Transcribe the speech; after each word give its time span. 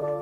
Hello 0.00 0.16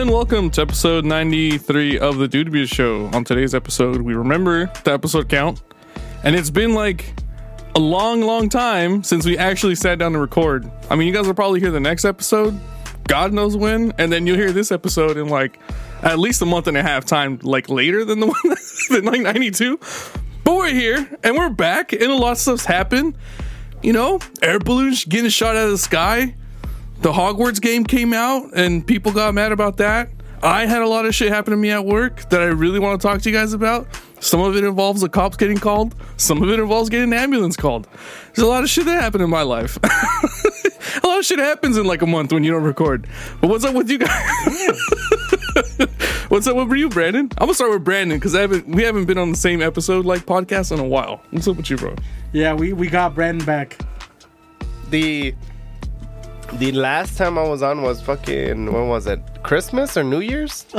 and 0.00 0.08
welcome 0.08 0.48
to 0.52 0.62
episode 0.62 1.04
93 1.04 1.98
of 1.98 2.16
the 2.16 2.26
Dude 2.26 2.48
Abuse 2.48 2.70
Show. 2.70 3.10
On 3.12 3.24
today's 3.24 3.54
episode, 3.54 4.00
we 4.00 4.14
remember 4.14 4.72
the 4.84 4.94
episode 4.94 5.28
count, 5.28 5.60
and 6.24 6.34
it's 6.34 6.48
been 6.48 6.72
like 6.72 7.19
a 7.74 7.78
long, 7.80 8.22
long 8.22 8.48
time 8.48 9.02
since 9.02 9.24
we 9.24 9.38
actually 9.38 9.74
sat 9.74 9.98
down 9.98 10.12
to 10.12 10.18
record. 10.18 10.70
I 10.90 10.96
mean, 10.96 11.06
you 11.06 11.14
guys 11.14 11.26
will 11.26 11.34
probably 11.34 11.60
hear 11.60 11.70
the 11.70 11.80
next 11.80 12.04
episode, 12.04 12.58
God 13.06 13.32
knows 13.32 13.56
when, 13.56 13.92
and 13.98 14.12
then 14.12 14.26
you'll 14.26 14.36
hear 14.36 14.52
this 14.52 14.70
episode 14.72 15.16
in 15.16 15.28
like 15.28 15.58
at 16.02 16.18
least 16.18 16.42
a 16.42 16.46
month 16.46 16.66
and 16.66 16.76
a 16.76 16.82
half 16.82 17.04
time, 17.04 17.38
like 17.42 17.68
later 17.68 18.04
than 18.04 18.20
the 18.20 18.26
one 18.90 19.02
than 19.02 19.04
like 19.04 19.20
92. 19.20 19.78
But 20.44 20.56
we're 20.56 20.72
here 20.72 21.18
and 21.22 21.36
we're 21.36 21.50
back, 21.50 21.92
and 21.92 22.04
a 22.04 22.14
lot 22.14 22.32
of 22.32 22.38
stuff's 22.38 22.64
happened. 22.64 23.16
You 23.82 23.92
know, 23.92 24.20
air 24.42 24.58
balloons 24.58 25.04
getting 25.04 25.30
shot 25.30 25.56
out 25.56 25.66
of 25.66 25.70
the 25.70 25.78
sky 25.78 26.34
the 27.00 27.12
Hogwarts 27.12 27.60
game 27.60 27.84
came 27.84 28.12
out 28.12 28.50
and 28.54 28.86
people 28.86 29.12
got 29.12 29.32
mad 29.34 29.52
about 29.52 29.78
that. 29.78 30.10
I 30.42 30.66
had 30.66 30.82
a 30.82 30.86
lot 30.86 31.06
of 31.06 31.14
shit 31.14 31.28
happen 31.28 31.50
to 31.50 31.56
me 31.56 31.70
at 31.70 31.84
work 31.84 32.28
that 32.30 32.40
I 32.42 32.46
really 32.46 32.78
want 32.78 33.00
to 33.00 33.06
talk 33.06 33.22
to 33.22 33.30
you 33.30 33.36
guys 33.36 33.52
about. 33.52 33.88
Some 34.20 34.40
of 34.40 34.54
it 34.56 34.64
involves 34.64 35.00
the 35.00 35.08
cops 35.08 35.36
getting 35.36 35.58
called. 35.58 35.94
Some 36.18 36.42
of 36.42 36.50
it 36.50 36.60
involves 36.60 36.90
getting 36.90 37.12
an 37.12 37.18
ambulance 37.18 37.56
called. 37.56 37.88
There's 38.34 38.46
a 38.46 38.48
lot 38.48 38.62
of 38.62 38.70
shit 38.70 38.84
that 38.84 39.02
happened 39.02 39.24
in 39.24 39.30
my 39.30 39.42
life. 39.42 39.78
a 41.02 41.06
lot 41.06 41.18
of 41.18 41.24
shit 41.24 41.38
happens 41.38 41.76
in 41.78 41.86
like 41.86 42.02
a 42.02 42.06
month 42.06 42.32
when 42.32 42.44
you 42.44 42.52
don't 42.52 42.62
record. 42.62 43.08
But 43.40 43.48
what's 43.48 43.64
up 43.64 43.74
with 43.74 43.88
you 43.90 43.98
guys? 43.98 44.80
what's 46.28 46.46
up 46.46 46.56
with 46.56 46.78
you, 46.78 46.88
Brandon? 46.90 47.28
I'm 47.38 47.46
gonna 47.46 47.54
start 47.54 47.70
with 47.70 47.82
Brandon 47.82 48.18
because 48.18 48.34
haven't 48.34 48.68
we 48.68 48.82
haven't 48.82 49.06
been 49.06 49.18
on 49.18 49.30
the 49.30 49.36
same 49.38 49.62
episode 49.62 50.04
like 50.04 50.26
podcast 50.26 50.70
in 50.70 50.78
a 50.80 50.86
while. 50.86 51.22
What's 51.30 51.48
up 51.48 51.56
with 51.56 51.70
you, 51.70 51.76
bro? 51.78 51.96
Yeah, 52.32 52.52
we, 52.54 52.72
we 52.74 52.88
got 52.88 53.14
Brandon 53.14 53.44
back. 53.46 53.78
the 54.90 55.34
the 56.54 56.72
last 56.72 57.16
time 57.16 57.38
I 57.38 57.48
was 57.48 57.62
on 57.62 57.82
was 57.82 58.02
fucking 58.02 58.70
when 58.72 58.88
was 58.88 59.06
it? 59.06 59.20
Christmas 59.42 59.96
or 59.96 60.04
New 60.04 60.20
Year's? 60.20 60.66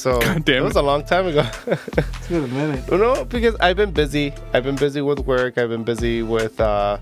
So 0.00 0.18
God 0.18 0.46
damn 0.46 0.62
it 0.62 0.64
was 0.64 0.76
a 0.76 0.82
long 0.82 1.04
time 1.04 1.26
ago. 1.26 1.46
It's 1.66 2.28
been 2.28 2.44
a 2.44 2.48
minute. 2.48 2.90
No, 2.90 3.22
because 3.26 3.54
I've 3.60 3.76
been 3.76 3.90
busy. 3.90 4.32
I've 4.54 4.64
been 4.64 4.76
busy 4.76 5.02
with 5.02 5.18
work. 5.20 5.58
I've 5.58 5.68
been 5.68 5.84
busy 5.84 6.22
with 6.22 6.58
uh, 6.58 6.96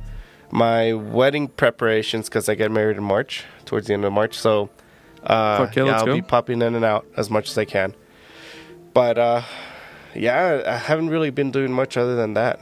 my 0.51 0.95
wedding 0.95 1.47
preparations 1.47 2.29
because 2.29 2.49
I 2.49 2.57
get 2.57 2.73
married 2.73 2.97
in 2.97 3.05
March, 3.05 3.45
towards 3.67 3.87
the 3.87 3.95
end 3.95 4.05
of 4.05 4.13
March. 4.13 4.37
So 4.37 4.69
uh, 5.23 5.59
Fuck 5.59 5.77
yeah, 5.77 5.85
yeah, 5.85 5.99
I'll 5.99 6.07
go. 6.07 6.15
be 6.15 6.23
popping 6.23 6.61
in 6.61 6.75
and 6.75 6.85
out 6.85 7.07
as 7.17 7.31
much 7.31 7.49
as 7.49 7.57
I 7.57 7.65
can. 7.65 7.95
But 8.95 9.17
uh, 9.17 9.43
yeah, 10.17 10.63
I 10.67 10.77
haven't 10.77 11.11
really 11.11 11.31
been 11.31 11.53
doing 11.53 11.73
much 11.73 11.97
other 11.97 12.17
than 12.17 12.35
that. 12.35 12.61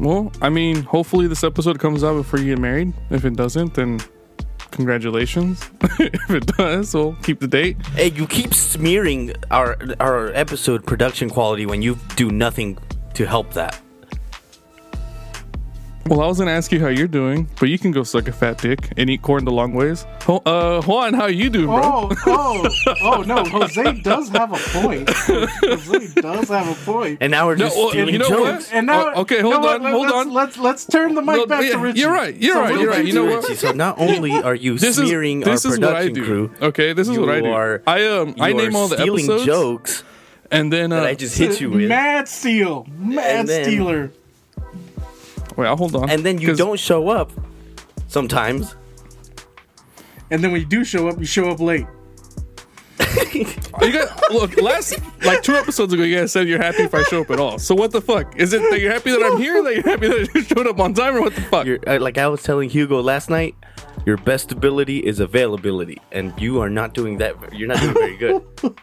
Well, 0.00 0.32
I 0.40 0.48
mean, 0.48 0.84
hopefully 0.84 1.26
this 1.26 1.44
episode 1.44 1.78
comes 1.80 2.02
out 2.02 2.14
before 2.14 2.38
you 2.38 2.54
get 2.54 2.58
married. 2.58 2.94
If 3.10 3.26
it 3.26 3.36
doesn't, 3.36 3.74
then 3.74 4.00
congratulations. 4.70 5.68
if 5.98 6.30
it 6.30 6.46
does, 6.46 6.94
we'll 6.94 7.14
keep 7.22 7.40
the 7.40 7.48
date. 7.48 7.76
Hey, 7.88 8.10
you 8.10 8.26
keep 8.26 8.54
smearing 8.54 9.32
our 9.50 9.76
our 10.00 10.28
episode 10.28 10.84
production 10.84 11.30
quality 11.30 11.66
when 11.66 11.82
you 11.82 11.98
do 12.16 12.30
nothing 12.30 12.78
to 13.14 13.26
help 13.26 13.52
that. 13.54 13.80
Well, 16.08 16.20
I 16.20 16.26
was 16.28 16.38
gonna 16.38 16.52
ask 16.52 16.70
you 16.70 16.78
how 16.78 16.86
you're 16.86 17.08
doing, 17.08 17.48
but 17.58 17.68
you 17.68 17.78
can 17.80 17.90
go 17.90 18.04
suck 18.04 18.28
a 18.28 18.32
fat 18.32 18.58
dick 18.58 18.92
and 18.96 19.10
eat 19.10 19.22
corn 19.22 19.44
the 19.44 19.50
long 19.50 19.72
ways. 19.72 20.06
Ho- 20.22 20.40
uh, 20.46 20.80
Juan, 20.82 21.14
how 21.14 21.26
you 21.26 21.50
doing, 21.50 21.66
bro? 21.66 21.80
Oh, 21.82 22.16
oh, 22.86 22.94
oh 23.02 23.22
no, 23.22 23.44
Jose 23.44 23.92
does 24.02 24.28
have 24.28 24.52
a 24.52 24.56
point. 24.78 25.10
Jose 25.10 26.20
does 26.20 26.48
have 26.48 26.68
a 26.68 26.84
point. 26.84 27.18
And 27.20 27.32
now 27.32 27.46
we're 27.46 27.56
No, 27.56 27.64
just 27.64 27.76
well, 27.76 27.88
stealing 27.90 28.12
you 28.14 28.18
know 28.20 28.28
jokes. 28.28 28.66
what? 28.68 28.74
And 28.74 28.86
now, 28.86 29.12
Oh, 29.16 29.20
okay, 29.22 29.40
hold 29.40 29.62
what? 29.64 29.82
on, 29.82 29.90
hold 29.92 30.02
let's, 30.06 30.14
on. 30.14 30.32
Let's 30.32 30.58
let's 30.58 30.84
turn 30.86 31.16
the 31.16 31.22
mic 31.22 31.36
No, 31.38 31.46
back 31.46 31.64
yeah, 31.64 31.70
to 31.72 31.78
Richie. 31.78 32.00
you're 32.00 32.12
right, 32.12 32.36
you're 32.36 32.54
right, 32.56 32.78
you're 32.78 32.88
right. 32.88 32.96
back 32.98 33.06
You 33.06 33.12
to 33.12 33.18
know 33.18 33.26
Richie. 33.38 33.48
what? 33.48 33.58
So 33.58 33.72
not 33.72 33.98
only 34.06 34.30
are 34.32 34.54
you 34.54 34.78
This 34.78 34.98
is 34.98 35.10
this 35.10 35.12
our 35.66 35.72
is 35.72 35.78
what 35.80 35.84
I 35.96 36.08
production 36.08 36.14
do. 36.14 36.24
crew, 36.24 36.50
Okay, 36.68 36.92
this 36.92 37.08
is 37.08 37.18
what 37.18 37.30
I 37.30 37.40
do. 37.40 37.50
are- 37.50 37.82
I 37.84 38.06
um 38.06 38.36
I 38.38 38.52
name 38.52 38.76
all 38.76 38.86
the 38.86 38.96
stealing 38.96 39.24
episodes, 39.24 39.44
jokes 39.44 40.04
and 40.52 40.72
then 40.72 40.92
uh, 40.92 41.00
that 41.00 41.06
I 41.08 41.14
just 41.16 41.36
hit 41.36 41.60
you 41.60 41.70
with, 41.70 41.88
Mad 41.88 42.28
steal, 42.28 42.86
mad 42.96 43.40
And 43.40 43.48
then- 43.48 43.64
stealer. 43.64 44.12
Wait, 45.56 45.66
I'll 45.66 45.76
hold 45.76 45.94
on. 45.96 46.10
and 46.10 46.24
then 46.24 46.38
you 46.40 46.48
'Cause- 46.48 46.58
don't 46.58 46.78
show 46.80 47.08
up. 47.08 47.30
Sometimes 48.08 48.74
And 50.30 50.42
then 50.42 50.50
when 50.52 50.60
you 50.60 50.66
do 50.66 50.84
show 50.84 51.08
up, 51.08 51.18
you 51.18 51.24
show 51.26 51.50
up 51.50 51.60
late. 51.60 51.86
You 53.82 53.92
got 53.92 54.32
look 54.32 54.56
last 54.60 54.98
like 55.22 55.42
two 55.42 55.54
episodes 55.54 55.92
ago. 55.92 56.02
You 56.02 56.16
guys 56.18 56.32
said 56.32 56.48
you're 56.48 56.62
happy 56.62 56.84
if 56.84 56.94
I 56.94 57.02
show 57.02 57.20
up 57.20 57.30
at 57.30 57.38
all. 57.38 57.58
So 57.58 57.74
what 57.74 57.90
the 57.92 58.00
fuck 58.00 58.34
is 58.36 58.54
it 58.54 58.62
that 58.70 58.80
you're 58.80 58.90
happy 58.92 59.10
that 59.10 59.22
I'm 59.22 59.36
here? 59.38 59.62
That 59.62 59.74
you're 59.74 59.82
happy 59.84 60.08
that 60.08 60.34
you 60.34 60.42
showed 60.42 60.66
up 60.66 60.80
on 60.80 60.94
time, 60.94 61.14
or 61.16 61.20
what 61.20 61.34
the 61.34 61.42
fuck? 61.42 61.66
you're 61.66 61.78
uh, 61.86 61.98
like 62.00 62.16
I 62.16 62.26
was 62.28 62.42
telling 62.42 62.70
Hugo 62.70 63.00
last 63.02 63.28
night. 63.28 63.54
Your 64.06 64.16
best 64.16 64.50
ability 64.52 65.00
is 65.00 65.20
availability, 65.20 66.00
and 66.10 66.32
you 66.40 66.60
are 66.62 66.70
not 66.70 66.94
doing 66.94 67.18
that. 67.18 67.34
You're 67.52 67.68
not 67.68 67.80
doing 67.80 67.94
very 67.94 68.16
good. 68.16 68.42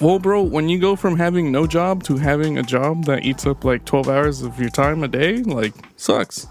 Well, 0.00 0.18
bro, 0.18 0.42
when 0.42 0.68
you 0.68 0.78
go 0.78 0.96
from 0.96 1.16
having 1.16 1.52
no 1.52 1.66
job 1.66 2.02
to 2.04 2.16
having 2.16 2.58
a 2.58 2.62
job 2.62 3.04
that 3.04 3.24
eats 3.24 3.46
up 3.46 3.64
like 3.64 3.84
12 3.84 4.08
hours 4.08 4.42
of 4.42 4.58
your 4.58 4.70
time 4.70 5.04
a 5.04 5.08
day, 5.08 5.38
like 5.38 5.74
sucks. 5.96 6.46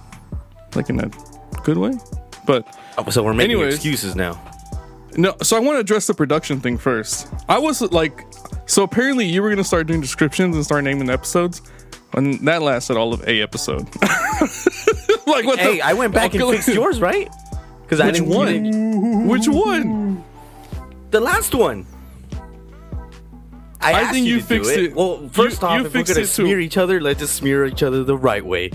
Like 0.75 0.90
in 0.90 1.00
a 1.02 1.09
good 1.63 1.78
way. 1.78 1.94
But 2.46 2.66
Oh, 2.97 3.09
so 3.09 3.24
we're 3.24 3.34
making 3.34 3.52
Anyways. 3.52 3.75
excuses 3.75 4.16
now. 4.16 4.40
no, 5.18 5.35
so 5.41 5.57
I 5.57 5.59
want 5.59 5.75
to 5.75 5.79
address 5.79 6.07
the 6.07 6.13
production 6.13 6.59
thing 6.59 6.78
first. 6.78 7.28
I 7.50 7.57
was 7.57 7.81
like, 7.81 8.25
so 8.68 8.84
apparently 8.84 9.25
you 9.25 9.41
were 9.41 9.50
going 9.50 9.58
to 9.58 9.63
start 9.63 9.88
doing 9.88 10.02
descriptions 10.02 10.56
and 10.56 10.63
start 10.63 10.84
naming 10.84 11.08
the 11.08 11.13
episodes. 11.13 11.62
And 12.13 12.46
that 12.47 12.62
lasted 12.62 12.97
all 12.97 13.13
of 13.13 13.25
a 13.28 13.41
episode. 13.41 13.84
like 15.28 15.46
what 15.46 15.59
Hey, 15.59 15.75
the 15.75 15.81
I 15.81 15.94
went 15.94 16.13
back 16.13 16.34
and 16.34 16.44
fixed 16.50 16.68
yours, 16.68 17.00
right? 17.00 17.29
Because 17.84 18.00
I 18.02 18.12
didn't. 18.12 18.29
one? 18.29 18.47
didn't- 18.63 19.28
Which 19.28 19.47
one? 19.47 20.23
The 21.12 21.19
last 21.22 21.53
one. 21.56 21.85
I, 23.81 24.03
I 24.09 24.12
think 24.12 24.25
you, 24.28 24.36
you 24.36 24.42
fixed 24.42 24.72
it. 24.72 24.84
it. 24.86 24.96
Well, 24.96 25.28
first 25.30 25.62
You- 25.62 25.68
off, 25.68 25.80
you 25.80 25.86
if 25.88 25.94
we're 25.94 26.03
gonna 26.03 26.19
it 26.19 26.24
too. 26.24 26.44
smear 26.44 26.59
each 26.59 26.78
other, 26.78 27.00
let's 27.02 27.19
just 27.19 27.36
smear 27.36 27.66
each 27.66 27.84
other 27.84 28.03
the 28.03 28.18
right 28.18 28.46
way. 28.46 28.72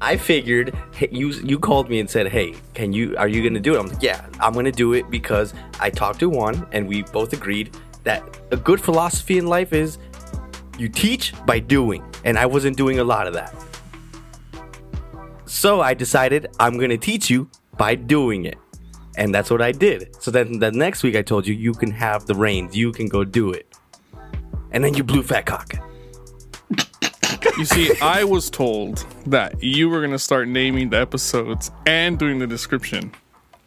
I 0.00 0.16
figured 0.16 0.74
hey, 0.94 1.08
you 1.12 1.28
you 1.28 1.58
called 1.60 1.88
me 1.88 2.00
and 2.00 2.10
said, 2.10 2.26
"Hey, 2.28 2.54
can 2.74 2.92
you 2.92 3.16
are 3.16 3.28
you 3.28 3.42
gonna 3.42 3.60
do 3.60 3.74
it?" 3.76 3.78
I'm 3.78 3.86
like, 3.86 4.02
"Yeah, 4.02 4.26
I'm 4.40 4.52
gonna 4.52 4.72
do 4.72 4.94
it 4.94 5.08
because 5.10 5.54
I 5.78 5.90
talked 5.90 6.18
to 6.20 6.28
Juan 6.28 6.66
and 6.72 6.88
we 6.88 7.02
both 7.02 7.32
agreed 7.32 7.76
that 8.02 8.22
a 8.50 8.56
good 8.56 8.80
philosophy 8.80 9.38
in 9.38 9.46
life 9.46 9.72
is 9.72 9.98
you 10.76 10.88
teach 10.88 11.32
by 11.46 11.60
doing, 11.60 12.02
and 12.24 12.36
I 12.36 12.46
wasn't 12.46 12.76
doing 12.76 12.98
a 12.98 13.04
lot 13.04 13.28
of 13.28 13.34
that. 13.34 13.54
So 15.44 15.80
I 15.80 15.94
decided 15.94 16.48
I'm 16.58 16.78
gonna 16.78 16.98
teach 16.98 17.30
you 17.30 17.48
by 17.76 17.94
doing 17.94 18.44
it. 18.46 18.58
And 19.16 19.34
that's 19.34 19.50
what 19.50 19.60
I 19.60 19.72
did. 19.72 20.16
So 20.22 20.30
then 20.30 20.58
the 20.58 20.70
next 20.70 21.02
week 21.02 21.16
I 21.16 21.22
told 21.22 21.46
you 21.46 21.54
you 21.54 21.72
can 21.74 21.90
have 21.90 22.26
the 22.26 22.34
reins, 22.34 22.76
you 22.76 22.92
can 22.92 23.08
go 23.08 23.24
do 23.24 23.52
it. 23.52 23.66
And 24.70 24.82
then 24.82 24.94
you 24.94 25.04
blew 25.04 25.22
fat 25.22 25.44
cock. 25.46 25.74
You 27.58 27.64
see, 27.66 27.92
I 28.00 28.24
was 28.24 28.48
told 28.48 29.04
that 29.26 29.62
you 29.62 29.90
were 29.90 30.00
gonna 30.00 30.18
start 30.18 30.48
naming 30.48 30.88
the 30.90 30.98
episodes 30.98 31.70
and 31.86 32.18
doing 32.18 32.38
the 32.38 32.46
description. 32.46 33.12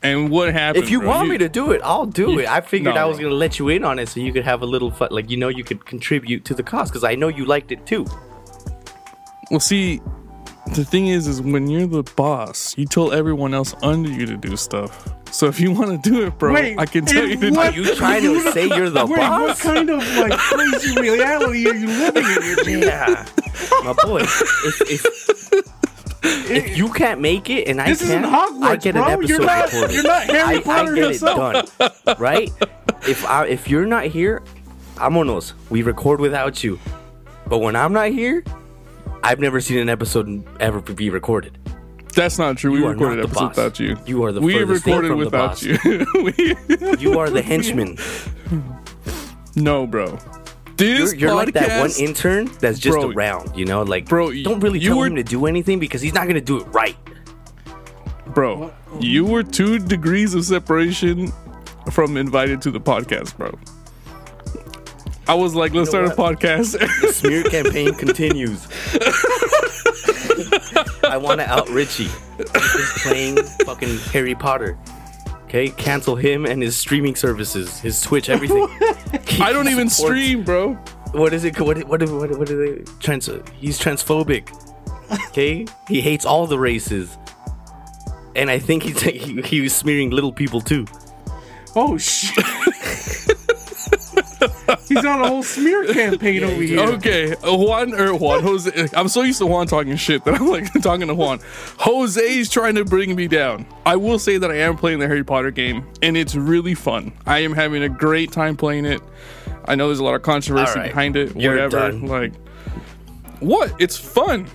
And 0.02 0.30
what 0.32 0.52
happened? 0.54 0.84
If 0.84 0.90
you 0.90 1.00
bro? 1.02 1.10
want 1.10 1.30
me 1.30 1.38
to 1.38 1.50
do 1.50 1.72
it, 1.72 1.82
I'll 1.84 2.06
do 2.06 2.32
You- 2.32 2.40
it. 2.42 2.48
I 2.48 2.62
figured 2.62 2.96
no, 2.96 3.02
I 3.02 3.06
was 3.06 3.18
gonna 3.20 3.34
let 3.34 3.60
you 3.60 3.70
in 3.70 3.84
on 3.84 4.00
it 4.00 4.08
so 4.10 4.20
you 4.20 4.32
could 4.34 4.44
have 4.46 4.62
a 4.62 4.66
little 4.66 4.90
fun, 4.92 5.10
like 5.12 5.30
you 5.30 5.38
know 5.38 5.50
you 5.50 5.64
could 5.64 5.86
contribute 5.86 6.46
to 6.46 6.54
the 6.56 6.64
cause 6.64 6.90
because 6.90 7.04
I 7.04 7.16
know 7.16 7.28
you 7.28 7.46
liked 7.46 7.72
it 7.72 7.86
too. 7.86 8.06
Well, 9.52 9.60
see, 9.60 10.02
the 10.74 10.86
thing 10.86 11.08
is, 11.08 11.28
is 11.28 11.42
when 11.42 11.70
you're 11.70 11.86
the 11.88 12.04
boss, 12.16 12.76
you 12.78 12.86
tell 12.86 13.12
everyone 13.12 13.54
else 13.54 13.76
under 13.84 14.10
you 14.10 14.26
to 14.26 14.38
do 14.38 14.56
stuff. 14.58 15.08
So 15.32 15.48
if 15.48 15.60
you 15.60 15.72
want 15.72 16.02
to 16.02 16.10
do 16.10 16.26
it, 16.26 16.38
bro, 16.40 16.54
Wait, 16.54 16.78
I 16.78 16.86
can 16.86 17.06
tell 17.06 17.26
you 17.28 17.36
to 17.38 17.52
what- 17.52 17.74
Are 17.74 17.78
you 17.78 17.94
trying 17.96 18.24
to 18.24 18.40
say 18.54 18.68
you're 18.68 18.90
the 18.90 19.06
Wait, 19.06 19.18
what 19.20 19.58
kind 19.60 19.90
of 19.90 20.00
like 20.18 20.32
crazy 20.38 20.96
reality 21.02 21.68
are 21.70 21.74
you 21.76 21.88
living 21.88 22.24
in? 22.24 22.36
Richie? 22.56 22.72
Yeah, 22.86 23.26
my 23.84 23.94
boy. 24.04 24.22
If, 24.22 24.82
if, 24.90 26.50
if 26.50 26.78
you 26.78 26.92
can't 26.94 27.20
make 27.22 27.50
it 27.50 27.68
and 27.68 27.82
I 27.82 27.90
This 27.90 28.02
can't, 28.08 28.26
Hogwarts, 28.26 28.64
I 28.64 28.76
get 28.78 28.96
an 28.96 29.02
bro. 29.04 29.12
episode 29.12 29.30
You're 29.30 29.46
not- 29.46 29.66
recorded. 29.74 29.94
you're 29.96 30.04
not 30.04 30.24
Harry 30.24 30.56
I, 30.58 30.62
Potter 30.62 30.92
I 30.92 30.96
get 30.96 31.08
yourself. 31.10 31.80
it 31.82 31.94
done, 32.06 32.16
right? 32.18 32.52
If 33.08 33.26
I 33.26 33.46
if 33.48 33.68
you're 33.70 33.86
not 33.86 34.06
here, 34.06 34.42
vámonos. 34.96 35.54
We 35.70 35.82
record 35.84 36.20
without 36.22 36.64
you. 36.64 36.80
But 37.48 37.60
when 37.60 37.76
I'm 37.76 37.94
not 37.94 38.10
here, 38.10 38.44
I've 39.22 39.40
never 39.40 39.60
seen 39.60 39.78
an 39.80 39.90
episode 39.90 40.44
ever 40.62 40.80
be 40.82 41.10
recorded. 41.10 41.58
That's 42.16 42.38
not 42.40 42.58
true. 42.58 42.76
You 42.76 42.84
we 42.86 42.90
recorded 42.92 43.26
episodes 43.26 43.58
without 43.58 43.80
you. 43.80 43.98
You 44.06 44.24
are 44.24 44.32
the 44.32 44.42
we 44.42 44.58
recorded 44.64 45.10
from 45.10 45.20
the 45.20 45.26
without 45.26 45.62
you. 45.62 45.78
We- 46.24 46.56
You 47.00 47.20
are 47.20 47.30
the 47.30 47.42
henchman. 47.42 47.98
no, 49.56 49.86
bro. 49.86 50.18
This 50.78 51.12
You're, 51.14 51.20
you're 51.30 51.36
like 51.36 51.54
that 51.54 51.80
one 51.80 51.92
intern 51.98 52.50
that's 52.60 52.80
just 52.80 52.94
Bro, 52.98 53.12
around, 53.12 53.56
you 53.56 53.64
know, 53.66 53.84
like 53.84 54.08
bro, 54.10 54.32
don't 54.44 54.60
really 54.60 54.80
you 54.80 54.90
tell 54.90 54.98
were- 55.00 55.08
him 55.08 55.16
to 55.16 55.24
do 55.24 55.46
anything 55.46 55.80
because 55.80 56.02
he's 56.02 56.14
not 56.14 56.28
gonna 56.28 56.42
do 56.42 56.58
it 56.60 56.66
right. 56.66 56.98
bro, 58.34 58.74
you 59.00 59.24
were 59.26 59.42
two 59.44 59.80
degrees 59.80 60.34
of 60.34 60.44
separation 60.44 61.32
from 61.92 62.18
invited 62.18 62.62
to 62.64 62.72
the 62.72 62.80
podcast, 62.80 63.38
bro. 63.38 63.58
I 65.28 65.34
was 65.34 65.56
like, 65.56 65.74
let's 65.74 65.92
know 65.94 66.06
start 66.08 66.20
a 66.20 66.22
podcast. 66.22 66.78
The 67.02 67.12
smear 67.14 67.44
campaign 67.50 67.94
continues. 67.96 68.68
I 71.04 71.18
want 71.18 71.40
to 71.42 71.50
out 71.50 71.70
Richie. 71.70 72.10
He's 72.38 73.04
playing 73.04 73.38
fucking 73.66 73.98
Harry 74.12 74.36
Potter. 74.36 74.78
Okay, 75.46 75.70
cancel 75.70 76.16
him 76.16 76.46
and 76.46 76.62
his 76.62 76.76
streaming 76.76 77.16
services, 77.16 77.80
his 77.80 78.02
Twitch, 78.02 78.30
everything. 78.30 78.68
I 79.42 79.54
don't 79.54 79.68
even 79.70 79.90
Supports- 79.90 80.20
stream, 80.20 80.44
bro. 80.44 80.74
What 81.12 81.34
is 81.34 81.46
it? 81.46 81.60
What 81.60 81.78
what 81.88 82.02
what 82.10 82.38
what 82.38 82.50
are 82.50 82.76
they? 82.76 82.84
Trans. 83.00 83.30
He's 83.54 83.80
transphobic. 83.80 84.50
Okay, 85.30 85.66
he 85.88 86.02
hates 86.02 86.26
all 86.26 86.48
the 86.48 86.60
races, 86.60 87.16
and 88.36 88.50
I 88.50 88.60
think 88.60 88.84
he's 88.84 89.02
he, 89.04 89.42
he 89.44 89.62
was 89.62 89.74
smearing 89.74 90.10
little 90.10 90.34
people 90.34 90.60
too. 90.62 90.86
Oh 91.76 91.98
shit. 91.98 92.44
He's 94.88 95.04
on 95.04 95.22
a 95.22 95.28
whole 95.28 95.44
smear 95.44 95.92
campaign 95.94 96.44
over 96.44 96.62
here. 96.62 96.80
Okay, 96.80 97.34
uh, 97.34 97.56
Juan 97.56 97.94
or 97.94 98.16
Juan 98.16 98.44
Jose. 98.44 98.88
I'm 98.96 99.08
so 99.08 99.22
used 99.24 99.40
to 99.40 99.46
Juan 99.46 99.68
talking 99.68 99.96
shit 99.96 100.24
that 100.26 100.36
I'm 100.36 100.48
like 100.48 100.72
talking 100.82 101.08
to 101.08 101.16
Juan. 101.16 101.40
Jose's 101.80 102.50
trying 102.50 102.76
to 102.76 102.86
bring 102.86 103.16
me 103.16 103.28
down. 103.28 103.66
I 103.86 103.96
will 103.96 104.20
say 104.20 104.38
that 104.38 104.52
I 104.52 104.58
am 104.58 104.78
playing 104.78 105.00
the 105.00 105.08
Harry 105.08 105.24
Potter 105.24 105.52
game, 105.52 105.86
and 106.02 106.16
it's 106.16 106.36
really 106.36 106.76
fun. 106.76 107.14
I 107.26 107.40
am 107.40 107.54
having 107.54 107.84
a 107.84 107.90
great 107.90 108.32
time 108.32 108.56
playing 108.58 108.86
it. 108.86 109.02
I 109.66 109.76
know 109.76 109.88
there's 109.88 110.00
a 110.00 110.04
lot 110.04 110.16
of 110.16 110.22
controversy 110.22 110.70
All 110.72 110.76
right, 110.76 110.90
behind 110.90 111.16
it. 111.16 111.36
you're 111.36 111.54
whatever. 111.54 111.92
done. 111.92 112.06
Like, 112.06 112.34
what? 113.40 113.74
It's 113.80 113.98
fun. 113.98 114.48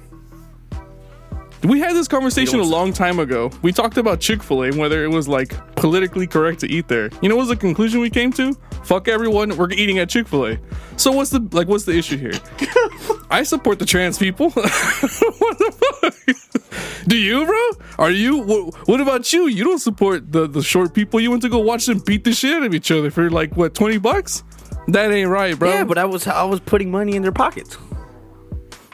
We 1.62 1.79
had 1.79 1.95
this 1.95 2.09
conversation 2.09 2.59
a 2.59 2.65
long 2.65 2.93
time 2.93 3.19
ago. 3.19 3.51
We 3.61 3.73
talked 3.73 3.99
about 3.99 4.21
Chick 4.21 4.43
fil 4.43 4.62
A 4.62 4.69
and 4.69 4.79
whether 4.79 5.05
it 5.05 5.09
was 5.09 5.29
like 5.29 5.55
politically 5.77 6.27
correct 6.27 6.61
to 6.61 6.71
eat 6.71 6.89
there. 6.89 7.11
You 7.21 7.29
know 7.29 7.37
what 7.37 7.43
was 7.43 7.49
the 7.51 7.57
conclusion 7.57 8.01
we 8.01 8.09
came 8.09 8.33
to? 8.35 8.55
Fuck 8.83 9.09
everyone, 9.09 9.57
we're 9.57 9.71
eating 9.73 9.99
at 9.99 10.09
Chick 10.09 10.27
fil 10.27 10.47
A. 10.47 10.59
So 10.97 11.12
what's 11.12 11.31
the 11.31 11.47
like 11.53 11.69
what's 11.69 11.85
the 11.85 11.93
issue 11.93 12.17
here? 12.17 12.33
I 13.31 13.43
support 13.43 13.79
the 13.79 13.85
trans 13.85 14.17
people. 14.17 14.51
what 14.51 15.59
the 15.59 15.73
fuck? 16.01 17.07
Do 17.07 17.17
you, 17.17 17.45
bro? 17.45 17.71
Are 17.99 18.11
you 18.11 18.39
what, 18.39 18.89
what 18.89 19.01
about 19.01 19.31
you? 19.33 19.47
You 19.47 19.65
don't 19.65 19.81
support 19.81 20.33
the 20.33 20.47
the 20.47 20.63
short 20.63 20.95
people. 20.95 21.21
You 21.21 21.31
went 21.31 21.43
to 21.43 21.51
go 21.51 21.59
watch 21.59 21.87
them 21.87 21.99
beat 21.99 22.25
the 22.25 22.33
shit 22.33 22.55
out 22.55 22.63
of 22.63 22.75
each 22.75 22.91
other 22.91 23.11
for 23.11 23.31
like 23.31 23.56
what, 23.56 23.75
20 23.75 23.99
bucks? 23.99 24.45
That 24.89 25.13
ain't 25.13 25.29
right, 25.29 25.59
bro. 25.59 25.69
Yeah, 25.69 25.85
but 25.85 25.99
I 25.99 26.06
was 26.06 26.27
I 26.27 26.45
was 26.45 26.61
putting 26.61 26.91
money 26.91 27.17
in 27.17 27.23
their 27.23 27.33
pockets. 27.33 27.77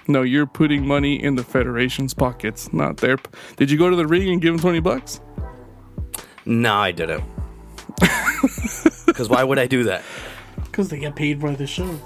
No, 0.09 0.23
you're 0.23 0.47
putting 0.47 0.87
money 0.87 1.23
in 1.23 1.35
the 1.35 1.43
Federation's 1.43 2.15
pockets, 2.15 2.73
not 2.73 2.99
their. 2.99 3.19
Did 3.57 3.71
you 3.71 3.79
go 3.79 3.91
to 3.91 3.97
the 3.97 4.07
ring 4.07 4.29
and 4.31 4.41
give 4.41 4.53
them 4.55 4.61
20 4.61 4.81
bucks? 4.81 5.21
No, 6.45 6.75
I 6.75 6.93
didn't. 6.93 7.25
Because 9.07 9.29
why 9.31 9.43
would 9.43 9.59
I 9.59 9.67
do 9.67 9.85
that? 9.85 10.03
Because 10.65 10.89
they 10.91 10.99
get 10.99 11.17
paid 11.17 11.41
by 11.41 11.55
the 11.55 11.67
show. 11.67 11.99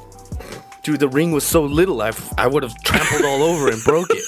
Dude, 0.85 1.01
the 1.01 1.09
ring 1.09 1.33
was 1.33 1.43
so 1.45 1.65
little, 1.65 2.01
I, 2.03 2.13
I 2.39 2.47
would 2.47 2.63
have 2.63 2.73
trampled 2.85 3.25
all 3.25 3.43
over 3.43 3.69
and 3.69 3.83
broke 3.83 4.07
it. 4.11 4.23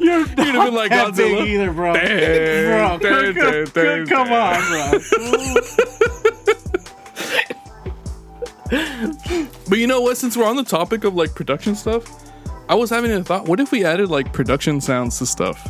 You're 0.00 0.20
You'd 0.20 0.28
have 0.38 0.64
been 0.64 0.74
like 0.74 0.90
that 0.90 1.14
big 1.14 1.36
Godzilla. 1.36 1.46
either, 1.46 1.70
bro. 1.72 1.92
Dang, 1.92 2.64
bro, 2.66 2.98
dang, 2.98 3.34
come, 3.34 3.42
dang, 3.44 3.66
come, 3.66 3.74
dang, 3.74 4.06
come 4.06 4.28
dang. 4.28 4.94
on, 4.94 5.00
bro. 8.70 9.10
But 9.74 9.80
you 9.80 9.88
know 9.88 10.00
what? 10.00 10.16
Since 10.16 10.36
we're 10.36 10.44
on 10.46 10.54
the 10.54 10.62
topic 10.62 11.02
of 11.02 11.16
like 11.16 11.34
production 11.34 11.74
stuff, 11.74 12.30
I 12.68 12.76
was 12.76 12.90
having 12.90 13.10
a 13.10 13.24
thought. 13.24 13.48
What 13.48 13.58
if 13.58 13.72
we 13.72 13.84
added 13.84 14.08
like 14.08 14.32
production 14.32 14.80
sounds 14.80 15.18
to 15.18 15.26
stuff? 15.26 15.68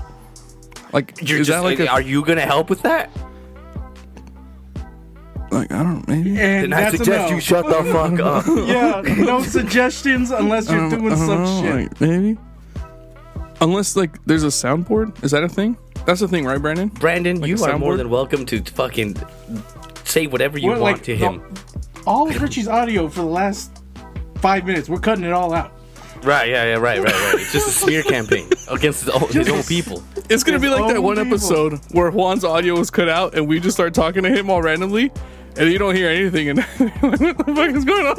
Like, 0.93 1.15
You're 1.27 1.41
is 1.41 1.47
just, 1.47 1.57
that 1.63 1.65
like 1.67 1.81
a, 1.81 1.89
are 1.89 2.03
you 2.03 2.23
gonna 2.23 2.43
help 2.43 2.69
with 2.69 2.83
that? 2.83 3.11
like 5.51 5.73
I 5.73 5.83
don't 5.83 6.07
maybe? 6.07 6.33
And 6.39 6.65
Then 6.65 6.73
I 6.75 6.81
that's 6.83 6.99
suggest 6.99 7.31
no. 7.31 7.35
you 7.35 7.41
shut 7.41 7.65
the 7.67 7.83
fuck 7.91 8.21
up. 8.21 8.45
Yeah, 8.69 9.01
no 9.25 9.43
suggestions 9.43 10.31
unless 10.31 10.69
you're 10.69 10.85
I 10.85 10.91
don't- 10.91 11.01
doing 11.01 11.13
I 11.15 11.17
don't 11.17 11.27
some 11.27 11.45
know, 11.45 11.63
shit. 11.63 11.75
like, 11.93 12.01
maybe. 12.03 12.39
Unless 13.63 13.97
like 13.97 14.23
there's 14.27 14.45
a 14.45 14.49
soundboard. 14.49 15.25
Is 15.25 15.31
that 15.31 15.45
a 15.45 15.49
thing? 15.49 15.79
That's 16.05 16.21
a 16.21 16.29
thing, 16.29 16.45
right, 16.45 16.61
Brandon? 16.61 16.89
Brandon, 16.89 17.41
Like 17.41 17.49
you 17.49 17.57
a 17.57 17.71
are 17.71 17.79
more 17.79 17.95
soundboard? 17.95 17.97
than 17.97 18.11
welcome 18.11 18.45
to 18.45 18.61
fucking 18.65 19.17
say 20.05 20.27
whatever 20.27 20.59
you 20.59 20.67
We're 20.69 20.73
want 20.79 20.83
like 20.97 21.03
to 21.05 21.17
the- 21.17 21.27
him. 21.27 21.55
all 22.07 22.29
of 22.29 22.43
Richie's 22.43 22.69
audio 22.69 23.09
for 23.09 23.21
the 23.23 23.27
last 23.27 23.74
five 24.45 24.67
minutes. 24.67 24.91
We're 24.91 25.01
cutting 25.01 25.25
it 25.25 25.33
all 25.33 25.55
out. 25.55 25.73
Right, 26.23 26.51
yeah, 26.51 26.65
yeah, 26.65 26.75
right, 26.75 27.03
right, 27.03 27.15
right. 27.15 27.35
It's 27.39 27.51
just 27.51 27.67
a 27.67 27.71
smear 27.83 28.03
campaign 28.03 28.47
against 28.71 29.01
his 29.01 29.09
own, 29.09 29.27
his 29.31 29.49
own 29.49 29.63
people. 29.63 30.05
It's 30.29 30.45
gonna 30.45 30.59
be 30.59 30.69
like 30.69 30.87
that 30.89 30.99
own 30.99 31.03
one 31.03 31.17
people. 31.17 31.33
episode 31.33 31.81
where 31.93 32.11
Juan's 32.11 32.45
audio 32.45 32.77
was 32.79 32.91
cut 32.91 33.09
out 33.09 33.35
and 33.35 33.49
we 33.49 33.59
just 33.59 33.75
start 33.75 33.95
talking 33.95 34.23
to 34.23 34.29
him 34.29 34.51
all 34.51 34.61
randomly, 34.61 35.11
and 35.57 35.73
you 35.73 35.79
don't 35.79 35.95
hear 35.95 36.11
anything. 36.11 36.51
And 36.51 36.63
what 37.01 37.19
the 37.19 37.55
fuck 37.57 37.71
is 37.71 37.87
going 37.87 38.07
on? 38.07 38.17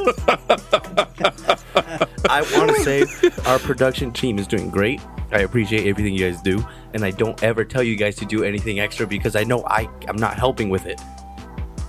I 2.28 2.42
want 2.58 2.74
to 2.74 2.82
say 2.82 3.04
our 3.46 3.60
production 3.60 4.10
team 4.12 4.40
is 4.40 4.48
doing 4.48 4.68
great. 4.68 5.00
I 5.30 5.42
appreciate 5.42 5.86
everything 5.86 6.12
you 6.12 6.28
guys 6.28 6.42
do, 6.42 6.66
and 6.92 7.04
I 7.04 7.12
don't 7.12 7.40
ever 7.44 7.64
tell 7.64 7.84
you 7.84 7.94
guys 7.94 8.16
to 8.16 8.24
do 8.24 8.42
anything 8.42 8.80
extra 8.80 9.06
because 9.06 9.36
I 9.36 9.44
know 9.44 9.62
I 9.66 9.88
I'm 10.08 10.16
not 10.16 10.34
helping 10.34 10.70
with 10.70 10.86
it. 10.86 11.00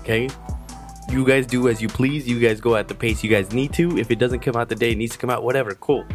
Okay, 0.01 0.29
you 1.09 1.25
guys 1.25 1.45
do 1.45 1.67
as 1.67 1.81
you 1.81 1.87
please. 1.87 2.27
You 2.27 2.39
guys 2.39 2.59
go 2.61 2.75
at 2.75 2.87
the 2.87 2.95
pace 2.95 3.23
you 3.23 3.29
guys 3.29 3.53
need 3.53 3.73
to. 3.73 3.97
If 3.97 4.11
it 4.11 4.19
doesn't 4.19 4.39
come 4.39 4.55
out 4.55 4.69
the 4.69 4.75
day 4.75 4.91
it 4.91 4.97
needs 4.97 5.13
to 5.13 5.17
come 5.17 5.29
out, 5.29 5.43
whatever, 5.43 5.73
cool. 5.75 6.05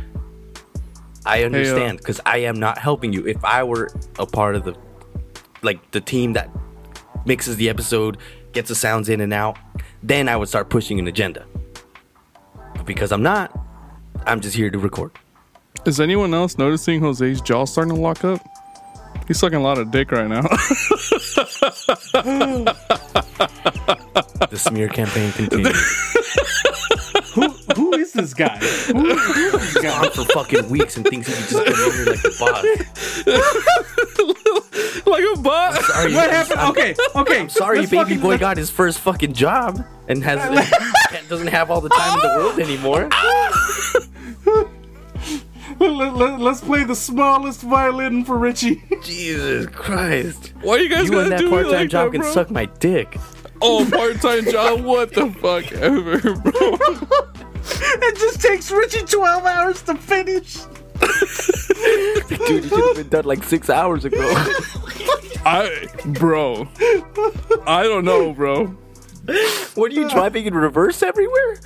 I 1.25 1.45
understand 1.45 1.99
because 1.99 2.21
I 2.27 2.39
am 2.39 2.59
not 2.59 2.79
helping 2.79 3.13
you. 3.13 3.27
If 3.27 3.45
I 3.45 3.63
were 3.63 3.91
a 4.19 4.27
part 4.27 4.57
of 4.57 4.65
the 4.65 4.77
like 5.63 5.91
the 5.93 6.01
team 6.01 6.33
that 6.33 6.51
mixes 7.25 7.57
the 7.57 7.69
episode, 7.69 8.19
gets 8.53 8.69
the 8.69 8.75
sounds 8.75 9.09
in 9.09 9.21
and 9.21 9.33
out, 9.33 9.57
then 10.03 10.29
I 10.29 10.37
would 10.37 10.49
start 10.49 10.69
pushing 10.69 10.99
an 10.99 11.07
agenda. 11.07 11.47
But 12.75 12.87
because 12.87 13.13
I'm 13.13 13.23
not, 13.23 13.57
I'm 14.27 14.41
just 14.41 14.57
here 14.57 14.71
to 14.71 14.79
record. 14.79 15.13
Is 15.87 16.01
anyone 16.01 16.35
else 16.35 16.59
noticing 16.59 17.01
Jose's 17.01 17.41
jaw 17.41 17.65
starting 17.65 17.95
to 17.95 18.01
lock 18.01 18.25
up? 18.25 18.41
He's 19.29 19.39
sucking 19.39 19.59
a 19.59 19.63
lot 19.63 19.79
of 19.79 19.91
dick 19.91 20.11
right 20.13 20.29
now. 20.29 20.43
The 24.51 24.59
smear 24.59 24.89
campaign 24.89 25.33
continues. 25.33 25.77
Who 27.35 27.49
who 27.75 27.95
is 27.95 28.13
this 28.13 28.35
guy? 28.35 28.59
Who, 28.59 29.15
who 29.15 29.57
is 29.57 29.73
this 29.75 29.83
guy? 29.83 30.05
On 30.05 30.11
for 30.11 30.25
fucking 30.27 30.69
weeks 30.69 30.99
and 30.99 31.07
thinks 31.07 31.29
he 31.29 31.33
can 31.33 31.43
just 31.49 31.65
come 31.65 31.67
in 31.67 31.75
here 31.95 32.05
like 32.05 32.21
the 32.21 32.29
boss. 32.39 32.63
like 35.07 35.25
a 35.25 35.37
bot. 35.41 35.73
Sorry, 35.83 36.13
What 36.15 36.25
I'm- 36.25 36.31
happened? 36.35 36.61
I'm- 36.61 36.71
Okay, 36.73 36.95
okay. 37.17 37.41
I'm 37.41 37.49
sorry, 37.49 37.79
let's 37.79 37.91
baby 37.91 38.03
fucking- 38.03 38.21
boy 38.21 38.29
let's- 38.31 38.41
got 38.41 38.57
his 38.59 38.69
first 38.71 38.99
fucking 38.99 39.33
job 39.33 39.83
and 40.09 40.23
has 40.23 40.39
doesn't 41.31 41.47
have 41.47 41.71
all 41.71 41.81
the 41.81 41.89
time 41.89 42.19
in 42.19 42.21
the 42.21 42.29
world 42.37 42.59
anymore. 42.61 43.09
Let, 45.83 46.15
let, 46.15 46.41
let's 46.41 46.61
play 46.61 46.85
the 46.85 46.95
smallest 46.95 47.63
violin 47.63 48.25
for 48.25 48.39
Richie. 48.39 48.85
Jesus 49.03 49.67
Christ! 49.67 50.53
Why 50.61 50.75
are 50.75 50.79
you 50.79 50.89
guys 50.89 51.05
You 51.05 51.11
gotta 51.11 51.23
and 51.25 51.33
that 51.33 51.39
do 51.39 51.51
part-time 51.51 51.73
like 51.73 51.89
job 51.91 52.07
that, 52.07 52.13
can 52.13 52.21
bro? 52.21 52.33
suck 52.33 52.51
my 52.51 52.67
dick. 52.67 53.17
Oh, 53.61 53.89
part-time 53.91 54.45
job. 54.45 54.83
What 54.83 55.13
the 55.13 55.31
fuck 55.33 55.73
ever, 55.73 56.19
bro? 56.21 56.53
it 57.65 58.17
just 58.17 58.41
takes 58.41 58.71
Richie 58.71 59.05
12 59.05 59.45
hours 59.45 59.83
to 59.83 59.97
finish. 59.97 60.59
Dude, 62.47 62.65
you 62.65 62.69
should 62.69 62.87
have 62.87 62.97
been 62.97 63.09
done 63.09 63.25
like 63.25 63.43
six 63.43 63.69
hours 63.69 64.05
ago. 64.05 64.19
I, 65.45 65.89
bro. 66.05 66.69
I 67.67 67.83
don't 67.83 68.05
know, 68.05 68.33
bro. 68.33 68.67
what 69.75 69.91
are 69.91 69.95
you 69.95 70.09
driving 70.09 70.47
in 70.47 70.55
reverse 70.55 71.03
everywhere? 71.03 71.57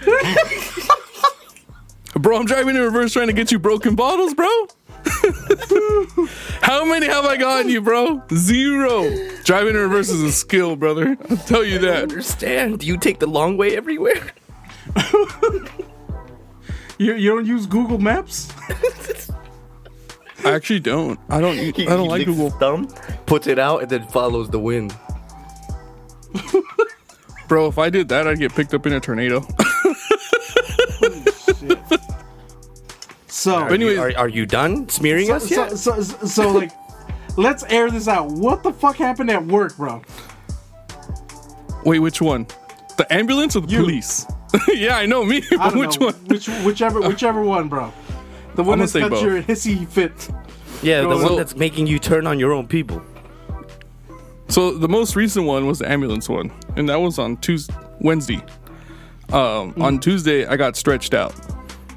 Bro, 2.27 2.39
I'm 2.39 2.45
driving 2.45 2.75
in 2.75 2.83
reverse 2.83 3.13
trying 3.13 3.29
to 3.29 3.33
get 3.33 3.53
you 3.53 3.61
broken 3.61 3.95
bottles, 3.95 4.35
bro. 4.35 4.49
How 6.61 6.85
many 6.85 7.07
have 7.07 7.25
I 7.25 7.37
gotten 7.37 7.71
you, 7.71 7.81
bro? 7.81 8.21
Zero. 8.35 9.09
Driving 9.45 9.77
in 9.77 9.81
reverse 9.81 10.09
is 10.09 10.23
a 10.25 10.33
skill, 10.33 10.75
brother. 10.75 11.17
I'll 11.31 11.37
tell 11.37 11.63
you 11.63 11.77
I 11.77 11.83
that. 11.83 12.03
understand. 12.03 12.81
Do 12.81 12.87
you 12.89 12.99
take 12.99 13.21
the 13.21 13.29
long 13.29 13.57
way 13.57 13.77
everywhere? 13.77 14.33
You, 16.99 17.15
you 17.15 17.31
don't 17.31 17.47
use 17.47 17.67
Google 17.67 17.99
Maps? 17.99 18.51
I 20.45 20.53
actually 20.55 20.81
don't. 20.81 21.21
I 21.29 21.41
don't. 21.43 21.59
I 21.59 21.71
don't 21.71 22.05
he 22.05 22.09
like 22.09 22.25
Google, 22.25 22.49
thumb, 22.49 22.89
puts 23.27 23.47
it 23.47 23.59
out, 23.59 23.83
and 23.83 23.91
then 23.91 24.09
follows 24.09 24.49
the 24.49 24.59
wind. 24.59 24.97
bro. 27.49 27.69
If 27.69 27.79
I 27.79 27.91
did 27.91 28.09
that, 28.09 28.27
I'd 28.27 28.39
get 28.39 28.55
picked 28.55 28.73
up 28.73 28.87
in 28.87 28.95
a 28.95 29.01
tornado. 29.01 29.47
So, 33.47 33.61
But 33.61 33.75
anyways, 33.75 33.97
Are, 33.99 34.13
are 34.17 34.29
you 34.29 34.45
done 34.45 34.89
smearing 34.89 35.27
so, 35.27 35.35
us 35.37 35.49
so, 35.49 35.55
yet? 35.55 35.79
so, 35.79 36.03
so, 36.03 36.27
so, 36.27 36.51
like, 36.51 36.73
let's 37.37 37.63
air 37.69 37.89
this 37.93 38.09
out. 38.09 38.27
What 38.27 38.65
the 38.65 38.73
fuck 38.73 38.97
happened 38.97 39.31
at 39.31 39.47
work, 39.47 39.77
bro? 39.77 40.03
wait, 41.85 42.01
which 42.01 42.21
one? 42.21 42.49
The 42.97 43.07
ambulance 43.15 43.55
or 43.55 43.61
the 43.61 43.69
You. 43.69 43.79
police? 43.83 44.27
yeah, 44.69 44.97
I 44.97 45.07
know 45.07 45.25
me. 45.25 45.45
I 45.61 45.71
don't 45.71 45.79
which 45.79 46.01
know. 46.01 46.07
one? 46.07 46.15
Which, 46.27 46.49
whichever, 46.65 47.01
whichever 47.01 47.41
one, 47.45 47.69
bro. 47.69 47.93
The 48.57 48.65
one 48.65 48.79
gonna 48.79 48.87
that 48.87 48.89
say 48.89 49.01
got 49.03 49.11
both. 49.11 49.23
your 49.23 49.41
hissy 49.41 49.87
fit. 49.87 50.29
Yeah, 50.83 51.03
the 51.03 51.17
So- 51.17 51.23
one 51.25 51.37
that's 51.37 51.55
making 51.55 51.87
you 51.87 52.01
turn 52.01 52.27
on 52.27 52.41
your 52.41 52.53
own 52.53 52.67
people. 52.67 53.01
So 54.49 54.77
the 54.77 54.89
most 54.89 55.15
recent 55.15 55.47
one 55.47 55.69
was 55.69 55.79
the 55.79 55.89
ambulance 55.89 56.29
one, 56.29 56.51
and 56.75 56.89
that 56.89 56.97
was 57.01 57.21
on 57.21 57.37
Tuesday, 57.37 57.73
Wednesday. 58.01 58.43
Um, 59.33 59.73
On 59.81 60.01
Tuesday, 60.01 60.47
I 60.47 60.57
got 60.57 60.75
stretched 60.77 61.15
out. 61.15 61.33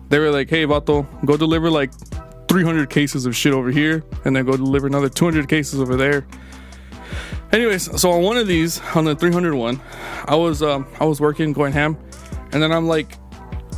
They 0.10 0.20
were 0.20 0.32
like, 0.32 0.50
"Hey, 0.50 0.66
Vato, 0.66 1.06
go 1.26 1.38
deliver 1.38 1.70
like 1.70 1.92
300 2.48 2.90
cases 2.90 3.26
of 3.26 3.36
shit 3.36 3.54
over 3.54 3.70
here, 3.72 4.04
and 4.26 4.36
then 4.36 4.46
go 4.46 4.58
deliver 4.58 4.88
another 4.88 5.10
200 5.10 5.48
cases 5.48 5.80
over 5.80 5.96
there." 5.96 6.26
Anyways, 7.52 8.00
so 8.00 8.12
on 8.12 8.22
one 8.22 8.38
of 8.38 8.48
these, 8.48 8.80
on 8.96 9.06
the 9.06 9.16
300 9.16 9.56
one, 9.56 9.80
I 10.28 10.36
was 10.36 10.62
um, 10.62 10.88
I 11.00 11.06
was 11.06 11.20
working, 11.20 11.54
going 11.54 11.74
ham, 11.74 11.98
and 12.52 12.62
then 12.62 12.72
I'm 12.72 12.88
like, 12.88 13.14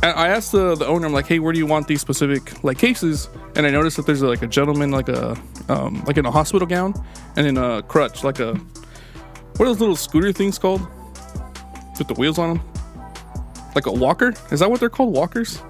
I- 0.02 0.28
asked 0.28 0.52
the, 0.52 0.74
the 0.74 0.86
owner, 0.86 1.06
I'm 1.06 1.12
like, 1.12 1.26
"Hey, 1.26 1.38
where 1.38 1.52
do 1.52 1.58
you 1.58 1.66
want 1.66 1.86
these 1.88 2.00
specific 2.00 2.62
like 2.64 2.78
cases?" 2.78 3.28
And 3.56 3.66
I 3.66 3.70
noticed 3.70 3.96
that 3.98 4.06
there's 4.06 4.22
like 4.22 4.42
a 4.42 4.46
gentleman, 4.46 4.90
like 4.90 5.08
a 5.08 5.36
um, 5.68 6.02
like 6.06 6.16
in 6.16 6.26
a 6.26 6.30
hospital 6.30 6.66
gown, 6.66 6.94
and 7.36 7.46
in 7.46 7.56
a 7.56 7.82
crutch, 7.82 8.24
like 8.24 8.40
a 8.40 8.54
what 8.54 9.66
are 9.66 9.66
those 9.66 9.80
little 9.80 9.96
scooter 9.96 10.32
things 10.32 10.58
called 10.58 10.80
with 11.98 12.08
the 12.08 12.14
wheels 12.14 12.38
on 12.38 12.56
them? 12.56 12.66
Like 13.74 13.86
a 13.86 13.92
walker? 13.92 14.34
Is 14.50 14.60
that 14.60 14.70
what 14.70 14.80
they're 14.80 14.90
called? 14.90 15.14
Walkers? 15.14 15.62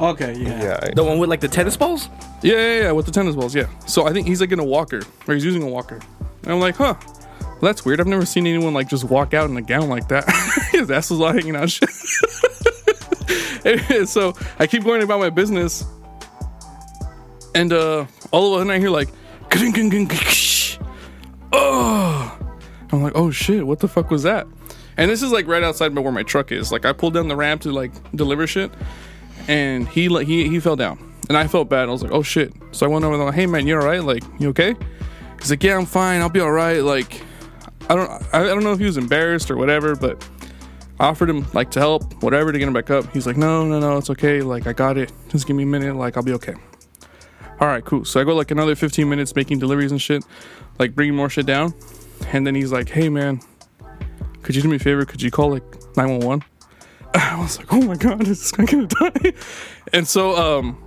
Okay, 0.00 0.34
yeah. 0.38 0.62
Yeah. 0.62 0.78
I- 0.82 0.90
The 0.94 1.02
one 1.04 1.18
with 1.18 1.28
like 1.30 1.40
the 1.40 1.48
tennis 1.48 1.76
balls? 1.76 2.08
Yeah, 2.42 2.54
yeah, 2.54 2.80
yeah, 2.82 2.92
with 2.92 3.06
the 3.06 3.12
tennis 3.12 3.34
balls. 3.34 3.54
Yeah. 3.54 3.66
So 3.86 4.06
I 4.06 4.12
think 4.12 4.26
he's 4.28 4.40
like 4.40 4.52
in 4.52 4.58
a 4.60 4.64
walker, 4.64 5.00
or 5.26 5.34
he's 5.34 5.44
using 5.44 5.62
a 5.62 5.68
walker. 5.68 5.98
And 6.44 6.52
I'm 6.52 6.60
like, 6.60 6.76
huh, 6.76 6.94
well, 7.40 7.58
that's 7.62 7.84
weird. 7.84 8.00
I've 8.00 8.06
never 8.06 8.24
seen 8.24 8.46
anyone 8.46 8.72
like 8.74 8.88
just 8.88 9.04
walk 9.04 9.34
out 9.34 9.50
in 9.50 9.56
a 9.56 9.62
gown 9.62 9.88
like 9.88 10.06
that. 10.08 10.24
His 10.72 10.90
ass 10.90 11.10
was 11.10 11.20
all 11.20 11.32
hanging 11.32 11.56
out. 11.56 11.62
and 11.62 11.70
Shit. 11.72 11.90
Anyway, 13.66 14.04
so 14.06 14.34
I 14.60 14.66
keep 14.68 14.84
going 14.84 15.02
about 15.02 15.18
my 15.18 15.30
business, 15.30 15.84
and 17.56 17.72
uh, 17.72 18.06
all 18.30 18.54
of 18.54 18.60
a 18.60 18.60
sudden 18.60 18.70
I 18.70 18.78
hear 18.78 18.90
like, 18.90 19.08
oh, 21.52 22.38
I'm 22.92 23.02
like, 23.02 23.12
oh 23.16 23.30
shit, 23.30 23.66
what 23.66 23.80
the 23.80 23.88
fuck 23.88 24.10
was 24.10 24.22
that? 24.22 24.46
And 24.96 25.10
this 25.10 25.22
is 25.22 25.30
like 25.32 25.46
right 25.46 25.62
outside 25.62 25.94
by 25.94 26.00
where 26.00 26.12
my 26.12 26.22
truck 26.22 26.50
is. 26.52 26.72
Like 26.72 26.84
I 26.84 26.92
pulled 26.92 27.14
down 27.14 27.28
the 27.28 27.36
ramp 27.36 27.62
to 27.62 27.72
like 27.72 27.92
deliver 28.14 28.46
shit, 28.46 28.70
and 29.48 29.88
he 29.88 30.08
he 30.24 30.48
he 30.48 30.60
fell 30.60 30.76
down, 30.76 30.98
and 31.28 31.36
I 31.36 31.46
felt 31.46 31.68
bad. 31.68 31.88
I 31.88 31.92
was 31.92 32.02
like, 32.02 32.12
oh 32.12 32.22
shit. 32.22 32.52
So 32.70 32.86
I 32.86 32.88
went 32.88 33.04
over 33.04 33.14
and 33.14 33.22
I'm 33.22 33.28
like, 33.28 33.34
hey 33.34 33.46
man, 33.46 33.66
you 33.66 33.76
all 33.78 33.84
right? 33.84 34.02
Like 34.02 34.22
you 34.38 34.50
okay? 34.50 34.76
He's 35.40 35.50
like, 35.50 35.62
yeah, 35.62 35.76
I'm 35.76 35.86
fine. 35.86 36.20
I'll 36.20 36.28
be 36.28 36.40
all 36.40 36.52
right. 36.52 36.82
Like 36.82 37.22
I 37.88 37.96
don't 37.96 38.10
I, 38.32 38.42
I 38.42 38.44
don't 38.44 38.62
know 38.62 38.72
if 38.72 38.78
he 38.78 38.84
was 38.84 38.96
embarrassed 38.96 39.50
or 39.50 39.56
whatever, 39.56 39.96
but 39.96 40.26
I 41.00 41.06
offered 41.06 41.30
him 41.30 41.46
like 41.54 41.70
to 41.72 41.80
help, 41.80 42.22
whatever, 42.22 42.52
to 42.52 42.58
get 42.58 42.68
him 42.68 42.74
back 42.74 42.90
up. 42.90 43.10
He's 43.12 43.26
like, 43.26 43.36
no, 43.36 43.66
no, 43.66 43.80
no, 43.80 43.96
it's 43.96 44.10
okay. 44.10 44.42
Like 44.42 44.66
I 44.66 44.72
got 44.72 44.98
it. 44.98 45.12
Just 45.28 45.46
give 45.46 45.56
me 45.56 45.62
a 45.62 45.66
minute. 45.66 45.96
Like 45.96 46.16
I'll 46.16 46.22
be 46.22 46.32
okay. 46.32 46.54
All 47.60 47.66
right, 47.66 47.84
cool. 47.84 48.04
So 48.04 48.20
I 48.20 48.24
go 48.24 48.36
like 48.36 48.52
another 48.52 48.76
15 48.76 49.08
minutes 49.08 49.34
making 49.34 49.58
deliveries 49.58 49.90
and 49.90 50.00
shit, 50.00 50.24
like 50.78 50.94
bringing 50.94 51.16
more 51.16 51.28
shit 51.28 51.44
down, 51.44 51.74
and 52.32 52.46
then 52.46 52.54
he's 52.54 52.70
like, 52.70 52.88
hey 52.88 53.08
man, 53.08 53.40
could 54.42 54.54
you 54.54 54.62
do 54.62 54.68
me 54.68 54.76
a 54.76 54.78
favor? 54.78 55.04
Could 55.04 55.22
you 55.22 55.30
call 55.30 55.50
like 55.50 55.64
911? 55.96 56.44
I 57.14 57.40
was 57.40 57.58
like, 57.58 57.72
oh 57.72 57.82
my 57.82 57.96
god, 57.96 58.22
is 58.22 58.40
this 58.40 58.52
guy 58.52 58.64
gonna 58.64 58.86
die? 58.86 59.32
And 59.92 60.06
so 60.06 60.36
um, 60.36 60.82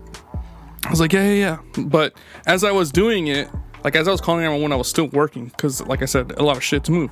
I 0.85 0.89
was 0.89 0.99
like, 0.99 1.13
yeah, 1.13 1.27
yeah, 1.31 1.59
yeah. 1.77 1.83
But 1.83 2.13
as 2.45 2.63
I 2.63 2.71
was 2.71 2.91
doing 2.91 3.27
it, 3.27 3.49
like 3.83 3.95
as 3.95 4.07
I 4.07 4.11
was 4.11 4.21
calling 4.21 4.41
911, 4.41 4.73
I 4.73 4.75
was 4.75 4.87
still 4.87 5.07
working 5.07 5.45
because, 5.45 5.81
like 5.87 6.01
I 6.01 6.05
said, 6.05 6.31
a 6.33 6.43
lot 6.43 6.57
of 6.57 6.63
shit 6.63 6.83
to 6.85 6.91
move. 6.91 7.11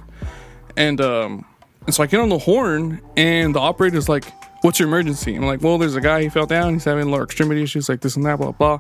And 0.78 1.02
um, 1.02 1.46
and 1.86 1.96
so 1.96 2.04
I 2.04 2.08
get 2.08 2.20
on 2.20 2.30
the 2.30 2.38
horn, 2.38 3.02
and 3.18 3.56
the 3.56 3.60
operator's 3.60 4.08
like, 4.08 4.26
"What's 4.62 4.80
your 4.80 4.88
emergency?" 4.88 5.36
I'm 5.36 5.46
like, 5.46 5.62
"Well, 5.62 5.78
there's 5.78 5.96
a 5.96 6.02
guy. 6.02 6.22
He 6.22 6.30
fell 6.30 6.46
down. 6.46 6.74
He's 6.74 6.84
having 6.84 7.10
lower 7.10 7.24
extremity 7.24 7.64
issues, 7.64 7.90
like 7.90 8.02
this 8.02 8.16
and 8.16 8.26
that, 8.26 8.38
blah 8.38 8.52
blah." 8.52 8.80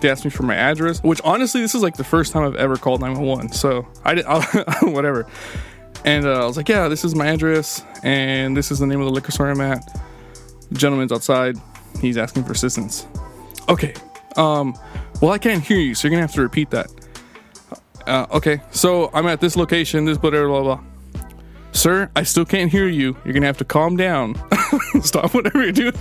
They 0.00 0.10
asked 0.10 0.24
me 0.24 0.30
for 0.30 0.42
my 0.42 0.56
address, 0.56 1.00
which 1.02 1.20
honestly, 1.22 1.60
this 1.60 1.76
is 1.76 1.82
like 1.82 1.96
the 1.96 2.04
first 2.04 2.32
time 2.32 2.42
I've 2.42 2.56
ever 2.56 2.76
called 2.76 3.00
911. 3.00 3.52
So 3.52 3.86
I 4.04 4.14
did 4.14 4.26
whatever. 4.82 5.26
And 6.04 6.26
uh, 6.26 6.42
I 6.42 6.46
was 6.46 6.56
like, 6.56 6.68
"Yeah, 6.68 6.88
this 6.88 7.04
is 7.04 7.14
my 7.14 7.28
address, 7.28 7.84
and 8.02 8.56
this 8.56 8.70
is 8.70 8.78
the 8.78 8.86
name 8.86 9.00
of 9.00 9.06
the 9.06 9.12
liquor 9.12 9.30
store 9.32 9.50
I'm 9.50 9.60
at. 9.60 10.00
The 10.70 10.78
gentleman's 10.78 11.12
outside. 11.12 11.56
He's 12.00 12.16
asking 12.16 12.44
for 12.44 12.52
assistance." 12.52 13.06
Okay. 13.68 13.94
Um. 14.36 14.74
Well, 15.20 15.30
I 15.30 15.38
can't 15.38 15.62
hear 15.62 15.78
you, 15.78 15.94
so 15.94 16.08
you're 16.08 16.10
gonna 16.10 16.22
have 16.22 16.34
to 16.34 16.42
repeat 16.42 16.70
that. 16.70 16.90
Uh, 18.06 18.26
okay, 18.32 18.60
so 18.72 19.10
I'm 19.14 19.26
at 19.28 19.40
this 19.40 19.56
location, 19.56 20.04
this 20.04 20.18
blah 20.18 20.30
blah 20.30 20.46
blah 20.46 20.62
blah. 20.62 20.80
Sir, 21.72 22.10
I 22.16 22.24
still 22.24 22.44
can't 22.44 22.70
hear 22.70 22.88
you. 22.88 23.16
You're 23.24 23.32
gonna 23.32 23.46
have 23.46 23.58
to 23.58 23.64
calm 23.64 23.96
down. 23.96 24.34
Stop 25.02 25.34
whatever 25.34 25.62
you're 25.62 25.72
doing. 25.72 25.92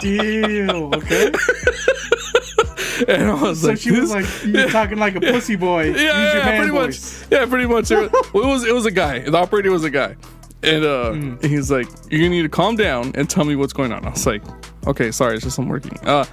Deal. 0.00 0.94
Okay. 0.94 1.32
and 3.08 3.30
I 3.30 3.42
was 3.42 3.60
So 3.62 3.68
like, 3.68 3.78
she 3.78 3.90
was 3.92 4.10
like, 4.10 4.26
"You're 4.44 4.68
talking 4.70 4.98
like 4.98 5.14
a 5.16 5.20
pussy 5.32 5.56
boy. 5.56 5.92
yeah, 5.94 6.34
yeah, 6.36 6.56
pretty 6.56 6.70
voice." 6.72 7.22
much. 7.22 7.32
Yeah, 7.32 7.46
pretty 7.46 7.66
much. 7.66 7.90
It 7.90 7.96
was, 8.12 8.26
it 8.34 8.46
was 8.46 8.64
it 8.64 8.74
was 8.74 8.86
a 8.86 8.90
guy. 8.90 9.20
The 9.20 9.36
operator 9.36 9.70
was 9.70 9.84
a 9.84 9.90
guy, 9.90 10.16
and 10.62 10.84
uh, 10.84 11.10
Mm. 11.12 11.44
he's 11.44 11.70
like, 11.70 11.88
"You're 12.10 12.20
gonna 12.20 12.30
need 12.30 12.42
to 12.42 12.48
calm 12.48 12.76
down 12.76 13.12
and 13.14 13.28
tell 13.28 13.44
me 13.44 13.56
what's 13.56 13.72
going 13.72 13.92
on." 13.92 14.04
I 14.06 14.10
was 14.10 14.26
like, 14.26 14.42
"Okay, 14.86 15.10
sorry, 15.10 15.34
it's 15.36 15.44
just 15.44 15.58
I'm 15.58 15.68
working." 15.68 15.98
Uh, 16.06 16.24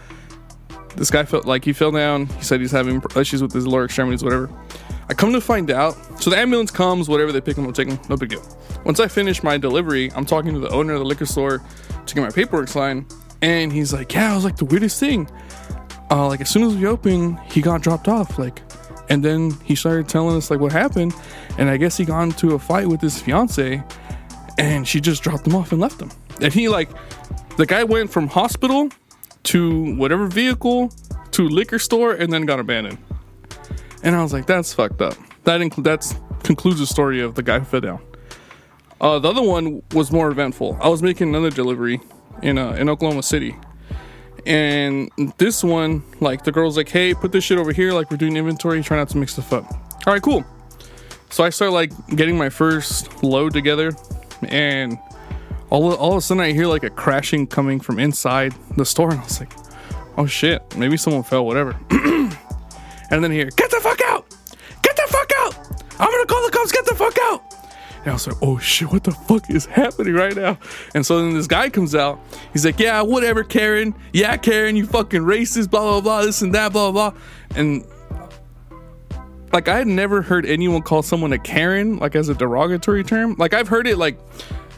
this 0.95 1.11
guy 1.11 1.23
felt 1.25 1.45
like 1.45 1.63
he 1.63 1.73
fell 1.73 1.91
down. 1.91 2.25
He 2.27 2.43
said 2.43 2.59
he's 2.59 2.71
having 2.71 3.01
issues 3.15 3.41
with 3.41 3.53
his 3.53 3.67
lower 3.67 3.85
extremities, 3.85 4.23
whatever. 4.23 4.49
I 5.09 5.13
come 5.13 5.31
to 5.33 5.39
find 5.41 5.69
out, 5.71 5.95
so 6.21 6.29
the 6.29 6.37
ambulance 6.37 6.69
comes, 6.71 7.07
whatever 7.07 7.31
they 7.31 7.39
pick 7.39 7.57
him 7.57 7.65
up, 7.67 7.73
take 7.73 7.87
him, 7.87 7.97
no 8.09 8.17
big 8.17 8.29
deal. 8.29 8.43
Once 8.83 8.99
I 8.99 9.07
finish 9.07 9.41
my 9.41 9.57
delivery, 9.57 10.11
I'm 10.13 10.25
talking 10.25 10.53
to 10.53 10.59
the 10.59 10.69
owner 10.69 10.93
of 10.93 10.99
the 10.99 11.05
liquor 11.05 11.25
store 11.25 11.61
to 12.05 12.15
get 12.15 12.21
my 12.21 12.29
paperwork 12.29 12.67
signed, 12.67 13.05
and 13.41 13.71
he's 13.71 13.93
like, 13.93 14.13
"Yeah, 14.13 14.31
it 14.31 14.35
was 14.35 14.43
like 14.43 14.57
the 14.57 14.65
weirdest 14.65 14.99
thing. 14.99 15.29
Uh, 16.09 16.27
like 16.27 16.41
as 16.41 16.49
soon 16.49 16.63
as 16.63 16.75
we 16.75 16.85
opened, 16.85 17.39
he 17.51 17.61
got 17.61 17.81
dropped 17.81 18.07
off, 18.07 18.39
like, 18.39 18.61
and 19.09 19.23
then 19.23 19.51
he 19.63 19.75
started 19.75 20.07
telling 20.07 20.35
us 20.37 20.49
like 20.49 20.59
what 20.59 20.71
happened, 20.71 21.13
and 21.57 21.69
I 21.69 21.77
guess 21.77 21.97
he 21.97 22.05
got 22.05 22.21
into 22.23 22.55
a 22.55 22.59
fight 22.59 22.87
with 22.87 23.01
his 23.01 23.21
fiance, 23.21 23.83
and 24.57 24.87
she 24.87 25.01
just 25.01 25.21
dropped 25.23 25.45
him 25.45 25.55
off 25.55 25.71
and 25.71 25.81
left 25.81 26.01
him. 26.01 26.11
And 26.41 26.53
he 26.53 26.69
like, 26.69 26.89
the 27.57 27.65
guy 27.65 27.83
went 27.83 28.11
from 28.11 28.27
hospital 28.27 28.89
to 29.43 29.95
whatever 29.95 30.27
vehicle 30.27 30.91
to 31.31 31.47
liquor 31.47 31.79
store, 31.79 32.13
and 32.13 32.31
then 32.31 32.45
got 32.45 32.59
abandoned. 32.59 32.97
And 34.03 34.15
I 34.15 34.21
was 34.23 34.31
like, 34.31 34.45
that's 34.45 34.73
fucked 34.73 35.01
up. 35.01 35.15
That 35.43 35.61
incl- 35.61 35.83
that's 35.83 36.15
concludes 36.43 36.79
the 36.79 36.87
story 36.87 37.21
of 37.21 37.35
the 37.35 37.43
guy 37.43 37.59
who 37.59 37.65
fell 37.65 37.81
down. 37.81 38.01
Uh, 38.99 39.19
the 39.19 39.29
other 39.29 39.41
one 39.41 39.83
was 39.93 40.11
more 40.11 40.29
eventful. 40.29 40.77
I 40.81 40.87
was 40.87 41.03
making 41.03 41.29
another 41.29 41.49
delivery 41.49 41.99
in 42.41 42.57
uh, 42.57 42.71
in 42.71 42.89
Oklahoma 42.89 43.23
City, 43.23 43.55
and 44.47 45.11
this 45.37 45.61
one, 45.61 46.03
like 46.21 46.45
the 46.45 46.51
girl's 46.51 46.77
like, 46.77 46.87
"Hey, 46.87 47.13
put 47.13 47.31
this 47.33 47.43
shit 47.43 47.57
over 47.57 47.73
here. 47.73 47.91
Like 47.91 48.09
we're 48.09 48.17
doing 48.17 48.37
inventory. 48.37 48.81
Try 48.81 48.97
not 48.97 49.09
to 49.09 49.17
mix 49.17 49.33
stuff 49.33 49.51
up." 49.51 49.69
All 50.07 50.13
right, 50.13 50.21
cool. 50.21 50.45
So 51.29 51.43
I 51.43 51.49
start 51.49 51.73
like 51.73 51.91
getting 52.15 52.37
my 52.37 52.49
first 52.49 53.23
load 53.23 53.51
together, 53.51 53.91
and 54.47 54.97
all 55.69 55.93
all 55.95 56.13
of 56.13 56.17
a 56.17 56.21
sudden 56.21 56.41
I 56.41 56.53
hear 56.53 56.65
like 56.65 56.83
a 56.83 56.89
crashing 56.89 57.45
coming 57.45 57.81
from 57.81 57.99
inside 57.99 58.55
the 58.77 58.85
store, 58.85 59.11
and 59.11 59.19
I 59.19 59.23
was 59.23 59.39
like, 59.41 59.51
"Oh 60.17 60.25
shit, 60.25 60.61
maybe 60.77 60.95
someone 60.95 61.23
fell, 61.23 61.45
whatever." 61.45 61.75
and 61.89 63.23
then 63.23 63.31
here, 63.31 63.49
get 63.57 63.69
the 63.69 63.81
fuck 63.81 63.99
out! 64.01 64.33
Get 64.81 64.95
the 64.95 65.07
fuck 65.09 65.31
out! 65.39 65.57
I'm 65.99 66.09
gonna 66.09 66.25
call 66.25 66.45
the 66.45 66.51
cops. 66.51 66.71
Get 66.71 66.85
the 66.85 66.95
fuck 66.95 67.17
out! 67.23 67.56
And 68.07 68.13
I 68.13 68.15
was 68.15 68.25
like, 68.25 68.37
oh 68.41 68.57
shit, 68.57 68.89
what 68.89 69.03
the 69.03 69.11
fuck 69.11 69.49
is 69.49 69.65
happening 69.65 70.13
right 70.13 70.33
now? 70.33 70.57
And 70.95 71.05
so 71.05 71.19
then 71.19 71.33
this 71.33 71.45
guy 71.45 71.69
comes 71.69 71.93
out. 71.93 72.21
He's 72.53 72.63
like, 72.63 72.79
yeah, 72.79 73.01
whatever, 73.01 73.43
Karen. 73.43 73.93
Yeah, 74.13 74.37
Karen, 74.37 74.77
you 74.77 74.85
fucking 74.85 75.23
racist, 75.23 75.69
blah, 75.69 75.81
blah, 75.81 75.99
blah, 75.99 76.21
this 76.21 76.41
and 76.41 76.55
that, 76.55 76.71
blah, 76.71 76.89
blah. 76.93 77.13
And 77.57 77.85
like, 79.51 79.67
I 79.67 79.75
had 79.75 79.87
never 79.87 80.21
heard 80.21 80.45
anyone 80.45 80.83
call 80.83 81.03
someone 81.03 81.33
a 81.33 81.37
Karen, 81.37 81.97
like 81.97 82.15
as 82.15 82.29
a 82.29 82.33
derogatory 82.33 83.03
term. 83.03 83.35
Like, 83.37 83.53
I've 83.53 83.67
heard 83.67 83.87
it 83.87 83.97
like, 83.97 84.17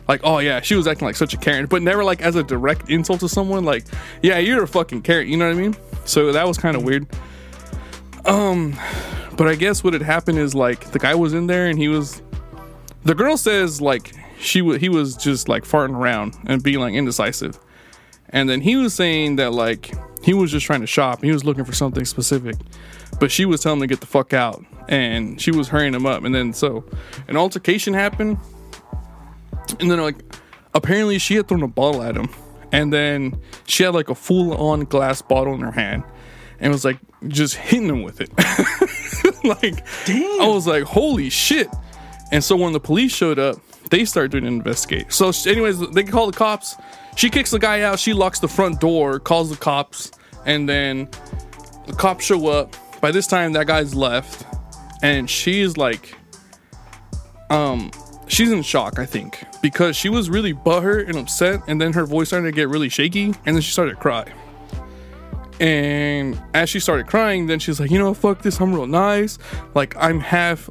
like, 0.08 0.22
oh 0.24 0.40
yeah, 0.40 0.62
she 0.62 0.74
was 0.74 0.88
acting 0.88 1.06
like 1.06 1.16
such 1.16 1.36
a 1.36 1.38
Karen, 1.38 1.68
but 1.68 1.84
never 1.84 2.04
like 2.04 2.24
as 2.24 2.36
a 2.36 2.42
direct 2.42 2.90
insult 2.90 3.20
to 3.20 3.30
someone. 3.30 3.64
Like, 3.64 3.86
yeah, 4.24 4.40
you're 4.40 4.64
a 4.64 4.68
fucking 4.68 5.04
Karen. 5.04 5.28
You 5.28 5.38
know 5.38 5.46
what 5.48 5.56
I 5.56 5.62
mean? 5.62 5.78
So 6.04 6.32
that 6.32 6.48
was 6.48 6.58
kind 6.58 6.76
of 6.76 6.82
weird. 6.82 7.06
Um, 8.26 8.76
but 9.38 9.48
I 9.48 9.54
guess 9.54 9.84
what 9.84 9.94
had 9.94 10.02
happened 10.02 10.40
is 10.40 10.56
like 10.56 10.90
the 10.94 11.00
guy 11.00 11.14
was 11.14 11.36
in 11.36 11.46
there 11.46 11.68
and 11.68 11.78
he 11.78 11.90
was 11.90 12.24
the 13.04 13.16
girl 13.16 13.38
says 13.38 13.82
like 13.82 14.14
she 14.40 14.62
wa 14.62 14.74
he 14.74 14.90
was 14.90 15.16
just 15.16 15.50
like 15.50 15.64
farting 15.64 15.96
around 15.96 16.36
and 16.46 16.62
being 16.64 16.80
like 16.80 16.94
indecisive. 16.94 17.60
And 18.30 18.48
then 18.50 18.62
he 18.62 18.76
was 18.76 18.94
saying 18.94 19.38
that 19.38 19.54
like 19.54 19.92
he 20.24 20.34
was 20.34 20.52
just 20.52 20.66
trying 20.66 20.82
to 20.82 20.88
shop. 20.88 21.24
He 21.24 21.32
was 21.32 21.44
looking 21.46 21.66
for 21.66 21.74
something 21.74 22.06
specific. 22.06 22.56
But 23.20 23.32
she 23.32 23.46
was 23.46 23.62
telling 23.62 23.78
him 23.80 23.88
to 23.88 23.88
get 23.88 24.02
the 24.02 24.08
fuck 24.08 24.34
out. 24.34 24.64
And 24.88 25.42
she 25.42 25.52
was 25.52 25.68
hurrying 25.70 25.94
him 25.94 26.06
up. 26.06 26.24
And 26.24 26.34
then 26.34 26.54
so 26.54 26.84
an 27.28 27.38
altercation 27.38 27.94
happened. 27.94 28.38
And 29.80 29.90
then 29.90 30.00
like 30.00 30.18
apparently 30.74 31.20
she 31.20 31.36
had 31.36 31.48
thrown 31.48 31.64
a 31.64 31.68
bottle 31.68 32.02
at 32.02 32.16
him. 32.16 32.30
And 32.72 32.94
then 32.94 33.42
she 33.66 33.84
had 33.84 33.94
like 33.96 34.10
a 34.10 34.16
full-on 34.16 34.82
glass 34.82 35.22
bottle 35.24 35.56
in 35.56 35.62
her 35.62 35.72
hand 35.72 36.04
and 36.60 36.72
was 36.72 36.86
like 36.86 37.00
just 37.28 37.56
hitting 37.56 37.90
him 37.90 38.04
with 38.04 38.22
it. 38.22 38.32
Like 39.44 39.86
Damn. 40.06 40.42
I 40.42 40.48
was 40.48 40.68
like, 40.68 40.84
holy 40.84 41.30
shit. 41.30 41.70
And 42.32 42.44
so 42.44 42.56
when 42.56 42.74
the 42.74 42.80
police 42.80 43.12
showed 43.12 43.40
up, 43.40 43.58
they 43.90 44.06
started 44.06 44.32
doing 44.32 44.46
an 44.46 44.54
investigate. 44.54 45.12
So, 45.12 45.32
anyways, 45.48 45.80
they 45.92 46.04
call 46.04 46.28
the 46.28 46.38
cops. 46.38 46.76
She 47.16 47.30
kicks 47.30 47.52
the 47.52 47.60
guy 47.60 47.82
out. 47.82 48.00
She 48.00 48.14
locks 48.14 48.40
the 48.40 48.48
front 48.48 48.80
door, 48.80 49.20
calls 49.20 49.50
the 49.50 49.58
cops, 49.58 50.12
and 50.46 50.70
then 50.70 51.10
the 51.88 51.94
cops 51.94 52.26
show 52.26 52.48
up. 52.48 52.76
by 53.02 53.12
this 53.12 53.28
time 53.28 53.54
that 53.54 53.68
guy's 53.68 53.96
left, 53.96 54.46
and 55.02 55.30
she's 55.30 55.78
like, 55.78 56.16
um, 57.50 57.92
she's 58.28 58.52
in 58.52 58.62
shock, 58.62 59.00
I 59.00 59.06
think, 59.06 59.44
because 59.62 59.96
she 59.96 60.10
was 60.10 60.30
really 60.30 60.54
butthurt 60.54 61.08
and 61.08 61.18
upset, 61.18 61.62
and 61.68 61.80
then 61.80 61.94
her 61.94 62.06
voice 62.06 62.28
started 62.28 62.48
to 62.48 62.52
get 62.52 62.70
really 62.70 62.90
shaky, 62.90 63.26
and 63.46 63.56
then 63.56 63.62
she 63.62 63.72
started 63.72 63.92
to 63.92 63.98
cry. 63.98 64.26
And 65.60 66.42
as 66.54 66.70
she 66.70 66.80
started 66.80 67.08
crying, 67.08 67.48
then 67.48 67.60
she's 67.60 67.80
like, 67.80 67.92
you 67.92 68.00
know, 68.00 68.14
fuck 68.14 68.42
this, 68.42 68.60
I'm 68.62 68.74
real 68.74 68.88
nice. 68.88 69.38
Like 69.76 69.96
I'm 69.98 70.20
half 70.20 70.70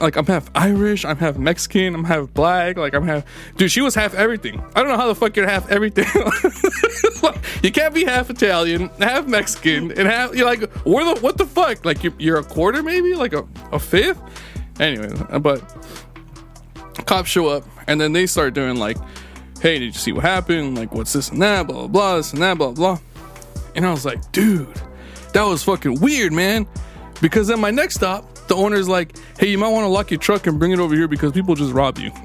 like 0.00 0.16
I'm 0.16 0.26
half 0.26 0.50
Irish, 0.54 1.04
I'm 1.04 1.16
half 1.16 1.36
Mexican, 1.36 1.94
I'm 1.94 2.04
half 2.04 2.32
black, 2.32 2.76
like 2.76 2.94
I'm 2.94 3.06
half 3.06 3.24
dude, 3.56 3.70
she 3.70 3.80
was 3.80 3.94
half 3.94 4.14
everything. 4.14 4.62
I 4.74 4.80
don't 4.80 4.88
know 4.88 4.96
how 4.96 5.08
the 5.08 5.14
fuck 5.14 5.36
you're 5.36 5.48
half 5.48 5.70
everything. 5.70 6.06
you 7.62 7.72
can't 7.72 7.94
be 7.94 8.04
half 8.04 8.30
Italian, 8.30 8.88
half 8.98 9.26
Mexican, 9.26 9.90
and 9.92 10.08
half 10.08 10.34
you're 10.34 10.46
like 10.46 10.70
where 10.84 11.04
the 11.04 11.20
what 11.20 11.38
the 11.38 11.46
fuck? 11.46 11.84
Like 11.84 12.04
you're, 12.04 12.14
you're 12.18 12.38
a 12.38 12.44
quarter 12.44 12.82
maybe? 12.82 13.14
Like 13.14 13.32
a, 13.32 13.46
a 13.72 13.78
fifth? 13.78 14.20
Anyway, 14.80 15.10
but 15.40 15.60
cops 17.06 17.28
show 17.28 17.48
up 17.48 17.64
and 17.86 18.00
then 18.00 18.12
they 18.12 18.26
start 18.26 18.54
doing 18.54 18.76
like, 18.76 18.96
hey, 19.60 19.78
did 19.78 19.86
you 19.86 19.92
see 19.92 20.12
what 20.12 20.24
happened? 20.24 20.76
Like 20.76 20.92
what's 20.92 21.12
this 21.12 21.30
and 21.30 21.42
that, 21.42 21.66
blah 21.66 21.76
blah 21.76 21.88
blah, 21.88 22.16
this 22.16 22.32
and 22.32 22.42
that, 22.42 22.58
blah 22.58 22.72
blah. 22.72 22.98
And 23.74 23.86
I 23.86 23.90
was 23.90 24.04
like, 24.04 24.32
dude, 24.32 24.68
that 25.32 25.42
was 25.42 25.64
fucking 25.64 26.00
weird, 26.00 26.32
man. 26.32 26.66
Because 27.20 27.48
then 27.48 27.60
my 27.60 27.70
next 27.70 27.94
stop, 27.94 28.31
the 28.52 28.58
owner's 28.58 28.86
like, 28.86 29.16
hey, 29.38 29.48
you 29.48 29.56
might 29.56 29.70
want 29.70 29.84
to 29.84 29.88
lock 29.88 30.10
your 30.10 30.20
truck 30.20 30.46
and 30.46 30.58
bring 30.58 30.72
it 30.72 30.78
over 30.78 30.94
here 30.94 31.08
because 31.08 31.32
people 31.32 31.54
just 31.54 31.72
rob 31.72 31.98
you. 31.98 32.12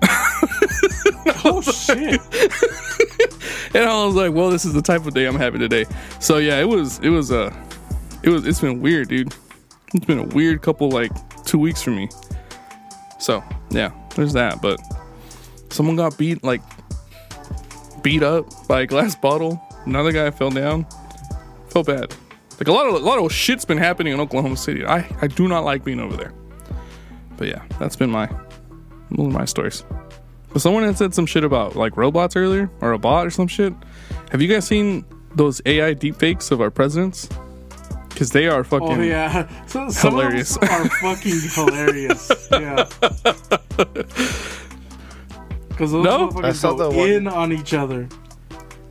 Oh 1.44 1.62
shit! 1.62 2.20
and 3.76 3.84
I 3.90 4.06
was 4.06 4.16
like, 4.16 4.34
well, 4.34 4.50
this 4.50 4.66
is 4.66 4.74
the 4.74 4.82
type 4.82 5.06
of 5.06 5.14
day 5.14 5.26
I'm 5.26 5.36
having 5.36 5.62
today. 5.62 5.86
So 6.20 6.38
yeah, 6.38 6.60
it 6.60 6.66
was, 6.68 7.00
it 7.00 7.10
was, 7.10 7.32
uh, 7.32 7.56
it 8.24 8.30
was, 8.30 8.46
it's 8.46 8.60
been 8.60 8.82
weird, 8.82 9.08
dude. 9.10 9.34
It's 9.94 10.06
been 10.06 10.20
a 10.20 10.24
weird 10.24 10.62
couple, 10.62 10.90
like, 10.90 11.12
two 11.46 11.58
weeks 11.58 11.82
for 11.82 11.92
me. 11.92 12.10
So 13.20 13.44
yeah, 13.70 13.92
there's 14.16 14.34
that. 14.34 14.62
But 14.62 14.82
someone 15.70 15.96
got 15.96 16.18
beat, 16.18 16.44
like, 16.44 16.62
beat 18.02 18.24
up 18.24 18.46
by 18.68 18.82
a 18.82 18.86
glass 18.86 19.16
bottle. 19.16 19.62
Another 19.86 20.12
guy 20.12 20.32
fell 20.32 20.52
down. 20.52 20.86
Felt 21.70 21.88
bad. 21.88 22.14
Like 22.60 22.68
a 22.68 22.72
lot 22.72 22.88
of 22.88 22.96
a 22.96 22.98
lot 23.00 23.20
of 23.20 23.32
shit's 23.32 23.66
been 23.66 23.78
happening 23.78 24.14
in 24.14 24.20
Oklahoma 24.20 24.58
City. 24.58 24.86
I 24.86 25.08
I 25.22 25.28
do 25.28 25.48
not 25.48 25.64
like 25.64 25.84
being 25.84 26.00
over 26.00 26.16
there. 26.18 26.34
But 27.38 27.48
yeah, 27.50 27.62
that's 27.80 27.96
been 27.96 28.10
my 28.10 28.26
one 29.10 29.28
of 29.28 29.34
my 29.34 29.46
stories. 29.46 29.84
But 30.52 30.62
someone 30.62 30.84
had 30.84 30.98
said 30.98 31.14
some 31.14 31.26
shit 31.26 31.44
about 31.44 31.76
like 31.76 31.96
robots 31.98 32.36
earlier 32.36 32.70
or 32.82 32.94
a 32.94 32.98
bot 33.00 33.28
or 33.28 33.30
some 33.30 33.48
shit. 33.48 33.74
Have 34.32 34.42
you 34.42 34.48
guys 34.48 34.66
seen 34.66 35.06
those 35.36 35.62
AI 35.66 35.94
deepfakes 35.94 36.52
of 36.52 36.62
our 36.62 36.72
presidents? 36.72 37.30
Because 38.10 38.32
they 38.32 38.48
are 38.48 38.62
oh, 38.62 38.64
fucking. 38.64 38.88
Oh 38.88 39.02
yeah, 39.04 39.48
so, 39.68 39.90
some 39.90 40.14
Hilarious. 40.16 40.56
of 40.56 40.62
them 40.62 40.70
are 40.72 40.90
fucking 40.90 41.40
hilarious. 41.54 42.32
Yeah. 42.52 42.90
Because 45.70 45.92
those 45.92 46.04
No? 46.06 46.30
motherfuckers 46.30 46.74
I 46.74 46.78
go 46.78 46.90
one- 46.90 47.10
in 47.10 47.28
on 47.28 47.54
each 47.54 47.76
other. 47.76 48.10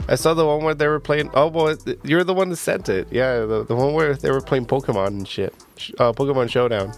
I 0.09 0.15
saw 0.15 0.35
the 0.35 0.47
one 0.47 0.63
where 0.63 0.75
they 0.75 0.87
were 0.87 1.01
playing. 1.01 1.31
Oh 1.35 1.51
boy, 1.51 1.75
you're 2.05 2.25
the 2.25 2.35
one 2.35 2.51
that 2.51 2.57
sent 2.57 2.89
it. 2.89 3.09
Yeah, 3.11 3.41
the, 3.41 3.65
the 3.65 3.75
one 3.75 3.93
where 3.93 4.15
they 4.15 4.31
were 4.31 4.41
playing 4.41 4.67
Pokemon 4.67 5.09
and 5.09 5.29
shit. 5.29 5.55
Uh, 5.99 6.13
Pokemon 6.13 6.49
Showdown. 6.51 6.93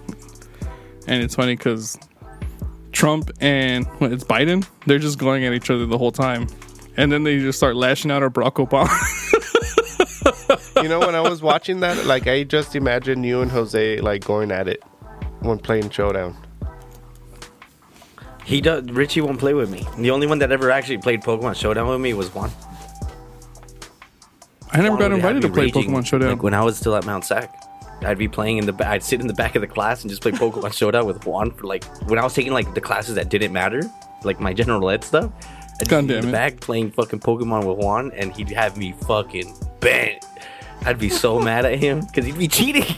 And 1.07 1.23
it's 1.23 1.35
funny 1.35 1.57
because 1.57 1.99
Trump 2.93 3.31
and 3.41 3.87
what, 3.99 4.13
it's 4.13 4.25
Biden, 4.25 4.67
they're 4.87 4.99
just 4.99 5.19
going 5.19 5.45
at 5.45 5.55
each 5.55 5.71
other 5.71 5.87
the 5.87 5.97
whole 5.97 6.13
time. 6.13 6.47
And 6.97 7.11
then 7.11 7.23
they 7.23 7.39
just 7.39 7.59
start 7.59 7.77
lashing 7.77 8.11
out 8.11 8.23
at 8.23 8.33
Barack 8.33 8.67
Obama. 8.67 8.89
You 10.83 10.89
know, 10.89 11.01
when 11.01 11.15
I 11.17 11.21
was 11.21 11.43
watching 11.43 11.81
that, 11.81 12.07
like 12.07 12.27
I 12.29 12.45
just 12.45 12.77
imagined 12.77 13.27
you 13.27 13.41
and 13.41 13.51
Jose 13.51 14.01
like 14.01 14.25
going 14.25 14.53
at 14.53 14.69
it 14.69 14.83
when 15.41 15.59
playing 15.59 15.91
Showdown. 15.91 16.37
He 18.45 18.61
does. 18.61 18.85
Richie 18.85 19.21
won't 19.21 19.41
play 19.41 19.55
with 19.55 19.71
me. 19.71 19.85
The 19.99 20.11
only 20.11 20.27
one 20.27 20.39
that 20.39 20.53
ever 20.53 20.71
actually 20.71 20.99
played 20.99 21.23
Pokemon 21.23 21.57
Showdown 21.57 21.89
with 21.89 22.01
me 22.01 22.15
was 22.15 22.33
Juan. 22.33 22.51
I 24.73 24.83
never 24.83 24.97
got 24.97 25.13
invited 25.13 25.43
to 25.43 25.49
play 25.49 25.65
raging, 25.65 25.91
Pokemon 25.91 26.07
Showdown. 26.07 26.31
Like 26.31 26.43
when 26.43 26.55
I 26.55 26.63
was 26.63 26.77
still 26.77 26.95
at 26.97 27.07
Mount 27.07 27.25
Sac, 27.25 27.55
I'd 28.03 28.19
be 28.19 28.29
playing 28.29 28.59
in 28.59 28.67
the. 28.67 28.89
I'd 28.89 29.03
sit 29.03 29.21
in 29.21 29.27
the 29.27 29.35
back 29.35 29.55
of 29.55 29.61
the 29.61 29.67
class 29.67 30.03
and 30.03 30.11
just 30.11 30.23
play 30.23 30.33
Pokemon 30.33 30.73
Showdown 30.77 31.07
with 31.07 31.25
Juan 31.27 31.51
for 31.51 31.67
like 31.67 31.85
when 32.09 32.19
I 32.19 32.25
was 32.25 32.35
taking 32.35 32.53
like 32.53 32.75
the 32.75 32.81
classes 32.81 33.15
that 33.15 33.29
didn't 33.29 33.53
matter, 33.53 33.83
like 34.25 34.41
my 34.41 34.53
general 34.53 34.91
ed 34.91 35.05
stuff. 35.05 35.31
I'd 35.41 35.79
just 35.81 35.91
God 35.91 36.09
be 36.09 36.15
in 36.15 36.23
the 36.23 36.29
it. 36.29 36.33
back 36.33 36.61
playing 36.61 36.91
fucking 36.93 37.21
Pokemon 37.21 37.67
with 37.67 37.85
Juan, 37.85 38.13
and 38.13 38.35
he'd 38.37 38.51
have 38.51 38.77
me 38.77 38.93
fucking 39.07 39.55
bent. 39.81 40.25
I'd 40.85 40.99
be 40.99 41.09
so 41.09 41.41
mad 41.51 41.65
at 41.65 41.79
him 41.79 42.01
because 42.01 42.25
he'd 42.25 42.39
be 42.39 42.49
cheating. 42.49 42.85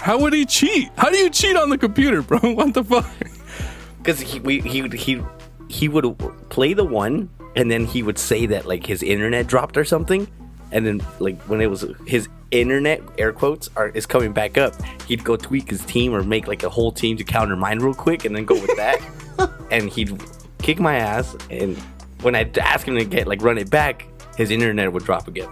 How 0.00 0.18
would 0.20 0.32
he 0.32 0.44
cheat? 0.46 0.90
How 0.96 1.10
do 1.10 1.16
you 1.16 1.30
cheat 1.30 1.56
on 1.56 1.68
the 1.68 1.78
computer, 1.78 2.22
bro? 2.22 2.38
What 2.38 2.74
the 2.74 2.84
fuck? 2.84 3.08
because 3.98 4.20
he 4.20 4.38
we, 4.40 4.60
he 4.60 4.88
he 4.90 5.22
he 5.68 5.88
would 5.88 6.16
play 6.48 6.74
the 6.74 6.84
one 6.84 7.28
and 7.56 7.70
then 7.70 7.84
he 7.84 8.02
would 8.02 8.18
say 8.18 8.46
that 8.46 8.66
like 8.66 8.86
his 8.86 9.02
internet 9.02 9.48
dropped 9.48 9.76
or 9.76 9.84
something 9.84 10.28
and 10.76 10.84
then 10.86 11.00
like 11.20 11.40
when 11.48 11.62
it 11.62 11.66
was 11.68 11.86
his 12.06 12.28
internet 12.50 13.00
air 13.16 13.32
quotes 13.32 13.70
are 13.76 13.88
is 13.88 14.04
coming 14.04 14.30
back 14.32 14.58
up 14.58 14.74
he'd 15.08 15.24
go 15.24 15.34
tweak 15.34 15.70
his 15.70 15.82
team 15.86 16.14
or 16.14 16.22
make 16.22 16.46
like 16.46 16.62
a 16.62 16.68
whole 16.68 16.92
team 16.92 17.16
to 17.16 17.24
counter 17.24 17.56
mine 17.56 17.78
real 17.78 17.94
quick 17.94 18.26
and 18.26 18.36
then 18.36 18.44
go 18.44 18.54
with 18.54 18.76
that 18.76 19.00
and 19.70 19.88
he'd 19.88 20.20
kick 20.58 20.78
my 20.78 20.96
ass 20.96 21.34
and 21.50 21.76
when 22.20 22.34
i'd 22.34 22.56
ask 22.58 22.86
him 22.86 22.94
to 22.94 23.04
get 23.06 23.26
like 23.26 23.40
run 23.42 23.56
it 23.56 23.70
back 23.70 24.06
his 24.36 24.50
internet 24.50 24.92
would 24.92 25.02
drop 25.02 25.26
again 25.26 25.48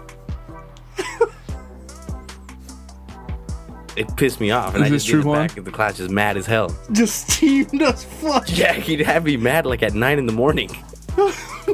it 3.97 4.13
pissed 4.17 4.39
me 4.41 4.51
off 4.51 4.75
and 4.75 4.83
Is 4.83 4.91
i 4.91 4.93
just 4.93 5.07
get 5.07 5.11
true, 5.13 5.23
the 5.23 5.31
back 5.31 5.57
of 5.57 5.65
the 5.65 5.71
class 5.71 5.97
just 5.97 6.11
mad 6.11 6.37
as 6.37 6.45
hell 6.45 6.75
Just 6.91 7.29
teamed 7.31 7.81
us 7.81 8.03
fuck. 8.03 8.45
yeah, 8.47 8.73
he'd 8.73 8.99
have 8.99 9.23
me 9.25 9.37
mad 9.37 9.65
like 9.65 9.81
at 9.83 9.93
nine 9.93 10.19
in 10.19 10.25
the 10.27 10.33
morning. 10.33 10.69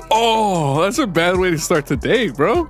Oh, 0.09 0.81
that's 0.83 0.99
a 0.99 1.07
bad 1.07 1.35
way 1.37 1.51
to 1.51 1.57
start 1.57 1.85
the 1.85 1.97
day, 1.97 2.29
bro. 2.29 2.69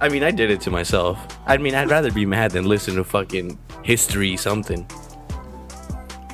I 0.00 0.08
mean, 0.08 0.22
I 0.22 0.30
did 0.30 0.50
it 0.50 0.60
to 0.62 0.70
myself. 0.70 1.18
I 1.46 1.56
mean, 1.56 1.74
I'd 1.74 1.90
rather 1.90 2.10
be 2.12 2.26
mad 2.26 2.50
than 2.50 2.64
listen 2.66 2.96
to 2.96 3.04
fucking 3.04 3.58
history 3.82 4.36
something. 4.36 4.86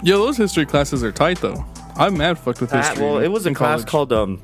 Yo, 0.03 0.18
those 0.18 0.37
history 0.37 0.66
classes 0.66 1.05
are 1.05 1.12
tight 1.12 1.38
though. 1.40 1.64
I'm 1.96 2.16
mad 2.16 2.38
fucked 2.38 2.61
with 2.61 2.72
Ah, 2.72 2.79
history. 2.79 3.05
well, 3.05 3.18
it 3.18 3.29
was 3.29 3.46
a 3.46 3.55
class 3.55 3.85
college. 3.85 3.88
called 3.88 4.12
um. 4.12 4.42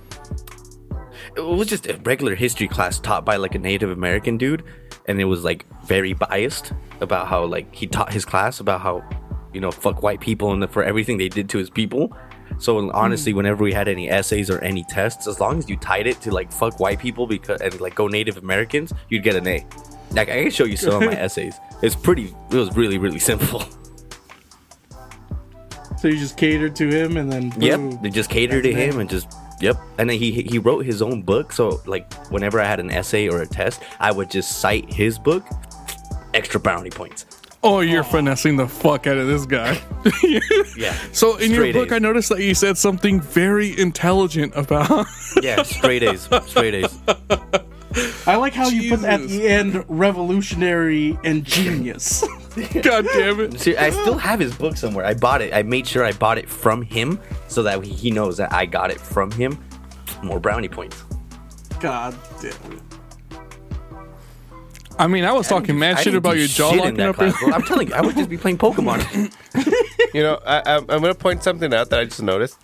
It 1.37 1.41
was 1.45 1.67
just 1.69 1.87
a 1.87 1.97
regular 2.05 2.35
history 2.35 2.69
class 2.69 2.99
taught 2.99 3.25
by 3.25 3.37
like 3.37 3.55
a 3.55 3.59
Native 3.59 3.91
American 3.91 4.39
dude, 4.39 4.63
and 5.07 5.21
it 5.21 5.25
was 5.25 5.45
like 5.45 5.67
very 5.87 6.13
biased 6.13 6.73
about 7.01 7.27
how 7.29 7.45
like 7.45 7.73
he 7.75 7.87
taught 7.87 8.13
his 8.13 8.25
class 8.25 8.61
about 8.61 8.81
how, 8.81 9.03
you 9.53 9.61
know, 9.61 9.71
fuck 9.71 10.03
white 10.03 10.21
people 10.21 10.53
and 10.53 10.69
for 10.71 10.85
everything 10.85 11.19
they 11.19 11.29
did 11.29 11.49
to 11.51 11.59
his 11.59 11.71
people. 11.71 12.17
So 12.59 12.91
honestly, 12.93 13.33
mm. 13.33 13.37
whenever 13.37 13.63
we 13.63 13.73
had 13.73 13.89
any 13.89 14.09
essays 14.09 14.51
or 14.51 14.59
any 14.61 14.85
tests, 14.85 15.27
as 15.27 15.41
long 15.41 15.59
as 15.59 15.69
you 15.69 15.77
tied 15.77 16.07
it 16.07 16.21
to 16.23 16.31
like 16.31 16.53
fuck 16.53 16.81
white 16.81 16.99
people 16.99 17.27
because 17.27 17.61
and 17.61 17.81
like 17.81 17.95
go 17.95 18.09
Native 18.09 18.37
Americans, 18.37 18.93
you'd 19.09 19.23
get 19.23 19.37
an 19.37 19.47
A. 19.47 19.67
Like 20.13 20.29
I 20.29 20.43
can 20.43 20.51
show 20.51 20.65
you 20.65 20.77
some 20.77 21.03
of 21.03 21.09
my 21.09 21.17
essays. 21.19 21.57
It's 21.83 21.95
pretty. 21.95 22.35
It 22.51 22.57
was 22.57 22.75
really 22.77 22.99
really 22.99 23.19
simple. 23.19 23.65
So 25.99 26.07
you 26.07 26.17
just 26.17 26.37
catered 26.37 26.77
to 26.77 26.87
him 26.89 27.17
and 27.17 27.31
then 27.31 27.51
boom. 27.51 27.91
Yep, 27.91 28.03
they 28.03 28.11
just 28.11 28.31
catered 28.31 28.63
to 28.63 28.73
him 28.73 29.01
and 29.01 29.11
just 29.11 29.27
yep. 29.61 29.77
And 29.99 30.09
then 30.09 30.17
he 30.17 30.31
he 30.31 30.59
wrote 30.59 30.87
his 30.87 31.03
own 31.03 31.23
book. 31.23 31.53
So 31.53 31.81
like 31.87 32.13
whenever 32.31 32.61
I 32.61 32.67
had 32.67 32.79
an 32.79 32.91
essay 32.93 33.29
or 33.29 33.43
a 33.43 33.47
test, 33.47 33.83
I 33.99 34.13
would 34.13 34.31
just 34.31 34.61
cite 34.61 34.93
his 34.93 35.19
book. 35.19 35.45
Extra 36.35 36.61
brownie 36.61 36.91
points. 36.91 37.27
Oh, 37.71 37.81
you're 37.81 38.03
finessing 38.03 38.57
the 38.57 38.67
fuck 38.67 39.07
out 39.07 39.19
of 39.19 39.27
this 39.27 39.45
guy. 39.45 39.79
Yeah. 40.77 40.97
So 41.13 41.37
in 41.37 41.51
your 41.51 41.73
book, 41.73 41.89
A's. 41.89 41.93
I 41.93 41.99
noticed 41.99 42.29
that 42.29 42.41
you 42.41 42.55
said 42.55 42.79
something 42.79 43.21
very 43.21 43.79
intelligent 43.79 44.55
about. 44.57 45.07
Yeah, 45.43 45.63
straight 45.65 46.03
A's, 46.03 46.29
straight 46.47 46.75
A's. 46.75 46.99
I 48.27 48.37
like 48.37 48.55
how 48.55 48.69
you 48.69 48.97
put 48.97 49.05
at 49.05 49.21
the 49.29 49.47
end 49.47 49.85
revolutionary 49.89 51.19
and 51.25 51.45
genius. 51.45 52.23
God 52.83 53.07
damn 53.13 53.41
it! 53.41 53.61
See, 53.61 53.77
I 53.77 53.91
still 53.91 54.17
have 54.17 54.41
his 54.41 54.55
book 54.55 54.77
somewhere. 54.77 55.05
I 55.05 55.15
bought 55.15 55.43
it. 55.43 55.53
I 55.53 55.63
made 55.63 55.87
sure 55.87 56.05
I 56.05 56.13
bought 56.13 56.39
it 56.39 56.49
from 56.49 56.83
him 56.83 57.21
so 57.49 57.63
that 57.65 57.85
he 57.85 58.11
knows 58.11 58.37
that 58.39 58.53
I 58.53 58.65
got 58.67 58.91
it 58.91 59.01
from 59.01 59.31
him. 59.31 59.59
More 60.23 60.41
brownie 60.41 60.69
points. 60.69 61.05
God 61.81 62.17
damn 62.41 62.73
it. 62.73 62.88
I 64.99 65.07
mean, 65.07 65.25
I 65.25 65.33
was 65.33 65.47
talking 65.49 65.79
mad 65.79 65.97
I 65.97 66.03
shit 66.03 66.15
about 66.15 66.37
your 66.39 66.47
jaw 66.49 66.71
shit 66.71 66.81
locking 66.81 66.97
that 66.97 67.09
up. 67.11 67.17
class. 67.17 67.35
I'm 67.53 67.63
telling 67.63 67.89
you, 67.89 67.95
I 67.95 68.01
would 68.01 68.17
just 68.17 68.29
be 68.29 68.37
playing 68.37 68.59
Pokemon. 68.59 69.33
You 70.15 70.23
know, 70.23 70.41
I, 70.47 70.63
I'm, 70.65 70.81
I'm 70.89 71.03
gonna 71.03 71.15
point 71.15 71.43
something 71.43 71.75
out 71.75 71.91
that 71.91 72.01
I 72.01 72.05
just 72.07 72.23
noticed. 72.23 72.59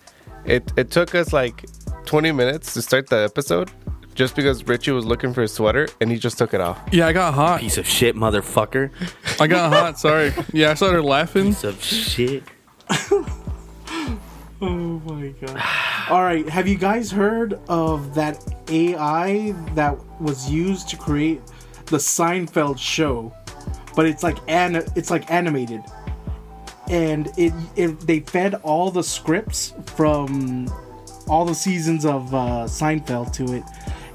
It 0.47 0.73
it 0.79 0.90
took 0.90 1.14
us 1.14 1.33
like 1.33 1.66
20 2.07 2.33
minutes 2.33 2.73
to 2.73 2.81
start 2.81 3.09
the 3.11 3.18
episode, 3.18 3.70
just 4.14 4.35
because 4.35 4.66
Richie 4.66 4.92
was 4.92 5.05
looking 5.05 5.35
for 5.35 5.42
his 5.42 5.53
sweater 5.53 5.87
and 6.01 6.11
he 6.11 6.16
just 6.18 6.38
took 6.38 6.55
it 6.55 6.62
off. 6.62 6.81
yeah, 6.90 7.07
I 7.07 7.12
got 7.12 7.35
hot. 7.35 7.61
Piece 7.61 7.77
of 7.77 7.87
shit, 7.87 8.16
motherfucker. 8.16 8.90
I 9.38 9.47
got 9.47 9.70
hot. 9.73 9.99
Sorry. 9.99 10.33
Yeah, 10.55 10.70
I 10.70 10.75
started 10.75 11.03
laughing. 11.03 11.49
Piece 11.49 11.64
of 11.64 11.83
shit. 11.83 12.44
Oh 14.62 14.68
my 15.05 15.29
god. 15.44 15.62
All 16.09 16.23
right, 16.23 16.49
have 16.49 16.66
you 16.66 16.77
guys 16.77 17.11
heard 17.11 17.59
of 17.68 18.14
that 18.14 18.42
AI 18.70 19.53
that 19.75 19.99
was 20.20 20.51
used 20.51 20.88
to 20.90 20.97
create 20.97 21.42
the 21.87 21.99
Seinfeld 21.99 22.79
show? 22.79 23.33
but 23.94 24.07
it's 24.07 24.23
like 24.23 24.38
an 24.49 24.77
it's 24.94 25.11
like 25.11 25.31
animated, 25.31 25.83
and 26.90 27.29
it, 27.37 27.53
it 27.77 28.01
they 28.01 28.20
fed 28.20 28.55
all 28.57 28.90
the 28.90 29.03
scripts 29.03 29.75
from 29.87 30.68
all 31.29 31.44
the 31.44 31.55
seasons 31.55 32.05
of 32.05 32.35
uh, 32.35 32.64
Seinfeld 32.66 33.33
to 33.35 33.55
it, 33.55 33.64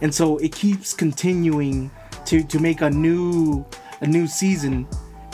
and 0.01 0.13
so 0.13 0.37
it 0.37 0.53
keeps 0.53 0.93
continuing 0.93 1.89
to 2.25 2.43
to 2.43 2.59
make 2.59 2.81
a 2.81 2.89
new 2.89 3.65
a 4.01 4.07
new 4.07 4.27
season 4.27 4.87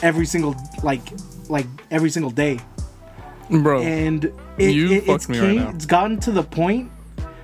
every 0.04 0.26
single 0.26 0.56
like 0.84 1.02
like 1.50 1.68
every 1.92 2.10
single 2.10 2.32
day 2.32 2.60
bro. 3.50 3.82
and 3.82 4.26
it, 4.58 4.72
You 4.72 4.92
it, 4.92 5.08
it's, 5.08 5.30
me 5.30 5.40
right 5.40 5.76
it's 5.76 5.86
gotten 5.86 6.20
to 6.22 6.32
the 6.32 6.44
point 6.44 6.92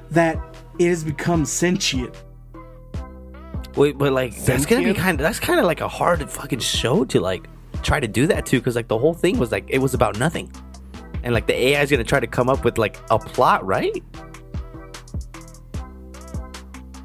that 0.10 0.38
it 0.80 0.89
has 0.89 1.04
become 1.04 1.45
sentient. 1.45 2.13
Wait, 3.75 3.97
but 3.97 4.12
like 4.13 4.36
that's 4.43 4.65
gonna 4.65 4.84
be 4.84 4.93
kind 4.93 5.19
of 5.19 5.23
that's 5.23 5.39
kind 5.39 5.60
of 5.60 5.65
like 5.65 5.81
a 5.81 5.88
hard 5.88 6.29
fucking 6.29 6.60
show 6.60 7.05
to 7.05 7.19
like 7.21 7.47
try 7.84 7.99
to 7.99 8.07
do 8.07 8.27
that 8.27 8.45
too, 8.45 8.60
because 8.60 8.75
like 8.75 8.88
the 8.88 8.97
whole 8.97 9.13
thing 9.13 9.39
was 9.39 9.51
like 9.51 9.65
it 9.69 9.79
was 9.79 9.93
about 9.93 10.19
nothing, 10.19 10.51
and 11.23 11.34
like 11.34 11.47
the 11.47 11.53
AI 11.53 11.81
is 11.81 11.89
gonna 11.89 12.03
try 12.03 12.19
to 12.19 12.27
come 12.27 12.49
up 12.49 12.65
with 12.65 12.77
like 12.77 12.97
a 13.10 13.17
plot, 13.17 13.65
right? 13.65 14.03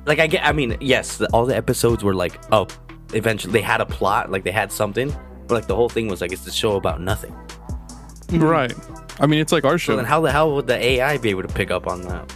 Like 0.06 0.18
I 0.20 0.26
get, 0.28 0.44
I 0.44 0.52
mean, 0.52 0.76
yes, 0.80 1.16
the, 1.16 1.26
all 1.32 1.46
the 1.46 1.56
episodes 1.56 2.04
were 2.04 2.14
like, 2.14 2.38
oh, 2.52 2.68
eventually 3.12 3.52
they 3.52 3.60
had 3.62 3.80
a 3.80 3.86
plot, 3.86 4.30
like 4.30 4.44
they 4.44 4.52
had 4.52 4.70
something, 4.70 5.08
but 5.48 5.54
like 5.54 5.66
the 5.66 5.74
whole 5.74 5.88
thing 5.88 6.06
was 6.08 6.20
like 6.20 6.32
it's 6.32 6.44
the 6.44 6.50
show 6.52 6.76
about 6.76 7.00
nothing. 7.00 7.32
Hmm. 8.30 8.42
right. 8.42 8.74
I 9.18 9.26
mean, 9.26 9.40
it's 9.40 9.50
like 9.52 9.64
our 9.64 9.78
So 9.78 9.92
show. 9.92 9.96
then 9.96 10.04
how 10.04 10.20
the 10.20 10.30
hell 10.30 10.54
would 10.54 10.66
the 10.66 10.76
AI 10.84 11.16
be 11.18 11.30
able 11.30 11.42
to 11.42 11.48
pick 11.48 11.70
up 11.70 11.86
on 11.86 12.02
that? 12.02 12.32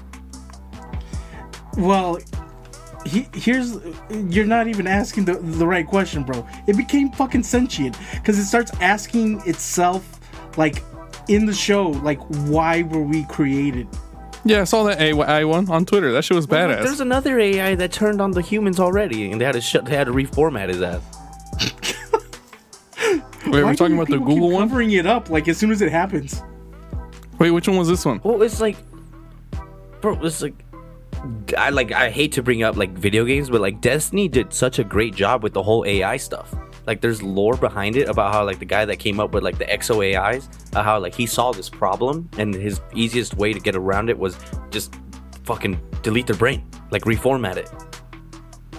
Well, 1.76 2.18
he, 3.06 3.26
here's 3.34 3.78
you're 4.10 4.44
not 4.46 4.68
even 4.68 4.86
asking 4.86 5.24
the 5.24 5.34
the 5.34 5.66
right 5.66 5.86
question, 5.86 6.22
bro. 6.22 6.46
It 6.66 6.76
became 6.76 7.10
fucking 7.12 7.42
sentient 7.42 7.96
because 8.14 8.38
it 8.38 8.44
starts 8.46 8.72
asking 8.80 9.40
itself, 9.46 10.20
like 10.56 10.82
in 11.28 11.46
the 11.46 11.54
show, 11.54 11.88
like 11.88 12.18
why 12.48 12.82
were 12.82 13.02
we 13.02 13.24
created? 13.24 13.86
yeah, 14.44 14.62
I 14.62 14.64
saw 14.64 14.84
that 14.84 15.00
AI 15.00 15.44
one 15.44 15.70
on 15.70 15.84
Twitter. 15.84 16.12
That 16.12 16.24
shit 16.24 16.34
was 16.34 16.48
Well, 16.48 16.68
badass. 16.68 16.82
There's 16.82 17.00
another 17.00 17.38
AI 17.38 17.74
that 17.74 17.92
turned 17.92 18.20
on 18.22 18.30
the 18.30 18.40
humans 18.40 18.80
already, 18.80 19.30
and 19.30 19.40
they 19.40 19.44
had 19.44 19.52
to 19.52 19.60
shut, 19.60 19.84
they 19.84 19.94
had 19.96 20.06
to 20.06 20.12
reformat 20.12 20.68
his 20.68 20.80
ass. 20.82 21.02
Wait, 23.46 23.62
Why 23.62 23.62
we're 23.64 23.74
talking 23.74 23.94
about 23.96 24.06
the 24.08 24.14
people 24.18 24.26
keep 24.28 24.34
Google 24.36 24.50
one. 24.52 24.68
covering 24.68 24.92
it 24.92 25.06
up 25.06 25.28
like 25.30 25.48
as 25.48 25.56
soon 25.58 25.70
as 25.72 25.80
it 25.82 25.90
happens. 25.90 26.42
Wait, 27.38 27.50
which 27.50 27.66
one 27.68 27.76
was 27.78 27.88
this 27.88 28.04
one? 28.04 28.20
Well, 28.22 28.40
it's 28.42 28.60
like, 28.60 28.76
bro, 30.00 30.18
it's 30.24 30.40
like, 30.42 30.54
I 31.56 31.70
like, 31.70 31.92
I 31.92 32.10
hate 32.10 32.32
to 32.32 32.42
bring 32.42 32.62
up 32.62 32.76
like 32.76 32.90
video 32.90 33.24
games, 33.24 33.50
but 33.50 33.60
like 33.60 33.80
Destiny 33.80 34.28
did 34.28 34.52
such 34.52 34.78
a 34.78 34.84
great 34.84 35.14
job 35.14 35.42
with 35.42 35.52
the 35.52 35.62
whole 35.62 35.84
AI 35.86 36.16
stuff. 36.16 36.54
Like, 36.86 37.02
there's 37.02 37.22
lore 37.22 37.56
behind 37.56 37.96
it 37.96 38.08
about 38.08 38.32
how 38.32 38.44
like 38.44 38.58
the 38.58 38.64
guy 38.64 38.84
that 38.84 38.96
came 38.98 39.20
up 39.20 39.32
with 39.32 39.44
like 39.44 39.58
the 39.58 39.66
Exo 39.66 40.02
AIs, 40.02 40.48
uh, 40.74 40.82
how 40.82 40.98
like 40.98 41.14
he 41.14 41.26
saw 41.26 41.52
this 41.52 41.68
problem 41.68 42.28
and 42.38 42.54
his 42.54 42.80
easiest 42.94 43.34
way 43.34 43.52
to 43.52 43.60
get 43.60 43.76
around 43.76 44.08
it 44.10 44.18
was 44.18 44.36
just 44.70 44.94
fucking 45.44 45.80
delete 46.02 46.26
their 46.26 46.36
brain, 46.36 46.64
like 46.90 47.02
reformat 47.02 47.56
it. 47.56 47.70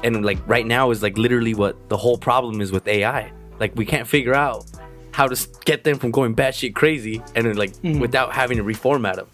And 0.04 0.26
like 0.26 0.40
right 0.48 0.66
now 0.66 0.90
is 0.92 1.04
like 1.04 1.18
literally 1.18 1.54
what 1.54 1.90
the 1.90 1.98
whole 1.98 2.18
problem 2.18 2.60
is 2.60 2.72
with 2.72 2.88
AI. 2.88 3.32
Like 3.60 3.76
we 3.76 3.86
can't 3.86 4.08
figure 4.08 4.34
out 4.34 4.66
how 5.12 5.28
to 5.28 5.48
get 5.66 5.84
them 5.84 6.00
from 6.00 6.12
going 6.12 6.36
batshit 6.36 6.74
crazy 6.74 7.22
and 7.36 7.46
then 7.46 7.56
like 7.56 7.72
without 8.00 8.34
having 8.34 8.58
to 8.58 8.64
reformat 8.64 9.16
them. 9.16 9.28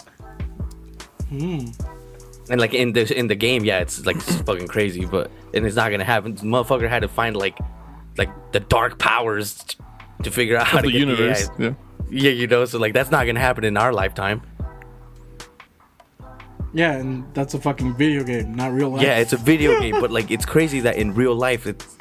And 2.50 2.60
like 2.62 2.74
in 2.74 2.94
the 2.94 3.18
in 3.18 3.28
the 3.28 3.36
game, 3.36 3.66
yeah, 3.66 3.80
it's 3.80 4.06
like 4.06 4.16
it's 4.18 4.36
fucking 4.42 4.68
crazy, 4.68 5.06
but 5.06 5.30
and 5.54 5.66
it's 5.66 5.76
not 5.76 5.92
gonna 5.92 6.04
happen. 6.06 6.34
This 6.34 6.44
motherfucker 6.44 6.88
had 6.90 7.02
to 7.02 7.08
find 7.08 7.36
like 7.36 7.58
like 8.18 8.30
the 8.54 8.60
dark 8.60 8.98
powers 9.00 9.56
t- 9.56 9.78
to 10.24 10.32
figure 10.32 10.58
out 10.58 10.66
how 10.68 10.78
Of 10.80 10.84
to 10.86 10.88
the 10.88 10.94
get 10.94 11.00
universe. 11.00 11.50
The 11.50 11.64
AI. 11.64 11.68
Yeah. 11.70 11.74
Yeah, 12.10 12.32
you 12.32 12.48
know, 12.48 12.64
so 12.66 12.80
like 12.80 12.94
that's 12.94 13.12
not 13.12 13.26
gonna 13.26 13.40
happen 13.40 13.64
in 13.66 13.76
our 13.78 13.92
lifetime. 13.92 14.42
Yeah, 16.74 16.94
and 16.94 17.26
that's 17.34 17.54
a 17.54 17.60
fucking 17.60 17.96
video 17.96 18.24
game, 18.24 18.54
not 18.54 18.72
real 18.74 18.90
life. 18.90 19.02
Yeah, 19.02 19.18
it's 19.18 19.34
a 19.34 19.38
video 19.38 19.80
game, 19.80 20.00
but 20.00 20.12
like 20.12 20.32
it's 20.32 20.46
crazy 20.46 20.80
that 20.82 20.96
in 20.98 21.14
real 21.14 21.36
life 21.36 21.66
it's 21.66 21.96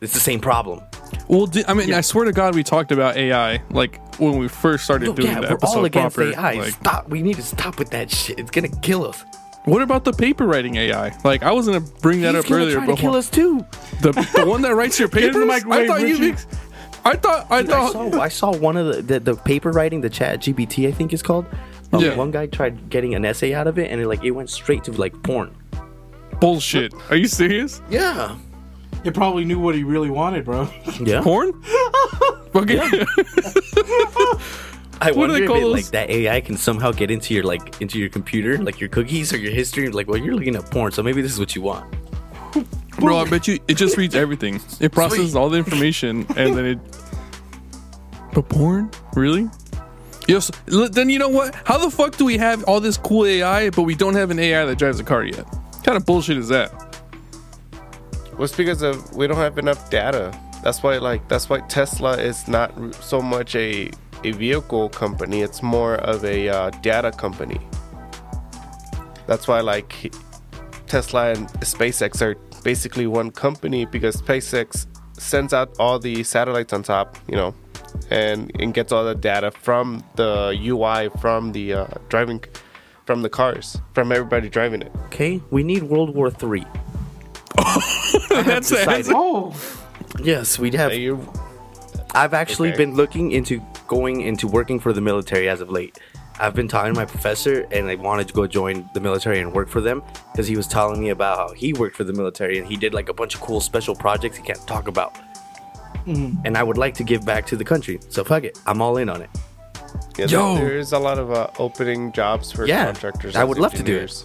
it's 0.00 0.12
the 0.14 0.20
same 0.20 0.40
problem. 0.40 0.80
Well, 1.28 1.46
di- 1.46 1.64
I 1.68 1.74
mean, 1.74 1.92
I 1.92 2.00
swear 2.00 2.24
to 2.24 2.32
God, 2.32 2.54
we 2.54 2.62
talked 2.62 2.92
about 2.92 3.16
AI 3.16 3.62
like 3.70 3.98
when 4.18 4.38
we 4.38 4.48
first 4.48 4.84
started 4.84 5.06
Yo, 5.06 5.12
doing 5.14 5.28
yeah, 5.28 5.34
the 5.40 5.46
we're 5.48 5.52
episode 5.54 5.78
all 5.78 5.84
against 5.84 6.16
proper. 6.16 6.32
AI. 6.32 6.54
Like, 6.54 6.72
Stop. 6.74 7.08
We 7.08 7.22
need 7.22 7.36
to 7.36 7.42
stop 7.42 7.78
with 7.78 7.90
that 7.90 8.10
shit. 8.10 8.38
It's 8.38 8.50
gonna 8.50 8.68
kill 8.80 9.06
us. 9.06 9.22
What 9.64 9.82
about 9.82 10.04
the 10.04 10.12
paper 10.12 10.46
writing 10.46 10.76
AI? 10.76 11.14
Like, 11.22 11.42
I 11.42 11.52
was 11.52 11.66
gonna 11.66 11.80
bring 11.80 12.22
that 12.22 12.34
He's 12.34 12.44
up 12.44 12.50
gonna 12.50 12.62
earlier, 12.62 12.80
to 12.80 12.86
but 12.86 12.98
kill 12.98 13.14
us 13.14 13.28
too. 13.28 13.64
the 14.00 14.12
the 14.34 14.44
one 14.46 14.62
that 14.62 14.74
writes 14.74 14.98
your 14.98 15.08
paper 15.18 15.42
in 15.42 15.48
the 15.48 15.54
papers. 15.54 15.70
I 15.72 15.86
thought 15.86 16.00
you. 16.00 16.06
Richie. 16.14 16.20
mix- 16.30 16.46
I 17.04 17.16
thought. 17.16 17.46
I 17.50 17.58
I 17.58 17.62
thought. 17.62 17.92
saw, 17.92 18.20
I 18.20 18.28
saw 18.28 18.52
one 18.56 18.76
of 18.76 18.86
the, 18.94 19.02
the, 19.02 19.20
the 19.20 19.34
paper 19.36 19.70
writing, 19.70 20.00
the 20.00 20.10
ChatGPT, 20.10 20.86
I 20.88 20.92
think 20.92 21.12
is 21.12 21.22
called. 21.22 21.46
Um, 21.92 22.02
Yeah. 22.02 22.14
One 22.14 22.30
guy 22.30 22.46
tried 22.46 22.88
getting 22.90 23.14
an 23.14 23.24
essay 23.24 23.52
out 23.54 23.66
of 23.66 23.78
it, 23.78 23.90
and 23.90 24.00
it 24.00 24.06
like 24.06 24.22
it 24.24 24.30
went 24.32 24.48
straight 24.50 24.84
to 24.84 24.92
like 24.92 25.14
porn. 25.22 25.54
bullshit. 26.40 26.92
Are 27.10 27.16
you 27.16 27.26
serious? 27.28 27.80
Yeah. 27.90 28.36
It 29.04 29.14
probably 29.14 29.44
knew 29.46 29.58
what 29.58 29.74
he 29.74 29.82
really 29.84 30.10
wanted, 30.10 30.44
bro. 30.44 30.68
Yeah. 31.00 31.22
Porn? 31.22 31.52
Fucking. 32.52 32.80
I 35.02 35.12
What 35.12 35.30
wonder 35.30 35.44
if 35.44 35.50
it, 35.50 35.66
like 35.66 35.86
that 35.86 36.10
AI 36.10 36.40
can 36.42 36.56
somehow 36.56 36.92
get 36.92 37.10
into 37.10 37.32
your 37.32 37.42
like 37.42 37.80
into 37.80 37.98
your 37.98 38.10
computer, 38.10 38.58
like 38.58 38.80
your 38.80 38.90
cookies 38.90 39.32
or 39.32 39.38
your 39.38 39.52
history. 39.52 39.88
Like, 39.88 40.08
well, 40.08 40.18
you're 40.18 40.34
looking 40.34 40.56
at 40.56 40.70
porn, 40.70 40.92
so 40.92 41.02
maybe 41.02 41.22
this 41.22 41.32
is 41.32 41.38
what 41.38 41.56
you 41.56 41.62
want. 41.62 41.94
Bro, 42.98 43.16
I 43.16 43.28
bet 43.28 43.48
you 43.48 43.58
it 43.66 43.74
just 43.74 43.96
reads 43.96 44.14
everything. 44.14 44.60
It 44.78 44.92
processes 44.92 45.34
all 45.34 45.48
the 45.48 45.56
information 45.56 46.26
and 46.36 46.56
then 46.56 46.66
it. 46.66 46.78
But 48.32 48.48
porn? 48.48 48.92
Really? 49.16 49.48
Yes. 50.28 50.52
Then 50.66 51.10
you 51.10 51.18
know 51.18 51.28
what? 51.28 51.52
How 51.64 51.78
the 51.78 51.90
fuck 51.90 52.16
do 52.16 52.24
we 52.24 52.36
have 52.36 52.62
all 52.64 52.78
this 52.78 52.96
cool 52.96 53.26
AI, 53.26 53.70
but 53.70 53.82
we 53.82 53.96
don't 53.96 54.14
have 54.14 54.30
an 54.30 54.38
AI 54.38 54.64
that 54.66 54.78
drives 54.78 55.00
a 55.00 55.04
car 55.04 55.24
yet? 55.24 55.44
What 55.52 55.84
kind 55.84 55.96
of 55.96 56.06
bullshit 56.06 56.36
is 56.36 56.46
that? 56.46 56.72
Well, 58.34 58.44
it's 58.44 58.54
because 58.54 58.82
of 58.82 59.16
we 59.16 59.26
don't 59.26 59.36
have 59.38 59.58
enough 59.58 59.90
data. 59.90 60.32
That's 60.62 60.82
why, 60.82 60.98
like, 60.98 61.26
that's 61.28 61.48
why 61.48 61.60
Tesla 61.62 62.18
is 62.18 62.46
not 62.46 62.94
so 62.94 63.20
much 63.20 63.56
a 63.56 63.90
a 64.24 64.32
vehicle 64.32 64.88
company. 64.90 65.42
It's 65.42 65.62
more 65.62 65.96
of 65.96 66.24
a 66.24 66.48
uh, 66.48 66.70
data 66.82 67.10
company. 67.12 67.60
That's 69.26 69.46
why, 69.46 69.60
like, 69.60 70.12
Tesla 70.86 71.30
and 71.30 71.48
SpaceX 71.60 72.20
are 72.20 72.34
basically 72.62 73.06
one 73.06 73.30
company 73.30 73.84
because 73.86 74.20
SpaceX 74.20 74.86
sends 75.18 75.52
out 75.54 75.74
all 75.78 75.98
the 75.98 76.24
satellites 76.24 76.72
on 76.72 76.82
top, 76.82 77.16
you 77.28 77.36
know, 77.36 77.54
and 78.10 78.50
and 78.60 78.74
gets 78.74 78.90
all 78.92 79.04
the 79.04 79.14
data 79.14 79.50
from 79.50 80.02
the 80.16 80.56
UI 80.60 81.10
from 81.20 81.52
the 81.52 81.74
uh, 81.74 81.86
driving 82.08 82.42
from 83.06 83.22
the 83.22 83.28
cars 83.28 83.78
from 83.94 84.10
everybody 84.12 84.48
driving 84.48 84.82
it. 84.82 84.92
Okay, 85.06 85.40
we 85.50 85.62
need 85.62 85.84
World 85.84 86.14
War 86.14 86.30
Three. 86.30 86.64
That's 87.56 88.68
the 88.70 88.76
decided. 88.76 88.88
answer. 88.88 89.12
oh, 89.14 89.54
Yes, 90.22 90.58
we'd 90.58 90.74
have. 90.74 90.92
You, 90.94 91.30
I've 92.14 92.34
actually 92.34 92.70
Okay. 92.70 92.78
been 92.78 92.94
looking 92.94 93.30
into 93.32 93.60
going 93.90 94.20
into 94.20 94.46
working 94.46 94.78
for 94.78 94.92
the 94.92 95.00
military 95.00 95.48
as 95.48 95.60
of 95.60 95.68
late. 95.68 95.98
I've 96.38 96.54
been 96.54 96.68
talking 96.68 96.94
to 96.94 96.98
my 97.00 97.04
professor 97.04 97.66
and 97.72 97.88
I 97.88 97.96
wanted 97.96 98.28
to 98.28 98.34
go 98.34 98.46
join 98.46 98.88
the 98.94 99.00
military 99.00 99.40
and 99.40 99.52
work 99.52 99.68
for 99.68 99.80
them 99.80 100.00
because 100.30 100.46
he 100.46 100.56
was 100.56 100.68
telling 100.68 101.00
me 101.00 101.08
about 101.10 101.36
how 101.36 101.48
he 101.54 101.72
worked 101.72 101.96
for 101.96 102.04
the 102.04 102.12
military 102.12 102.56
and 102.58 102.66
he 102.68 102.76
did 102.76 102.94
like 102.94 103.08
a 103.08 103.12
bunch 103.12 103.34
of 103.34 103.40
cool 103.40 103.60
special 103.60 103.96
projects 103.96 104.36
he 104.36 104.44
can't 104.44 104.64
talk 104.74 104.86
about. 104.86 105.18
And 106.06 106.56
I 106.56 106.62
would 106.62 106.78
like 106.78 106.94
to 106.94 107.04
give 107.04 107.26
back 107.26 107.46
to 107.46 107.56
the 107.56 107.64
country. 107.64 107.98
So 108.10 108.22
fuck 108.24 108.44
it. 108.44 108.58
I'm 108.64 108.80
all 108.80 108.96
in 108.96 109.08
on 109.10 109.22
it. 109.22 109.30
yeah, 110.16 110.26
Yo. 110.26 110.54
there 110.54 110.78
is 110.78 110.92
a 110.92 110.98
lot 110.98 111.18
of 111.18 111.32
uh, 111.32 111.48
opening 111.58 112.12
jobs 112.12 112.52
for 112.52 112.66
Yeah, 112.66 112.84
contractors. 112.86 113.34
I 113.36 113.42
would 113.44 113.58
love 113.58 113.74
to 113.74 113.82
do 113.82 113.96
it. 113.98 114.24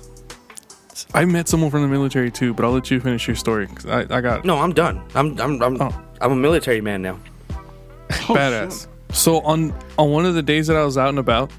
I 1.14 1.26
met 1.26 1.48
someone 1.50 1.72
from 1.72 1.82
the 1.82 1.88
military 1.90 2.30
too, 2.32 2.54
but 2.54 2.64
I'll 2.66 2.72
let 2.72 2.90
you 2.92 3.00
finish 3.02 3.28
your 3.28 3.36
story. 3.36 3.66
'cause 3.68 3.88
I, 3.88 4.02
I 4.18 4.22
got 4.22 4.46
No, 4.46 4.58
I'm 4.60 4.74
done. 4.74 5.02
I'm 5.16 5.28
I'm 5.42 5.62
I'm, 5.62 5.82
Oh. 5.82 5.92
I'm 6.22 6.32
a 6.32 6.36
military 6.48 6.82
man 6.82 7.02
now. 7.02 7.18
badass. 8.38 8.88
So 9.12 9.42
on 9.42 9.74
on 9.98 10.12
one 10.12 10.26
of 10.26 10.36
the 10.36 10.44
days 10.44 10.68
that 10.68 10.76
I 10.76 10.84
was 10.84 10.98
out 10.98 11.10
and 11.10 11.20
about, 11.20 11.52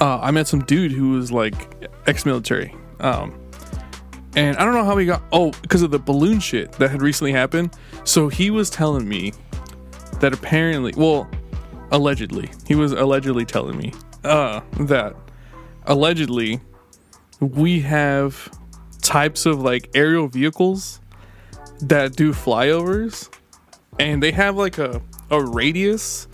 uh, 0.00 0.18
I 0.20 0.30
met 0.30 0.46
some 0.46 0.60
dude 0.60 0.92
who 0.92 1.10
was 1.10 1.32
like 1.32 1.88
ex-military, 2.06 2.74
um, 3.00 3.38
and 4.36 4.56
I 4.56 4.64
don't 4.64 4.74
know 4.74 4.84
how 4.84 4.96
he 4.96 5.06
got. 5.06 5.22
Oh, 5.32 5.52
because 5.62 5.82
of 5.82 5.90
the 5.90 5.98
balloon 5.98 6.40
shit 6.40 6.72
that 6.72 6.90
had 6.90 7.02
recently 7.02 7.32
happened. 7.32 7.76
So 8.04 8.28
he 8.28 8.50
was 8.50 8.70
telling 8.70 9.08
me 9.08 9.32
that 10.20 10.32
apparently, 10.32 10.92
well, 10.96 11.28
allegedly, 11.90 12.50
he 12.66 12.74
was 12.74 12.92
allegedly 12.92 13.44
telling 13.44 13.76
me 13.76 13.92
uh, 14.24 14.60
that 14.80 15.14
allegedly 15.86 16.60
we 17.40 17.80
have 17.80 18.50
types 19.02 19.46
of 19.46 19.60
like 19.60 19.90
aerial 19.94 20.28
vehicles 20.28 21.00
that 21.80 22.16
do 22.16 22.32
flyovers 22.32 23.32
and 23.98 24.22
they 24.22 24.32
have 24.32 24.56
like 24.56 24.78
a 24.78 25.00
a 25.30 25.42
radius 25.42 26.26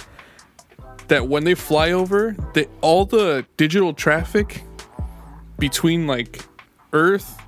that 1.08 1.28
when 1.28 1.44
they 1.44 1.54
fly 1.54 1.92
over, 1.92 2.34
they 2.54 2.66
all 2.80 3.04
the 3.04 3.44
digital 3.56 3.92
traffic 3.92 4.62
between 5.58 6.06
like 6.06 6.44
Earth 6.92 7.38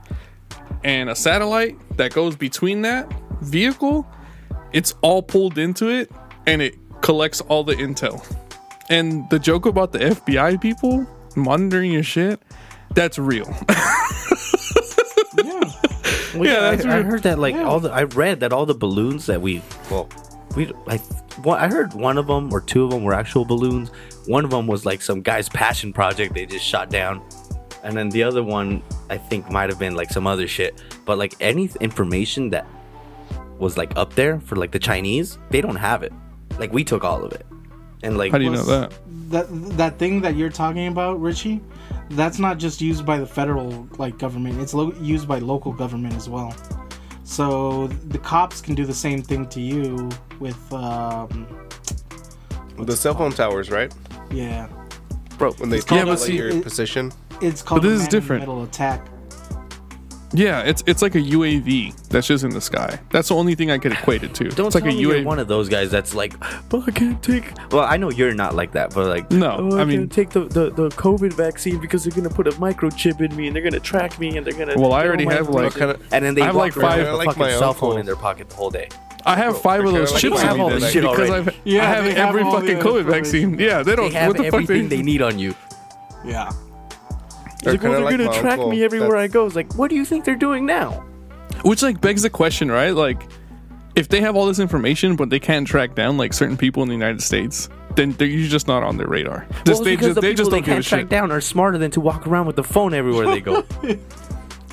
and 0.85 1.09
a 1.11 1.15
satellite 1.17 1.77
that 1.97 2.13
goes 2.13 2.37
between 2.37 2.83
that 2.83 3.13
vehicle, 3.41 4.07
it's 4.73 4.95
all 5.03 5.23
pulled 5.23 5.59
into 5.59 5.89
it 5.89 6.11
and 6.47 6.61
it 6.63 6.75
collects 7.01 7.41
all 7.43 7.65
the 7.65 7.75
intel. 7.75 8.25
And 8.89 9.29
the 9.31 9.39
joke 9.39 9.67
about 9.67 9.93
the 9.93 9.99
FBI 9.99 10.61
people 10.61 11.07
monitoring 11.35 11.91
your 11.93 12.03
shit, 12.03 12.41
that's 12.95 13.19
real. 13.19 13.53
Yeah. 15.45 15.61
Well, 16.35 16.45
Yeah, 16.45 16.73
yeah, 16.73 16.93
I, 16.95 16.99
I 16.99 17.03
heard 17.03 17.23
that 17.25 17.39
like 17.39 17.55
Yeah. 17.55 17.65
all 17.65 17.79
the 17.81 17.91
I 17.93 18.05
read 18.05 18.41
that 18.41 18.53
all 18.55 18.65
the 18.65 18.75
balloons 18.75 19.27
that 19.27 19.43
we 19.43 19.61
well 19.91 20.09
we 20.57 20.73
I 20.89 21.01
well, 21.45 21.57
I 21.57 21.69
heard 21.69 21.95
one 21.95 22.19
of 22.19 22.27
them 22.27 22.53
or 22.53 22.61
two 22.61 22.85
of 22.85 22.91
them 22.91 23.05
were 23.05 23.13
actual 23.13 23.45
balloons. 23.45 23.91
One 24.27 24.45
of 24.45 24.51
them 24.51 24.67
was 24.67 24.87
like 24.87 25.03
some 25.03 25.21
guy's 25.23 25.49
passion 25.49 25.93
project 25.93 26.35
they 26.35 26.47
just 26.47 26.65
shot 26.65 26.91
down, 26.91 27.23
and 27.85 27.97
then 27.97 28.09
the 28.09 28.23
other 28.23 28.43
one 28.43 28.83
I 29.11 29.19
think 29.19 29.51
might 29.51 29.69
have 29.71 29.79
been 29.79 29.95
like 29.95 30.11
some 30.11 30.27
other 30.27 30.49
shit. 30.49 30.83
But 31.05 31.19
like 31.19 31.35
any 31.41 31.71
information 31.81 32.51
that 32.51 32.67
was 33.59 33.77
like 33.77 33.97
up 33.97 34.15
there 34.15 34.41
for 34.41 34.57
like 34.57 34.73
the 34.73 34.79
Chinese, 34.79 35.39
they 35.51 35.61
don't 35.61 35.77
have 35.77 36.03
it. 36.03 36.13
Like 36.59 36.73
we 36.73 36.85
took 36.85 37.05
all 37.05 37.23
of 37.23 37.33
it, 37.33 37.47
and 38.03 38.17
like 38.17 38.33
How 38.33 38.39
do 38.39 38.45
you 38.45 38.51
know 38.51 38.65
that? 38.65 38.93
That 39.31 39.47
that 39.77 39.99
thing 39.99 40.21
that 40.23 40.37
you're 40.37 40.51
talking 40.51 40.87
about, 40.87 41.21
Richie, 41.21 41.61
that's 42.11 42.39
not 42.39 42.59
just 42.59 42.81
used 42.81 43.05
by 43.05 43.19
the 43.19 43.27
federal 43.27 43.87
like 43.99 44.19
government. 44.19 44.61
It's 44.61 44.73
lo- 44.73 44.95
used 45.01 45.29
by 45.29 45.39
local 45.39 45.73
government 45.73 46.15
as 46.15 46.29
well. 46.29 46.55
So 47.29 47.89
the 47.89 48.19
cops 48.19 48.61
can 48.61 48.75
do 48.77 48.87
the 48.87 48.95
same 48.95 49.21
thing 49.21 49.47
to 49.49 49.61
you 49.61 50.09
with, 50.39 50.73
um, 50.73 51.47
The 52.79 52.97
cell 52.97 53.15
phone 53.15 53.33
towers, 53.33 53.69
right? 53.71 53.93
yeah. 54.31 54.69
Bro, 55.37 55.53
when 55.55 55.69
they 55.69 55.79
It's 55.79 55.85
called- 55.85 55.99
tell 55.99 56.07
Yeah, 56.07 56.13
but 56.15 56.21
see- 56.21 56.37
your 56.37 56.49
it- 56.49 56.63
position. 56.63 57.13
It's 57.43 57.63
called 57.63 57.83
this 57.83 57.91
a 57.91 57.95
is 57.95 57.99
man 57.99 58.05
in 58.07 58.11
different. 58.11 58.43
the 58.43 58.47
middle 58.47 58.63
attack. 58.63 59.07
Yeah, 60.37 60.61
it's 60.63 60.83
it's 60.87 61.01
like 61.01 61.15
a 61.15 61.21
UAV 61.21 61.97
that's 62.09 62.27
just 62.27 62.45
in 62.45 62.51
the 62.51 62.61
sky. 62.61 63.01
That's 63.11 63.29
the 63.29 63.35
only 63.37 63.55
thing 63.55 63.71
I 63.71 63.79
could 63.79 63.93
equate 63.93 64.23
it 64.23 64.35
to. 64.35 64.45
Don't 64.51 64.67
it's 64.67 64.75
like 64.75 64.85
tell 64.85 64.93
a 64.93 64.95
me 64.97 65.01
you're 65.01 65.23
one 65.23 65.39
of 65.39 65.49
those 65.49 65.69
guys 65.69 65.91
that's 65.91 66.15
like, 66.15 66.35
but 66.69 66.87
I 66.87 66.91
can't 66.91 67.23
take. 67.23 67.53
Well, 67.73 67.85
I 67.85 67.97
know 67.97 68.11
you're 68.11 68.35
not 68.35 68.55
like 68.55 68.73
that, 68.73 68.93
but 68.95 69.07
like, 69.07 69.31
No, 69.31 69.57
oh, 69.59 69.79
I, 69.79 69.81
I 69.81 69.85
mean- 69.85 70.01
can't 70.01 70.13
take 70.13 70.31
the, 70.31 70.41
the 70.45 70.71
the 70.71 70.89
COVID 70.91 71.33
vaccine 71.33 71.81
because 71.81 72.05
they're 72.05 72.15
gonna 72.15 72.35
put 72.35 72.47
a 72.49 72.53
microchip 72.53 73.21
in 73.21 73.35
me 73.35 73.47
and 73.47 73.57
they're 73.57 73.63
gonna 73.63 73.81
track 73.81 74.19
me 74.21 74.37
and 74.37 74.47
they're 74.47 74.53
gonna. 74.53 74.79
Well, 74.79 74.93
I 74.93 74.99
get 75.03 75.05
all 75.05 75.09
already 75.09 75.25
my 75.25 75.33
have, 75.35 75.49
like- 75.49 75.65
information. 75.75 75.97
Kinda- 76.01 76.15
and 76.15 76.25
then 76.25 76.35
they 76.35 76.43
I 76.43 76.47
have, 76.47 76.55
walk 76.57 76.65
like, 76.65 76.77
around 76.77 76.91
five- 76.91 76.99
with 77.01 77.09
a 77.09 77.17
like 77.17 77.27
fucking 77.29 77.43
my 77.43 77.51
cell 77.53 77.73
phone 77.73 77.89
uncle. 77.91 78.01
in 78.01 78.07
their 78.07 78.17
pocket 78.17 78.49
the 78.51 78.57
whole 78.57 78.71
day. 78.71 78.89
I 79.25 79.35
have 79.37 79.61
five 79.61 79.85
of 79.85 79.93
those 79.93 80.13
like 80.13 80.21
chips 80.21 80.35
you 80.35 80.41
in 80.41 80.47
have 80.47 80.57
me 80.57 80.63
all 80.63 80.69
then 80.71 80.81
this 80.81 80.93
shit 80.93 81.03
because 81.03 81.31
already. 81.31 81.49
I've, 81.51 81.57
Yeah, 81.65 81.83
I 81.83 81.87
have 81.95 82.05
they 82.05 82.15
have 82.15 82.29
every 82.29 82.43
all 82.43 82.53
fucking 82.61 82.77
COVID 82.79 82.99
information. 83.01 83.11
vaccine. 83.55 83.59
Yeah, 83.59 83.83
they 83.83 83.97
don't. 83.97 84.13
They 84.13 84.19
have 84.19 84.29
what 84.29 84.37
the 84.37 84.45
fuck 84.45 84.55
everything 84.55 84.89
they, 84.89 84.97
they 84.99 85.03
need 85.03 85.23
on 85.23 85.39
you. 85.39 85.55
Yeah. 86.25 86.51
It's 87.67 87.83
like, 87.83 87.83
well, 87.83 87.93
they're 87.93 88.19
like 88.19 88.19
gonna 88.19 88.41
track 88.41 88.55
uncle. 88.55 88.71
me 88.71 88.85
everywhere 88.85 89.17
I 89.17 89.27
go. 89.27 89.47
It's 89.47 89.57
like, 89.57 89.75
what 89.77 89.91
do 89.91 89.97
you 89.97 90.05
think 90.05 90.25
they're 90.25 90.35
doing 90.37 90.67
now? 90.67 91.05
Which 91.63 91.83
like 91.83 92.01
begs 92.01 92.23
the 92.23 92.31
question, 92.31 92.71
right? 92.71 92.91
Like, 92.91 93.23
if 93.95 94.09
they 94.09 94.21
have 94.21 94.37
all 94.37 94.47
this 94.47 94.59
information 94.59 95.17
but 95.17 95.31
they 95.31 95.41
can't 95.41 95.67
track 95.67 95.95
down 95.95 96.17
like 96.17 96.33
certain 96.33 96.57
people 96.57 96.83
in 96.83 96.89
the 96.89 96.95
United 96.95 97.23
States, 97.23 97.69
then 97.97 98.13
they're 98.13 98.27
you're 98.27 98.49
just 98.49 98.69
not 98.69 98.83
on 98.83 98.97
their 98.99 99.09
radar. 99.09 99.47
Just, 99.65 99.67
well, 99.67 99.85
they 99.85 99.97
because 99.97 100.09
just 100.09 100.15
the 100.17 100.21
they 100.21 100.31
people 100.33 100.45
just 100.45 100.51
they 100.51 100.57
don't 100.59 100.65
give 100.65 100.73
a 100.73 100.75
can't 100.75 100.85
track 100.85 101.01
shit. 101.03 101.09
down 101.09 101.33
are 101.33 101.41
smarter 101.41 101.79
than 101.79 101.91
to 101.93 102.01
walk 102.01 102.27
around 102.27 102.47
with 102.47 102.57
the 102.57 102.65
phone 102.65 102.95
everywhere 102.95 103.27
they 103.27 103.41
go. 103.41 103.65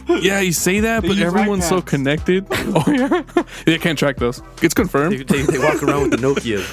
Yeah, 0.06 0.42
you 0.42 0.52
say 0.52 0.82
that, 0.82 1.02
They 1.02 1.08
but 1.08 1.16
use 1.18 1.26
everyone's 1.26 1.66
so 1.66 1.82
connected. 1.82 2.46
oh 2.52 2.84
yeah, 2.90 3.24
they 3.66 3.78
can't 3.78 3.98
track 3.98 4.18
those. 4.18 4.42
It's 4.62 4.74
they, 4.74 4.82
confirmed. 4.82 5.28
they, 5.30 5.42
they 5.44 5.60
walk 5.60 5.82
around 5.82 6.02
with 6.10 6.12
the 6.12 6.18
Nokias. 6.18 6.68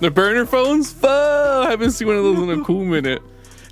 The 0.00 0.10
burner 0.10 0.46
phones? 0.46 0.92
Fuck, 0.92 1.08
I 1.66 1.70
haven't 1.70 1.92
seen 1.92 2.08
one 2.08 2.16
of 2.16 2.24
those 2.24 2.38
in 2.38 2.60
a 2.60 2.64
cool 2.64 2.84
minute. 2.84 3.22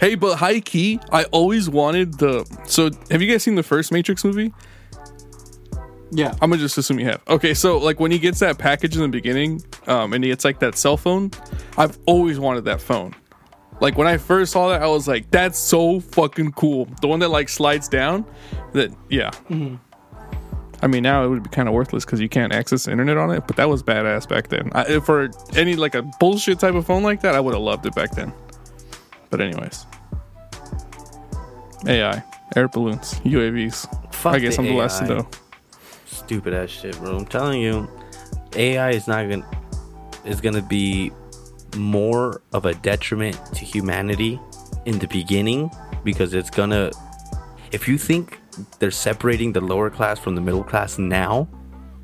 Hey, 0.01 0.15
but 0.15 0.37
high 0.37 0.61
key, 0.61 1.01
I 1.11 1.25
always 1.25 1.69
wanted 1.69 2.19
the. 2.19 2.45
So, 2.67 2.91
have 3.11 3.21
you 3.21 3.31
guys 3.31 3.43
seen 3.43 3.57
the 3.57 3.63
first 3.63 3.91
Matrix 3.91 4.25
movie? 4.25 4.53
Yeah. 6.11 6.35
I'm 6.41 6.51
gonna 6.51 6.59
just 6.59 6.79
assume 6.79 6.99
you 6.99 7.07
have. 7.07 7.21
Okay, 7.29 7.53
so 7.53 7.79
like 7.79 8.01
when 8.01 8.11
he 8.11 8.19
gets 8.19 8.39
that 8.41 8.59
package 8.59 8.97
in 8.97 9.03
the 9.03 9.09
beginning, 9.09 9.63
um, 9.87 10.13
and 10.13 10.25
he 10.25 10.31
gets 10.31 10.45
like 10.45 10.61
that 10.61 10.77
cell 10.77 10.97
phone, 10.97 11.31
I've 11.77 11.99
always 12.07 12.39
wanted 12.39 12.65
that 12.65 12.81
phone. 12.81 13.15
Like 13.81 13.97
when 13.97 14.07
I 14.07 14.17
first 14.17 14.53
saw 14.53 14.71
that, 14.71 14.83
I 14.83 14.87
was 14.87 15.07
like, 15.07 15.31
"That's 15.31 15.59
so 15.59 16.01
fucking 16.01 16.53
cool." 16.53 16.87
The 17.01 17.09
one 17.09 17.21
that 17.21 17.29
like 17.29 17.49
slides 17.49 17.89
down. 17.89 18.25
That 18.73 18.93
yeah. 19.09 19.31
I 20.81 20.87
mean, 20.87 21.03
now 21.03 21.25
it 21.25 21.29
would 21.29 21.43
be 21.43 21.51
kind 21.51 21.69
of 21.69 21.75
worthless 21.75 22.05
because 22.05 22.21
you 22.21 22.29
can't 22.29 22.53
access 22.53 22.85
the 22.85 22.93
internet 22.93 23.17
on 23.17 23.31
it. 23.31 23.47
But 23.47 23.57
that 23.57 23.69
was 23.69 23.83
badass 23.83 24.29
back 24.29 24.49
then. 24.49 24.71
I, 24.75 25.01
for 25.01 25.29
any 25.57 25.77
like 25.77 25.95
a 25.95 26.03
bullshit 26.21 26.61
type 26.61 26.75
of 26.75 26.87
phone 26.87 27.03
like 27.03 27.21
that, 27.23 27.35
I 27.35 27.41
would 27.41 27.55
have 27.55 27.63
loved 27.63 27.87
it 27.87 27.95
back 27.95 28.13
then. 28.13 28.33
But 29.31 29.41
anyways, 29.41 29.87
AI, 31.87 32.23
air 32.57 32.69
balloons, 32.69 33.15
UAVs. 33.25 34.15
Fuck 34.15 34.35
I 34.35 34.39
guess 34.39 34.59
I'm 34.59 34.67
the 34.67 34.75
last 34.75 34.99
to 34.99 35.05
AI. 35.05 35.09
know. 35.09 35.29
stupid 36.07 36.55
ass 36.55 36.71
shit, 36.71 36.97
bro. 36.99 37.17
I'm 37.17 37.27
telling 37.27 37.61
you, 37.61 37.89
AI 38.55 38.91
is 38.91 39.07
not 39.07 39.29
gonna 39.29 39.49
is 40.25 40.41
gonna 40.41 40.63
be 40.63 41.13
more 41.77 42.43
of 42.53 42.65
a 42.65 42.75
detriment 42.75 43.37
to 43.55 43.65
humanity 43.65 44.41
in 44.87 44.99
the 44.99 45.09
beginning 45.09 45.71
because 46.05 46.35
it's 46.35 46.51
gonna. 46.51 46.91
If 47.71 47.87
you 47.87 47.99
think 47.99 48.41
they're 48.79 48.91
separating 48.91 49.53
the 49.53 49.61
lower 49.61 49.91
class 49.91 50.19
from 50.19 50.35
the 50.35 50.41
middle 50.41 50.65
class 50.65 50.99
now, 50.99 51.49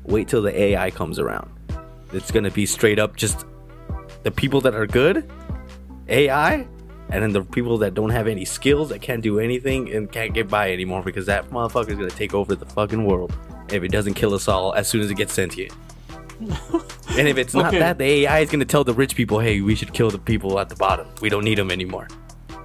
wait 0.03 0.27
till 0.27 0.41
the 0.41 0.57
AI 0.57 0.91
comes 0.91 1.19
around. 1.19 1.49
It's 2.13 2.31
gonna 2.31 2.51
be 2.51 2.65
straight 2.65 2.99
up 2.99 3.15
just 3.15 3.45
the 4.23 4.31
people 4.31 4.61
that 4.61 4.73
are 4.75 4.87
good, 4.87 5.29
AI, 6.07 6.67
and 7.15 7.23
then 7.23 7.31
the 7.31 7.41
people 7.41 7.77
that 7.77 7.93
don't 7.93 8.09
have 8.09 8.27
any 8.27 8.43
skills 8.43 8.89
that 8.89 9.01
can't 9.01 9.23
do 9.23 9.39
anything 9.39 9.89
and 9.93 10.11
can't 10.11 10.33
get 10.33 10.49
by 10.49 10.73
anymore 10.73 11.01
because 11.01 11.25
that 11.27 11.49
motherfucker's 11.49 11.95
gonna 11.95 12.09
take 12.09 12.33
over 12.33 12.55
the 12.55 12.65
fucking 12.65 13.05
world 13.05 13.33
if 13.71 13.83
it 13.83 13.87
doesn't 13.89 14.15
kill 14.15 14.33
us 14.33 14.49
all 14.49 14.73
as 14.73 14.89
soon 14.89 14.99
as 15.01 15.09
it 15.09 15.15
gets 15.15 15.31
sentient. 15.33 15.71
and 16.41 17.25
if 17.29 17.37
it's 17.37 17.53
not 17.53 17.67
Okay. 17.67 17.79
that, 17.79 17.97
the 17.97 18.03
AI 18.03 18.39
is 18.39 18.49
gonna 18.49 18.65
tell 18.65 18.83
the 18.83 18.93
rich 18.93 19.15
people, 19.15 19.39
"Hey, 19.39 19.61
we 19.61 19.75
should 19.75 19.93
kill 19.93 20.11
the 20.11 20.17
people 20.19 20.59
at 20.59 20.67
the 20.67 20.75
bottom. 20.75 21.07
We 21.21 21.29
don't 21.29 21.45
need 21.45 21.57
them 21.57 21.71
anymore." 21.71 22.09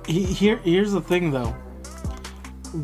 Here, 0.07 0.57
here's 0.65 0.91
the 0.91 1.01
thing 1.01 1.31
though. 1.31 1.55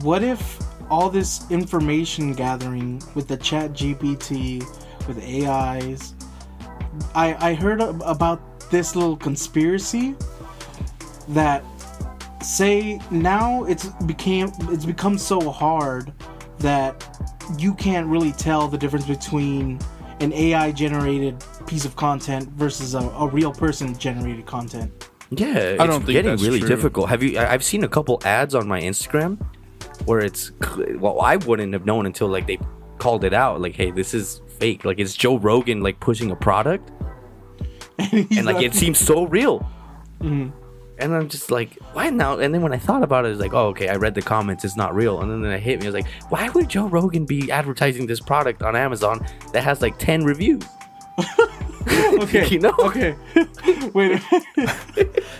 What 0.02 0.22
if 0.22 0.60
all 0.88 1.10
this 1.10 1.50
information 1.50 2.32
gathering 2.32 3.02
with 3.16 3.26
the 3.26 3.36
ChatGPT, 3.36 4.62
with 5.08 5.18
AIs? 5.18 6.14
I 7.12 7.50
I 7.50 7.54
heard 7.54 7.80
about 7.80 8.70
this 8.70 8.94
little 8.94 9.16
conspiracy 9.16 10.14
that 11.28 11.64
say 12.42 13.00
now 13.10 13.64
it's 13.64 13.86
became 14.04 14.52
it's 14.62 14.84
become 14.84 15.18
so 15.18 15.50
hard 15.50 16.12
that 16.58 17.04
you 17.58 17.74
can't 17.74 18.06
really 18.06 18.32
tell 18.32 18.68
the 18.68 18.78
difference 18.78 19.06
between 19.06 19.78
an 20.20 20.32
AI 20.32 20.72
generated 20.72 21.42
piece 21.66 21.84
of 21.84 21.96
content 21.96 22.48
versus 22.50 22.94
a, 22.94 23.00
a 23.00 23.28
real 23.28 23.52
person 23.52 23.96
generated 23.98 24.46
content. 24.46 25.10
Yeah, 25.30 25.56
it's 25.56 25.84
don't 25.84 26.00
think 26.04 26.12
getting 26.12 26.36
really 26.36 26.60
true. 26.60 26.68
difficult. 26.68 27.08
Have 27.08 27.22
you? 27.22 27.38
I- 27.38 27.52
I've 27.52 27.64
seen 27.64 27.84
a 27.84 27.88
couple 27.88 28.20
ads 28.24 28.54
on 28.54 28.68
my 28.68 28.80
Instagram 28.80 29.44
where 30.04 30.20
it's 30.20 30.52
well, 30.98 31.20
I 31.20 31.36
wouldn't 31.36 31.72
have 31.72 31.84
known 31.84 32.06
until 32.06 32.28
like 32.28 32.46
they 32.46 32.58
called 32.98 33.24
it 33.24 33.34
out. 33.34 33.60
Like, 33.60 33.74
hey, 33.74 33.90
this 33.90 34.14
is 34.14 34.40
fake. 34.58 34.84
Like, 34.84 34.98
it's 34.98 35.14
Joe 35.14 35.36
Rogan 35.38 35.80
like 35.80 35.98
pushing 36.00 36.30
a 36.30 36.36
product, 36.36 36.90
and 37.98 38.44
like 38.44 38.64
it 38.64 38.74
seems 38.74 38.98
so 38.98 39.26
real. 39.26 39.60
Mm-hmm. 40.20 40.50
And 40.98 41.14
I'm 41.14 41.28
just 41.28 41.50
like, 41.50 41.78
why 41.92 42.08
now? 42.10 42.38
And 42.38 42.54
then 42.54 42.62
when 42.62 42.72
I 42.72 42.78
thought 42.78 43.02
about 43.02 43.26
it, 43.26 43.30
it's 43.32 43.40
like, 43.40 43.52
oh, 43.52 43.68
okay, 43.68 43.88
I 43.88 43.96
read 43.96 44.14
the 44.14 44.22
comments, 44.22 44.64
it's 44.64 44.76
not 44.76 44.94
real. 44.94 45.20
And 45.20 45.30
then 45.44 45.50
it 45.52 45.60
hit 45.60 45.80
me, 45.80 45.86
I 45.86 45.90
was 45.90 45.94
like, 45.94 46.06
why 46.30 46.48
would 46.50 46.68
Joe 46.68 46.86
Rogan 46.86 47.26
be 47.26 47.50
advertising 47.50 48.06
this 48.06 48.20
product 48.20 48.62
on 48.62 48.74
Amazon 48.76 49.26
that 49.52 49.62
has 49.62 49.82
like 49.82 49.98
10 49.98 50.24
reviews? 50.24 50.62
okay, 51.88 52.46
You 52.50 52.60
know? 52.60 52.74
okay. 52.78 53.14
Wait. 53.92 54.22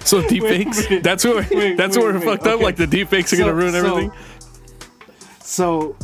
So 0.00 0.26
deep 0.28 0.42
Wait, 0.42 0.64
fakes. 0.64 0.90
wait. 0.90 1.02
that's 1.02 1.24
where 1.24 1.36
Wait, 1.50 1.76
that's 1.76 1.96
wait, 1.96 2.02
where 2.04 2.12
we're 2.12 2.18
wait, 2.20 2.24
fucked 2.24 2.46
up. 2.46 2.60
Like 2.60 2.76
the 2.76 2.86
deep 2.86 3.08
fakes 3.08 3.32
are 3.32 3.36
gonna 3.36 3.54
ruin 3.54 3.72
so- 3.72 3.78
everything. 3.78 4.12
So, 5.40 5.96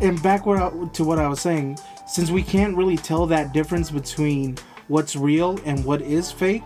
and 0.00 0.20
back 0.22 0.44
what 0.44 0.58
I, 0.58 0.70
to 0.94 1.04
what 1.04 1.18
I 1.18 1.28
was 1.28 1.40
saying, 1.40 1.78
since 2.06 2.30
we 2.30 2.42
can't 2.42 2.76
really 2.76 2.96
tell 2.96 3.26
that 3.26 3.52
difference 3.52 3.90
between 3.90 4.58
what's 4.88 5.14
real 5.16 5.58
and 5.64 5.84
what 5.84 6.02
is 6.02 6.30
fake, 6.32 6.64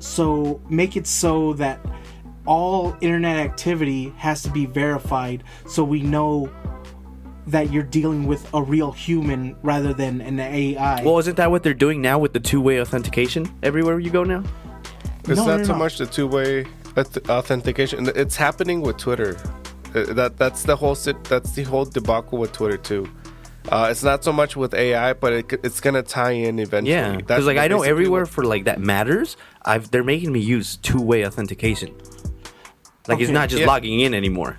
so 0.00 0.60
make 0.68 0.96
it 0.96 1.06
so 1.06 1.52
that 1.54 1.78
all 2.46 2.96
internet 3.00 3.36
activity 3.36 4.12
has 4.16 4.42
to 4.42 4.50
be 4.50 4.66
verified, 4.66 5.44
so 5.68 5.84
we 5.84 6.02
know 6.02 6.50
that 7.46 7.70
you're 7.72 7.82
dealing 7.84 8.26
with 8.26 8.48
a 8.54 8.62
real 8.62 8.92
human 8.92 9.56
rather 9.62 9.92
than 9.94 10.20
an 10.20 10.38
AI. 10.40 11.02
Well, 11.04 11.18
isn't 11.18 11.36
that 11.36 11.50
what 11.50 11.62
they're 11.62 11.74
doing 11.74 12.00
now 12.02 12.18
with 12.18 12.32
the 12.32 12.40
two 12.40 12.60
way 12.60 12.80
authentication 12.80 13.48
everywhere 13.62 13.98
you 14.00 14.10
go 14.10 14.24
now? 14.24 14.42
It's 15.24 15.36
No, 15.38 15.46
not 15.46 15.56
no, 15.58 15.64
so 15.64 15.72
no. 15.72 15.78
much 15.78 15.98
the 15.98 16.06
two-way 16.06 16.64
auth- 16.96 17.28
authentication. 17.28 18.10
It's 18.16 18.36
happening 18.36 18.80
with 18.80 18.96
Twitter. 18.96 19.36
Uh, 19.94 20.12
That 20.14 20.38
that's 20.38 20.62
the 20.62 20.74
whole 20.76 20.94
sit. 20.94 21.22
That's 21.24 21.52
the 21.52 21.62
whole 21.64 21.84
debacle 21.84 22.38
with 22.38 22.52
Twitter 22.52 22.76
too. 22.78 23.06
Uh, 23.68 23.88
it's 23.90 24.02
not 24.02 24.24
so 24.24 24.32
much 24.32 24.56
with 24.56 24.74
AI, 24.74 25.12
but 25.12 25.32
it, 25.32 25.52
it's 25.64 25.80
gonna 25.80 26.02
tie 26.02 26.32
in 26.32 26.58
eventually. 26.58 26.92
Yeah, 26.92 27.16
because 27.16 27.46
like 27.46 27.58
I 27.58 27.68
know 27.68 27.82
everywhere 27.82 28.26
for 28.26 28.44
like 28.44 28.64
that 28.64 28.80
matters. 28.80 29.36
I've 29.62 29.90
they're 29.90 30.04
making 30.04 30.32
me 30.32 30.40
use 30.40 30.76
two 30.76 31.00
way 31.00 31.26
authentication. 31.26 31.94
Like 33.06 33.20
it's 33.20 33.30
not 33.30 33.48
just 33.48 33.60
yeah. 33.60 33.66
logging 33.66 34.00
in 34.00 34.14
anymore. 34.14 34.58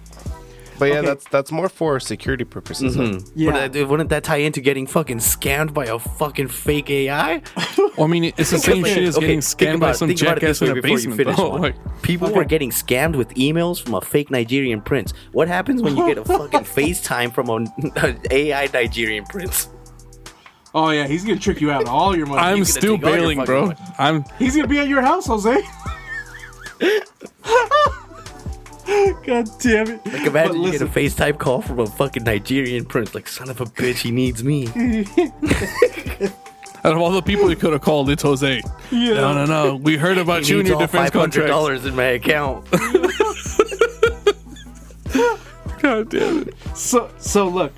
But 0.82 0.90
yeah, 0.90 0.98
Okay. 0.98 1.08
that's 1.10 1.26
that's 1.30 1.52
more 1.52 1.70
for 1.70 2.00
security 2.00 2.44
purposes. 2.44 2.96
huh? 2.96 3.04
Hmm. 3.06 3.18
Yeah. 3.36 3.52
Wouldn't 3.54 3.74
that, 3.74 3.88
wouldn't 3.88 4.10
that 4.10 4.24
tie 4.24 4.38
into 4.38 4.62
getting 4.62 4.88
fucking 4.88 5.20
scammed 5.20 5.74
by 5.76 5.86
a 5.86 6.00
fucking 6.00 6.48
fake 6.48 6.90
AI? 6.90 7.42
Well, 7.98 8.06
I 8.08 8.08
mean, 8.08 8.24
it's 8.38 8.50
the 8.52 8.58
same 8.58 8.84
shit 8.86 9.04
as 9.04 9.18
getting 9.18 9.42
scammed 9.42 9.80
by 9.80 9.90
about 9.90 9.90
it- 9.92 9.98
some 10.00 10.08
think 10.08 10.22
about 10.22 10.38
it 10.38 10.42
jackass 10.42 10.62
in 10.64 10.78
a 10.78 10.82
basement. 10.82 11.18
finish 11.18 11.36
though. 11.38 11.52
Like, 11.68 11.76
People 12.02 12.30
Okay. 12.30 12.38
were 12.38 12.46
getting 12.46 12.72
scammed 12.72 13.16
with 13.16 13.30
emails 13.36 13.80
from 13.82 13.94
a 13.96 14.02
fake 14.02 14.32
Nigerian 14.32 14.82
prince. 14.82 15.14
What 15.34 15.48
happens 15.48 15.82
when 15.84 15.96
you 15.98 16.08
get 16.08 16.18
a 16.18 16.26
fucking 16.38 16.62
FaceTime 16.62 17.32
from 17.34 17.50
an 17.50 17.68
AI 18.32 18.68
Nigerian 18.74 19.26
prince? 19.26 19.70
Oh 20.74 20.90
yeah, 20.90 21.06
he's 21.06 21.24
gonna 21.26 21.38
trick 21.40 21.60
you 21.62 21.70
out 21.70 21.82
of 21.84 21.90
all 21.90 22.16
your 22.18 22.26
money. 22.26 22.40
I'm 22.42 22.64
still 22.66 22.96
take 22.98 23.04
all 23.06 23.12
your 23.12 23.20
bailing, 23.20 23.46
bro. 23.46 23.62
money. 23.68 23.80
I'm 24.00 24.24
He's 24.40 24.56
gonna 24.56 24.68
be 24.70 24.80
at 24.80 24.88
your 24.88 25.02
house, 25.02 25.28
Jose. 25.28 25.62
God 29.26 29.50
damn 29.60 29.88
it! 29.90 30.06
Like 30.06 30.28
imagine 30.28 30.62
you 30.62 30.72
get 30.72 30.82
a 30.82 30.86
FaceTime 30.86 31.38
call 31.38 31.62
from 31.62 31.80
a 31.80 31.88
fucking 31.88 32.24
Nigerian 32.24 32.86
prince. 32.86 33.16
Like 33.16 33.28
son 33.28 33.50
of 33.50 33.62
a 33.62 33.66
bitch, 33.66 34.00
he 34.00 34.12
needs 34.12 34.44
me. 34.44 34.68
out 36.84 36.94
of 36.94 36.98
all 37.00 37.12
the 37.12 37.22
people 37.22 37.50
you 37.50 37.56
could 37.56 37.72
have 37.74 37.82
called, 37.82 38.10
it's 38.10 38.24
Jose. 38.24 38.62
Yeah. 38.92 39.14
No, 39.14 39.34
no, 39.34 39.46
no. 39.46 39.76
We 39.78 39.98
heard 39.98 40.18
about 40.18 40.44
He 40.44 40.54
you 40.54 40.60
and 40.60 40.68
your 40.68 40.76
all 40.78 40.82
defense 40.82 41.12
five 41.12 41.20
hundred 41.20 41.48
contract. 41.48 41.50
dollars 41.50 41.86
in 41.86 41.96
my 41.96 42.04
account. 42.04 42.68
God 45.82 46.10
damn 46.10 46.44
it. 46.48 46.56
So 46.76 47.10
so 47.18 47.48
look, 47.48 47.74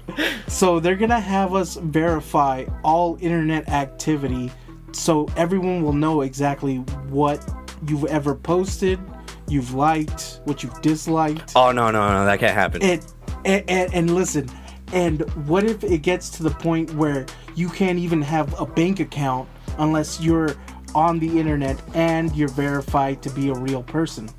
so 0.48 0.80
they're 0.80 0.96
gonna 0.96 1.20
have 1.20 1.54
us 1.54 1.76
verify 1.76 2.66
all 2.84 3.18
internet 3.22 3.70
activity, 3.70 4.52
so 4.92 5.28
everyone 5.38 5.84
will 5.84 5.94
know 5.94 6.22
exactly 6.22 6.78
what 7.10 7.48
you've 7.88 8.06
ever 8.06 8.36
posted, 8.36 9.00
you've 9.48 9.74
liked, 9.74 10.42
what 10.46 10.64
you've 10.64 10.82
disliked, 10.82 11.54
oh 11.56 11.72
no, 11.72 11.92
no, 11.92 12.08
no, 12.08 12.26
that 12.26 12.40
can't 12.40 12.54
happen. 12.54 12.82
and 12.82 13.06
and, 13.46 13.70
and 13.70 13.94
and 13.94 14.16
listen, 14.16 14.50
and 14.94 15.22
what 15.48 15.64
if 15.64 15.84
it 15.84 16.00
gets 16.00 16.30
to 16.32 16.44
the 16.44 16.50
point 16.50 16.94
where 16.94 17.26
you 17.56 17.70
can't 17.70 18.00
even 18.00 18.22
have 18.22 18.60
a 18.60 18.66
bank 18.66 19.00
account 19.00 19.48
unless 19.78 20.22
you're 20.22 20.56
on 20.96 21.20
the 21.20 21.40
internet 21.40 21.82
and 21.96 22.36
you're 22.36 22.48
verified 22.50 23.22
to 23.24 23.30
be 23.32 23.50
a 23.50 23.54
real 23.54 23.84
person? 23.84 24.30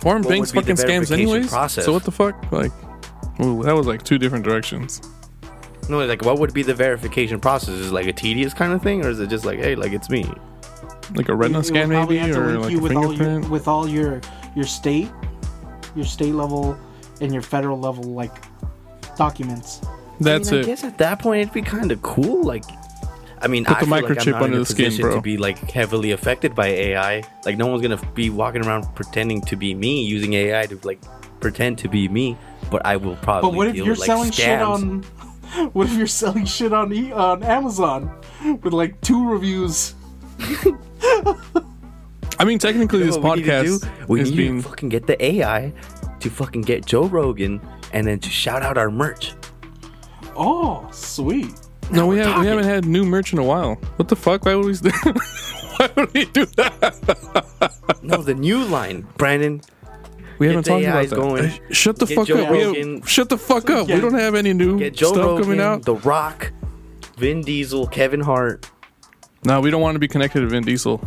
Foreign 0.00 0.22
What 0.22 0.30
banks 0.30 0.52
fucking 0.52 0.76
scams 0.76 1.10
anyways. 1.10 1.48
process? 1.48 1.84
So 1.84 1.92
what 1.92 2.04
the 2.04 2.12
fuck? 2.12 2.52
Like, 2.52 2.70
ooh, 3.40 3.62
that 3.64 3.74
was 3.74 3.86
like 3.86 4.04
two 4.04 4.16
different 4.18 4.44
directions. 4.44 5.02
No, 5.88 6.04
like 6.04 6.22
what 6.24 6.38
would 6.38 6.52
be 6.52 6.62
the 6.62 6.74
verification 6.74 7.40
process? 7.40 7.70
Is 7.70 7.88
it 7.88 7.94
like 7.94 8.06
a 8.06 8.12
tedious 8.12 8.54
kind 8.54 8.72
of 8.72 8.82
thing, 8.82 9.04
or 9.04 9.08
is 9.08 9.18
it 9.20 9.28
just 9.28 9.44
like, 9.44 9.58
hey, 9.58 9.74
like 9.74 9.92
it's 9.92 10.10
me? 10.10 10.30
Like 11.14 11.28
a 11.28 11.34
retina 11.34 11.60
It 11.60 11.64
scan 11.64 11.88
probably 11.88 12.18
maybe, 12.20 12.32
or 12.32 12.58
like 12.58 12.70
you 12.70 12.78
a 12.78 12.82
with 12.82 12.92
all 12.96 13.02
your 13.12 13.16
fingerprint. 13.16 13.50
with 13.50 13.68
all 13.68 13.88
your 13.88 14.20
your 14.54 14.66
state, 14.66 15.08
your 15.94 16.04
state 16.04 16.34
level, 16.34 16.76
and 17.20 17.32
your 17.32 17.42
federal 17.42 17.78
level 17.80 18.04
like 18.04 18.34
documents. 19.16 19.80
That's 20.20 20.48
I 20.48 20.52
mean, 20.52 20.60
I 20.60 20.62
it. 20.62 20.66
guess 20.66 20.84
at 20.84 20.98
that 20.98 21.20
point 21.20 21.42
it'd 21.42 21.54
be 21.54 21.62
kind 21.62 21.90
of 21.92 22.02
cool. 22.02 22.42
Like, 22.44 22.64
I 23.40 23.46
mean, 23.46 23.64
Put 23.64 23.76
I 23.76 23.80
the 23.80 23.86
feel 23.86 23.94
like 23.94 24.04
I'm 24.04 24.10
microchip 24.16 24.30
not 24.32 24.38
in 24.38 24.44
under 24.44 24.56
a 24.56 24.60
the 24.60 24.66
skin, 24.66 24.96
bro. 25.00 25.14
To 25.14 25.20
be 25.20 25.36
like 25.36 25.58
heavily 25.70 26.10
affected 26.10 26.54
by 26.54 26.66
AI, 26.68 27.22
like 27.44 27.56
no 27.56 27.66
one's 27.68 27.82
gonna 27.82 28.00
be 28.14 28.28
walking 28.30 28.64
around 28.66 28.84
pretending 28.94 29.40
to 29.42 29.56
be 29.56 29.74
me 29.74 30.02
using 30.04 30.32
AI 30.34 30.66
to 30.66 30.78
like 30.84 31.00
pretend 31.40 31.78
to 31.78 31.88
be 31.88 32.08
me. 32.08 32.36
But 32.70 32.84
I 32.84 32.96
will 32.96 33.16
probably. 33.16 33.50
But 33.50 33.56
what 33.56 33.68
if 33.68 33.74
deal 33.74 33.84
you're 33.86 33.92
with, 33.92 34.00
like, 34.00 34.06
selling 34.06 34.30
shit 34.30 34.60
on? 34.60 35.04
What 35.72 35.86
if 35.86 35.94
you're 35.96 36.06
selling 36.06 36.44
shit 36.44 36.74
on 36.74 36.92
e- 36.92 37.10
on 37.10 37.42
Amazon 37.42 38.10
with 38.62 38.74
like 38.74 39.00
two 39.00 39.26
reviews? 39.26 39.94
I 42.40 42.44
mean, 42.44 42.58
technically, 42.58 43.00
this 43.02 43.16
What 43.18 43.36
we 43.36 43.42
need 43.42 43.46
to 43.46 43.50
podcast—we 43.52 44.20
is 44.20 44.30
need 44.30 44.36
being. 44.36 44.62
to 44.62 44.68
fucking 44.68 44.88
get 44.90 45.06
the 45.06 45.22
AI 45.24 45.72
to 46.20 46.30
fucking 46.30 46.62
get 46.62 46.86
Joe 46.86 47.06
Rogan 47.06 47.60
and 47.92 48.06
then 48.06 48.18
to 48.20 48.28
shout 48.30 48.62
out 48.62 48.78
our 48.78 48.90
merch. 48.90 49.32
Oh, 50.36 50.88
sweet. 50.92 51.52
No, 51.90 52.06
we 52.06 52.16
we're 52.16 52.24
haven't. 52.24 52.40
We 52.42 52.46
haven't 52.46 52.64
had 52.64 52.84
new 52.84 53.04
merch 53.04 53.32
in 53.32 53.38
a 53.38 53.44
while. 53.44 53.74
What 53.96 54.08
the 54.08 54.16
fuck? 54.16 54.44
Why 54.44 54.54
would 54.54 54.66
we? 54.66 54.74
do- 54.74 54.90
Why 55.78 55.90
would 55.96 56.12
we 56.14 56.24
do 56.26 56.44
that? 56.56 57.72
No, 58.02 58.22
the 58.22 58.34
new 58.34 58.64
line, 58.64 59.06
Brandon. 59.16 59.60
We 60.38 60.46
haven't 60.46 60.64
the 60.66 60.70
talked 60.70 60.84
about 60.84 60.96
AIs 60.98 61.10
that. 61.10 61.16
going. 61.16 61.44
Uh, 61.46 61.50
Shut 61.72 61.96
the 61.98 62.06
fuck 62.06 62.26
Joe 62.28 62.44
up. 62.44 62.50
We 62.52 62.62
Rogan. 62.64 62.96
have, 63.00 63.08
shut 63.10 63.28
the 63.28 63.38
fuck 63.38 63.70
up. 63.70 63.88
Yeah. 63.88 63.96
We 63.96 64.00
don't 64.00 64.14
have 64.14 64.36
any 64.36 64.52
new 64.52 64.78
Get 64.78 64.94
Joe 64.94 65.08
stuff 65.08 65.24
Rogan, 65.24 65.42
coming 65.44 65.60
out. 65.60 65.82
The 65.84 65.96
Rock, 65.96 66.52
Vin 67.16 67.40
Diesel, 67.42 67.88
Kevin 67.88 68.20
Hart. 68.20 68.70
No, 69.44 69.60
we 69.60 69.70
don't 69.70 69.80
want 69.80 69.94
to 69.94 69.98
be 69.98 70.08
connected 70.08 70.40
to 70.40 70.46
Vin 70.48 70.64
Diesel. 70.64 71.00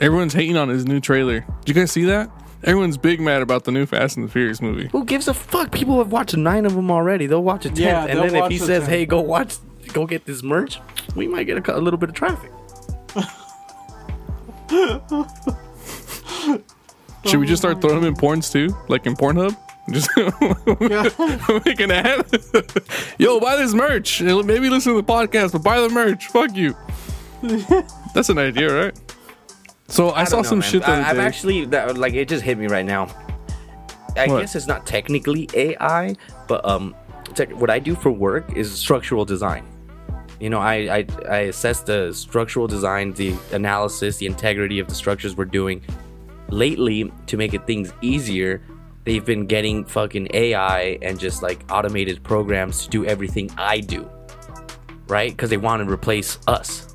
Everyone's 0.00 0.32
hating 0.32 0.56
on 0.56 0.68
his 0.68 0.86
new 0.86 1.00
trailer. 1.00 1.40
Did 1.64 1.68
you 1.68 1.74
guys 1.74 1.92
see 1.92 2.04
that? 2.04 2.30
Everyone's 2.64 2.96
big 2.96 3.20
mad 3.20 3.42
about 3.42 3.64
the 3.64 3.72
new 3.72 3.84
Fast 3.86 4.16
and 4.16 4.26
the 4.26 4.32
Furious 4.32 4.62
movie. 4.62 4.88
Who 4.88 5.04
gives 5.04 5.28
a 5.28 5.34
fuck? 5.34 5.70
People 5.70 5.98
have 5.98 6.10
watched 6.10 6.36
nine 6.36 6.64
of 6.64 6.74
them 6.74 6.90
already. 6.90 7.26
They'll 7.26 7.42
watch 7.42 7.66
a 7.66 7.68
tenth, 7.68 7.78
Yeah, 7.80 8.04
and 8.04 8.18
they'll 8.18 8.26
then 8.26 8.34
if 8.36 8.40
watch 8.40 8.52
he 8.52 8.58
the 8.58 8.66
says, 8.66 8.84
10th. 8.84 8.88
"Hey, 8.88 9.06
go 9.06 9.20
watch, 9.20 9.56
go 9.92 10.06
get 10.06 10.24
this 10.24 10.42
merch," 10.42 10.80
we 11.14 11.28
might 11.28 11.44
get 11.44 11.58
a, 11.58 11.60
cou- 11.60 11.76
a 11.76 11.80
little 11.80 11.98
bit 11.98 12.08
of 12.08 12.14
traffic. 12.14 12.50
Should 17.26 17.40
we 17.40 17.46
just 17.46 17.62
start 17.62 17.80
throwing 17.80 18.00
them 18.00 18.08
in 18.08 18.14
porns 18.14 18.52
too? 18.52 18.74
Like 18.88 19.06
in 19.06 19.14
Pornhub? 19.14 19.56
Just 19.90 20.10
make 21.66 21.80
an 21.80 21.90
ad. 21.90 22.24
Yo, 23.18 23.38
buy 23.40 23.56
this 23.56 23.74
merch. 23.74 24.22
Maybe 24.22 24.68
listen 24.70 24.94
to 24.94 25.00
the 25.00 25.06
podcast, 25.06 25.52
but 25.52 25.62
buy 25.62 25.80
the 25.80 25.88
merch. 25.90 26.26
Fuck 26.28 26.54
you. 26.56 26.74
That's 28.14 28.28
an 28.28 28.38
idea, 28.38 28.74
right? 28.74 29.14
So 29.88 30.10
I, 30.10 30.22
I 30.22 30.24
saw 30.24 30.36
know, 30.38 30.42
some 30.42 30.58
man. 30.60 30.70
shit 30.70 30.82
the 30.82 30.90
I, 30.90 31.10
I've 31.10 31.18
actually 31.18 31.66
that, 31.66 31.96
like 31.98 32.14
it 32.14 32.28
just 32.28 32.42
hit 32.42 32.58
me 32.58 32.66
right 32.66 32.86
now. 32.86 33.08
I 34.16 34.26
What? 34.28 34.40
guess 34.40 34.54
it's 34.54 34.66
not 34.66 34.86
technically 34.86 35.48
AI, 35.54 36.14
but 36.48 36.64
um, 36.64 36.94
tech, 37.34 37.50
what 37.50 37.68
I 37.70 37.78
do 37.78 37.94
for 37.94 38.10
work 38.10 38.56
is 38.56 38.72
structural 38.72 39.24
design. 39.24 39.66
You 40.40 40.50
know, 40.50 40.58
I, 40.60 40.74
I 40.98 41.06
I 41.28 41.36
assess 41.50 41.80
the 41.80 42.12
structural 42.12 42.66
design, 42.66 43.12
the 43.12 43.34
analysis, 43.52 44.16
the 44.18 44.26
integrity 44.26 44.78
of 44.78 44.88
the 44.88 44.94
structures 44.94 45.36
we're 45.36 45.44
doing. 45.44 45.82
Lately, 46.48 47.10
to 47.26 47.36
make 47.36 47.54
it 47.54 47.66
things 47.66 47.92
easier, 48.02 48.62
they've 49.04 49.24
been 49.24 49.46
getting 49.46 49.84
fucking 49.84 50.28
AI 50.34 50.98
and 51.02 51.18
just 51.18 51.42
like 51.42 51.64
automated 51.70 52.22
programs 52.22 52.84
to 52.84 52.90
do 52.90 53.04
everything 53.06 53.50
I 53.56 53.80
do, 53.80 54.08
right? 55.08 55.30
Because 55.30 55.50
they 55.50 55.56
want 55.56 55.84
to 55.84 55.90
replace 55.92 56.38
us. 56.46 56.93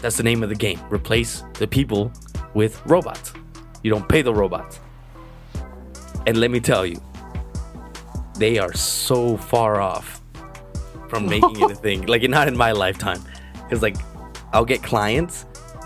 That's 0.00 0.16
the 0.16 0.22
name 0.22 0.42
of 0.42 0.48
the 0.48 0.54
game. 0.54 0.80
Replace 0.90 1.44
the 1.54 1.66
people 1.66 2.12
with 2.54 2.80
robots. 2.86 3.32
You 3.82 3.90
don't 3.90 4.08
pay 4.08 4.22
the 4.22 4.32
robots. 4.32 4.80
And 6.26 6.38
let 6.38 6.50
me 6.50 6.60
tell 6.60 6.86
you, 6.86 7.00
they 8.36 8.58
are 8.58 8.72
so 8.72 9.36
far 9.36 9.80
off 9.80 10.20
from 11.08 11.26
making 11.26 11.60
it 11.60 11.70
a 11.70 11.74
thing. 11.74 12.06
Like, 12.06 12.22
not 12.28 12.48
in 12.48 12.56
my 12.56 12.72
lifetime. 12.72 13.22
Because, 13.54 13.82
like, 13.82 13.96
I'll 14.52 14.64
get 14.64 14.82
clients 14.82 15.44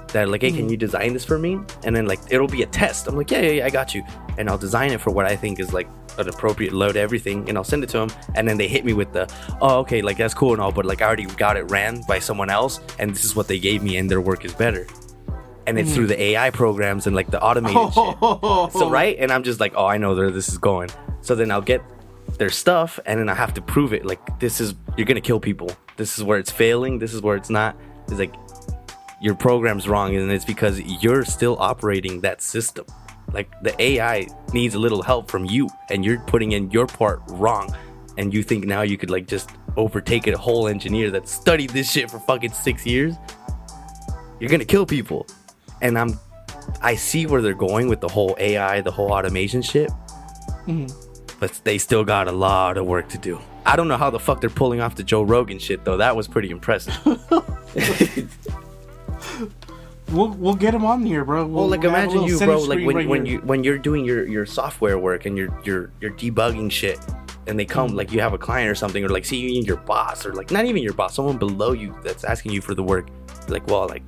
that 0.08 0.24
are 0.24 0.26
like, 0.26 0.42
hey, 0.42 0.50
can 0.50 0.60
mm-hmm. 0.60 0.70
you 0.70 0.76
design 0.76 1.12
this 1.12 1.24
for 1.24 1.38
me? 1.38 1.58
And 1.84 1.94
then, 1.94 2.06
like, 2.06 2.20
it'll 2.30 2.46
be 2.46 2.62
a 2.62 2.66
test. 2.66 3.08
I'm 3.08 3.16
like, 3.16 3.30
yeah, 3.30 3.40
yeah, 3.40 3.50
yeah, 3.50 3.66
I 3.66 3.70
got 3.70 3.94
you. 3.94 4.04
And 4.38 4.48
I'll 4.48 4.58
design 4.58 4.92
it 4.92 5.00
for 5.00 5.10
what 5.10 5.26
I 5.26 5.36
think 5.36 5.58
is, 5.58 5.72
like, 5.72 5.88
an 6.18 6.28
appropriate 6.28 6.72
load, 6.72 6.96
everything. 6.96 7.48
And 7.48 7.56
I'll 7.58 7.64
send 7.64 7.84
it 7.84 7.90
to 7.90 7.98
them. 7.98 8.10
And 8.34 8.48
then 8.48 8.56
they 8.56 8.68
hit 8.68 8.84
me 8.84 8.92
with 8.92 9.12
the, 9.12 9.32
oh, 9.60 9.78
okay, 9.80 10.02
like, 10.02 10.16
that's 10.16 10.34
cool 10.34 10.52
and 10.52 10.60
all, 10.60 10.72
but, 10.72 10.84
like, 10.84 11.02
I 11.02 11.06
already 11.06 11.26
got 11.26 11.56
it 11.56 11.70
ran 11.70 12.02
by 12.08 12.18
someone 12.18 12.50
else. 12.50 12.80
And 12.98 13.10
this 13.10 13.24
is 13.24 13.36
what 13.36 13.48
they 13.48 13.58
gave 13.58 13.82
me, 13.82 13.96
and 13.96 14.10
their 14.10 14.20
work 14.20 14.44
is 14.44 14.52
better. 14.54 14.86
And 15.66 15.78
it's 15.78 15.94
through 15.94 16.08
the 16.08 16.14
mm. 16.14 16.34
AI 16.34 16.50
programs 16.50 17.06
and, 17.06 17.16
like, 17.16 17.30
the 17.30 17.42
automated 17.42 17.74
shit. 17.94 18.72
So 18.72 18.90
right, 18.90 19.16
and 19.18 19.32
I'm 19.32 19.42
just 19.42 19.60
like, 19.60 19.72
oh, 19.76 19.86
I 19.86 19.96
know 19.96 20.14
where 20.14 20.30
this 20.30 20.48
is 20.48 20.58
going. 20.58 20.90
So 21.22 21.34
then 21.34 21.50
I'll 21.50 21.62
get 21.62 21.82
their 22.38 22.50
stuff, 22.50 22.98
and 23.06 23.18
then 23.18 23.28
I 23.28 23.34
have 23.34 23.54
to 23.54 23.62
prove 23.62 23.92
it. 23.92 24.04
Like 24.04 24.40
this 24.40 24.60
is 24.60 24.74
you're 24.96 25.06
gonna 25.06 25.20
kill 25.20 25.40
people. 25.40 25.70
This 25.96 26.18
is 26.18 26.24
where 26.24 26.38
it's 26.38 26.50
failing. 26.50 26.98
This 26.98 27.14
is 27.14 27.22
where 27.22 27.36
it's 27.36 27.50
not. 27.50 27.76
It's 28.08 28.18
like 28.18 28.34
your 29.20 29.34
program's 29.34 29.88
wrong, 29.88 30.14
and 30.14 30.30
it's 30.30 30.44
because 30.44 30.80
you're 30.80 31.24
still 31.24 31.56
operating 31.58 32.20
that 32.22 32.42
system. 32.42 32.86
Like 33.34 33.50
the 33.62 33.74
AI 33.82 34.28
needs 34.52 34.74
a 34.74 34.78
little 34.78 35.02
help 35.02 35.30
from 35.30 35.44
you, 35.44 35.68
and 35.90 36.04
you're 36.04 36.20
putting 36.20 36.52
in 36.52 36.70
your 36.70 36.86
part 36.86 37.20
wrong. 37.30 37.74
And 38.16 38.32
you 38.32 38.44
think 38.44 38.64
now 38.64 38.82
you 38.82 38.96
could 38.96 39.10
like 39.10 39.26
just 39.26 39.50
overtake 39.76 40.28
a 40.28 40.38
whole 40.38 40.68
engineer 40.68 41.10
that 41.10 41.28
studied 41.28 41.70
this 41.70 41.90
shit 41.90 42.10
for 42.10 42.20
fucking 42.20 42.52
six 42.52 42.86
years? 42.86 43.14
You're 44.38 44.50
gonna 44.50 44.64
kill 44.64 44.86
people. 44.86 45.26
And 45.82 45.98
I'm 45.98 46.18
I 46.80 46.94
see 46.94 47.26
where 47.26 47.42
they're 47.42 47.54
going 47.54 47.88
with 47.88 48.00
the 48.00 48.08
whole 48.08 48.36
AI, 48.38 48.80
the 48.80 48.92
whole 48.92 49.12
automation 49.12 49.62
shit. 49.62 49.90
Mm-hmm. 50.66 50.86
But 51.40 51.60
they 51.64 51.78
still 51.78 52.04
got 52.04 52.28
a 52.28 52.32
lot 52.32 52.78
of 52.78 52.86
work 52.86 53.08
to 53.10 53.18
do. 53.18 53.40
I 53.66 53.76
don't 53.76 53.88
know 53.88 53.96
how 53.96 54.10
the 54.10 54.20
fuck 54.20 54.40
they're 54.40 54.50
pulling 54.50 54.80
off 54.80 54.94
the 54.94 55.02
Joe 55.02 55.22
Rogan 55.22 55.58
shit 55.58 55.84
though. 55.84 55.96
That 55.96 56.14
was 56.14 56.28
pretty 56.28 56.50
impressive. 56.50 56.96
We'll 60.10 60.28
we'll 60.28 60.54
get 60.54 60.74
him 60.74 60.84
on 60.84 61.04
here, 61.04 61.24
bro. 61.24 61.46
We'll, 61.46 61.62
Well, 61.62 61.68
like 61.68 61.82
we'll 61.82 61.92
have 61.92 62.08
a 62.08 62.12
imagine 62.12 62.28
you, 62.28 62.38
bro. 62.38 62.60
Like 62.60 62.84
when, 62.84 62.96
right 62.96 63.08
when 63.08 63.24
here. 63.24 63.36
you 63.36 63.46
when 63.46 63.64
you're 63.64 63.78
doing 63.78 64.04
your 64.04 64.26
your 64.26 64.46
software 64.46 64.98
work 64.98 65.26
and 65.26 65.36
you're 65.36 65.56
you're 65.64 65.90
you're 66.00 66.12
debugging 66.12 66.70
shit, 66.70 66.98
and 67.46 67.58
they 67.58 67.64
come 67.64 67.90
mm. 67.90 67.94
like 67.94 68.12
you 68.12 68.20
have 68.20 68.32
a 68.32 68.38
client 68.38 68.70
or 68.70 68.74
something, 68.74 69.02
or 69.02 69.08
like 69.08 69.24
see 69.24 69.38
you 69.38 69.58
and 69.58 69.66
your 69.66 69.78
boss, 69.78 70.26
or 70.26 70.34
like 70.34 70.50
not 70.50 70.66
even 70.66 70.82
your 70.82 70.92
boss, 70.92 71.14
someone 71.14 71.38
below 71.38 71.72
you 71.72 71.94
that's 72.02 72.24
asking 72.24 72.52
you 72.52 72.60
for 72.60 72.74
the 72.74 72.82
work. 72.82 73.08
Like, 73.48 73.66
well, 73.66 73.88
like 73.88 74.02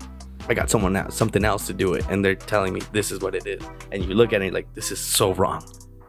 I 0.48 0.54
got 0.54 0.70
someone 0.70 0.94
else, 0.96 1.16
something 1.16 1.44
else 1.44 1.66
to 1.66 1.72
do 1.72 1.94
it, 1.94 2.04
and 2.08 2.24
they're 2.24 2.34
telling 2.34 2.72
me 2.72 2.82
this 2.92 3.10
is 3.10 3.20
what 3.20 3.34
it 3.34 3.46
is, 3.46 3.62
and 3.90 4.04
you 4.04 4.14
look 4.14 4.32
at 4.32 4.42
it 4.42 4.52
like 4.52 4.72
this 4.74 4.92
is 4.92 5.00
so 5.00 5.34
wrong. 5.34 5.64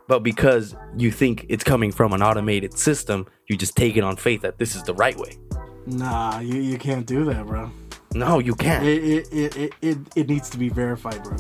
But 0.08 0.20
because 0.20 0.76
you 0.96 1.12
think 1.12 1.46
it's 1.50 1.64
coming 1.64 1.92
from 1.92 2.14
an 2.14 2.22
automated 2.22 2.78
system, 2.78 3.28
you 3.48 3.58
just 3.58 3.76
take 3.76 3.98
it 3.98 4.04
on 4.04 4.16
faith 4.16 4.42
that 4.42 4.58
this 4.58 4.76
is 4.76 4.84
the 4.84 4.94
right 4.94 5.18
way. 5.18 5.38
Nah, 5.86 6.40
you, 6.40 6.62
you 6.62 6.78
can't 6.78 7.06
do 7.06 7.26
that, 7.26 7.46
bro. 7.46 7.70
No, 8.14 8.40
you 8.40 8.56
can't. 8.56 8.86
It 8.86 9.04
it, 9.04 9.34
it, 9.34 9.58
it, 9.58 9.74
it 9.82 9.98
it 10.16 10.30
needs 10.30 10.50
to 10.52 10.58
be 10.58 10.70
verified, 10.70 11.22
bro. 11.24 11.38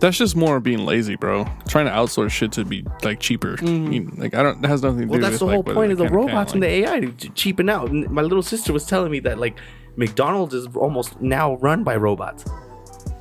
That's 0.00 0.16
just 0.18 0.34
more 0.34 0.58
being 0.58 0.84
lazy, 0.84 1.14
bro. 1.16 1.46
Trying 1.68 1.86
to 1.86 1.92
outsource 1.92 2.30
shit 2.30 2.50
to 2.52 2.64
be 2.64 2.84
like 3.04 3.20
cheaper. 3.20 3.56
Mm-hmm. 3.56 3.92
You- 3.92 4.12
like 4.16 4.34
I 4.34 4.42
don't. 4.42 4.60
That 4.62 4.68
has 4.68 4.82
nothing 4.82 4.98
to 5.00 5.04
do 5.06 5.10
with. 5.10 5.20
Well, 5.22 5.30
that's 5.30 5.40
the 5.40 5.46
whole 5.46 5.62
whether 5.62 5.74
point 5.74 5.92
of 5.92 5.98
the 5.98 6.04
can 6.06 6.14
can't, 6.14 6.26
robots 6.28 6.52
and 6.54 6.62
the 6.62 6.66
AI 6.68 7.00
to 7.00 7.12
to 7.12 7.28
cheapen 7.30 7.68
out. 7.68 7.90
And 7.90 8.08
my 8.10 8.22
little 8.22 8.42
sister 8.42 8.72
was 8.72 8.84
telling 8.86 9.10
me 9.12 9.20
that 9.20 9.38
like 9.38 9.56
McDonald's 9.96 10.54
is 10.54 10.66
almost 10.74 11.20
now 11.20 11.54
run 11.56 11.84
by 11.84 11.96
robots. 11.96 12.44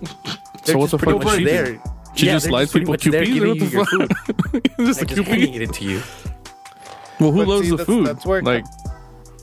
So 0.64 0.78
what 0.78 0.92
the 0.92 0.98
pretty 1.00 1.14
fuck 1.18 1.24
much 1.24 1.40
does 1.44 1.68
she 1.68 1.74
do? 1.74 1.82
She 2.16 2.26
Yeah, 2.28 2.34
just 2.34 2.44
they're 2.46 2.50
slides 2.52 2.72
people 2.74 2.94
much 2.94 3.04
there 3.06 3.24
QPs 3.24 3.42
or 3.42 3.48
what 3.48 3.60
the 3.60 3.66
you 3.66 3.72
fuck? 3.72 3.90
food. 4.52 4.72
just 4.86 5.02
Like 5.02 5.12
a 5.12 5.16
just 5.16 5.28
QP? 5.28 5.28
handing 5.28 5.54
it 5.64 5.74
to 5.74 5.84
you. 5.86 6.02
Well, 7.20 7.32
who 7.32 7.38
But 7.40 7.48
loves 7.48 7.64
see, 7.64 7.70
the 7.72 7.78
that's- 7.78 7.86
food? 7.88 8.06
that's 8.06 8.26
where 8.28 8.42
like 8.44 8.66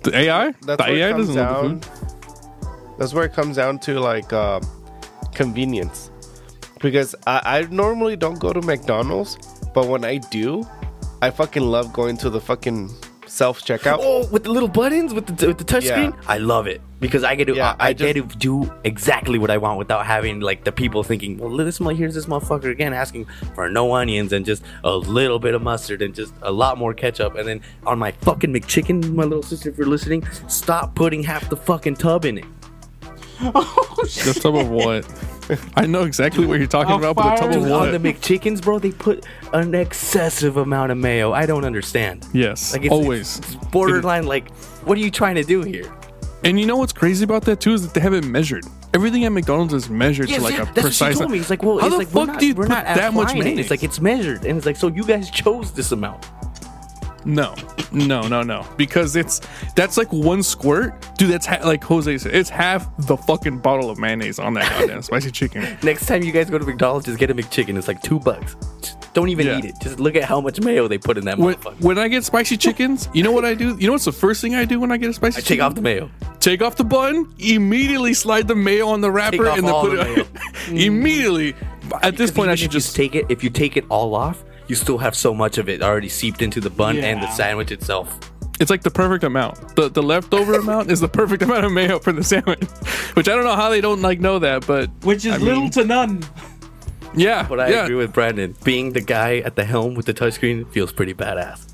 the 0.04 0.16
AI. 0.16 0.52
That's 0.62 0.80
the 0.84 0.88
AI 0.92 1.12
doesn't 1.12 1.34
love 1.34 1.80
the 1.80 1.86
food. 1.86 2.17
That's 2.98 3.14
where 3.14 3.24
it 3.24 3.32
comes 3.32 3.56
down 3.56 3.78
to 3.80 4.00
like 4.00 4.32
uh, 4.32 4.60
convenience. 5.34 6.10
Because 6.80 7.14
I, 7.26 7.40
I 7.44 7.62
normally 7.70 8.16
don't 8.16 8.38
go 8.38 8.52
to 8.52 8.60
McDonald's, 8.62 9.36
but 9.74 9.88
when 9.88 10.04
I 10.04 10.18
do, 10.18 10.66
I 11.22 11.30
fucking 11.30 11.62
love 11.62 11.92
going 11.92 12.16
to 12.18 12.30
the 12.30 12.40
fucking 12.40 12.90
self 13.26 13.62
checkout. 13.64 13.98
Oh, 14.00 14.26
with 14.28 14.44
the 14.44 14.50
little 14.50 14.68
buttons 14.68 15.12
with 15.12 15.26
the 15.26 15.48
with 15.48 15.58
the 15.58 15.64
touch 15.64 15.84
Yeah. 15.84 15.92
screen, 16.10 16.14
I 16.28 16.38
love 16.38 16.66
it 16.68 16.80
because 17.00 17.24
I 17.24 17.34
get 17.34 17.46
to 17.48 17.54
Yeah, 17.56 17.74
I, 17.80 17.86
I 17.86 17.88
I 17.88 17.92
get 17.94 18.12
to 18.14 18.22
do 18.22 18.72
exactly 18.84 19.38
what 19.40 19.50
I 19.50 19.58
want 19.58 19.78
without 19.78 20.06
having 20.06 20.38
like 20.40 20.62
the 20.64 20.70
people 20.70 21.02
thinking, 21.02 21.36
well, 21.36 21.50
this 21.56 21.80
mo- 21.80 21.90
here's 21.90 22.14
this 22.14 22.26
motherfucker 22.26 22.70
again 22.70 22.92
asking 22.94 23.26
for 23.56 23.68
no 23.68 23.92
onions 23.94 24.32
and 24.32 24.46
just 24.46 24.62
a 24.84 24.96
little 24.96 25.40
bit 25.40 25.54
of 25.54 25.62
mustard 25.62 26.00
and 26.00 26.14
just 26.14 26.32
a 26.42 26.52
lot 26.52 26.78
more 26.78 26.94
ketchup, 26.94 27.34
and 27.34 27.46
then 27.48 27.60
on 27.86 27.98
my 27.98 28.12
fucking 28.12 28.52
McChicken, 28.52 29.12
my 29.14 29.24
little 29.24 29.42
sister, 29.42 29.68
if 29.68 29.76
you're 29.76 29.88
listening, 29.88 30.24
stop 30.48 30.94
putting 30.94 31.24
half 31.24 31.48
the 31.50 31.56
fucking 31.56 31.96
tub 31.96 32.24
in 32.24 32.38
it. 32.38 32.44
Oh 33.40 34.04
shit! 34.08 34.34
The 34.34 34.40
tub 34.40 34.56
of 34.56 34.68
what? 34.68 35.06
I 35.76 35.86
know 35.86 36.02
exactly 36.04 36.44
what 36.46 36.58
you're 36.58 36.66
talking 36.68 36.92
I'll 36.92 36.98
about, 36.98 37.16
but 37.16 37.34
the 37.36 37.40
tub 37.40 37.62
of 37.62 37.70
what? 37.70 37.88
on 37.88 37.92
the 37.92 37.98
McChickens, 38.12 38.60
bro, 38.60 38.78
they 38.78 38.90
put 38.90 39.24
an 39.52 39.74
excessive 39.74 40.56
amount 40.56 40.92
of 40.92 40.98
mayo. 40.98 41.32
I 41.32 41.46
don't 41.46 41.64
understand. 41.64 42.26
yes, 42.34 42.72
Like 42.72 42.82
it's, 42.84 42.92
always. 42.92 43.38
it's 43.38 43.54
borderline. 43.70 44.26
Like, 44.26 44.50
what 44.84 44.98
are 44.98 45.00
you 45.00 45.10
trying 45.10 45.36
to 45.36 45.44
do 45.44 45.62
here? 45.62 45.90
And 46.44 46.60
you 46.60 46.66
know 46.66 46.76
what's 46.76 46.92
crazy 46.92 47.24
about 47.24 47.44
that 47.46 47.60
too 47.60 47.72
is 47.74 47.82
that 47.82 47.94
they 47.94 48.00
haven't 48.00 48.30
measured. 48.30 48.64
Everything 48.94 49.24
at 49.24 49.32
McDonald's 49.32 49.74
is 49.74 49.88
measured 49.90 50.28
Yes, 50.30 50.38
to 50.38 50.44
like 50.44 50.54
yeah, 50.54 50.62
a 50.62 50.64
that's 50.66 50.80
precise. 50.80 51.00
what 51.00 51.12
she 51.12 51.18
told 51.18 51.30
me. 51.32 51.38
It's 51.38 51.50
like, 51.50 51.62
well, 51.62 51.78
how 51.78 51.86
it's 51.86 51.94
the 51.94 51.98
like 51.98 52.08
we're 52.08 52.20
fuck 52.22 52.26
not, 52.28 52.40
do 52.40 52.46
you 52.46 52.54
put 52.54 52.68
not 52.68 52.84
that 52.84 53.12
much 53.14 53.30
it. 53.32 53.38
mayonnaise? 53.38 53.58
It's 53.58 53.70
like 53.70 53.82
it's 53.84 54.00
measured, 54.00 54.44
and 54.44 54.56
it's 54.56 54.66
like, 54.66 54.76
so 54.76 54.88
you 54.88 55.04
guys 55.04 55.30
chose 55.30 55.72
this 55.72 55.92
amount. 55.92 56.26
No, 57.24 57.54
no, 57.92 58.22
no, 58.28 58.42
no. 58.42 58.66
Because 58.76 59.16
it's 59.16 59.40
that's 59.74 59.96
like 59.96 60.12
one 60.12 60.42
squirt, 60.42 60.94
dude. 61.18 61.30
That's 61.30 61.46
ha- 61.46 61.60
like 61.66 61.82
Jose 61.84 62.18
said. 62.18 62.34
It's 62.34 62.48
half 62.48 62.88
the 63.06 63.16
fucking 63.16 63.58
bottle 63.58 63.90
of 63.90 63.98
mayonnaise 63.98 64.38
on 64.38 64.54
that 64.54 64.70
goddamn 64.78 65.02
spicy 65.02 65.30
chicken. 65.30 65.76
Next 65.82 66.06
time 66.06 66.22
you 66.22 66.32
guys 66.32 66.48
go 66.48 66.58
to 66.58 66.64
McDonald's, 66.64 67.06
just 67.06 67.18
get 67.18 67.30
a 67.30 67.34
McChicken. 67.34 67.76
It's 67.76 67.88
like 67.88 68.00
two 68.02 68.18
bucks. 68.20 68.56
Just 68.80 69.12
don't 69.14 69.28
even 69.30 69.46
Yeah. 69.46 69.58
eat 69.58 69.64
it. 69.66 69.74
Just 69.82 69.98
look 70.00 70.14
at 70.16 70.24
how 70.24 70.40
much 70.40 70.60
mayo 70.60 70.86
they 70.88 70.96
put 70.98 71.18
in 71.18 71.24
that 71.24 71.38
When, 71.38 71.54
motherfucker. 71.54 71.80
when 71.80 71.98
I 71.98 72.08
get 72.08 72.24
spicy 72.24 72.56
chickens, 72.56 73.08
you 73.12 73.22
know 73.22 73.32
what 73.32 73.44
I 73.44 73.54
do? 73.54 73.76
You 73.78 73.86
know 73.88 73.92
what's 73.94 74.04
the 74.04 74.12
first 74.12 74.40
thing 74.40 74.54
I 74.54 74.64
do 74.64 74.78
when 74.80 74.92
I 74.92 74.96
get 74.96 75.10
a 75.10 75.12
spicy 75.14 75.38
I 75.38 75.40
take 75.42 75.60
off 75.60 75.74
the 75.74 75.82
mayo. 75.82 76.10
Take 76.40 76.62
off 76.62 76.76
the 76.76 76.84
bun. 76.84 77.34
Immediately 77.38 78.14
slide 78.14 78.46
the 78.48 78.54
mayo 78.54 78.88
on 78.88 79.00
the 79.00 79.10
wrapper 79.10 79.46
and 79.48 79.66
then 79.66 79.74
put 79.74 79.90
the 79.96 80.20
it. 80.20 80.28
immediately. 80.86 81.54
At 82.02 82.16
this 82.16 82.30
point, 82.30 82.50
I 82.50 82.54
should 82.54 82.70
just 82.70 82.94
take 82.94 83.14
it. 83.14 83.26
If 83.28 83.42
you 83.42 83.50
take 83.50 83.76
it 83.76 83.84
all 83.88 84.14
off, 84.14 84.44
you 84.68 84.76
still 84.76 84.98
have 84.98 85.16
so 85.16 85.34
much 85.34 85.58
of 85.58 85.68
it 85.68 85.82
already 85.82 86.08
seeped 86.08 86.42
into 86.42 86.60
the 86.60 86.70
bun 86.70 86.98
and 86.98 87.22
the 87.22 87.30
sandwich 87.30 87.70
itself. 87.72 88.18
It's 88.60 88.70
like 88.70 88.82
the 88.82 88.90
perfect 88.90 89.24
amount. 89.24 89.76
The 89.76 89.88
the 89.88 90.02
leftover 90.02 90.54
amount 90.58 90.90
is 90.90 91.00
the 91.00 91.08
perfect 91.08 91.42
amount 91.42 91.64
of 91.64 91.72
mayo 91.72 91.98
for 91.98 92.12
the 92.12 92.24
sandwich. 92.24 92.62
Which 93.14 93.28
I 93.28 93.34
don't 93.34 93.44
know 93.44 93.54
how 93.56 93.70
they 93.70 93.80
don't 93.80 94.02
like 94.02 94.20
know 94.20 94.38
that, 94.40 94.66
but 94.66 94.90
Which 95.04 95.24
is 95.24 95.34
I 95.34 95.36
little 95.38 95.62
mean, 95.62 95.70
to 95.72 95.84
none. 95.84 96.24
yeah. 97.14 97.46
But 97.48 97.60
I 97.60 97.68
yeah. 97.70 97.84
agree 97.84 97.94
with 97.96 98.12
Brandon. 98.12 98.54
Being 98.64 98.92
the 98.92 99.00
guy 99.00 99.38
at 99.38 99.54
the 99.56 99.64
helm 99.64 99.94
with 99.94 100.06
the 100.06 100.14
touchscreen 100.14 100.68
feels 100.72 100.92
pretty 100.92 101.14
badass. 101.14 101.66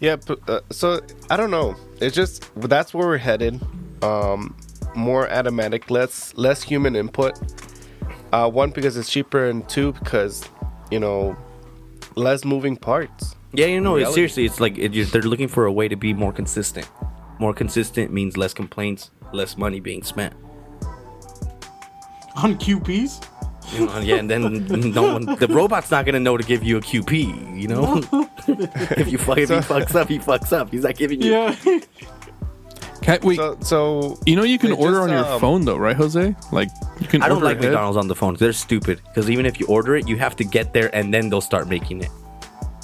Yeah, 0.00 0.16
but, 0.24 0.48
uh, 0.48 0.60
so 0.70 1.00
I 1.28 1.36
don't 1.36 1.50
know. 1.50 1.74
It's 2.00 2.14
just 2.14 2.48
that's 2.56 2.94
where 2.94 3.08
we're 3.08 3.18
headed. 3.18 3.60
Um, 4.02 4.56
more 4.94 5.28
automatic, 5.30 5.90
less 5.90 6.32
less 6.36 6.62
human 6.62 6.94
input. 6.94 7.36
Uh, 8.32 8.48
one 8.48 8.70
because 8.70 8.96
it's 8.96 9.10
cheaper, 9.10 9.48
and 9.48 9.68
two 9.68 9.92
because 9.94 10.44
you 10.90 11.00
know 11.00 11.36
less 12.14 12.44
moving 12.44 12.76
parts. 12.76 13.34
Yeah, 13.52 13.66
you 13.66 13.80
know, 13.80 13.96
it's, 13.96 14.14
seriously, 14.14 14.44
it's 14.44 14.60
like 14.60 14.76
it, 14.76 14.92
you're, 14.92 15.06
they're 15.06 15.22
looking 15.22 15.48
for 15.48 15.64
a 15.64 15.72
way 15.72 15.88
to 15.88 15.96
be 15.96 16.12
more 16.12 16.32
consistent. 16.32 16.88
More 17.38 17.54
consistent 17.54 18.12
means 18.12 18.36
less 18.36 18.52
complaints, 18.52 19.10
less 19.32 19.56
money 19.56 19.80
being 19.80 20.02
spent. 20.02 20.34
On 22.36 22.56
QPs? 22.58 23.24
You 23.72 23.86
know, 23.86 23.98
yeah, 23.98 24.16
and 24.16 24.30
then 24.30 24.66
no 24.92 25.14
one, 25.14 25.24
the 25.24 25.46
robot's 25.48 25.90
not 25.90 26.04
gonna 26.04 26.20
know 26.20 26.36
to 26.36 26.44
give 26.44 26.62
you 26.62 26.78
a 26.78 26.80
QP. 26.80 27.60
You 27.60 27.68
know, 27.68 28.02
if 28.96 29.10
you 29.10 29.18
fuck, 29.18 29.38
if 29.38 29.48
he 29.48 29.56
fucks 29.56 29.94
up, 29.94 30.08
he 30.08 30.18
fucks 30.18 30.52
up. 30.52 30.70
He's 30.70 30.82
not 30.82 30.96
giving 30.96 31.22
you. 31.22 31.32
Yeah. 31.32 31.80
Can- 33.02 33.20
wait, 33.22 33.36
So, 33.36 33.56
so 33.62 34.18
you 34.26 34.36
know 34.36 34.42
you 34.42 34.58
can 34.58 34.72
order 34.72 34.96
just, 34.98 35.02
on 35.02 35.08
your 35.10 35.24
um, 35.24 35.40
phone 35.40 35.64
though, 35.64 35.76
right, 35.76 35.96
Jose? 35.96 36.34
Like 36.52 36.68
you 37.00 37.06
can. 37.06 37.22
I 37.22 37.28
don't 37.28 37.36
order 37.38 37.46
like 37.46 37.58
ahead. 37.58 37.70
McDonald's 37.70 37.96
on 37.96 38.08
the 38.08 38.14
phone. 38.14 38.34
They're 38.34 38.52
stupid 38.52 39.00
because 39.06 39.30
even 39.30 39.46
if 39.46 39.58
you 39.60 39.66
order 39.66 39.96
it, 39.96 40.08
you 40.08 40.16
have 40.18 40.36
to 40.36 40.44
get 40.44 40.72
there 40.72 40.94
and 40.94 41.12
then 41.14 41.28
they'll 41.30 41.40
start 41.40 41.68
making 41.68 42.02
it. 42.02 42.10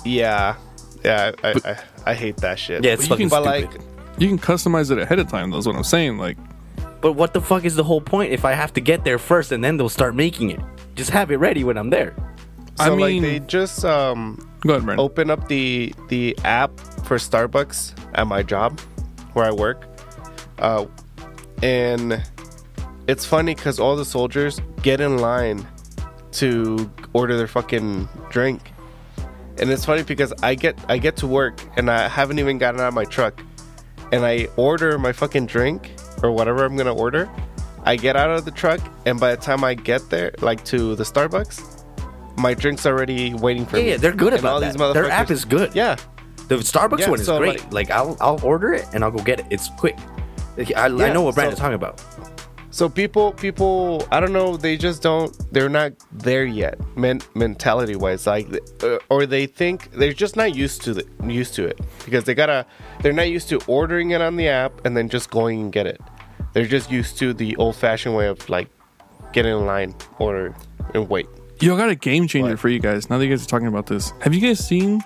Yeah, 0.05 0.57
yeah, 1.05 1.33
I, 1.43 1.49
I, 1.49 1.55
I, 1.65 1.77
I 2.07 2.15
hate 2.15 2.37
that 2.39 2.59
shit. 2.59 2.85
Yeah, 2.85 2.93
it's 2.93 3.09
But 3.09 3.19
you 3.21 3.29
fucking 3.29 3.45
can- 3.45 3.45
but 3.45 3.71
stupid. 3.71 3.81
like, 3.81 4.21
You 4.21 4.29
can 4.29 4.39
customize 4.39 4.91
it 4.91 4.99
ahead 4.99 5.19
of 5.19 5.29
time. 5.29 5.51
That's 5.51 5.67
what 5.67 5.77
I'm 5.77 5.85
saying. 5.85 6.19
Like, 6.19 6.37
But 7.01 7.13
what 7.13 7.33
the 7.35 7.41
fuck 7.41 7.65
is 7.65 7.75
the 7.75 7.85
whole 7.85 8.01
point 8.01 8.33
if 8.33 8.45
I 8.45 8.53
have 8.53 8.73
to 8.75 8.81
get 8.81 9.05
there 9.05 9.19
first 9.19 9.51
and 9.53 9.63
then 9.65 9.77
they'll 9.77 9.89
start 9.89 10.15
making 10.15 10.51
it? 10.51 10.61
Just 10.95 11.11
have 11.11 11.31
it 11.31 11.37
ready 11.39 11.65
when 11.65 11.77
I'm 11.77 11.91
there. 11.91 12.15
so 12.77 12.85
I 12.85 12.89
like 12.89 12.99
mean, 13.15 13.23
they 13.23 13.41
just 13.41 13.85
um 13.85 14.37
go 14.61 14.75
ahead, 14.75 14.85
Brandon. 14.85 15.05
open 15.05 15.31
up 15.31 15.49
the 15.49 15.93
the 16.09 16.37
app 16.45 16.79
for 17.05 17.17
Starbucks 17.19 17.95
at 18.15 18.27
my 18.27 18.43
job 18.43 18.79
where 19.33 19.45
I 19.47 19.51
work, 19.53 19.87
uh, 20.59 20.87
and 21.63 22.23
it's 23.09 23.25
funny 23.25 23.55
because 23.55 23.79
all 23.81 23.97
the 23.97 24.05
soldiers 24.05 24.61
get 24.83 25.01
in 25.01 25.19
line 25.19 25.67
to 26.33 26.91
order 27.13 27.37
their 27.37 27.47
fucking 27.47 28.09
drink, 28.31 28.73
and 29.59 29.71
it's 29.71 29.85
funny 29.85 30.03
because 30.03 30.33
I 30.43 30.55
get 30.55 30.79
I 30.89 30.99
get 30.99 31.17
to 31.19 31.27
work 31.27 31.61
and 31.77 31.91
I 31.91 32.09
haven't 32.09 32.39
even 32.39 32.59
gotten 32.59 32.81
out 32.81 32.89
of 32.89 32.95
my 32.95 33.05
truck, 33.05 33.43
and 34.13 34.25
I 34.25 34.49
order 34.57 34.99
my 34.99 35.13
fucking 35.13 35.47
drink 35.47 35.93
or 36.23 36.33
whatever 36.33 36.65
I'm 36.65 36.77
gonna 36.77 36.95
order. 36.95 37.29
I 37.87 37.97
get 37.97 38.17
out 38.17 38.31
of 38.31 38.45
the 38.47 38.51
truck, 38.51 38.81
and 39.07 39.21
by 39.21 39.35
the 39.35 39.41
time 39.41 39.63
I 39.63 39.75
get 39.75 40.09
there, 40.09 40.33
like 40.41 40.65
to 40.67 40.95
the 40.97 41.05
Starbucks, 41.05 41.85
my 42.39 42.55
drink's 42.55 42.87
already 42.87 43.35
waiting 43.35 43.67
for 43.67 43.77
Yeah, 43.77 43.83
me. 43.83 43.91
yeah, 43.91 43.97
they're 43.99 44.13
good 44.13 44.33
And 44.33 44.41
about 44.41 44.53
all 44.55 44.61
that. 44.61 44.73
these 44.73 44.93
Their 44.95 45.11
app 45.11 45.31
is 45.31 45.45
good. 45.45 45.75
Yeah, 45.75 45.97
The 46.49 46.57
Starbucks 46.57 47.01
Yeah, 47.01 47.11
one 47.11 47.21
is 47.21 47.27
so, 47.27 47.39
great. 47.39 47.61
like- 47.61 47.73
Like, 47.73 47.91
I'll 47.91 48.17
I'll 48.21 48.41
order 48.43 48.73
it 48.73 48.87
and 48.95 49.05
I'll 49.05 49.11
go 49.11 49.23
get 49.23 49.41
it. 49.41 49.47
It's 49.51 49.69
quick. 49.77 49.97
Like, 50.57 50.75
I, 50.77 50.85
I 50.87 51.13
know 51.13 51.23
what 51.23 51.35
Brandon's 51.35 51.59
so- 51.59 51.63
talking 51.63 51.75
about. 51.75 52.03
So 52.71 52.89
people, 52.89 53.31
people, 53.35 54.05
I 54.11 54.19
don't 54.19 54.33
know. 54.33 54.57
They 54.57 54.77
just 54.77 55.01
don't. 55.01 55.33
They're 55.53 55.69
not 55.69 55.93
there 56.11 56.45
yet, 56.45 56.77
men, 56.97 57.21
mentality 57.37 57.95
wise. 57.95 58.27
Like, 58.27 58.49
uh, 58.83 58.99
or 59.11 59.27
they 59.27 59.47
think 59.47 59.93
they're 59.93 60.13
just 60.13 60.35
not 60.35 60.57
used 60.57 60.83
to 60.83 60.95
the 60.95 61.07
used 61.25 61.55
to 61.55 61.67
it 61.67 61.79
because 62.05 62.25
they 62.25 62.35
gotta. 62.35 62.67
They're 63.01 63.13
not 63.13 63.29
used 63.29 63.49
to 63.51 63.61
ordering 63.69 64.11
it 64.11 64.21
on 64.21 64.35
the 64.35 64.49
app 64.49 64.85
and 64.85 64.97
then 64.97 65.09
just 65.09 65.31
going 65.31 65.61
and 65.61 65.73
get 65.73 65.87
it. 65.87 66.01
They're 66.53 66.67
just 66.67 66.91
used 66.91 67.17
to 67.19 67.33
the 67.33 67.55
old 67.59 67.77
fashioned 67.77 68.17
way 68.17 68.27
of 68.27 68.49
like 68.51 68.67
getting 69.33 69.53
in 69.57 69.67
line, 69.67 69.95
order, 70.19 70.53
and 70.95 71.09
wait. 71.09 71.29
Yo, 71.61 71.77
I 71.77 71.79
got 71.79 71.91
a 71.91 71.95
game 71.95 72.27
changer 72.27 72.51
What? 72.51 72.59
for 72.59 72.69
you 72.69 72.81
guys. 72.81 73.09
Now 73.09 73.19
that 73.19 73.25
you 73.25 73.31
guys 73.31 73.45
are 73.45 73.49
talking 73.49 73.69
about 73.69 73.87
this, 73.87 74.13
have 74.23 74.35
you 74.35 74.41
guys 74.41 74.59
seen? 74.67 75.01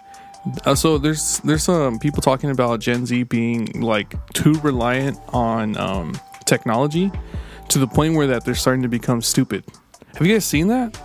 Uh, 0.64 0.74
so 0.74 0.98
there's 0.98 1.38
there's 1.40 1.62
some 1.64 1.98
people 1.98 2.22
talking 2.22 2.50
about 2.50 2.80
Gen 2.80 3.06
Z 3.06 3.22
being 3.24 3.80
like 3.80 4.14
too 4.34 4.52
reliant 4.62 5.18
on 5.28 5.76
um, 5.76 6.18
technology 6.46 7.10
to 7.68 7.78
the 7.78 7.86
point 7.86 8.14
where 8.14 8.26
that 8.28 8.44
they're 8.44 8.54
starting 8.54 8.82
to 8.82 8.88
become 8.88 9.20
stupid. 9.20 9.64
Have 10.16 10.26
you 10.26 10.32
guys 10.34 10.44
seen 10.44 10.68
that? 10.68 10.96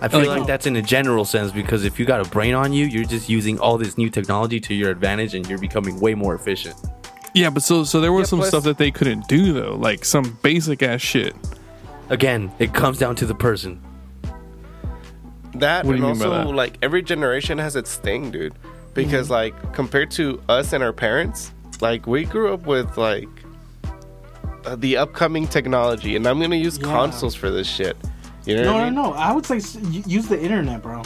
I 0.00 0.08
feel 0.08 0.20
Like- 0.20 0.40
like 0.40 0.46
that's 0.46 0.66
in 0.66 0.76
a 0.76 0.82
general 0.82 1.24
sense 1.24 1.50
because 1.52 1.84
if 1.84 1.98
you 1.98 2.04
got 2.06 2.20
a 2.24 2.28
brain 2.30 2.54
on 2.54 2.72
you, 2.72 2.84
you're 2.86 3.04
just 3.04 3.28
using 3.28 3.58
all 3.58 3.78
this 3.78 3.96
new 3.98 4.10
technology 4.10 4.60
to 4.60 4.74
your 4.74 4.90
advantage 4.90 5.34
and 5.34 5.48
you're 5.48 5.58
becoming 5.58 5.98
way 5.98 6.14
more 6.14 6.34
efficient. 6.34 6.76
Yeah, 7.34 7.50
but 7.50 7.62
so 7.62 7.84
so 7.84 8.00
there 8.00 8.12
was 8.12 8.26
Yeah, 8.26 8.30
some 8.30 8.38
plus- 8.40 8.48
stuff 8.50 8.64
that 8.64 8.78
they 8.78 8.90
couldn't 8.90 9.28
do 9.28 9.52
though, 9.52 9.76
like 9.76 10.04
some 10.04 10.38
basic 10.42 10.82
ass 10.82 11.00
shit. 11.00 11.34
Again, 12.10 12.50
it 12.58 12.72
comes 12.74 12.98
down 12.98 13.16
to 13.16 13.26
the 13.26 13.34
person. 13.34 13.80
That 15.60 15.84
What 15.84 15.96
and 15.96 16.00
you 16.04 16.10
mean 16.10 16.18
by 16.18 16.24
also 16.26 16.44
that? 16.48 16.54
like 16.54 16.78
every 16.82 17.02
generation 17.02 17.58
has 17.58 17.76
its 17.76 17.96
thing, 17.96 18.30
dude. 18.30 18.54
Because 18.94 19.26
Mm-hmm. 19.26 19.32
like 19.34 19.72
compared 19.74 20.10
to 20.12 20.40
us 20.48 20.72
and 20.72 20.82
our 20.82 20.92
parents, 20.92 21.52
like 21.80 22.06
we 22.06 22.24
grew 22.24 22.52
up 22.52 22.66
with 22.66 22.96
like 22.96 23.28
uh, 24.64 24.76
the 24.76 24.96
upcoming 24.96 25.46
technology, 25.46 26.16
and 26.16 26.26
I'm 26.26 26.40
gonna 26.40 26.56
use 26.56 26.78
Yeah. 26.78 26.86
consoles 26.86 27.34
for 27.34 27.50
this 27.50 27.66
shit. 27.68 27.96
You 28.44 28.56
know 28.56 28.62
No, 28.64 28.72
what 28.72 28.82
I 28.82 28.88
no, 28.90 29.02
mean? 29.02 29.12
no. 29.12 29.18
I 29.18 29.32
would 29.32 29.46
say 29.46 29.56
use 30.06 30.26
the 30.28 30.40
internet, 30.40 30.82
bro. 30.82 31.02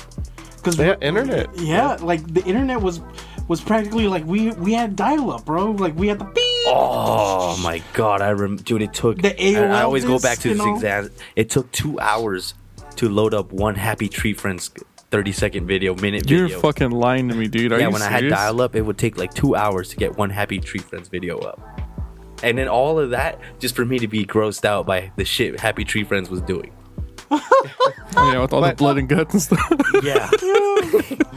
Because 0.57 0.78
Yeah, 0.78 0.94
internet. 1.00 1.48
Yeah, 1.59 1.96
like 2.00 2.24
the 2.32 2.42
internet 2.44 2.80
was 2.80 3.00
was 3.48 3.61
practically 3.61 4.07
like 4.09 4.24
we 4.24 4.53
we 4.53 4.72
had 4.72 4.94
dial 4.96 5.30
up, 5.32 5.44
bro. 5.44 5.72
Like 5.72 5.94
we 5.96 6.09
had 6.09 6.18
the 6.18 6.24
beep. 6.24 6.46
Oh 6.66 7.59
my 7.62 7.82
god, 7.92 8.22
I 8.22 8.30
remember, 8.30 8.62
dude, 8.62 8.82
it 8.82 8.94
took. 8.94 9.20
The 9.20 9.34
I, 9.59 9.80
I 9.80 9.82
always 9.82 10.05
go 10.05 10.18
back 10.20 10.38
to 10.38 10.48
you 10.48 10.55
this 10.55 10.64
know? 10.64 10.74
exam. 10.76 11.11
It 11.34 11.50
took 11.50 11.70
two 11.72 11.98
hours 12.00 12.55
to 12.95 13.09
load 13.09 13.34
up 13.34 13.53
one 13.53 13.74
Happy 13.74 14.09
Tree 14.09 14.34
Friends 14.34 14.70
thirty 15.11 15.32
second 15.32 15.66
video, 15.66 15.95
minute 15.97 16.22
video 16.22 16.38
You're 16.38 16.47
video. 16.49 16.61
fucking 16.61 16.90
lying 16.90 17.28
to 17.28 17.34
me, 17.34 17.49
dude. 17.49 17.72
Are 17.72 17.78
yeah, 17.78 17.86
you 17.86 17.93
when 17.93 18.03
I 18.03 18.09
had 18.09 18.28
dial 18.28 18.61
up, 18.61 18.74
it 18.74 18.82
would 18.82 18.99
take 18.99 19.18
like 19.18 19.34
two 19.34 19.55
hours 19.55 19.88
to 19.90 19.97
get 19.97 20.16
one 20.16 20.30
Happy 20.30 20.59
Tree 20.59 20.80
Friends 20.80 21.09
video 21.09 21.38
up. 21.38 21.61
And 22.43 22.59
then 22.59 22.66
all 22.68 22.99
of 22.99 23.11
that 23.11 23.38
just 23.61 23.76
for 23.76 23.84
me 23.84 23.99
to 24.01 24.09
be 24.09 24.24
grossed 24.24 24.64
out 24.64 24.86
by 24.86 25.12
the 25.16 25.24
shit 25.24 25.61
Happy 25.61 25.84
Tree 25.84 26.05
Friends 26.05 26.28
was 26.28 26.40
doing. 26.43 26.72
yeah, 27.30 28.40
with 28.40 28.53
all 28.53 28.61
the 28.61 28.68
But- 28.68 28.76
blood 28.78 28.99
and 28.99 29.09
guts 29.09 29.34
and 29.34 29.43
stuff. 29.43 29.72
Yeah. 30.03 30.28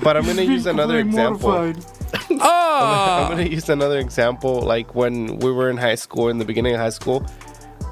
But 0.04 0.18
I'm 0.18 0.26
gonna 0.26 0.44
use 0.44 0.68
another 0.68 1.00
example. 1.00 1.50
mortified. 1.50 1.84
I'm 2.30 2.40
oh, 2.42 3.28
gonna 3.30 3.44
use 3.44 3.70
another 3.70 3.98
example. 3.98 4.62
Like 4.62 4.94
when 4.94 5.40
we 5.40 5.52
were 5.52 5.70
in 5.72 5.78
high 5.78 5.96
school, 5.96 6.30
in 6.30 6.38
the 6.38 6.46
beginning 6.46 6.76
of 6.76 6.80
high 6.80 6.90
school, 6.90 7.26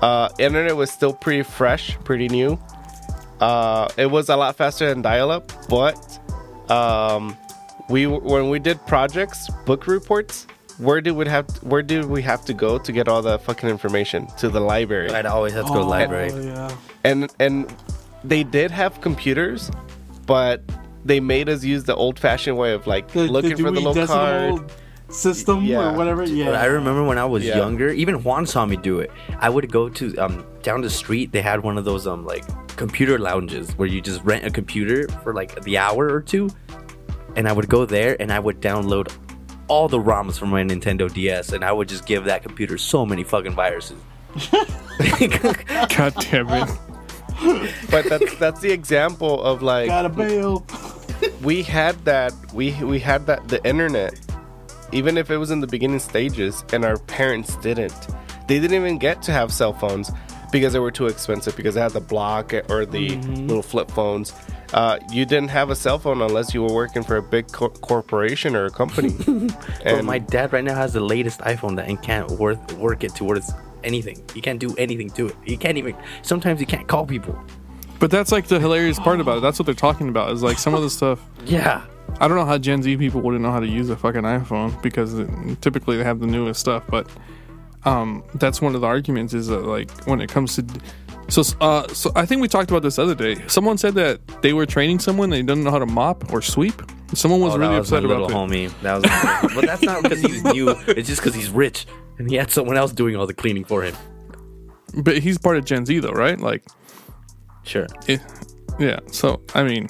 uh, 0.04 0.30
internet 0.38 0.76
was 0.76 0.92
still 0.92 1.14
pretty 1.14 1.42
fresh, 1.42 1.98
pretty 2.04 2.28
new. 2.28 2.60
Uh, 3.44 3.90
it 3.98 4.06
was 4.10 4.30
a 4.30 4.38
lot 4.38 4.56
faster 4.56 4.88
than 4.88 5.02
dial-up, 5.02 5.52
but 5.68 5.98
um, 6.72 7.38
we 7.90 8.08
when 8.08 8.50
we 8.50 8.58
did 8.58 8.80
projects, 8.88 9.50
book 9.66 9.86
reports, 9.86 10.48
where 10.78 11.02
did 11.02 11.12
we 11.12 11.28
have 11.28 11.46
where 11.62 11.82
did 11.84 12.06
we 12.06 12.22
have 12.22 12.46
to 12.46 12.54
go 12.54 12.78
to 12.78 12.92
get 12.94 13.08
all 13.10 13.22
the 13.22 13.38
fucking 13.40 13.68
information 13.70 14.28
to 14.38 14.48
the 14.48 14.62
library? 14.62 15.10
I'd 15.10 15.26
always 15.26 15.54
have 15.54 15.66
to 15.66 15.74
go 15.74 15.80
to 15.80 15.80
the 15.82 15.86
Oh, 15.86 15.90
library. 15.90 16.32
yeah. 16.46 16.76
and 17.04 17.30
and 17.40 17.74
they 18.24 18.44
did 18.44 18.72
have 18.72 19.02
computers, 19.02 19.70
but 20.26 20.62
they 21.04 21.20
made 21.20 21.50
us 21.50 21.66
use 21.66 21.84
the 21.84 21.96
old-fashioned 21.96 22.58
way 22.58 22.72
of 22.72 22.88
like 22.88 23.10
The, 23.10 23.28
looking 23.28 23.58
for 23.58 23.72
the 23.72 23.82
Dewey 23.82 23.84
little 23.84 23.94
Decimal 23.94 24.58
card. 24.60 24.72
System 25.14 25.64
Yeah. 25.64 25.92
or 25.94 25.98
whatever. 25.98 26.24
Yeah. 26.24 26.52
I 26.52 26.66
remember 26.66 27.04
when 27.04 27.18
I 27.18 27.26
was 27.26 27.44
Yeah. 27.46 27.58
younger, 27.58 27.90
even 27.90 28.24
Juan 28.24 28.46
saw 28.46 28.66
me 28.66 28.76
do 28.76 29.00
it. 29.00 29.12
I 29.40 29.50
would 29.50 29.72
go 29.72 29.90
to 29.90 30.18
um 30.18 30.46
down 30.62 30.82
the 30.82 30.90
street. 30.90 31.32
They 31.32 31.42
had 31.42 31.62
one 31.64 31.78
of 31.78 31.86
those 31.86 32.08
um 32.08 32.26
like 32.26 32.44
computer 32.78 33.20
lounges 33.20 33.72
where 33.78 33.88
you 33.88 34.02
just 34.02 34.24
rent 34.24 34.46
a 34.46 34.50
computer 34.50 35.08
for 35.24 35.34
like 35.34 35.62
the 35.64 35.78
hour 35.78 36.10
or 36.12 36.22
two, 36.22 36.50
and 37.36 37.48
I 37.48 37.54
would 37.54 37.70
go 37.70 37.86
there 37.86 38.18
and 38.20 38.32
I 38.32 38.40
would 38.40 38.60
download 38.62 39.12
all 39.68 39.88
the 39.88 40.00
ROMs 40.00 40.38
from 40.38 40.50
my 40.50 40.62
Nintendo 40.64 41.12
DS, 41.12 41.54
and 41.54 41.64
I 41.64 41.72
would 41.72 41.88
just 41.88 42.06
give 42.06 42.26
that 42.26 42.44
computer 42.44 42.78
so 42.78 43.06
many 43.06 43.24
fucking 43.24 43.54
viruses. 43.54 43.98
god 45.96 46.14
damn 46.20 46.50
it! 46.50 46.70
But 47.90 48.06
that's 48.06 48.36
that's 48.36 48.60
the 48.62 48.72
example 48.72 49.42
of 49.44 49.62
like 49.62 49.88
Gotta 49.88 50.10
bail. 50.10 50.66
we 51.42 51.64
had 51.64 52.04
that 52.06 52.34
we 52.54 52.74
we 52.84 53.00
had 53.00 53.26
that 53.28 53.48
the 53.48 53.64
internet 53.68 54.20
even 54.94 55.18
if 55.18 55.30
it 55.30 55.38
was 55.38 55.52
in 55.52 55.60
the 55.60 55.68
beginning 55.68 56.00
stages 56.00 56.64
and 56.74 56.86
our 56.86 56.98
parents 56.98 57.56
didn't 57.58 58.08
they 58.48 58.60
didn't 58.60 58.74
even 58.74 58.98
get 58.98 59.22
to 59.22 59.32
have 59.32 59.52
cell 59.52 59.74
phones 59.74 60.12
because 60.52 60.74
they 60.74 60.80
were 60.80 60.92
too 60.92 61.08
expensive 61.08 61.56
because 61.56 61.76
they 61.76 61.82
had 61.82 61.92
the 61.92 62.00
block 62.02 62.54
or 62.70 62.86
the 62.86 63.16
little 63.48 63.64
flip 63.64 63.90
phones 63.90 64.34
uh, 64.74 64.98
you 65.12 65.26
didn't 65.26 65.50
have 65.50 65.70
a 65.70 65.76
cell 65.76 66.00
phone 66.00 66.22
unless 66.22 66.54
you 66.54 66.62
were 66.64 66.74
working 66.74 67.04
for 67.04 67.18
a 67.18 67.22
big 67.22 67.48
co- 67.52 67.70
corporation 67.70 68.56
or 68.56 68.66
a 68.66 68.72
company 68.72 69.10
But 69.26 69.54
and 69.86 70.08
my 70.08 70.20
dad 70.20 70.52
right 70.54 70.64
now 70.64 70.76
has 70.76 70.94
the 70.94 71.00
latest 71.00 71.42
iPhone 71.42 71.76
that 71.76 71.88
and 71.88 72.02
can't 72.02 72.30
worth 72.32 72.74
work 72.74 73.04
it 73.04 73.14
towards 73.14 73.52
anything. 73.84 74.24
He 74.34 74.42
can't 74.42 74.60
do 74.60 74.74
anything 74.78 75.10
to 75.12 75.28
it. 75.28 75.36
He 75.44 75.58
can't 75.58 75.78
even. 75.78 75.96
Sometimes 76.22 76.60
he 76.60 76.66
can't 76.66 76.88
call 76.88 77.06
people. 77.06 77.38
But 78.00 78.12
that's 78.12 78.32
like 78.32 78.48
the 78.48 78.60
hilarious 78.60 79.00
part 79.00 79.20
about 79.20 79.38
it. 79.38 79.42
That's 79.42 79.60
what 79.60 79.66
they're 79.66 79.76
talking 79.76 80.10
about. 80.10 80.32
Is 80.32 80.44
like 80.44 80.58
some 80.58 80.74
of 80.74 80.82
the 80.82 80.90
stuff. 80.90 81.20
Yeah. 81.46 81.86
I 82.20 82.28
don't 82.28 82.38
know 82.38 82.46
how 82.46 82.58
Gen 82.58 82.84
Z 82.84 82.96
people 82.98 83.22
wouldn't 83.22 83.42
know 83.44 83.52
how 83.52 83.60
to 83.60 83.68
use 83.68 83.90
a 83.90 83.96
fucking 83.98 84.22
iPhone 84.22 84.80
because 84.82 85.18
it, 85.18 85.28
typically 85.62 85.98
they 85.98 86.04
have 86.04 86.20
the 86.20 86.28
newest 86.28 86.60
stuff. 86.60 86.84
But 86.88 87.10
um, 87.86 88.24
that's 88.36 88.62
one 88.62 88.76
of 88.76 88.82
the 88.82 88.88
arguments 88.88 89.34
is 89.34 89.48
that 89.48 89.66
like 89.66 89.90
when 90.06 90.22
it 90.22 90.30
comes 90.30 90.56
to 90.56 90.66
so 91.30 91.42
uh, 91.62 91.88
so 91.88 92.12
I 92.16 92.26
think 92.26 92.42
we 92.42 92.48
talked 92.48 92.70
about 92.70 92.84
this 92.84 93.00
other 93.00 93.16
day. 93.16 93.36
Someone 93.48 93.78
said 93.78 93.96
that 93.96 94.20
they 94.42 94.54
were 94.54 94.66
training 94.66 95.00
someone 95.00 95.30
they 95.30 95.42
didn't 95.42 95.64
know 95.64 95.72
how 95.72 95.80
to 95.80 95.86
mop 95.86 96.32
or 96.34 96.42
sweep. 96.42 96.82
Someone 97.14 97.40
was 97.42 97.54
Oh, 97.54 97.58
really 97.58 97.74
that 97.76 97.80
was 97.80 97.92
my 97.92 97.98
upset 98.00 98.06
about 98.12 98.28
that. 98.30 98.36
homie. 98.36 98.82
That 98.82 98.96
was, 98.96 99.54
but 99.56 99.66
that's 99.66 99.82
not 99.84 100.04
because 100.04 100.22
he's 100.22 100.44
new. 100.54 100.70
It's 100.88 101.08
just 101.08 101.22
because 101.22 101.34
he's 101.36 101.50
rich 101.50 101.86
and 102.20 102.30
he 102.30 102.36
had 102.36 102.52
someone 102.52 102.76
else 102.78 102.92
doing 102.92 103.16
all 103.16 103.26
the 103.26 103.34
cleaning 103.34 103.64
for 103.64 103.84
him. 103.84 103.96
But 104.98 105.18
he's 105.20 105.38
part 105.38 105.58
of 105.58 105.66
Gen 105.66 105.86
Z 105.86 105.98
though, 106.00 106.12
right? 106.12 106.40
Like, 106.40 106.64
Sure. 107.64 107.88
eh, 108.10 108.18
yeah. 108.80 109.00
So 109.12 109.42
I 109.56 109.64
mean, 109.64 109.88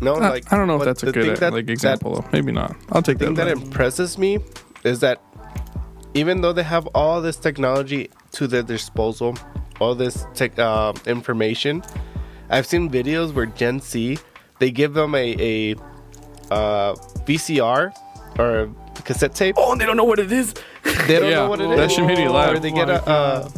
no 0.00 0.14
I, 0.14 0.28
like 0.30 0.52
I 0.52 0.56
don't 0.56 0.66
know 0.66 0.76
if 0.76 0.84
that's 0.84 1.02
a 1.02 1.12
good 1.12 1.36
that- 1.38 1.52
like 1.52 1.66
that- 1.66 1.72
example 1.72 2.14
though. 2.16 2.28
Maybe 2.32 2.52
not. 2.52 2.74
I'll 2.92 3.02
take 3.02 3.18
thing 3.18 3.34
that. 3.34 3.44
that 3.44 3.52
impresses 3.52 4.16
me 4.18 4.38
is 4.84 5.00
that 5.00 5.20
even 6.14 6.40
though 6.40 6.52
they 6.52 6.62
have 6.64 6.86
all 6.88 7.20
this 7.20 7.36
technology 7.36 8.10
to 8.32 8.46
their 8.48 8.62
disposal, 8.62 9.36
all 9.80 9.94
this 9.94 10.26
tech 10.34 10.58
uh, 10.58 10.92
information, 11.06 11.82
I've 12.48 12.66
seen 12.66 12.90
videos 12.90 13.32
where 13.32 13.46
Gen 13.46 13.80
Z 13.80 14.18
they 14.58 14.70
give 14.70 14.94
them 14.94 15.14
a 15.14 15.36
a 15.38 15.74
uh, 16.50 16.94
VCR 17.26 17.92
or 18.38 18.50
a 18.60 19.02
cassette 19.02 19.34
tape. 19.34 19.54
Oh, 19.58 19.72
and 19.72 19.80
they 19.80 19.86
don't 19.86 19.96
know 19.96 20.04
what 20.04 20.18
it 20.18 20.32
is. 20.32 20.54
They 21.06 21.18
don't 21.20 21.30
Yeah, 21.30 21.36
know 21.44 21.48
what 21.50 21.60
it 21.60 21.70
is. 21.70 21.76
that 21.76 21.90
should 21.92 22.06
make 22.06 22.18
you 22.18 22.30
laugh. 22.30 22.56
Or 22.56 22.58
they 22.58 22.70
get 22.72 22.88
a 22.90 23.06
uh, 23.08 23.48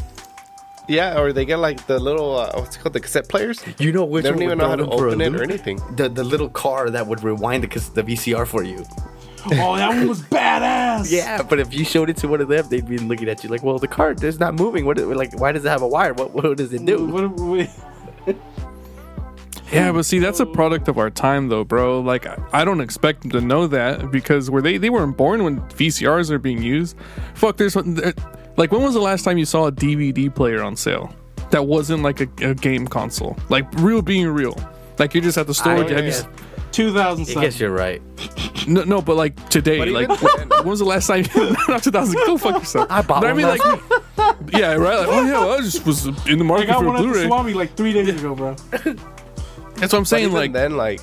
yeah, 0.93 1.19
or 1.21 1.33
they 1.33 1.45
get 1.45 1.59
like 1.59 1.87
the 1.87 1.99
little 1.99 2.31
uh, 2.37 2.51
what's 2.55 2.77
it 2.77 2.81
called 2.81 2.93
the 2.93 3.01
cassette 3.01 3.29
players. 3.29 3.63
You 3.79 3.91
know 3.93 4.05
which 4.05 4.25
They 4.25 4.31
don't 4.31 4.43
even 4.43 4.59
know 4.59 4.69
how 4.69 4.77
to 4.77 4.85
them 4.85 4.99
for 4.99 5.09
a 5.09 5.13
open 5.13 5.21
it 5.23 5.35
or 5.41 5.43
anything. 5.43 5.81
The 5.97 6.09
the 6.09 6.25
little 6.25 6.49
car 6.51 6.91
that 6.91 7.07
would 7.07 7.23
rewind 7.25 7.65
the 7.65 7.69
the 7.99 8.03
VCR 8.03 8.47
for 8.47 8.63
you. 8.63 8.85
Oh, 9.45 9.75
that 9.77 9.89
one 9.89 10.09
was 10.09 10.21
badass. 10.23 11.11
Yeah, 11.19 11.43
but 11.43 11.59
if 11.59 11.75
you 11.75 11.85
showed 11.85 12.09
it 12.11 12.17
to 12.19 12.29
one 12.29 12.41
of 12.41 12.49
them, 12.49 12.65
they'd 12.69 12.87
be 12.89 12.99
looking 12.99 13.29
at 13.29 13.43
you 13.43 13.51
like, 13.51 13.63
"Well, 13.65 13.79
the 13.79 13.89
car 13.89 14.15
is 14.21 14.39
not 14.39 14.55
moving. 14.55 14.85
What? 14.87 14.99
Is, 14.99 15.07
like, 15.07 15.33
why 15.41 15.51
does 15.53 15.65
it 15.65 15.69
have 15.69 15.83
a 15.83 15.89
wire? 15.89 16.15
What? 16.15 16.31
What 16.33 16.57
does 16.57 16.73
it 16.73 16.85
do?" 16.85 17.07
What, 17.07 17.31
what, 17.41 18.37
Yeah, 19.73 19.91
but 19.91 20.05
see, 20.05 20.19
that's 20.19 20.39
a 20.39 20.45
product 20.45 20.87
of 20.89 20.99
our 20.99 21.09
time, 21.09 21.49
though, 21.49 21.65
bro. 21.65 22.01
Like, 22.01 22.27
I- 22.27 22.37
I 22.53 22.65
don't 22.65 22.83
expect 22.83 23.23
them 23.23 23.31
to 23.31 23.41
know 23.41 23.67
that 23.69 24.11
because 24.11 24.51
were 24.51 24.61
they 24.61 24.77
they 24.77 24.91
weren't 24.91 25.17
born 25.17 25.43
when 25.45 25.61
VCRs 25.63 26.31
are 26.31 26.39
being 26.39 26.63
used. 26.63 26.95
Fuck, 27.35 27.57
there's 27.57 27.75
there, 27.75 28.13
like, 28.57 28.73
when 28.73 28.83
was 28.83 28.95
the 28.95 29.01
last 29.01 29.23
time 29.25 29.39
you 29.39 29.45
saw 29.45 29.67
a 29.67 29.73
DVD 29.73 30.35
player 30.35 30.63
on 30.63 30.77
sale 30.77 31.15
that 31.51 31.67
wasn't 31.67 32.03
like 32.03 32.21
a, 32.21 32.29
a 32.51 32.55
game 32.55 32.87
console, 32.87 33.37
like 33.49 33.67
real 33.75 34.03
being 34.03 34.29
real? 34.29 34.57
Like 34.99 35.15
you're 35.15 35.23
just 35.23 35.39
at 35.39 35.47
the 35.47 35.55
store. 35.55 35.73
I 35.73 35.79
have 35.79 35.91
you 35.91 35.97
guess, 35.97 36.21
s- 36.21 36.27
I 36.27 36.71
2007. 36.73 37.43
guess 37.43 37.59
you're 37.61 37.71
right. 37.71 38.01
no, 38.69 38.85
no, 38.85 39.03
but 39.03 39.17
like 39.17 39.49
today, 39.49 39.79
But 39.79 39.89
like 39.89 40.09
when, 40.23 40.49
when 40.49 40.65
was 40.67 40.79
the 40.79 40.85
last 40.85 41.07
time? 41.07 41.25
not 41.69 41.83
2000. 41.83 42.15
Go 42.27 42.37
fuck 42.39 42.61
yourself. 42.61 42.87
I 42.91 43.03
bought 43.03 43.21
But 43.23 43.31
I 43.31 43.33
one 43.33 43.37
mean, 43.37 43.47
last 43.47 43.65
like, 43.65 44.37
yeah, 44.53 44.75
right. 44.75 44.99
Like, 45.01 45.09
oh 45.09 45.25
yeah, 45.25 45.33
well, 45.41 45.53
I 45.55 45.61
just 45.61 45.85
was 45.87 46.07
in 46.07 46.39
the 46.39 46.45
I 46.45 46.49
market 46.49 46.67
got 46.69 46.79
for 46.81 46.85
a 46.85 46.89
one 46.89 46.97
at 46.97 47.03
the 47.03 47.09
Blu-ray. 47.09 47.27
Swami 47.27 47.55
like 47.55 47.75
three 47.77 47.93
days 47.93 48.09
ago, 48.09 48.35
bro. 48.35 48.55
That's 48.55 48.85
what 48.85 49.95
I'm 49.95 50.03
But 50.03 50.05
saying. 50.05 50.25
even 50.27 50.37
Like, 50.37 50.53
then, 50.53 50.77
like 50.77 51.01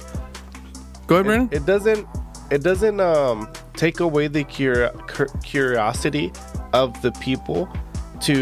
go 1.08 1.16
ahead, 1.16 1.26
Brandon. 1.26 1.50
it 1.52 1.66
doesn't 1.66 2.08
it 2.52 2.64
doesn't 2.64 3.00
um 3.02 3.52
take 3.80 4.00
away 4.02 4.28
the 4.28 4.44
cur- 4.44 4.92
cur- 5.08 5.32
curiosity 5.44 6.28
of 6.74 6.88
the 7.02 7.12
people 7.28 7.62
to 8.20 8.36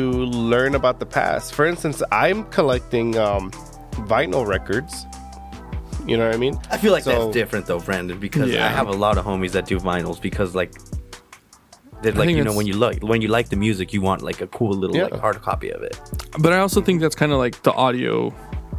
learn 0.54 0.74
about 0.76 1.00
the 1.00 1.06
past 1.06 1.54
for 1.54 1.66
instance 1.72 2.02
i'm 2.12 2.44
collecting 2.58 3.16
um 3.28 3.52
vinyl 4.12 4.44
records 4.56 5.06
you 6.08 6.16
know 6.18 6.26
what 6.26 6.34
i 6.34 6.38
mean 6.46 6.56
I 6.72 6.78
feel 6.78 6.92
like 6.98 7.04
So- 7.04 7.12
that's 7.12 7.34
different 7.42 7.66
though, 7.70 7.80
Brandon, 7.88 8.18
because 8.28 8.50
Yeah. 8.52 8.66
I 8.66 8.70
have 8.70 8.88
a 8.96 8.98
lot 9.06 9.18
of 9.20 9.26
homies 9.26 9.52
that 9.52 9.66
do 9.72 9.78
vinyls 9.92 10.20
because 10.22 10.56
like 10.62 10.72
they're 12.02 12.14
like 12.14 12.30
you 12.30 12.44
know 12.48 12.54
when 12.60 12.68
you 12.72 12.74
like 12.86 13.00
when 13.12 13.20
you 13.24 13.28
like 13.38 13.48
the 13.50 13.56
music, 13.68 13.88
you 13.96 14.02
want 14.10 14.22
like 14.30 14.40
a 14.48 14.48
cool 14.58 14.74
little 14.82 14.96
Yeah. 14.96 15.08
like 15.12 15.20
hard 15.20 15.38
copy 15.42 15.70
of 15.78 15.82
it. 15.90 15.96
But 16.40 16.54
I 16.54 16.60
also 16.60 16.80
think 16.86 17.02
that's 17.02 17.16
kind 17.16 17.32
of 17.32 17.40
like 17.40 17.56
the 17.64 17.74
audio, 17.74 18.34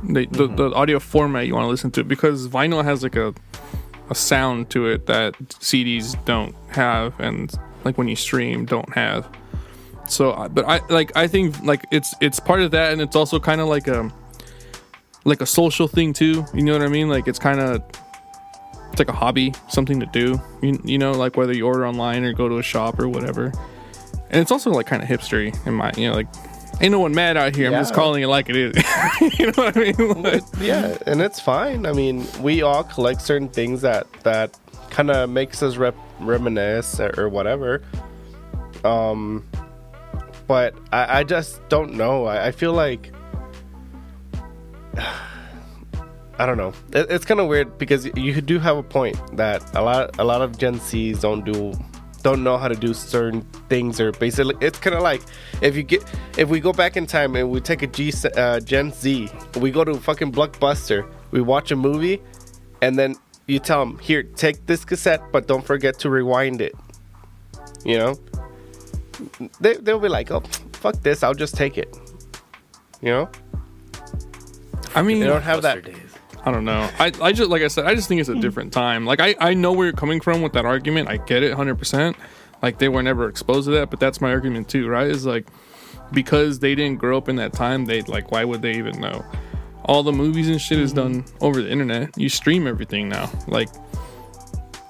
the, 0.05 0.23
the, 0.39 0.47
the 0.61 0.67
audio 0.81 0.99
format 1.01 1.47
you 1.49 1.55
want 1.57 1.65
to 1.69 1.73
listen 1.77 1.91
to 1.97 2.05
because 2.15 2.49
vinyl 2.49 2.83
has 2.91 3.03
like 3.03 3.17
a 3.17 3.35
a 4.11 4.15
sound 4.15 4.71
to 4.71 4.87
it 4.87 5.07
that 5.07 5.35
CDs 5.61 6.23
don't 6.25 6.55
have, 6.71 7.19
and 7.21 7.53
like 7.85 7.99
when 7.99 8.09
you 8.09 8.17
stream 8.17 8.65
don't 8.65 8.93
have. 8.95 9.29
So, 10.09 10.49
but 10.49 10.65
I 10.67 10.81
like 10.89 11.17
I 11.17 11.27
think 11.27 11.63
like 11.63 11.85
it's 11.91 12.15
it's 12.21 12.41
part 12.41 12.61
of 12.61 12.71
that, 12.71 12.93
and 12.93 13.01
it's 13.01 13.17
also 13.17 13.39
kind 13.39 13.61
of 13.61 13.69
like 13.69 13.89
a 13.89 14.11
like 15.25 15.41
a 15.41 15.47
social 15.47 15.89
thing 15.89 16.13
too. 16.13 16.45
You 16.55 16.63
know 16.63 16.73
what 16.73 16.83
I 16.83 16.89
mean? 16.89 17.09
Like 17.09 17.29
it's 17.29 17.39
kind 17.39 17.61
of 17.61 17.83
it's 18.91 18.99
like 18.99 19.09
a 19.09 19.13
hobby, 19.13 19.55
something 19.69 20.01
to 20.01 20.07
do. 20.07 20.41
You, 20.63 20.81
you 20.85 20.99
know, 20.99 21.13
like 21.13 21.37
whether 21.37 21.55
you 21.55 21.67
order 21.67 21.87
online 21.87 22.25
or 22.25 22.33
go 22.33 22.49
to 22.49 22.59
a 22.59 22.63
shop 22.63 22.99
or 22.99 23.09
whatever. 23.09 23.53
And 24.31 24.41
it's 24.41 24.51
also 24.51 24.71
like 24.71 24.87
kind 24.87 25.03
of 25.03 25.09
hipstery 25.09 25.55
in 25.67 25.75
my, 25.75 25.93
you 25.97 26.09
know, 26.09 26.15
like 26.15 26.27
ain't 26.81 26.93
no 26.93 27.01
one 27.01 27.15
mad 27.15 27.37
out 27.37 27.55
here. 27.55 27.67
I'm 27.69 27.75
just 27.75 27.95
calling 27.95 28.23
it 28.23 28.29
like 28.29 28.49
it 28.49 28.57
is. 28.57 28.77
you 29.39 29.47
know 29.47 29.53
what 29.65 29.77
I 29.77 29.81
mean? 29.81 30.23
Like, 30.23 30.43
yeah 30.61 30.97
and 31.07 31.21
it's 31.21 31.41
fine 31.41 31.87
i 31.87 31.93
mean 31.93 32.27
we 32.41 32.63
all 32.63 32.85
collect 32.85 33.23
certain 33.23 33.49
things 33.49 33.83
that 33.83 34.07
that 34.23 34.59
kind 34.91 35.11
of 35.11 35.31
makes 35.31 35.63
us 35.63 35.77
rep- 35.77 35.97
reminisce 36.21 37.01
or, 37.01 37.15
or 37.19 37.29
whatever 37.29 37.83
um 38.85 39.47
but 40.47 40.75
I, 40.93 41.21
I 41.21 41.25
just 41.25 41.67
don't 41.69 41.95
know 41.95 42.25
I, 42.27 42.49
I 42.49 42.51
feel 42.51 42.73
like 42.73 43.13
I 46.41 46.47
don't 46.47 46.57
know. 46.57 46.73
It, 46.93 47.11
it's 47.11 47.25
kind 47.25 47.41
of 47.41 47.49
weird 47.49 47.79
because 47.79 48.07
you 48.17 48.41
do 48.41 48.61
have 48.61 48.77
a 48.77 48.83
point 48.83 49.19
that 49.37 49.75
a 49.75 49.83
lot 49.83 50.17
a 50.21 50.25
lot 50.25 50.41
of 50.41 50.57
Gen 50.57 50.79
Zs 50.79 51.21
don't 51.21 51.45
do 51.45 51.73
don't 52.23 52.43
know 52.43 52.59
how 52.59 52.69
to 52.69 52.75
do 52.75 52.93
certain 52.93 53.43
things 53.69 54.01
or 54.01 54.13
basically 54.13 54.55
it's 54.61 54.79
kind 54.79 54.95
of 54.97 55.03
like 55.03 55.23
if 55.63 55.77
you 55.77 55.83
get 55.83 56.05
if 56.37 56.49
we 56.49 56.61
go 56.61 56.73
back 56.73 56.97
in 56.97 57.07
time 57.07 57.37
and 57.37 57.51
we 57.51 57.61
take 57.61 57.83
a 57.83 57.87
G 57.87 58.13
uh, 58.37 58.61
Gen 58.61 58.93
Z, 58.93 59.29
we 59.57 59.71
go 59.71 59.85
to 59.85 59.95
fucking 59.95 60.33
Blockbuster, 60.33 61.09
we 61.31 61.41
watch 61.41 61.71
a 61.71 61.77
movie, 61.77 62.21
and 62.83 62.99
then 62.99 63.15
you 63.47 63.59
tell 63.59 63.81
them 63.85 63.99
here 63.99 64.23
take 64.23 64.67
this 64.67 64.85
cassette, 64.85 65.23
but 65.33 65.47
don't 65.47 65.65
forget 65.65 65.99
to 66.01 66.11
rewind 66.11 66.61
it. 66.61 66.75
You 67.85 67.99
know, 67.99 68.15
they 69.61 69.75
they'll 69.75 70.01
be 70.01 70.09
like, 70.09 70.31
oh 70.31 70.41
fuck 70.73 71.01
this, 71.03 71.23
I'll 71.23 71.35
just 71.35 71.57
take 71.57 71.79
it. 71.79 71.97
You 73.01 73.11
know, 73.11 73.31
I 74.95 75.03
mean, 75.03 75.21
they 75.21 75.27
don't 75.27 75.43
have 75.43 75.63
that. 75.63 75.79
Blockbuster 75.79 75.85
days. 75.85 76.08
I 76.45 76.53
don't 76.53 76.65
know. 76.65 76.89
I, 76.99 77.13
I 77.21 77.33
just 77.33 77.51
like 77.51 77.63
I 77.63 77.69
said, 77.69 77.85
I 77.87 77.95
just 77.95 78.09
think 78.09 78.21
it's 78.21 78.29
a 78.29 78.35
hmm. 78.35 78.41
different 78.41 78.73
time. 78.73 79.05
Like 79.05 79.21
I, 79.21 79.35
I 79.41 79.55
know 79.55 79.73
where 79.73 79.87
you're 79.87 79.97
coming 79.97 80.21
from 80.21 80.43
with 80.43 80.53
that 80.53 80.65
argument. 80.65 81.09
I 81.09 81.17
get 81.17 81.43
it 81.43 81.57
100%. 81.57 82.17
Like 82.63 82.79
they 82.79 82.89
were 82.89 83.03
never 83.03 83.29
exposed 83.29 83.67
to 83.67 83.73
that, 83.73 83.91
but 83.91 84.01
that's 84.01 84.21
my 84.21 84.31
argument 84.31 84.69
too, 84.69 84.89
right? 84.89 85.07
Is 85.07 85.27
like 85.27 85.47
because 86.13 86.59
they 86.59 86.75
didn't 86.75 86.99
grow 86.99 87.17
up 87.19 87.29
in 87.29 87.37
that 87.37 87.53
time, 87.53 87.85
they 87.85 88.03
like 88.03 88.31
why 88.31 88.45
would 88.45 88.63
they 88.63 88.77
even 88.77 89.01
know? 89.01 89.25
All 89.85 90.03
the 90.03 90.13
movies 90.13 90.49
and 90.49 90.61
shit 90.61 90.79
is 90.79 90.93
mm-hmm. 90.93 91.21
done 91.21 91.25
over 91.41 91.63
the 91.63 91.71
internet. 91.71 92.17
You 92.19 92.29
stream 92.29 92.67
everything 92.67 93.09
now. 93.09 93.31
Like 93.47 93.69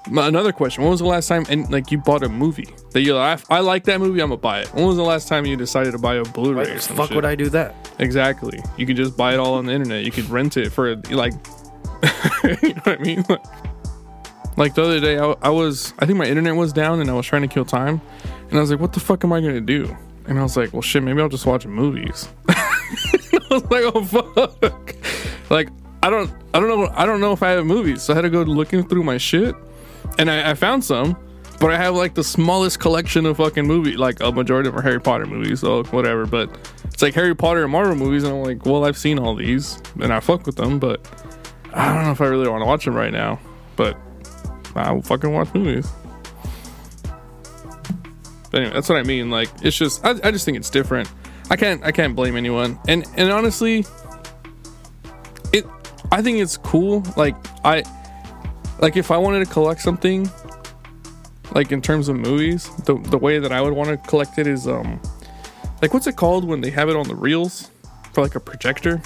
another 0.07 0.51
question, 0.51 0.83
when 0.83 0.91
was 0.91 0.99
the 0.99 1.05
last 1.05 1.27
time 1.27 1.45
and 1.49 1.69
like 1.71 1.91
you 1.91 1.97
bought 1.97 2.23
a 2.23 2.29
movie 2.29 2.69
that 2.91 3.01
you're 3.01 3.15
like 3.15 3.41
I, 3.49 3.57
I 3.57 3.59
like 3.59 3.83
that 3.85 3.99
movie, 3.99 4.21
I'm 4.21 4.29
gonna 4.29 4.41
buy 4.41 4.61
it. 4.61 4.73
When 4.73 4.85
was 4.85 4.97
the 4.97 5.03
last 5.03 5.27
time 5.27 5.45
you 5.45 5.55
decided 5.55 5.91
to 5.91 5.99
buy 5.99 6.15
a 6.15 6.23
Blu-ray 6.23 6.65
the 6.65 6.75
or 6.75 6.79
some 6.79 6.95
fuck 6.95 7.07
shit? 7.09 7.15
would 7.15 7.25
I 7.25 7.35
do 7.35 7.49
that? 7.49 7.75
Exactly. 7.99 8.59
You 8.77 8.85
could 8.85 8.95
just 8.95 9.15
buy 9.17 9.33
it 9.33 9.39
all 9.39 9.55
on 9.55 9.65
the 9.65 9.73
internet. 9.73 10.03
You 10.03 10.11
could 10.11 10.29
rent 10.29 10.57
it 10.57 10.71
for 10.71 10.95
like, 11.11 11.33
you 12.43 12.73
know 12.73 12.81
what 12.83 12.87
I 12.87 12.97
mean? 12.97 13.25
Like 14.57 14.73
the 14.75 14.83
other 14.83 14.99
day, 14.99 15.17
I, 15.17 15.35
I 15.41 15.49
was, 15.49 15.93
I 15.99 16.05
think 16.05 16.17
my 16.17 16.25
internet 16.25 16.55
was 16.55 16.73
down 16.73 16.99
and 16.99 17.09
I 17.09 17.13
was 17.13 17.25
trying 17.25 17.43
to 17.43 17.47
kill 17.47 17.65
time, 17.65 18.01
and 18.49 18.57
I 18.57 18.61
was 18.61 18.71
like, 18.71 18.79
what 18.79 18.93
the 18.93 18.99
fuck 18.99 19.23
am 19.23 19.31
I 19.31 19.39
gonna 19.39 19.61
do? 19.61 19.95
And 20.27 20.37
I 20.37 20.43
was 20.43 20.57
like, 20.57 20.73
well, 20.73 20.81
shit, 20.81 21.01
maybe 21.01 21.21
I'll 21.21 21.29
just 21.29 21.45
watch 21.45 21.65
movies. 21.65 22.27
I 22.49 23.41
was 23.49 23.63
like, 23.71 23.83
oh 23.95 24.03
fuck. 24.03 24.95
Like 25.49 25.69
I 26.03 26.09
don't, 26.09 26.31
I 26.53 26.59
don't 26.59 26.69
know, 26.69 26.91
I 26.93 27.05
don't 27.05 27.21
know 27.21 27.31
if 27.31 27.41
I 27.41 27.51
have 27.51 27.65
movies, 27.65 28.03
so 28.03 28.13
I 28.13 28.15
had 28.17 28.23
to 28.23 28.29
go 28.29 28.41
looking 28.43 28.87
through 28.87 29.03
my 29.03 29.17
shit, 29.17 29.55
and 30.17 30.29
I, 30.29 30.51
I 30.51 30.53
found 30.53 30.83
some. 30.83 31.17
But 31.59 31.71
I 31.71 31.77
have 31.77 31.93
like 31.93 32.13
the 32.13 32.23
smallest 32.23 32.79
collection 32.79 33.25
of 33.25 33.35
fucking 33.35 33.67
movie, 33.67 33.97
like 33.97 34.21
a 34.21 34.31
majority 34.31 34.69
of 34.69 34.77
are 34.77 34.81
Harry 34.81 35.01
Potter 35.01 35.25
movies, 35.25 35.59
so 35.59 35.83
whatever. 35.85 36.25
But 36.25 36.49
it's 36.85 37.01
like 37.01 37.13
Harry 37.15 37.35
Potter 37.35 37.63
and 37.63 37.71
Marvel 37.71 37.95
movies, 37.95 38.23
and 38.23 38.33
I'm 38.33 38.43
like, 38.43 38.65
well, 38.65 38.85
I've 38.85 38.97
seen 38.97 39.19
all 39.19 39.35
these, 39.35 39.81
and 40.01 40.13
I 40.13 40.21
fuck 40.21 40.45
with 40.45 40.55
them, 40.55 40.79
but 40.79 41.05
I 41.73 41.93
don't 41.93 42.05
know 42.05 42.11
if 42.11 42.21
I 42.21 42.27
really 42.27 42.47
want 42.47 42.61
to 42.61 42.65
watch 42.65 42.85
them 42.85 42.95
right 42.95 43.11
now. 43.11 43.39
But 43.75 43.97
I'll 44.73 45.01
fucking 45.01 45.33
watch 45.33 45.53
movies. 45.53 45.85
But 48.51 48.61
anyway, 48.61 48.73
that's 48.73 48.87
what 48.87 48.97
I 48.97 49.03
mean. 49.03 49.29
Like, 49.29 49.49
it's 49.61 49.77
just, 49.77 50.03
I, 50.05 50.11
I 50.23 50.31
just 50.31 50.45
think 50.45 50.55
it's 50.57 50.69
different. 50.69 51.11
I 51.49 51.57
can't, 51.57 51.83
I 51.83 51.91
can't 51.91 52.15
blame 52.15 52.37
anyone. 52.37 52.79
And 52.87 53.05
and 53.17 53.31
honestly, 53.31 53.85
it, 55.51 55.65
I 56.11 56.21
think 56.21 56.39
it's 56.39 56.57
cool. 56.57 57.03
Like 57.17 57.35
I, 57.65 57.83
like 58.79 58.97
if 58.97 59.11
I 59.11 59.17
wanted 59.17 59.45
to 59.45 59.51
collect 59.51 59.81
something, 59.81 60.29
like 61.51 61.71
in 61.71 61.81
terms 61.81 62.09
of 62.09 62.15
movies, 62.15 62.69
the 62.85 62.95
the 62.95 63.17
way 63.17 63.39
that 63.39 63.51
I 63.51 63.61
would 63.61 63.73
want 63.73 63.89
to 63.89 63.97
collect 64.09 64.37
it 64.37 64.47
is 64.47 64.67
um, 64.67 64.99
like 65.81 65.93
what's 65.93 66.07
it 66.07 66.15
called 66.15 66.45
when 66.45 66.61
they 66.61 66.69
have 66.69 66.89
it 66.89 66.95
on 66.95 67.07
the 67.07 67.15
reels 67.15 67.71
for 68.13 68.21
like 68.21 68.35
a 68.35 68.39
projector? 68.39 69.01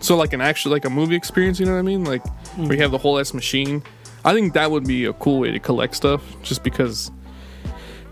So 0.00 0.16
like 0.16 0.32
an 0.32 0.40
actual 0.40 0.72
like 0.72 0.84
a 0.84 0.90
movie 0.90 1.14
experience, 1.14 1.60
you 1.60 1.66
know 1.66 1.72
what 1.72 1.78
I 1.78 1.82
mean? 1.82 2.04
Like 2.04 2.26
where 2.56 2.74
you 2.74 2.82
have 2.82 2.90
the 2.90 2.98
whole 2.98 3.18
S 3.18 3.34
machine. 3.34 3.82
I 4.24 4.34
think 4.34 4.52
that 4.52 4.70
would 4.70 4.86
be 4.86 5.06
a 5.06 5.14
cool 5.14 5.40
way 5.40 5.50
to 5.50 5.58
collect 5.58 5.94
stuff, 5.94 6.22
just 6.42 6.62
because 6.62 7.10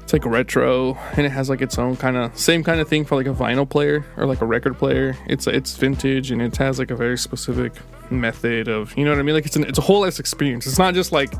it's 0.02 0.12
like 0.14 0.24
retro 0.24 0.94
and 1.16 1.26
it 1.26 1.30
has 1.30 1.50
like 1.50 1.60
its 1.60 1.78
own 1.78 1.94
kind 1.96 2.16
of 2.16 2.36
same 2.38 2.64
kind 2.64 2.80
of 2.80 2.88
thing 2.88 3.04
for 3.04 3.14
like 3.14 3.26
a 3.26 3.34
vinyl 3.34 3.68
player 3.68 4.06
or 4.16 4.24
like 4.24 4.40
a 4.40 4.46
record 4.46 4.78
player. 4.78 5.16
It's 5.26 5.46
it's 5.46 5.76
vintage 5.76 6.30
and 6.30 6.40
it 6.40 6.56
has 6.56 6.78
like 6.78 6.90
a 6.90 6.96
very 6.96 7.18
specific 7.18 7.72
method 8.10 8.68
of 8.68 8.96
you 8.96 9.04
know 9.04 9.10
what 9.10 9.18
I 9.18 9.22
mean. 9.22 9.34
Like 9.34 9.46
it's 9.46 9.56
an 9.56 9.64
it's 9.64 9.78
a 9.78 9.82
whole 9.82 10.04
ass 10.04 10.18
experience. 10.18 10.66
It's 10.66 10.78
not 10.78 10.94
just 10.94 11.12
like 11.12 11.32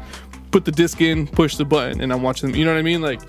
put 0.51 0.65
the 0.65 0.73
disc 0.73 1.01
in, 1.01 1.27
push 1.27 1.57
the 1.57 1.65
button, 1.65 2.01
and 2.01 2.13
I'm 2.13 2.23
watching 2.23 2.51
them. 2.51 2.59
You 2.59 2.65
know 2.65 2.73
what 2.73 2.79
I 2.79 2.83
mean? 2.83 3.01
Like 3.01 3.21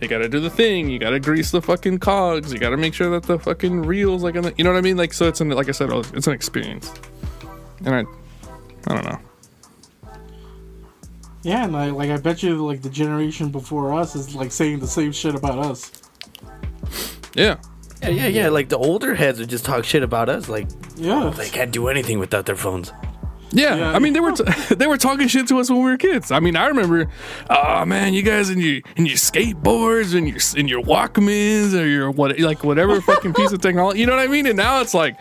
you 0.00 0.08
gotta 0.08 0.28
do 0.28 0.40
the 0.40 0.50
thing. 0.50 0.88
You 0.88 0.98
gotta 0.98 1.20
grease 1.20 1.50
the 1.50 1.62
fucking 1.62 1.98
cogs. 1.98 2.52
You 2.52 2.58
gotta 2.58 2.76
make 2.76 2.94
sure 2.94 3.10
that 3.10 3.24
the 3.24 3.38
fucking 3.38 3.82
reels 3.82 4.22
like 4.22 4.36
on 4.36 4.42
the, 4.42 4.54
you 4.56 4.64
know 4.64 4.70
what 4.70 4.78
I 4.78 4.82
mean? 4.82 4.96
Like 4.96 5.12
so 5.12 5.28
it's 5.28 5.40
an 5.40 5.50
like 5.50 5.68
I 5.68 5.72
said, 5.72 5.90
oh, 5.90 6.00
it's 6.14 6.26
an 6.26 6.32
experience. 6.32 6.92
And 7.84 7.94
I 7.94 8.04
I 8.86 8.94
don't 8.94 9.04
know. 9.04 9.18
Yeah, 11.42 11.64
and 11.64 11.76
I 11.76 11.90
like 11.90 12.10
I 12.10 12.16
bet 12.16 12.42
you 12.42 12.64
like 12.66 12.82
the 12.82 12.90
generation 12.90 13.50
before 13.50 13.92
us 13.94 14.14
is 14.14 14.34
like 14.34 14.52
saying 14.52 14.80
the 14.80 14.86
same 14.86 15.12
shit 15.12 15.34
about 15.34 15.58
us. 15.58 15.90
Yeah. 17.34 17.56
Yeah, 18.02 18.08
yeah, 18.10 18.26
yeah. 18.28 18.48
Like 18.48 18.68
the 18.68 18.78
older 18.78 19.14
heads 19.14 19.38
would 19.40 19.48
just 19.50 19.64
talk 19.64 19.84
shit 19.84 20.02
about 20.02 20.28
us. 20.28 20.48
Like 20.48 20.68
Yeah. 20.96 21.32
they 21.36 21.48
can't 21.48 21.72
do 21.72 21.88
anything 21.88 22.18
without 22.18 22.46
their 22.46 22.56
phones. 22.56 22.92
Yeah, 23.50 23.76
Yeah. 23.76 23.92
I 23.92 23.98
mean 23.98 24.12
they 24.12 24.20
were 24.20 24.32
t- 24.32 24.44
they 24.74 24.86
were 24.86 24.98
talking 24.98 25.26
shit 25.26 25.48
to 25.48 25.58
us 25.58 25.70
when 25.70 25.78
we 25.82 25.90
were 25.90 25.96
kids. 25.96 26.30
I 26.30 26.38
mean, 26.38 26.54
I 26.54 26.66
remember, 26.66 27.10
oh 27.48 27.84
man, 27.86 28.12
you 28.14 28.22
guys 28.22 28.50
and 28.50 28.62
your 28.62 28.82
and 28.96 29.06
your 29.08 29.16
skateboards 29.16 30.14
and 30.14 30.28
your 30.28 30.38
and 30.56 30.68
your 30.68 30.82
Walkmans 30.82 31.72
or 31.74 31.86
your 31.86 32.10
what 32.10 32.38
like 32.38 32.62
whatever 32.62 33.00
fucking 33.10 33.32
piece 33.34 33.52
of 33.52 33.60
technology. 33.62 34.00
You 34.00 34.06
know 34.06 34.16
what 34.16 34.22
I 34.24 34.28
mean? 34.28 34.46
And 34.46 34.56
now 34.56 34.80
it's 34.82 34.92
like, 34.94 35.16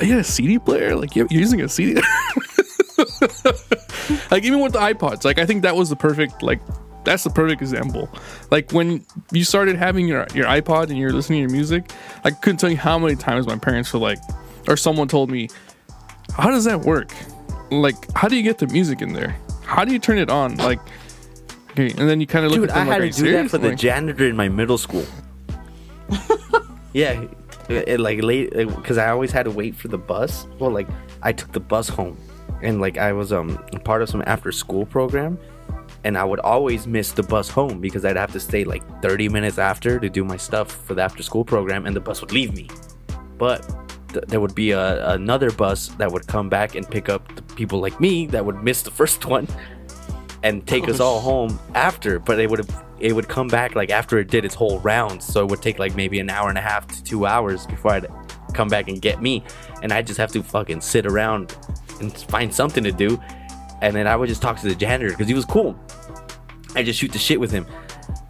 you 0.00 0.08
got 0.10 0.18
a 0.20 0.24
CD 0.24 0.58
player? 0.60 0.94
Like 0.96 1.16
you're 1.16 1.26
using 1.30 1.60
a 1.62 1.68
CD? 1.68 2.00
like 4.30 4.44
even 4.44 4.60
with 4.60 4.72
the 4.72 4.78
iPods, 4.80 5.24
like 5.24 5.38
I 5.38 5.46
think 5.46 5.62
that 5.62 5.74
was 5.76 5.90
the 5.90 5.96
perfect 5.96 6.42
like 6.42 6.60
that's 7.04 7.24
the 7.24 7.30
perfect 7.30 7.62
example. 7.62 8.08
Like 8.50 8.72
when 8.72 9.04
you 9.32 9.44
started 9.44 9.76
having 9.76 10.08
your 10.08 10.26
your 10.34 10.46
iPod 10.46 10.88
and 10.88 10.98
you're 10.98 11.12
listening 11.12 11.38
to 11.38 11.40
your 11.42 11.50
music, 11.50 11.90
I 12.24 12.30
couldn't 12.30 12.58
tell 12.58 12.70
you 12.70 12.76
how 12.76 12.98
many 12.98 13.16
times 13.16 13.46
my 13.46 13.56
parents 13.58 13.92
were 13.92 14.00
like, 14.00 14.18
or 14.68 14.76
someone 14.76 15.08
told 15.08 15.30
me, 15.30 15.48
how 16.34 16.50
does 16.50 16.64
that 16.64 16.80
work? 16.80 17.12
Like, 17.70 18.10
how 18.16 18.28
do 18.28 18.36
you 18.36 18.42
get 18.42 18.58
the 18.58 18.66
music 18.68 19.02
in 19.02 19.12
there? 19.12 19.36
How 19.64 19.84
do 19.84 19.92
you 19.92 19.98
turn 19.98 20.18
it 20.18 20.30
on? 20.30 20.56
Like, 20.56 20.80
okay, 21.70 21.90
and 21.90 22.08
then 22.08 22.20
you 22.20 22.26
kind 22.26 22.44
of 22.44 22.52
look 22.52 22.60
Dude, 22.60 22.70
at 22.70 22.76
I 22.76 22.78
them 22.80 22.88
had 22.88 23.02
like, 23.02 23.12
to 23.12 23.22
do 23.22 23.26
you 23.26 23.32
that 23.32 23.50
for 23.50 23.58
the 23.58 23.74
janitor 23.74 24.26
in 24.26 24.36
my 24.36 24.48
middle 24.48 24.78
school. 24.78 25.06
yeah, 26.92 27.24
it, 27.68 27.88
it, 27.88 28.00
like 28.00 28.22
late 28.22 28.52
because 28.52 28.98
I 28.98 29.08
always 29.08 29.32
had 29.32 29.44
to 29.44 29.50
wait 29.50 29.74
for 29.74 29.88
the 29.88 29.98
bus. 29.98 30.46
Well, 30.58 30.70
like 30.70 30.88
I 31.22 31.32
took 31.32 31.52
the 31.52 31.60
bus 31.60 31.88
home, 31.88 32.18
and 32.62 32.80
like 32.80 32.98
I 32.98 33.12
was 33.12 33.32
um 33.32 33.58
part 33.84 34.02
of 34.02 34.08
some 34.08 34.22
after 34.26 34.52
school 34.52 34.84
program, 34.86 35.38
and 36.04 36.18
I 36.18 36.24
would 36.24 36.40
always 36.40 36.86
miss 36.86 37.12
the 37.12 37.22
bus 37.22 37.48
home 37.48 37.80
because 37.80 38.04
I'd 38.04 38.16
have 38.16 38.32
to 38.32 38.40
stay 38.40 38.64
like 38.64 38.82
30 39.02 39.30
minutes 39.30 39.58
after 39.58 39.98
to 39.98 40.08
do 40.08 40.22
my 40.22 40.36
stuff 40.36 40.70
for 40.70 40.94
the 40.94 41.02
after 41.02 41.22
school 41.22 41.44
program, 41.44 41.86
and 41.86 41.96
the 41.96 42.00
bus 42.00 42.20
would 42.20 42.32
leave 42.32 42.54
me. 42.54 42.68
But 43.38 43.66
th- 44.12 44.26
there 44.26 44.40
would 44.40 44.54
be 44.54 44.72
a, 44.72 45.10
another 45.10 45.50
bus 45.50 45.88
that 45.98 46.12
would 46.12 46.26
come 46.26 46.48
back 46.48 46.74
and 46.74 46.88
pick 46.88 47.08
up 47.08 47.34
the 47.34 47.42
people 47.54 47.80
like 47.80 47.98
me 48.00 48.26
that 48.26 48.44
would 48.44 48.62
miss 48.62 48.82
the 48.82 48.90
first 48.90 49.24
one 49.36 49.48
and 50.42 50.66
take 50.66 50.88
us 50.88 51.00
oh, 51.00 51.06
all 51.06 51.20
home 51.20 51.58
after. 51.74 52.18
But 52.18 52.38
it 52.38 52.50
would 52.50 52.68
it 53.00 53.12
would 53.12 53.28
come 53.28 53.48
back 53.48 53.74
like 53.74 53.90
after 53.90 54.18
it 54.18 54.28
did 54.28 54.44
its 54.44 54.54
whole 54.54 54.78
round, 54.80 55.22
so 55.22 55.42
it 55.42 55.50
would 55.50 55.62
take 55.62 55.78
like 55.78 55.96
maybe 55.96 56.20
an 56.20 56.30
hour 56.30 56.50
and 56.50 56.58
a 56.58 56.60
half 56.60 56.86
to 56.88 57.02
two 57.02 57.26
hours 57.26 57.66
before 57.66 57.92
I'd 57.92 58.06
come 58.52 58.68
back 58.68 58.88
and 58.88 59.00
get 59.00 59.22
me, 59.22 59.42
and 59.82 59.90
I 59.90 60.02
just 60.02 60.18
have 60.18 60.32
to 60.32 60.42
fucking 60.42 60.80
sit 60.82 61.06
around 61.06 61.56
and 62.00 62.16
find 62.28 62.54
something 62.54 62.84
to 62.84 62.92
do, 62.92 63.20
and 63.80 63.94
then 63.94 64.06
I 64.06 64.16
would 64.16 64.28
just 64.28 64.42
talk 64.42 64.58
to 64.60 64.68
the 64.68 64.74
janitor 64.74 65.10
because 65.10 65.28
he 65.28 65.34
was 65.34 65.44
cool. 65.44 65.78
I 66.74 66.82
just 66.82 66.98
shoot 66.98 67.12
the 67.12 67.18
shit 67.18 67.38
with 67.38 67.50
him. 67.50 67.66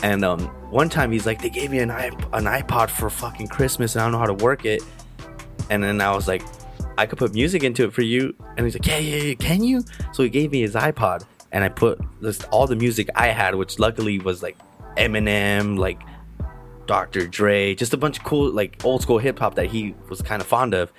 And 0.03 0.25
um, 0.25 0.41
one 0.71 0.89
time 0.89 1.13
he's 1.13 1.27
like, 1.27 1.41
they 1.41 1.51
gave 1.51 1.71
me 1.71 1.79
an, 1.79 1.91
iP- 1.91 2.33
an 2.33 2.45
iPod 2.45 2.91
for 2.91 3.09
fucking 3.09 3.49
Christmas 3.49 3.95
and 3.95 4.03
I 4.03 4.05
don't 4.05 4.13
know 4.13 4.19
how 4.19 4.27
to 4.27 4.35
work 4.35 4.65
it. 4.65 4.83
And 5.71 5.83
then 5.83 6.01
I 6.01 6.15
was 6.15 6.29
like, 6.29 6.43
I 6.99 7.07
could 7.07 7.19
put 7.19 7.35
music 7.35 7.65
into 7.65 7.85
it 7.85 7.93
for 7.93 8.03
you. 8.03 8.35
And 8.57 8.67
he's 8.67 8.75
like, 8.75 8.87
yeah, 8.87 8.99
yeah, 8.99 9.23
yeah, 9.23 9.35
can 9.35 9.65
you? 9.65 9.83
So 10.13 10.23
he 10.23 10.29
gave 10.29 10.53
me 10.53 10.61
his 10.61 10.75
iPod 10.75 11.25
and 11.53 11.65
I 11.65 11.69
put 11.69 12.01
all 12.51 12.67
the 12.67 12.77
music 12.77 13.09
I 13.15 13.29
had, 13.29 13.55
which 13.55 13.79
luckily 13.79 14.19
was 14.19 14.43
like 14.43 14.57
Eminem, 14.97 15.79
like 15.79 16.03
Dr. 16.87 17.27
Dre, 17.27 17.75
just 17.75 17.95
a 17.95 17.97
bunch 17.97 18.19
of 18.19 18.25
cool, 18.25 18.51
like 18.51 18.85
old 18.85 19.03
school 19.03 19.19
hip 19.19 19.39
hop 19.39 19.55
that 19.55 19.67
he 19.67 19.95
was 20.09 20.21
kind 20.21 20.43
of 20.43 20.49
fond 20.49 20.75
of. 20.75 20.93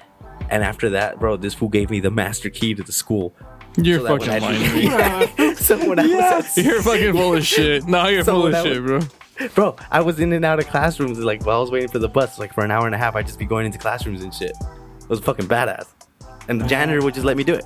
And 0.50 0.64
after 0.64 0.90
that, 0.92 1.20
bro, 1.20 1.38
this 1.38 1.54
fool 1.54 1.70
gave 1.70 1.90
me 1.90 2.00
the 2.00 2.12
master 2.12 2.50
key 2.50 2.74
to 2.74 2.84
the 2.84 2.92
school. 2.92 3.36
You're 3.78 4.00
So 4.00 4.08
fucking 4.18 4.28
when 4.28 4.44
I- 4.44 4.48
lying 4.48 5.36
to 5.36 5.38
me. 5.50 5.56
so 5.56 5.90
when 5.90 6.00
I 6.00 6.08
was 6.08 6.58
You're 6.58 6.82
fucking 6.82 7.14
full 7.14 7.36
of 7.36 7.46
shit. 7.46 7.86
No, 7.88 8.08
you're 8.08 8.24
So 8.24 8.34
full 8.34 8.46
of 8.48 8.52
that 8.54 8.64
shit, 8.66 8.84
bro. 8.86 9.00
Bro, 9.54 9.76
I 9.92 10.00
was 10.02 10.20
in 10.20 10.32
and 10.32 10.46
out 10.46 10.60
of 10.60 10.68
classrooms 10.68 11.20
like 11.20 11.46
while 11.46 11.58
I 11.58 11.62
was 11.62 11.72
waiting 11.72 11.90
for 11.90 12.00
the 12.00 12.08
bus, 12.08 12.40
like 12.40 12.54
for 12.54 12.64
an 12.64 12.72
hour 12.72 12.86
and 12.86 12.96
a 12.96 12.98
half. 12.98 13.16
I'd 13.16 13.26
just 13.28 13.38
be 13.40 13.46
going 13.46 13.66
into 13.66 13.78
classrooms 13.78 14.24
and 14.24 14.34
shit. 14.34 14.52
It 15.02 15.10
was 15.10 15.20
fucking 15.20 15.48
badass. 15.48 15.88
And 16.48 16.62
the 16.62 16.66
janitor 16.68 17.02
would 17.04 17.14
just 17.16 17.26
let 17.26 17.36
me 17.36 17.44
do 17.44 17.54
it. 17.56 17.66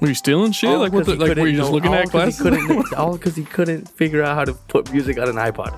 Were 0.00 0.08
you 0.08 0.14
stealing 0.14 0.52
shit? 0.52 0.70
All 0.70 0.78
like 0.78 0.92
what 0.92 1.04
The, 1.04 1.12
he 1.12 1.18
like 1.18 1.36
were 1.36 1.46
you 1.48 1.52
couldn't 1.52 1.56
just 1.56 1.68
know- 1.68 1.74
looking 1.74 1.88
all 1.90 1.94
at 1.96 2.02
'cause 2.04 2.10
classes? 2.12 2.38
He 2.38 2.42
couldn't, 2.66 2.94
all 2.96 3.12
because 3.12 3.36
he 3.36 3.44
couldn't 3.44 3.88
figure 3.90 4.22
out 4.22 4.34
how 4.34 4.44
to 4.46 4.54
put 4.54 4.90
music 4.90 5.18
on 5.18 5.28
an 5.28 5.36
iPod. 5.36 5.76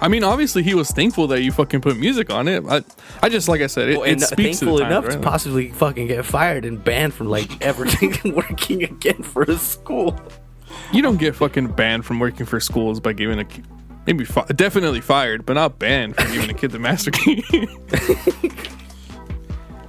I 0.00 0.08
mean, 0.08 0.24
obviously 0.24 0.62
he 0.62 0.74
was 0.74 0.90
thankful 0.90 1.26
that 1.28 1.42
you 1.42 1.52
fucking 1.52 1.80
put 1.80 1.96
music 1.96 2.30
on 2.30 2.48
it. 2.48 2.64
I, 2.68 2.82
I 3.22 3.28
just 3.28 3.48
like 3.48 3.60
I 3.62 3.66
said, 3.68 3.88
it, 3.88 3.98
Well, 3.98 4.06
it 4.06 4.12
and 4.12 4.22
uh, 4.22 4.26
speaks 4.26 4.58
to 4.58 4.64
the 4.66 4.70
thankful 4.72 4.86
enough 4.86 5.04
right? 5.06 5.12
to 5.14 5.20
possibly 5.20 5.70
fucking 5.70 6.08
get 6.08 6.24
fired 6.26 6.64
and 6.64 6.82
banned 6.82 7.14
from 7.14 7.28
like 7.28 7.64
ever 7.64 7.86
working 8.24 8.82
again 8.84 9.22
for 9.22 9.42
a 9.44 9.56
school. 9.56 10.18
You 10.92 11.02
don't 11.02 11.16
get 11.18 11.34
fucking 11.34 11.68
banned 11.68 12.04
from 12.04 12.18
working 12.18 12.44
for 12.46 12.60
schools 12.60 13.00
by 13.00 13.12
giving 13.12 13.40
a 13.40 13.46
maybe 14.06 14.24
fi- 14.24 14.44
definitely 14.46 15.00
fired, 15.00 15.46
but 15.46 15.54
not 15.54 15.78
banned 15.78 16.16
for 16.16 16.26
giving 16.26 16.50
a 16.50 16.54
kid 16.54 16.72
the 16.72 16.78
master 16.78 17.10
key. 17.10 17.42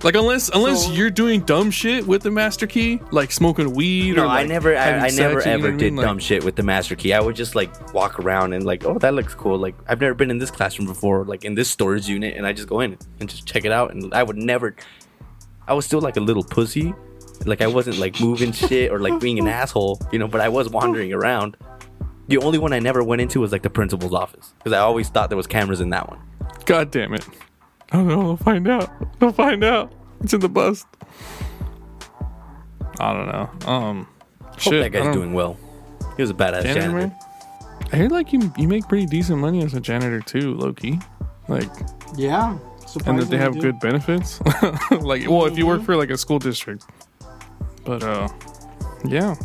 like 0.03 0.15
unless 0.15 0.49
unless 0.49 0.85
So- 0.85 0.91
you're 0.93 1.09
doing 1.09 1.41
dumb 1.41 1.71
shit 1.71 2.05
with 2.05 2.23
the 2.23 2.31
master 2.31 2.67
key, 2.67 2.99
like 3.11 3.31
smoking 3.31 3.73
weed. 3.73 4.15
No, 4.15 4.23
or 4.25 4.27
I 4.27 4.45
never, 4.45 4.75
I, 4.75 5.05
I 5.05 5.07
sex, 5.07 5.17
never 5.17 5.41
ever 5.41 5.71
did 5.71 5.81
mean? 5.93 5.95
Like, 5.97 6.05
dumb 6.05 6.19
shit 6.19 6.43
with 6.43 6.55
the 6.55 6.63
master 6.63 6.95
key. 6.95 7.13
I 7.13 7.19
would 7.19 7.35
just 7.35 7.55
like 7.55 7.93
walk 7.93 8.19
around 8.19 8.53
and 8.53 8.65
like, 8.65 8.85
oh, 8.85 8.97
that 8.99 9.13
looks 9.13 9.33
cool. 9.33 9.57
Like 9.57 9.75
I've 9.87 10.01
never 10.01 10.13
been 10.13 10.29
in 10.31 10.37
this 10.37 10.51
classroom 10.51 10.87
before, 10.87 11.23
like 11.25 11.45
in 11.45 11.55
this 11.55 11.69
storage 11.69 12.07
unit, 12.07 12.35
and 12.37 12.45
I 12.45 12.53
just 12.53 12.67
go 12.67 12.79
in 12.81 12.97
and 13.19 13.29
just 13.29 13.45
check 13.47 13.65
it 13.65 13.71
out. 13.71 13.93
And 13.93 14.13
I 14.13 14.23
would 14.23 14.37
never. 14.37 14.75
I 15.67 15.73
was 15.73 15.85
still 15.85 16.01
like 16.01 16.17
a 16.17 16.21
little 16.21 16.43
pussy, 16.43 16.93
like 17.45 17.61
I 17.61 17.67
wasn't 17.67 17.97
like 17.97 18.19
moving 18.19 18.51
shit 18.51 18.91
or 18.91 18.99
like 18.99 19.19
being 19.19 19.39
an 19.39 19.47
asshole, 19.61 19.99
you 20.11 20.19
know. 20.19 20.27
But 20.27 20.41
I 20.41 20.49
was 20.49 20.69
wandering 20.69 21.11
around. 21.13 21.57
The 22.27 22.37
only 22.39 22.57
one 22.57 22.73
I 22.73 22.79
never 22.79 23.03
went 23.03 23.21
into 23.21 23.39
was 23.39 23.51
like 23.51 23.61
the 23.61 23.69
principal's 23.69 24.13
office 24.13 24.53
because 24.57 24.73
I 24.73 24.79
always 24.79 25.09
thought 25.09 25.29
there 25.29 25.37
was 25.37 25.45
cameras 25.47 25.79
in 25.79 25.89
that 25.91 26.09
one. 26.09 26.19
God 26.65 26.89
damn 26.89 27.13
it! 27.13 27.27
Oh 27.95 28.03
no, 28.03 28.23
they'll 28.23 28.37
find 28.37 28.67
out. 28.67 29.19
They'll 29.19 29.31
find 29.31 29.63
out. 29.63 29.93
It's 30.21 30.33
in 30.33 30.41
the 30.41 30.49
bust. 30.49 30.85
I 32.99 33.13
don't 33.13 33.27
know. 33.27 33.71
Um, 33.71 34.07
Hope 34.43 34.59
shit. 34.59 34.83
that 34.83 34.89
guy's 34.91 35.13
doing 35.13 35.33
well. 35.33 35.57
He 36.15 36.21
was 36.21 36.29
a 36.29 36.33
badass 36.33 36.63
Janitor, 36.63 36.81
janitor. 36.81 37.15
I 37.91 37.95
hear 37.97 38.09
like 38.09 38.31
you 38.33 38.51
you 38.57 38.67
make 38.67 38.87
pretty 38.87 39.05
decent 39.05 39.39
money 39.39 39.63
as 39.63 39.73
a 39.73 39.79
janitor 39.79 40.19
too, 40.21 40.55
low 40.55 40.73
key. 40.73 40.99
Like, 41.47 41.69
Yeah. 42.15 42.57
and 43.05 43.19
that 43.19 43.29
they 43.29 43.37
have 43.37 43.53
do. 43.53 43.61
good 43.61 43.79
benefits. 43.79 44.41
like, 44.91 45.29
well, 45.29 45.45
if 45.45 45.57
you 45.57 45.67
work 45.67 45.83
for 45.83 45.95
like 45.95 46.09
a 46.09 46.17
school 46.17 46.39
district. 46.39 46.85
But 47.85 48.01
uh, 48.03 48.27
yeah, 49.05 49.35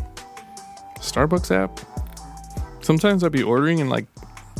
Starbucks 0.99 1.51
app. 1.51 1.79
Sometimes 2.83 3.23
I'd 3.23 3.31
be 3.31 3.43
ordering 3.43 3.79
and 3.81 3.89
like 3.89 4.07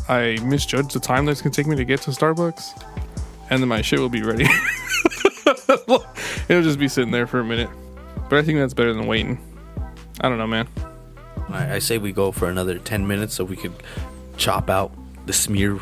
I 0.07 0.37
misjudge 0.43 0.93
the 0.93 0.99
time 0.99 1.25
that's 1.25 1.41
gonna 1.41 1.53
take 1.53 1.67
me 1.67 1.75
to 1.75 1.85
get 1.85 2.01
to 2.03 2.11
Starbucks, 2.11 2.90
and 3.51 3.61
then 3.61 3.69
my 3.69 3.81
shit 3.83 3.99
will 3.99 4.09
be 4.09 4.23
ready. 4.23 4.45
It'll 6.49 6.63
just 6.63 6.79
be 6.79 6.87
sitting 6.87 7.11
there 7.11 7.27
for 7.27 7.39
a 7.39 7.45
minute. 7.45 7.69
But 8.29 8.39
I 8.39 8.41
think 8.43 8.57
that's 8.57 8.73
better 8.73 8.93
than 8.93 9.05
waiting. 9.07 9.39
I 10.21 10.29
don't 10.29 10.37
know, 10.37 10.47
man. 10.47 10.67
I, 11.49 11.75
I 11.75 11.79
say 11.79 11.97
we 11.97 12.11
go 12.11 12.31
for 12.31 12.49
another 12.49 12.79
ten 12.79 13.05
minutes 13.07 13.33
so 13.35 13.43
we 13.43 13.55
could 13.57 13.73
chop 14.37 14.69
out 14.69 14.91
the 15.27 15.33
smear, 15.33 15.79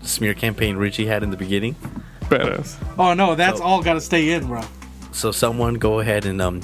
the 0.00 0.08
smear 0.08 0.34
campaign 0.34 0.76
Richie 0.76 1.06
had 1.06 1.22
in 1.22 1.30
the 1.30 1.36
beginning. 1.36 1.74
Badass. 2.22 2.76
Oh 2.98 3.14
no, 3.14 3.34
that's 3.34 3.58
So- 3.58 3.64
all 3.64 3.82
got 3.82 3.94
to 3.94 4.00
stay 4.00 4.30
in, 4.32 4.46
bro. 4.46 4.62
So 5.12 5.32
someone 5.32 5.74
go 5.74 6.00
ahead 6.00 6.26
and 6.26 6.42
um, 6.42 6.60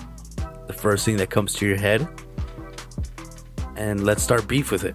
the 0.67 0.73
first 0.75 1.05
thing 1.05 1.17
that 1.19 1.31
comes 1.31 1.55
to 1.55 1.67
your 1.67 1.77
head, 1.79 2.07
and 3.77 4.05
let's 4.05 4.23
start 4.23 4.47
beef 4.49 4.71
with 4.71 4.85
it. 4.85 4.95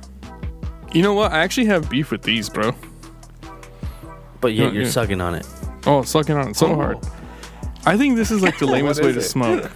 You 0.94 1.02
know 1.02 1.14
what? 1.14 1.32
I 1.32 1.40
actually 1.40 1.66
have 1.68 1.90
beef 1.90 2.12
with 2.12 2.22
these, 2.22 2.50
bro. 2.50 2.74
But 4.42 4.54
yet 4.54 4.68
Yeah, 4.68 4.72
you're 4.72 4.84
yeah. 4.84 4.90
sucking 4.90 5.22
on 5.22 5.36
it. 5.36 5.48
Oh, 5.86 6.02
sucking 6.04 6.36
on 6.36 6.50
it 6.50 6.56
so 6.56 6.68
oh. 6.68 6.76
hard. 6.76 6.98
I 7.86 7.98
think 7.98 8.16
this 8.18 8.32
is 8.32 8.42
like 8.42 8.58
the 8.60 8.66
lamest 8.68 9.02
way 9.02 9.10
is 9.10 9.16
to 9.16 9.20
it? 9.22 9.24
smoke. 9.24 9.72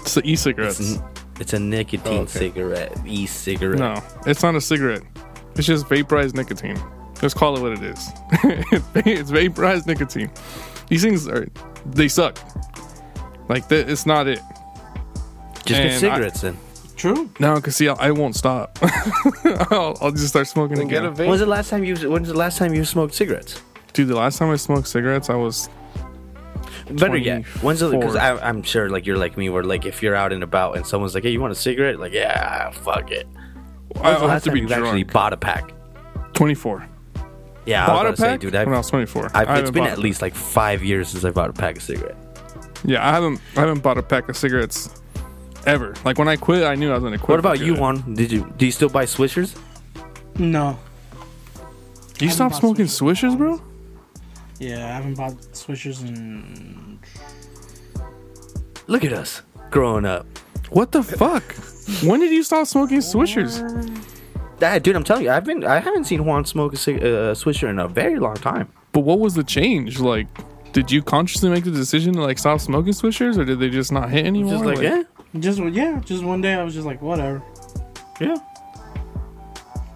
It's 0.00 0.14
the 0.14 0.22
e-cigarettes. 0.24 0.80
It's, 0.80 0.96
n- 0.96 1.04
it's 1.38 1.52
a 1.52 1.58
nicotine 1.58 2.12
Oh, 2.12 2.20
okay. 2.22 2.38
cigarette, 2.38 2.98
e-cigarette. 3.06 3.78
No, 3.78 4.02
it's 4.26 4.42
not 4.42 4.54
a 4.54 4.60
cigarette. 4.60 5.02
It's 5.56 5.66
just 5.66 5.88
vaporized 5.88 6.34
nicotine. 6.34 6.80
Just 7.20 7.36
call 7.36 7.56
it 7.56 7.60
what 7.60 7.72
it 7.72 7.82
is. 7.82 8.08
it's 8.94 9.30
vaporized 9.30 9.86
nicotine. 9.86 10.30
These 10.88 11.02
things 11.02 11.28
are 11.28 11.46
they 11.86 12.08
suck. 12.08 12.38
Like 13.48 13.68
th- 13.68 13.86
it's 13.88 14.06
not 14.06 14.26
it. 14.26 14.40
Just 15.66 15.80
And 15.80 15.90
get 15.90 15.92
I- 15.92 15.98
cigarettes 15.98 16.40
then. 16.40 16.56
True. 17.00 17.30
No, 17.40 17.58
cause 17.62 17.76
see, 17.76 17.88
I, 17.88 17.94
I 17.94 18.10
won't 18.10 18.36
stop. 18.36 18.78
I'll, 19.70 19.96
I'll 20.02 20.10
just 20.10 20.28
start 20.28 20.46
smoking 20.46 20.76
Then 20.76 20.86
again. 20.86 21.06
a 21.06 21.10
vape. 21.12 21.28
When's 21.28 21.40
the 21.40 21.46
last 21.46 21.70
time 21.70 21.82
you? 21.82 21.96
When's 22.10 22.28
the 22.28 22.34
last 22.34 22.58
time 22.58 22.74
you 22.74 22.84
smoked 22.84 23.14
cigarettes? 23.14 23.62
Dude, 23.94 24.08
the 24.08 24.16
last 24.16 24.38
time 24.38 24.50
I 24.50 24.56
smoked 24.56 24.86
cigarettes, 24.86 25.30
I 25.30 25.34
was 25.34 25.70
Better 26.90 27.16
yet, 27.16 27.44
when's 27.62 27.80
the? 27.80 27.88
Because 27.88 28.16
I'm 28.16 28.62
sure, 28.62 28.90
like 28.90 29.06
you're 29.06 29.16
like 29.16 29.38
me, 29.38 29.48
where 29.48 29.62
like 29.62 29.86
if 29.86 30.02
you're 30.02 30.14
out 30.14 30.32
and 30.32 30.42
about 30.42 30.76
and 30.76 30.86
someone's 30.86 31.14
like, 31.14 31.22
"Hey, 31.24 31.30
you 31.30 31.40
want 31.40 31.52
a 31.52 31.56
cigarette?" 31.56 31.98
Like, 31.98 32.12
yeah, 32.12 32.70
fuck 32.70 33.10
it. 33.10 33.26
When's 33.94 34.06
I 34.06 34.10
the 34.12 34.18
have 34.18 34.28
last 34.28 34.42
to 34.44 34.50
time 34.50 34.54
be 34.54 34.60
you've 34.60 34.72
actually 34.72 35.04
bought 35.04 35.32
a 35.32 35.36
pack? 35.38 35.72
24. 36.34 36.86
Yeah, 37.66 37.86
Bought 37.86 38.04
I 38.04 38.08
a 38.08 38.10
was 38.10 38.20
gonna 38.20 38.32
pack 38.32 38.40
say, 38.42 38.46
dude. 38.46 38.54
I've, 38.56 38.66
when 38.66 38.74
I 38.74 38.78
was 38.78 38.90
24. 38.90 39.24
I've, 39.26 39.34
I 39.34 39.40
it's 39.40 39.48
haven't 39.50 39.72
been 39.74 39.84
at 39.84 39.98
least 39.98 40.20
like 40.20 40.34
five 40.34 40.82
years 40.84 41.08
since 41.08 41.24
I 41.24 41.30
bought 41.30 41.48
a 41.50 41.52
pack 41.52 41.76
of 41.76 41.82
cigarettes. 41.82 42.26
Yeah, 42.84 43.06
I 43.06 43.12
haven't 43.12 43.40
I 43.56 43.60
haven't 43.60 43.82
bought 43.82 43.96
a 43.98 44.02
pack 44.02 44.28
of 44.28 44.36
cigarettes 44.36 44.99
ever. 45.66 45.94
Like 46.04 46.18
when 46.18 46.28
I 46.28 46.36
quit, 46.36 46.64
I 46.64 46.74
knew 46.74 46.90
I 46.90 46.94
was 46.94 47.02
gonna 47.02 47.18
quit. 47.18 47.30
What 47.30 47.38
about 47.40 47.60
you. 47.60 47.74
Juan? 47.74 48.14
Did 48.14 48.32
you 48.32 48.52
do 48.56 48.66
you 48.66 48.72
still 48.72 48.88
buy 48.88 49.04
Swishers? 49.04 49.58
No. 50.38 50.78
You 52.18 52.28
haven't 52.28 52.30
stopped 52.30 52.56
smoking 52.56 52.86
Swishers 52.86 53.32
swishers, 53.32 53.38
bro? 53.38 53.62
Yeah, 54.58 54.86
I 54.86 54.90
haven't 54.90 55.14
bought 55.14 55.34
Swishers 55.52 56.06
in. 56.06 56.98
Look 58.86 59.04
at 59.04 59.12
us 59.12 59.42
growing 59.70 60.04
up. 60.04 60.26
What 60.70 60.92
the 60.92 61.02
fuck? 61.02 61.54
when 62.04 62.20
did 62.20 62.30
you 62.30 62.42
stop 62.42 62.66
smoking 62.66 62.98
swishers? 62.98 63.58
That 64.58 64.82
dude, 64.82 64.94
I'm 64.94 65.04
telling 65.04 65.24
you, 65.24 65.30
I've 65.30 65.44
been 65.44 65.64
I 65.64 65.78
haven't 65.80 66.04
seen 66.04 66.24
Juan 66.24 66.44
smoke 66.44 66.74
a 66.74 66.76
uh, 66.76 67.34
Swisher 67.34 67.68
in 67.68 67.78
a 67.78 67.88
very 67.88 68.18
long 68.18 68.36
time. 68.36 68.68
But 68.92 69.00
what 69.00 69.18
was 69.18 69.34
the 69.34 69.44
change? 69.44 69.98
Like, 70.00 70.26
did 70.72 70.90
you 70.90 71.02
consciously 71.02 71.48
make 71.48 71.64
the 71.64 71.70
decision 71.70 72.14
to 72.14 72.22
like 72.22 72.38
stop 72.38 72.60
smoking 72.60 72.92
swishers, 72.92 73.38
or 73.38 73.44
did 73.44 73.58
they 73.58 73.70
just 73.70 73.90
not 73.90 74.10
hit 74.10 74.26
anymore? 74.26 74.52
Just 74.52 74.64
like, 74.64 74.80
yeah, 74.80 75.02
Just 75.38 75.58
yeah, 75.60 76.00
just 76.04 76.24
one 76.24 76.40
day 76.40 76.54
I 76.54 76.62
was 76.64 76.74
just 76.74 76.86
like, 76.86 77.00
whatever. 77.00 77.42
yeah. 78.20 78.36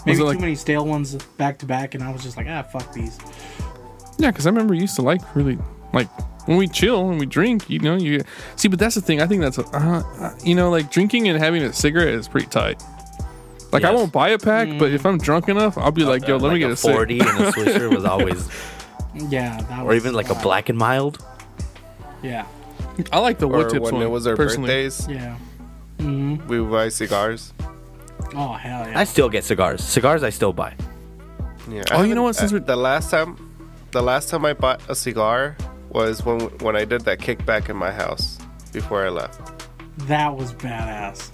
Maybe 0.06 0.18
too 0.18 0.24
like- 0.24 0.40
many 0.40 0.54
stale 0.54 0.84
ones 0.86 1.14
back 1.38 1.58
to 1.58 1.66
back, 1.66 1.94
and 1.94 2.04
I 2.04 2.12
was 2.12 2.22
just 2.22 2.36
like, 2.36 2.46
ah, 2.48 2.62
fuck 2.62 2.92
these. 2.92 3.18
Yeah, 4.18 4.30
because 4.30 4.46
I 4.46 4.50
remember 4.50 4.74
you 4.74 4.82
used 4.82 4.96
to 4.96 5.02
like 5.02 5.20
really 5.34 5.58
like 5.92 6.08
when 6.46 6.56
we 6.56 6.68
chill 6.68 7.10
and 7.10 7.18
we 7.18 7.26
drink. 7.26 7.68
You 7.68 7.80
know, 7.80 7.96
you 7.96 8.22
see. 8.54 8.68
But 8.68 8.78
that's 8.78 8.94
the 8.94 9.00
thing. 9.00 9.20
I 9.20 9.26
think 9.26 9.40
that's 9.40 9.58
uh, 9.58 9.62
uh, 9.72 10.34
you 10.44 10.54
know, 10.54 10.70
like 10.70 10.90
drinking 10.90 11.26
and 11.28 11.36
having 11.38 11.62
a 11.62 11.72
cigarette 11.72 12.14
is 12.14 12.28
pretty 12.28 12.46
tight. 12.46 12.80
Like 13.72 13.82
I 13.82 13.90
won't 13.90 14.12
buy 14.12 14.28
a 14.28 14.38
pack, 14.38 14.68
but 14.78 14.92
if 14.92 15.04
I'm 15.04 15.18
drunk 15.18 15.48
enough, 15.48 15.76
I'll 15.76 15.90
be 15.90 16.04
like, 16.04 16.28
"Yo, 16.28 16.36
let 16.36 16.52
me 16.52 16.60
get 16.60 16.70
a, 16.70 16.74
a 16.74 16.76
cig." 16.76 16.94
forty 16.94 17.18
and 17.18 17.28
a 17.28 17.50
Swisher 17.50 17.92
was 17.92 18.04
always, 18.14 18.48
Yeah, 19.14 19.60
that 19.62 19.84
or 19.84 19.94
even 19.94 20.14
like 20.14 20.30
a 20.30 20.36
black 20.36 20.68
and 20.68 20.78
mild. 20.78 21.24
Yeah, 22.22 22.46
I 23.12 23.18
like 23.18 23.38
the 23.38 23.48
wood 23.48 23.66
Or 23.66 23.70
tips 23.70 23.82
when 23.84 23.94
one 23.94 24.02
it 24.02 24.10
was 24.10 24.26
our 24.26 24.36
personally. 24.36 24.68
birthdays, 24.68 25.08
yeah. 25.08 25.36
Mm-hmm. 25.98 26.46
we 26.48 26.60
would 26.60 26.70
buy 26.70 26.88
cigars. 26.88 27.52
Oh 28.34 28.52
hell 28.52 28.86
yeah. 28.88 28.98
I 28.98 29.04
still 29.04 29.28
get 29.28 29.44
cigars. 29.44 29.82
Cigars 29.82 30.22
I 30.22 30.30
still 30.30 30.52
buy. 30.52 30.74
Yeah. 31.70 31.82
Oh, 31.92 32.02
you 32.02 32.14
know 32.14 32.22
what, 32.22 32.36
since 32.36 32.52
uh, 32.52 32.56
we're- 32.56 32.64
the 32.66 32.76
last 32.76 33.10
time, 33.10 33.36
the 33.92 34.02
last 34.02 34.28
time 34.28 34.44
I 34.44 34.52
bought 34.54 34.80
a 34.88 34.94
cigar 34.94 35.56
was 35.90 36.24
when 36.24 36.40
when 36.60 36.76
I 36.76 36.84
did 36.84 37.02
that 37.02 37.18
kickback 37.20 37.68
in 37.68 37.76
my 37.76 37.92
house 37.92 38.38
before 38.72 39.06
I 39.06 39.08
left. 39.10 39.40
that 40.08 40.34
was 40.36 40.52
badass. 40.54 41.30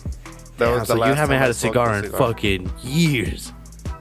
That 0.59 0.67
Yeah, 0.69 0.75
was 0.79 0.81
the 0.89 0.95
so 0.95 0.95
last 0.97 1.09
you 1.09 1.15
haven't 1.15 1.37
time 1.37 1.39
had 1.41 1.47
I 1.47 1.51
a 1.51 1.55
smoked 1.55 1.73
cigar 1.75 1.95
in 2.05 2.11
fucking 2.13 2.71
years. 2.83 3.53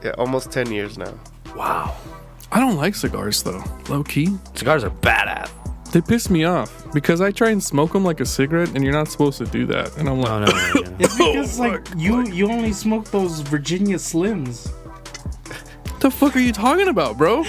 yeah, 0.04 0.10
almost 0.18 0.50
ten 0.52 0.70
years 0.70 0.98
now. 0.98 1.14
Wow. 1.56 1.96
I 2.52 2.58
don't 2.60 2.76
like 2.76 2.94
cigars 2.94 3.42
though. 3.42 3.62
Low 3.88 4.02
key, 4.04 4.28
Cigars 4.54 4.84
are 4.84 4.90
badass. 4.90 5.48
They 5.92 6.00
piss 6.00 6.30
me 6.30 6.44
off 6.44 6.92
because 6.92 7.20
I 7.20 7.30
try 7.30 7.50
and 7.50 7.62
smoke 7.62 7.92
them 7.92 8.04
like 8.04 8.20
a 8.20 8.26
cigarette, 8.26 8.70
and 8.74 8.82
you're 8.84 8.92
not 8.92 9.08
supposed 9.08 9.38
to 9.38 9.44
do 9.46 9.66
that. 9.66 9.96
And 9.96 10.08
I'm 10.08 10.20
like, 10.20 10.40
No, 10.40 10.46
no, 10.46 10.46
no. 10.74 10.80
no. 10.90 10.96
It's 10.98 11.16
because 11.16 11.58
Oh, 11.60 11.62
like 11.62 11.88
fuck, 11.88 11.98
you 11.98 12.26
you 12.28 12.50
only 12.50 12.72
smoke 12.72 13.10
those 13.10 13.40
Virginia 13.40 13.96
Slims. 13.96 14.70
"What 15.90 16.00
the 16.00 16.10
fuck 16.10 16.36
are 16.36 16.40
you 16.40 16.52
talking 16.52 16.88
about, 16.88 17.18
bro? 17.18 17.42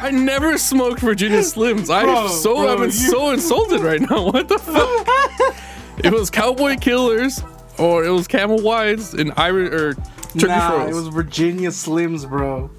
I 0.00 0.10
never 0.10 0.56
smoked 0.58 1.00
Virginia 1.00 1.40
Slims. 1.40 1.90
I 1.90 2.04
Bro, 2.04 2.28
so 2.28 2.54
bro, 2.56 2.68
I've 2.72 2.78
been 2.78 2.86
you- 2.86 2.90
so 2.92 3.30
insulted 3.30 3.80
right 3.80 4.00
now. 4.00 4.24
What 4.32 4.48
the 4.48 4.58
fuck? 4.58 5.56
it 6.04 6.12
was 6.12 6.30
Cowboy 6.30 6.76
Killers 6.76 7.42
or 7.78 8.04
it 8.04 8.10
was 8.10 8.26
Camel 8.26 8.60
Whites 8.62 9.12
and 9.14 9.32
Irish 9.36 9.70
or 9.72 9.94
Turkey 9.94 10.46
nah, 10.46 10.70
Froze. 10.70 10.90
it 10.90 10.94
was 10.94 11.08
Virginia 11.08 11.68
Slims, 11.70 12.28
bro. 12.28 12.70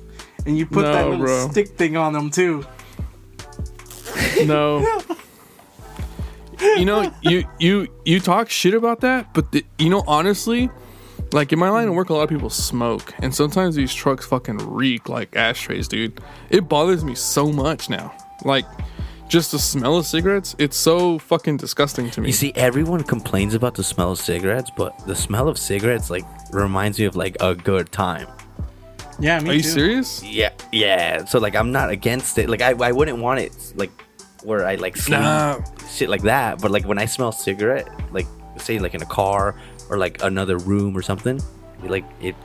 And 0.45 0.57
you 0.57 0.65
put 0.65 0.83
No, 0.85 0.91
that 0.93 1.05
little 1.09 1.25
bro. 1.25 1.49
stick 1.51 1.77
thing 1.77 1.95
on 1.95 2.11
them 2.13 2.29
too. 2.31 2.65
No. 4.45 5.01
you 6.77 6.85
know, 6.85 7.13
you 7.21 7.43
you 7.59 7.87
you 8.05 8.19
talk 8.19 8.49
shit 8.49 8.73
about 8.73 9.01
that, 9.01 9.33
but 9.33 9.51
the, 9.51 9.65
you 9.79 9.89
know, 9.89 10.03
honestly, 10.07 10.69
like 11.31 11.51
in 11.51 11.59
my 11.59 11.69
line 11.69 11.87
of 11.87 11.95
work, 11.95 12.09
a 12.09 12.13
lot 12.13 12.23
of 12.23 12.29
people 12.29 12.49
smoke, 12.49 13.13
and 13.19 13.33
sometimes 13.33 13.75
these 13.75 13.93
trucks 13.93 14.25
fucking 14.25 14.57
reek 14.57 15.09
like 15.09 15.35
ashtrays, 15.35 15.87
dude. 15.87 16.21
It 16.49 16.69
bothers 16.69 17.03
me 17.03 17.15
so 17.15 17.51
much 17.51 17.89
now. 17.89 18.15
Like, 18.45 18.65
just 19.29 19.51
the 19.51 19.59
smell 19.59 19.97
of 19.97 20.05
cigarettes, 20.05 20.55
it's 20.59 20.77
so 20.77 21.17
fucking 21.19 21.57
disgusting 21.57 22.09
to 22.11 22.21
me. 22.21 22.27
You 22.27 22.33
see, 22.33 22.53
everyone 22.55 23.03
complains 23.03 23.55
about 23.55 23.75
the 23.75 23.83
smell 23.83 24.11
of 24.11 24.19
cigarettes, 24.19 24.69
but 24.77 24.97
the 25.07 25.15
smell 25.15 25.47
of 25.47 25.57
cigarettes 25.57 26.09
like 26.09 26.23
reminds 26.53 26.99
me 26.99 27.05
of 27.05 27.15
like 27.15 27.35
a 27.41 27.55
good 27.55 27.91
time. 27.91 28.27
Yeah, 29.19 29.39
me 29.39 29.49
Are 29.49 29.53
you 29.53 29.61
too. 29.63 29.69
serious? 29.69 30.23
Yeah, 30.23 30.51
yeah. 30.71 31.25
So 31.25 31.39
like, 31.39 31.55
I'm 31.55 31.71
not 31.71 31.89
against 31.89 32.37
it. 32.37 32.49
Like, 32.49 32.61
I, 32.61 32.71
I 32.71 32.91
wouldn't 32.91 33.19
want 33.19 33.39
it 33.39 33.73
like 33.75 33.91
where 34.45 34.65
I 34.65 34.75
like 34.75 34.97
sleep, 34.97 35.19
Nah. 35.19 35.59
shit 35.89 36.09
like 36.09 36.23
that. 36.23 36.61
But 36.61 36.71
like 36.71 36.85
when 36.85 36.97
I 36.97 37.05
smell 37.05 37.31
cigarette, 37.31 37.87
like 38.11 38.27
say 38.57 38.79
like 38.79 38.93
in 38.93 39.01
a 39.01 39.05
car 39.05 39.55
or 39.89 39.97
like 39.97 40.21
another 40.23 40.57
room 40.57 40.95
or 40.95 41.01
something, 41.01 41.41
like 41.81 42.05
it, 42.21 42.35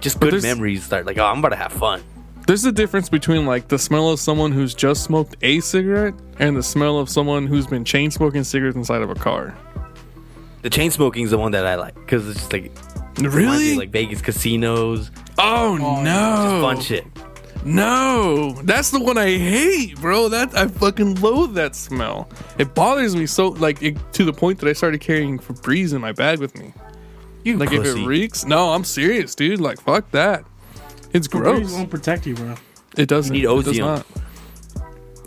just 0.00 0.20
good 0.20 0.42
memories 0.42 0.84
start. 0.84 1.06
Like, 1.06 1.18
oh, 1.18 1.24
I'm 1.26 1.38
about 1.40 1.50
to 1.50 1.56
have 1.56 1.72
fun. 1.72 2.02
There's 2.46 2.64
a 2.64 2.72
difference 2.72 3.08
between 3.08 3.46
like 3.46 3.68
the 3.68 3.78
smell 3.78 4.08
of 4.10 4.18
someone 4.18 4.50
who's 4.50 4.74
just 4.74 5.04
smoked 5.04 5.36
a 5.42 5.60
cigarette 5.60 6.14
and 6.38 6.56
the 6.56 6.62
smell 6.62 6.98
of 6.98 7.08
someone 7.08 7.46
who's 7.46 7.66
been 7.66 7.84
chain 7.84 8.10
smoking 8.10 8.42
cigarettes 8.44 8.76
inside 8.76 9.02
of 9.02 9.10
a 9.10 9.14
car. 9.14 9.54
The 10.62 10.70
chain 10.70 10.90
smoking 10.90 11.24
is 11.24 11.30
the 11.30 11.38
one 11.38 11.52
that 11.52 11.66
I 11.66 11.76
like 11.76 11.94
because 11.94 12.28
it's 12.28 12.38
just 12.40 12.52
like 12.52 12.72
reminds 13.18 13.36
me 13.36 13.42
Really? 13.44 13.70
of, 13.72 13.78
like 13.78 13.90
Vegas 13.90 14.20
casinos, 14.22 15.10
oh, 15.38 15.72
oh 15.72 15.76
no. 16.02 16.02
Just 16.02 16.62
fun 16.62 16.80
shit. 16.80 17.04
No, 17.64 18.52
that's 18.62 18.90
the 18.90 19.00
one 19.00 19.18
I 19.18 19.36
hate, 19.36 20.00
bro. 20.00 20.28
That 20.28 20.56
I 20.56 20.66
fucking 20.68 21.16
loathe 21.16 21.54
that 21.54 21.74
smell. 21.76 22.28
It 22.58 22.74
bothers 22.74 23.14
me 23.14 23.26
so 23.26 23.48
like 23.48 23.82
it, 23.82 23.96
to 24.14 24.24
the 24.24 24.32
point 24.32 24.58
that 24.60 24.68
I 24.68 24.72
started 24.72 25.00
carrying 25.00 25.38
Febreze 25.38 25.92
in 25.94 26.00
my 26.00 26.12
bag 26.12 26.38
with 26.38 26.58
me. 26.58 26.72
You 27.44 27.58
Like 27.58 27.72
if 27.72 27.84
it 27.84 28.06
reeks, 28.06 28.44
no, 28.44 28.72
I'm 28.72 28.84
serious, 28.84 29.34
dude. 29.34 29.60
Like 29.60 29.80
fuck 29.80 30.10
that. 30.12 30.44
It's 31.12 31.28
Febreze 31.28 31.42
gross. 31.42 31.72
won't 31.72 31.90
protect 31.90 32.26
you, 32.26 32.34
bro. 32.34 32.54
It 32.96 33.08
doesn't. 33.08 33.34
You 33.34 33.48
need 33.48 33.58
It 33.60 33.64
does 33.64 33.78
not. 33.78 34.06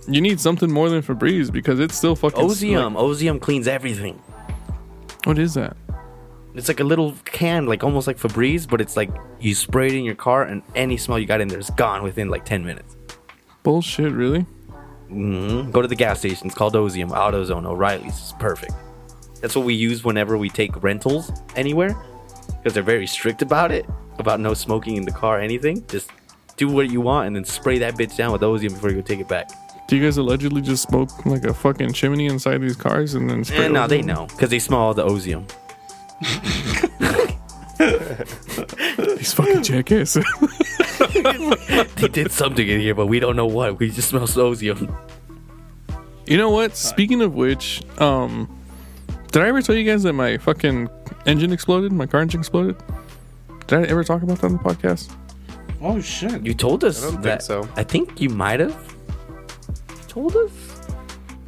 You 0.08 0.20
need 0.20 0.40
something 0.40 0.72
more 0.72 0.90
than 0.90 1.02
Febreze 1.02 1.52
because 1.52 1.80
it's 1.80 1.96
still 1.96 2.16
fucking. 2.16 2.44
Ozium, 2.44 2.96
like- 2.96 3.04
Ozium 3.04 3.40
cleans 3.40 3.68
everything. 3.68 4.20
what 5.26 5.38
is 5.38 5.54
that? 5.54 5.78
It's 6.56 6.68
like 6.68 6.80
a 6.80 6.84
little 6.84 7.16
can, 7.26 7.66
like 7.66 7.84
almost 7.84 8.06
like 8.06 8.18
Febreze, 8.18 8.70
but 8.70 8.80
it's 8.80 8.96
like 8.96 9.10
you 9.40 9.56
spray 9.56 9.88
it 9.88 9.94
in 9.94 10.04
your 10.04 10.16
car, 10.16 10.44
and 10.44 10.62
any 10.76 10.98
smell 10.98 11.18
you 11.18 11.26
got 11.26 11.42
in 11.42 11.48
there 11.48 11.60
is 11.60 11.70
gone 11.72 12.04
within 12.04 12.30
like 12.30 12.46
ten 12.46 12.64
minutes. 12.64 12.96
Bullshit, 13.64 14.12
really? 14.12 14.42
hmm 15.10 15.72
Go 15.72 15.82
to 15.82 15.88
the 15.88 15.96
gas 15.96 16.20
station. 16.20 16.48
It's 16.48 16.56
called 16.56 16.74
Ozium, 16.76 17.10
AutoZone, 17.10 17.66
O'Reilly's. 17.66 18.08
It's 18.14 18.34
perfect. 18.34 18.74
That's 19.42 19.56
what 19.56 19.66
we 19.66 19.74
use 19.74 20.04
whenever 20.04 20.38
we 20.38 20.50
take 20.50 20.82
rentals 20.84 21.32
anywhere, 21.56 21.96
because 22.58 22.74
they're 22.74 22.84
very 22.84 23.08
strict 23.08 23.42
about 23.42 23.72
it, 23.72 23.86
about 24.20 24.40
no 24.40 24.54
smoking 24.54 24.96
in 24.96 25.04
the 25.06 25.12
car, 25.12 25.40
anything. 25.40 25.86
Just 25.88 26.10
do 26.56 26.68
what 26.70 26.90
you 26.92 27.02
want, 27.02 27.28
and 27.28 27.36
then 27.36 27.46
spray 27.46 27.80
that 27.80 27.96
bitch 27.96 28.16
down 28.16 28.32
with 28.32 28.42
Ozium 28.42 28.70
before 28.74 28.90
you 28.92 28.98
go 28.98 29.02
take 29.02 29.20
it 29.20 29.28
back. 29.28 29.50
Do 29.88 29.98
you 29.98 30.04
guys 30.04 30.18
allegedly 30.18 30.62
just 30.62 30.84
smoke 30.84 31.26
like 31.26 31.44
a 31.46 31.54
fucking 31.54 31.92
chimney 31.94 32.28
inside 32.28 32.60
these 32.60 32.76
cars 32.76 33.16
and 33.16 33.30
then 33.30 33.44
spray? 33.44 33.68
Now 33.68 33.86
Ozium? 33.86 33.90
they 33.90 34.02
know 34.02 34.28
because 34.28 34.50
they 34.50 34.60
smell 34.60 34.80
all 34.80 34.94
the 34.94 35.06
Ozium. 35.06 35.50
These 39.18 39.34
fucking 39.34 39.64
jackasses. 39.64 40.26
they 41.96 42.08
did 42.08 42.32
something 42.32 42.68
in 42.68 42.80
here, 42.80 42.96
but 42.96 43.08
we 43.08 43.20
don't 43.20 43.36
know 43.36 43.46
what. 43.46 43.80
We 43.80 43.90
just 43.90 44.10
smell 44.10 44.28
Ozium. 44.28 44.96
You 46.26 46.38
know 46.38 46.50
what? 46.50 46.76
Speaking 46.78 47.22
of 47.22 47.36
which, 47.36 47.84
um, 48.00 48.48
did 49.32 49.42
I 49.42 49.48
ever 49.48 49.62
tell 49.62 49.76
you 49.76 49.90
guys 49.90 50.04
that 50.04 50.14
my 50.14 50.38
fucking 50.38 50.90
engine 51.26 51.52
exploded? 51.52 51.92
My 51.92 52.06
car 52.06 52.22
engine 52.22 52.40
exploded. 52.40 52.76
Did 53.68 53.80
I 53.80 53.84
ever 53.84 54.04
talk 54.04 54.24
about 54.24 54.40
that 54.40 54.46
on 54.48 54.54
the 54.54 54.60
podcast? 54.60 55.14
Oh 55.82 56.00
shit! 56.00 56.46
You 56.46 56.54
told 56.54 56.84
us 56.84 57.00
I 57.02 57.06
don't 57.06 57.12
think 57.14 57.24
that. 57.24 57.44
so. 57.44 57.68
I 57.76 57.84
think 57.84 58.22
you 58.22 58.30
might 58.30 58.60
have 58.62 58.96
told 60.08 60.36
us. 60.36 60.52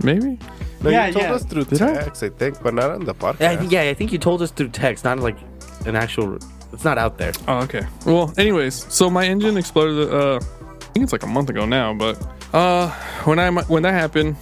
Maybe. 0.03 0.37
No, 0.85 0.91
Yeah, 0.91 1.07
you 1.07 1.13
told 1.13 1.25
yeah. 1.25 1.33
us 1.33 1.43
through 1.45 1.65
Did 1.65 1.81
I? 1.81 1.93
text, 2.03 2.23
I? 2.23 2.29
think, 2.29 2.61
but 2.63 2.73
not 2.73 2.91
on 2.91 3.05
the 3.05 3.13
podcast. 3.13 3.39
Yeah, 3.41 3.51
I 3.51 3.57
think, 3.57 3.71
yeah, 3.71 3.81
I 3.81 3.93
think 3.93 4.11
you 4.11 4.17
told 4.17 4.41
us 4.41 4.51
through 4.51 4.69
text, 4.69 5.03
not 5.03 5.19
like 5.19 5.37
an 5.85 5.95
actual. 5.95 6.37
It's 6.73 6.83
not 6.83 6.97
out 6.97 7.17
there. 7.17 7.31
Oh, 7.47 7.59
okay. 7.63 7.85
Well, 8.05 8.33
anyways, 8.37 8.85
so 8.93 9.09
my 9.09 9.25
engine 9.25 9.57
exploded. 9.57 10.11
Uh, 10.13 10.37
I 10.37 10.85
think 10.95 11.03
it's 11.03 11.11
like 11.13 11.23
a 11.23 11.27
month 11.27 11.49
ago 11.49 11.65
now, 11.65 11.93
but 11.93 12.21
uh, 12.53 12.89
when 13.25 13.39
I 13.39 13.49
when 13.51 13.83
that 13.83 13.93
happened, 13.93 14.35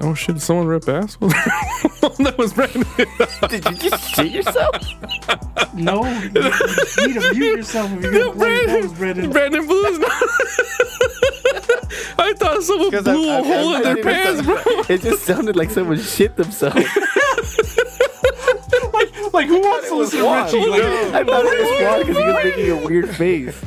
oh 0.00 0.14
shit, 0.14 0.34
did 0.36 0.42
someone 0.42 0.66
rip 0.66 0.88
ass? 0.88 1.16
that 1.20 2.34
was 2.38 2.52
Brandon. 2.52 2.82
Did 3.48 3.64
you 3.82 3.90
just 3.90 4.14
shit 4.14 4.30
yourself? 4.32 4.76
No, 5.74 6.04
you, 6.04 6.30
you 6.98 7.06
need 7.08 7.20
to 7.20 7.34
mute 7.34 7.56
yourself 7.58 7.92
if 7.92 8.02
you're 8.02 8.12
gonna 8.12 8.32
play. 8.36 8.66
That 8.66 8.82
was 8.82 8.92
Brendan. 8.94 9.30
Brandon 9.30 9.66
blew 9.66 9.84
his 9.84 9.98
I 12.18 12.32
thought 12.34 12.62
someone 12.62 12.90
blew 12.90 12.98
I've- 12.98 13.10
a 13.10 13.38
I've- 13.38 13.48
hole 13.48 13.70
in 13.74 13.76
I've 13.76 13.84
their 13.84 14.02
pants, 14.02 14.40
it. 14.40 14.44
bro. 14.44 14.56
It 14.94 15.02
just 15.02 15.24
sounded 15.24 15.56
like 15.56 15.70
someone 15.70 15.98
shit 16.00 16.36
themselves. 16.36 16.76
Like, 18.92 19.32
like 19.32 19.46
who 19.46 19.60
wants 19.60 19.88
to 19.88 19.96
listen 19.96 20.20
to 20.20 20.24
Richie? 20.58 20.66
Like, 20.68 20.82
I 21.14 21.24
thought 21.24 21.44
it 21.44 21.60
was 21.60 21.82
Juan 21.82 22.00
because 22.00 22.16
he 22.16 22.24
was 22.24 22.44
making 22.44 22.70
a 22.70 22.86
weird 22.86 23.08
face. 23.10 23.62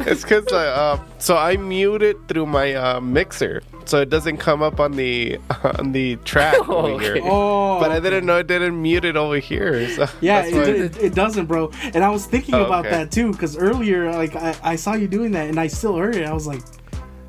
It's 0.00 0.22
because 0.22 0.52
I 0.52 0.66
uh, 0.66 1.00
so 1.18 1.36
I 1.36 1.56
mute 1.56 2.02
it 2.02 2.16
through 2.28 2.46
my 2.46 2.74
uh, 2.74 3.00
mixer, 3.00 3.62
so 3.84 4.00
it 4.00 4.08
doesn't 4.10 4.38
come 4.38 4.62
up 4.62 4.80
on 4.80 4.92
the 4.92 5.38
on 5.78 5.92
the 5.92 6.16
track 6.24 6.56
Oh, 6.62 6.76
over 6.78 6.88
okay. 6.94 7.04
here. 7.04 7.20
oh, 7.24 7.78
But 7.78 7.90
I 7.92 8.00
didn't 8.00 8.26
know 8.26 8.38
it 8.38 8.46
didn't 8.46 8.80
mute 8.80 9.04
it 9.04 9.16
over 9.16 9.38
here. 9.38 9.88
So 9.90 10.06
Yeah, 10.20 10.44
it, 10.44 10.54
why- 10.54 10.60
it, 10.62 10.96
it 10.96 11.14
doesn't, 11.14 11.46
bro. 11.46 11.70
And 11.94 12.02
I 12.02 12.08
was 12.10 12.26
thinking 12.26 12.54
Oh, 12.54 12.64
about 12.64 12.86
okay. 12.86 12.96
that 12.96 13.10
too, 13.12 13.32
because 13.32 13.56
earlier, 13.56 14.10
like, 14.12 14.34
I, 14.34 14.56
I 14.62 14.76
saw 14.76 14.94
you 14.94 15.06
doing 15.08 15.32
that, 15.32 15.48
and 15.48 15.60
I 15.60 15.66
still 15.68 15.96
heard 15.96 16.16
it. 16.16 16.26
I 16.26 16.32
was 16.32 16.46
like, 16.46 16.62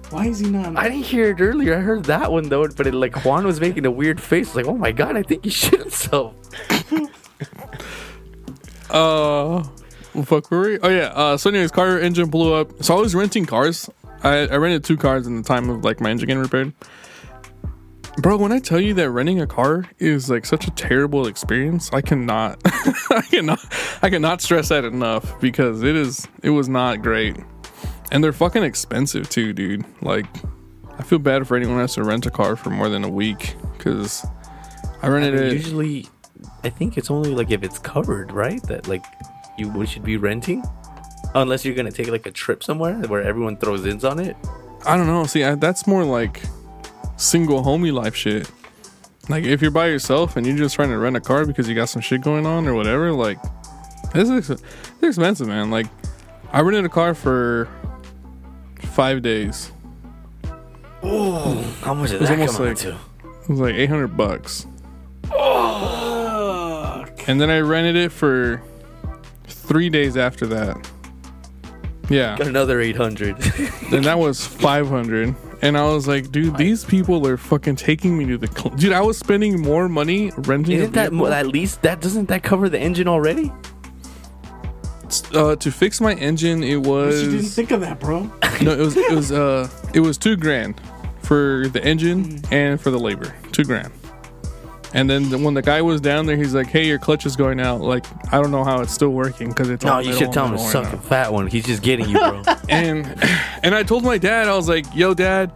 why 0.10 0.28
is 0.28 0.40
he 0.40 0.50
not? 0.50 0.78
I 0.78 0.90
didn't 0.90 1.06
hear 1.06 1.30
it 1.30 1.42
earlier. 1.42 1.76
I 1.76 1.80
heard 1.80 2.06
that 2.06 2.32
one 2.32 2.50
though, 2.50 2.68
but 2.68 2.88
it, 2.88 2.94
like 2.94 3.26
Juan 3.26 3.46
was 3.46 3.60
making 3.60 3.86
a 3.86 3.92
weird 3.92 4.22
face. 4.22 4.56
Like, 4.56 4.66
oh 4.66 4.78
my 4.78 4.92
god, 4.92 5.18
I 5.18 5.24
think 5.24 5.44
he 5.44 5.50
shit 5.50 5.80
himself. 5.80 6.36
Uh, 8.90 9.64
fuck, 10.24 10.50
were 10.50 10.62
we? 10.62 10.80
Oh 10.80 10.90
yeah. 10.90 11.08
Uh, 11.08 11.38
so 11.38 11.50
anyways, 11.50 11.72
car 11.72 12.00
engine 12.00 12.30
blew 12.30 12.54
up. 12.54 12.84
So 12.84 12.98
I 12.98 13.02
was 13.02 13.14
renting 13.14 13.46
cars. 13.46 13.90
I, 14.24 14.48
I 14.48 14.56
rented 14.56 14.84
two 14.84 14.98
cars 14.98 15.28
in 15.28 15.36
the 15.36 15.44
time 15.44 15.70
of 15.70 15.84
like 15.84 16.00
my 16.00 16.10
engine 16.10 16.28
getting 16.28 16.42
repaired. 16.42 16.74
Bro, 18.20 18.38
when 18.38 18.52
I 18.52 18.60
tell 18.60 18.80
you 18.80 18.96
that 18.96 19.12
renting 19.12 19.42
a 19.42 19.46
car 19.46 19.86
is 20.00 20.30
like 20.30 20.46
such 20.46 20.66
a 20.68 20.72
terrible 20.72 21.28
experience, 21.28 21.92
I 21.94 22.02
cannot, 22.02 22.60
I 22.66 23.22
cannot, 23.30 23.64
I 24.02 24.10
cannot 24.10 24.42
stress 24.42 24.70
that 24.70 24.86
enough 24.86 25.40
because 25.40 25.84
it 25.84 25.96
is, 25.96 26.28
it 26.42 26.50
was 26.50 26.68
not 26.68 27.04
great, 27.04 27.38
and 28.12 28.24
they're 28.24 28.34
fucking 28.34 28.64
expensive 28.64 29.30
too, 29.30 29.54
dude. 29.54 29.86
Like, 30.02 30.26
I 30.98 31.04
feel 31.04 31.20
bad 31.20 31.48
for 31.48 31.56
anyone 31.56 31.76
who 31.76 31.82
has 31.82 31.96
to 31.96 32.04
rent 32.04 32.26
a 32.26 32.32
car 32.32 32.56
for 32.56 32.70
more 32.70 32.90
than 32.90 33.04
a 33.04 33.10
week 33.10 33.56
because 33.78 34.26
I 35.02 35.08
rented 35.08 35.36
it. 35.36 35.54
Usually, 35.54 36.08
I 36.64 36.70
think 36.70 36.98
it's 36.98 37.12
only 37.12 37.32
like 37.32 37.52
if 37.52 37.64
it's 37.64 37.80
covered, 37.80 38.32
right? 38.32 38.62
That 38.64 38.88
like 38.88 39.06
you 39.58 39.70
we 39.70 39.86
should 39.86 40.04
be 40.04 40.18
renting, 40.18 40.64
unless 41.36 41.66
you're 41.66 41.76
gonna 41.76 41.92
take 41.92 42.10
like 42.10 42.26
a 42.26 42.32
trip 42.32 42.64
somewhere 42.64 42.96
where 43.08 43.22
everyone 43.22 43.58
throws 43.58 43.86
ins 43.86 44.04
on 44.04 44.20
it. 44.20 44.36
I 44.86 44.98
don't 44.98 45.08
know. 45.08 45.26
See, 45.26 45.44
I, 45.44 45.56
that's 45.56 45.86
more 45.88 46.04
like 46.04 46.42
single 47.18 47.64
homie 47.64 47.94
life 47.94 48.16
shit. 48.16 48.50
Like 49.30 49.44
if 49.44 49.62
you're 49.62 49.72
by 49.72 49.88
yourself 49.88 50.38
and 50.38 50.46
you're 50.46 50.58
just 50.58 50.76
trying 50.76 50.90
to 50.90 50.98
rent 50.98 51.18
a 51.18 51.22
car 51.22 51.46
because 51.46 51.68
you 51.68 51.76
got 51.76 51.90
some 51.90 52.02
shit 52.02 52.22
going 52.22 52.46
on 52.46 52.68
or 52.68 52.74
whatever, 52.74 53.12
like 53.12 53.40
this 54.14 54.30
is 54.30 54.50
it's 54.50 54.64
expensive, 55.02 55.48
man. 55.48 55.70
Like 55.70 55.88
I 56.52 56.62
rented 56.62 56.86
a 56.86 56.90
car 56.90 57.14
for 57.14 57.68
five 58.98 59.22
days. 59.22 59.72
How 61.04 61.94
much 61.94 62.10
did 62.10 62.20
was 62.20 62.30
that 62.30 62.40
almost 62.40 62.58
come 62.58 62.66
out 62.66 62.70
like- 62.70 62.78
to? 62.80 62.98
It 63.44 63.50
was 63.50 63.60
like 63.60 63.76
eight 63.76 63.90
hundred 63.92 64.18
bucks. 64.18 64.66
And 67.28 67.40
then 67.40 67.50
I 67.52 67.60
rented 67.60 67.96
it 67.96 68.12
for 68.12 68.62
three 69.46 69.90
days 69.90 70.18
after 70.18 70.48
that. 70.48 70.90
Yeah. 72.10 72.38
Got 72.38 72.48
another 72.48 72.80
eight 72.82 72.96
hundred. 72.96 73.36
and 73.92 74.04
that 74.06 74.18
was 74.18 74.46
500 74.46 75.36
and 75.64 75.76
i 75.78 75.84
was 75.84 76.08
like 76.08 76.32
dude 76.32 76.56
these 76.56 76.86
people 76.86 77.26
are 77.26 77.36
fucking 77.36 77.76
taking 77.76 78.16
me 78.16 78.26
to 78.28 78.38
the 78.38 78.46
cl-. 78.48 78.76
dude 78.76 78.92
i 78.94 79.02
was 79.02 79.18
spending 79.18 79.60
more 79.60 79.90
money 79.90 80.32
renting 80.38 80.76
Isn't 80.78 80.90
a 80.90 80.92
that 80.94 81.10
vehicle, 81.10 81.28
mo- 81.30 81.34
at 81.34 81.48
least 81.48 81.82
that 81.82 82.00
doesn't 82.00 82.28
that 82.28 82.44
cover 82.44 82.70
the 82.70 82.78
engine 82.80 83.08
already? 83.08 83.52
Uh, 85.34 85.56
to 85.58 85.72
fix 85.72 86.00
my 86.02 86.14
engine 86.16 86.64
it 86.64 86.82
was. 86.82 87.22
you 87.24 87.32
didn't 87.32 87.46
think 87.48 87.72
of 87.72 87.82
that, 87.82 88.00
bro. 88.00 88.24
no 88.62 88.72
it 88.72 88.80
was 88.80 88.96
it 88.98 89.12
was 89.12 89.32
uh 89.32 89.70
it 89.94 90.00
was 90.00 90.18
two 90.18 90.36
grand 90.36 90.80
for 91.22 91.68
the 91.70 91.84
engine 91.84 92.42
and 92.52 92.80
for 92.82 92.90
the 92.92 92.98
labor 93.00 93.34
two 93.52 93.64
grand 93.64 93.92
and 94.94 95.10
then 95.10 95.30
the, 95.30 95.38
when 95.38 95.54
the 95.54 95.62
guy 95.62 95.82
was 95.82 96.00
down 96.00 96.26
there 96.26 96.38
he's 96.38 96.56
like 96.56 96.68
hey 96.68 96.88
your 96.88 96.98
clutch 96.98 97.26
is 97.26 97.36
going 97.36 97.60
out 97.60 97.82
like 97.82 98.06
i 98.34 98.42
don't 98.42 98.50
know 98.52 98.64
how 98.64 98.80
it's 98.82 98.94
still 98.94 99.10
working 99.10 99.50
because 99.50 99.70
it's 99.70 99.84
No, 99.84 99.94
all 99.94 100.02
you 100.02 100.12
metal 100.12 100.20
should 100.28 100.34
tell 100.34 100.46
on 100.46 100.52
him 100.54 100.58
the 100.58 100.64
to 100.66 100.72
door 100.74 100.84
suck 100.86 100.94
a 100.94 100.98
fat 100.98 101.32
one. 101.34 101.48
He's 101.48 101.66
just 101.66 101.84
getting 101.84 102.08
you, 102.10 102.18
bro. 102.18 102.42
and 102.70 103.06
and 103.64 103.76
I 103.76 103.84
told 103.84 104.04
my 104.04 104.18
dad, 104.18 104.48
I 104.48 104.56
was 104.56 104.70
like, 104.70 104.86
"Yo, 104.96 105.14
dad, 105.14 105.52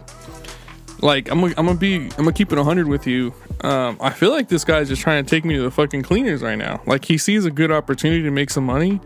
like 1.02 1.30
I'm 1.32 1.40
gonna, 1.42 1.54
I'm 1.58 1.66
gonna 1.66 1.80
be 1.80 1.96
I'm 1.96 2.10
gonna 2.26 2.34
keep 2.34 2.52
it 2.52 2.58
100 2.58 2.88
with 2.88 3.08
you. 3.08 3.34
Um, 3.62 3.98
I 4.02 4.10
feel 4.10 4.32
like 4.32 4.50
this 4.50 4.64
guy's 4.66 4.90
just 4.90 5.02
trying 5.02 5.24
to 5.24 5.30
take 5.30 5.46
me 5.46 5.56
to 5.56 5.62
the 5.62 5.72
fucking 5.72 6.02
cleaners 6.04 6.42
right 6.42 6.58
now. 6.58 6.82
Like 6.86 7.06
he 7.06 7.18
sees 7.18 7.46
a 7.46 7.52
good 7.52 7.72
opportunity 7.72 8.24
to 8.24 8.32
make 8.32 8.50
some 8.50 8.66
money, 8.66 9.00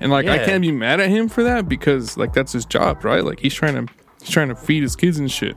and 0.00 0.10
like 0.10 0.26
I 0.26 0.44
can't 0.44 0.62
be 0.62 0.72
mad 0.72 1.00
at 1.00 1.08
him 1.08 1.28
for 1.28 1.42
that 1.44 1.68
because 1.68 2.16
like 2.16 2.32
that's 2.32 2.52
his 2.52 2.64
job, 2.64 3.04
right? 3.04 3.24
Like 3.24 3.40
he's 3.40 3.54
trying 3.54 3.86
to 3.86 3.92
he's 4.20 4.30
trying 4.30 4.48
to 4.48 4.54
feed 4.54 4.82
his 4.82 4.96
kids 4.96 5.18
and 5.18 5.30
shit. 5.30 5.56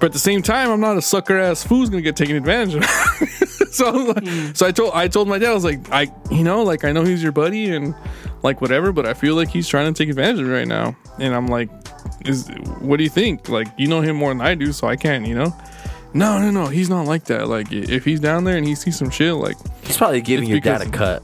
But 0.00 0.06
at 0.06 0.12
the 0.12 0.18
same 0.18 0.42
time, 0.42 0.70
I'm 0.70 0.80
not 0.80 0.96
a 0.96 1.02
sucker 1.02 1.38
ass 1.38 1.64
fool 1.64 1.78
who's 1.78 1.90
gonna 1.90 2.02
get 2.02 2.16
taken 2.16 2.36
advantage 2.36 2.74
of. 2.76 2.84
so 3.70 3.86
I 3.86 3.90
like, 3.90 4.24
hmm. 4.24 4.52
so 4.52 4.66
I 4.66 4.72
told 4.72 4.92
I 4.94 5.08
told 5.08 5.28
my 5.28 5.38
dad 5.38 5.50
I 5.50 5.54
was 5.54 5.64
like 5.64 5.90
I 5.90 6.12
you 6.30 6.44
know 6.44 6.62
like 6.62 6.84
I 6.84 6.92
know 6.92 7.04
he's 7.04 7.22
your 7.22 7.32
buddy 7.32 7.70
and 7.74 7.94
like 8.42 8.60
whatever. 8.60 8.92
But 8.92 9.06
I 9.06 9.14
feel 9.14 9.34
like 9.34 9.48
he's 9.48 9.68
trying 9.68 9.92
to 9.92 9.96
take 9.96 10.10
advantage 10.10 10.40
of 10.40 10.48
it 10.48 10.52
right 10.52 10.68
now, 10.68 10.96
and 11.18 11.34
I'm 11.34 11.48
like, 11.48 11.70
is 12.24 12.48
what 12.80 12.98
do 12.98 13.04
you 13.04 13.10
think? 13.10 13.48
Like 13.48 13.68
you 13.76 13.88
know 13.88 14.00
him 14.00 14.16
more 14.16 14.30
than 14.30 14.40
I 14.40 14.54
do, 14.54 14.72
so 14.72 14.86
I 14.86 14.96
can't, 14.96 15.26
you 15.26 15.34
know. 15.34 15.54
No, 16.14 16.38
no, 16.38 16.50
no. 16.50 16.66
He's 16.66 16.88
not 16.88 17.06
like 17.06 17.24
that. 17.24 17.48
Like 17.48 17.70
if 17.72 18.04
he's 18.04 18.20
down 18.20 18.44
there 18.44 18.56
and 18.56 18.66
he 18.66 18.74
sees 18.74 18.96
some 18.96 19.10
shit, 19.10 19.34
like 19.34 19.56
He's 19.82 19.96
probably 19.98 20.22
giving 20.22 20.48
your 20.48 20.60
dad 20.60 20.80
a 20.80 20.88
cut. 20.88 21.22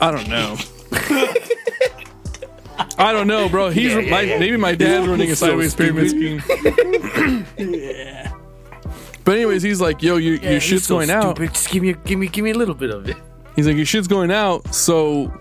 I 0.00 0.10
don't 0.10 0.28
know. 0.28 0.56
I 2.98 3.12
don't 3.12 3.26
know, 3.26 3.48
bro. 3.48 3.70
He's 3.70 3.94
my, 3.94 4.24
maybe 4.24 4.56
my 4.56 4.74
dad's 4.74 5.06
running 5.06 5.30
a 5.30 5.36
So 5.36 5.46
sideways 5.46 5.74
pyramid 5.74 6.10
scheme. 6.10 6.42
yeah. 7.58 8.32
But 9.24 9.36
anyways, 9.36 9.62
he's 9.62 9.80
like, 9.80 10.02
"Yo, 10.02 10.16
your 10.16 10.36
your 10.36 10.60
shit's 10.60 10.86
going 10.86 11.10
out." 11.10 11.38
Just 11.38 11.70
give 11.70 11.82
me, 11.82 11.94
give 12.04 12.18
me, 12.18 12.28
give 12.28 12.44
me 12.44 12.52
a 12.52 12.54
little 12.54 12.74
bit 12.74 12.90
of 12.90 13.08
it. 13.08 13.16
He's 13.56 13.66
like, 13.66 13.76
"Your 13.76 13.86
shit's 13.86 14.06
going 14.06 14.30
out, 14.30 14.72
so 14.74 15.32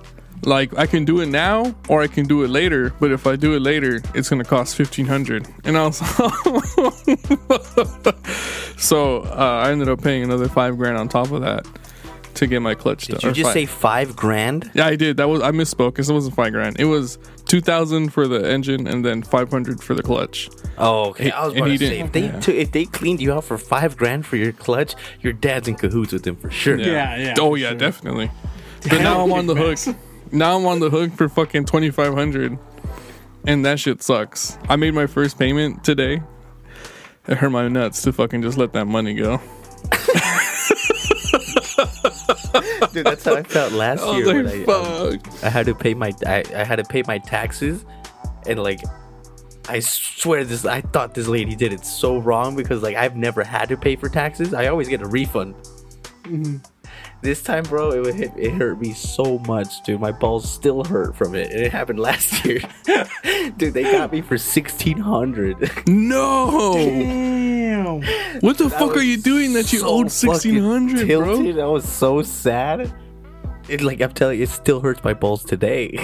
like 0.44 0.78
I 0.78 0.86
can 0.88 1.06
do 1.06 1.22
it 1.22 1.28
now 1.28 1.74
or 1.88 2.02
I 2.02 2.08
can 2.08 2.26
do 2.26 2.44
it 2.44 2.50
later. 2.50 2.94
But 3.00 3.12
if 3.12 3.28
I 3.28 3.36
do 3.36 3.54
it 3.56 3.62
later, 3.62 4.02
it's 4.14 4.30
gonna 4.30 4.44
cost 4.44 4.76
fifteen 4.76 5.06
hundred. 5.06 5.48
And 5.66 5.78
I 5.78 5.86
was, 5.88 5.98
so 8.78 9.22
uh, 9.24 9.62
I 9.66 9.72
ended 9.72 9.90
up 9.90 10.02
paying 10.02 10.24
another 10.24 10.48
five 10.48 10.78
grand 10.78 10.98
on 10.98 11.08
top 11.08 11.32
of 11.32 11.42
that 11.42 11.66
to 12.36 12.48
get 12.48 12.62
my 12.62 12.76
clutch 12.76 13.08
done. 13.08 13.18
Did 13.20 13.24
you 13.28 13.32
just 13.34 13.48
five- 13.48 13.54
say 13.54 13.66
five 13.66 14.16
grand? 14.16 14.70
Yeah, 14.74 14.88
I 14.88 14.96
did. 14.96 15.18
That 15.18 15.30
was 15.30 15.42
I 15.42 15.52
misspoke 15.52 15.94
because 15.94 16.10
it 16.10 16.14
wasn't 16.14 16.36
five 16.36 16.52
grand. 16.54 16.80
It 16.80 16.86
was 16.86 17.18
two 17.46 17.62
thousand 17.62 18.10
for 18.14 18.28
the 18.28 18.50
engine 18.50 18.88
and 18.88 19.04
then 19.06 19.24
five 19.24 19.50
hundred 19.50 19.82
for 19.84 19.94
the 19.96 20.04
clutch. 20.04 20.50
Oh, 20.78 21.10
okay. 21.10 21.32
I 21.32 21.46
was 21.46 21.54
and 21.54 21.58
about 21.62 21.72
he 21.72 21.78
to 21.78 21.86
say 21.88 21.90
didn't- 21.98 22.06
if 22.08 22.12
they 22.14 22.24
yeah. 22.26 22.40
took, 22.40 22.56
if 22.56 22.72
they 22.72 22.86
cleaned 22.86 23.22
you 23.22 23.34
out 23.34 23.44
for 23.46 23.58
five 23.58 23.96
grand 23.98 24.26
for 24.26 24.36
your 24.36 24.52
clutch, 24.52 24.96
your 25.22 25.34
dad's 25.34 25.68
in 25.68 25.76
cahoots 25.76 26.12
with 26.14 26.26
him 26.28 26.36
for 26.36 26.50
sure. 26.52 26.78
Yeah, 26.78 27.16
yeah, 27.18 27.34
Oh 27.40 27.56
yeah, 27.56 27.70
sure. 27.70 27.78
definitely. 27.78 28.30
But 28.90 29.02
now 29.02 29.22
I'm 29.24 29.32
on 29.32 29.48
the 29.48 29.56
hook. 29.56 29.80
Now 30.32 30.58
I'm 30.58 30.66
on 30.66 30.80
the 30.80 30.90
hook 30.90 31.14
for 31.14 31.30
fucking 31.30 31.66
twenty 31.66 31.90
five 31.92 32.14
hundred, 32.14 32.58
and 33.48 33.66
that 33.66 33.80
shit 33.80 34.02
sucks. 34.04 34.58
I 34.70 34.76
made 34.76 34.94
my 34.94 35.08
first 35.08 35.40
payment 35.40 35.84
today. 35.84 36.22
It 37.28 37.38
hurt 37.38 37.50
my 37.50 37.68
nuts 37.68 38.04
to 38.04 38.14
fucking 38.14 38.42
just 38.44 38.58
let 38.58 38.74
that 38.74 38.86
money 38.86 39.14
go. 39.16 39.40
Dude, 42.94 43.06
that's 43.06 43.24
how 43.24 43.36
I 43.36 43.44
felt 43.44 43.74
last 43.74 44.04
I 44.04 44.18
year 44.18 44.44
when 44.44 44.48
I, 44.48 44.64
um. 44.64 45.20
I 45.44 45.50
had 45.50 45.66
to 45.66 45.76
pay 45.76 45.94
my 45.94 46.14
I, 46.26 46.44
I 46.56 46.64
had 46.64 46.78
to 46.78 46.84
pay 46.84 47.04
my 47.08 47.18
taxes, 47.18 47.86
and 48.48 48.62
like 48.62 48.82
I 49.68 49.80
swear 49.80 50.44
this 50.44 50.66
I 50.66 50.82
thought 50.82 51.14
this 51.14 51.28
lady 51.28 51.56
did 51.56 51.74
it 51.74 51.86
so 51.86 52.18
wrong 52.18 52.56
because 52.56 52.84
like 52.84 52.96
I've 52.96 53.16
never 53.16 53.44
had 53.44 53.70
to 53.70 53.78
pay 53.78 53.96
for 53.96 54.10
taxes. 54.10 54.54
I 54.54 54.68
always 54.68 54.88
get 54.88 55.02
a 55.02 55.08
refund. 55.08 55.56
This 57.26 57.42
time, 57.42 57.64
bro, 57.64 57.90
it 57.90 58.02
would 58.02 58.14
hit, 58.14 58.34
it 58.38 58.52
hurt 58.52 58.80
me 58.80 58.94
so 58.94 59.40
much, 59.48 59.82
dude. 59.82 60.00
My 60.00 60.12
balls 60.12 60.48
still 60.48 60.84
hurt 60.84 61.16
from 61.16 61.34
it, 61.34 61.50
and 61.52 61.60
it 61.60 61.72
happened 61.72 61.98
last 62.00 62.46
year. 62.46 62.60
dude, 63.58 63.74
they 63.74 63.82
got 63.82 64.12
me 64.12 64.22
for 64.22 64.38
sixteen 64.38 65.00
hundred. 65.00 65.58
No. 65.88 66.74
Damn. 66.76 68.04
What 68.42 68.60
the 68.60 68.70
fuck 68.70 68.96
are 68.96 69.02
you 69.02 69.18
doing 69.18 69.54
that 69.54 69.74
you 69.74 69.84
owed 69.84 70.12
sixteen 70.12 70.62
hundred, 70.62 71.08
bro? 71.08 71.50
I 71.50 71.68
was 71.68 71.90
so 71.90 72.22
sad. 72.22 72.94
It 73.70 73.82
like 73.82 74.02
I'm 74.02 74.14
telling 74.14 74.38
you, 74.38 74.44
it 74.44 74.50
still 74.50 74.80
hurts 74.80 75.04
my 75.04 75.16
balls 75.16 75.44
today. 75.44 75.98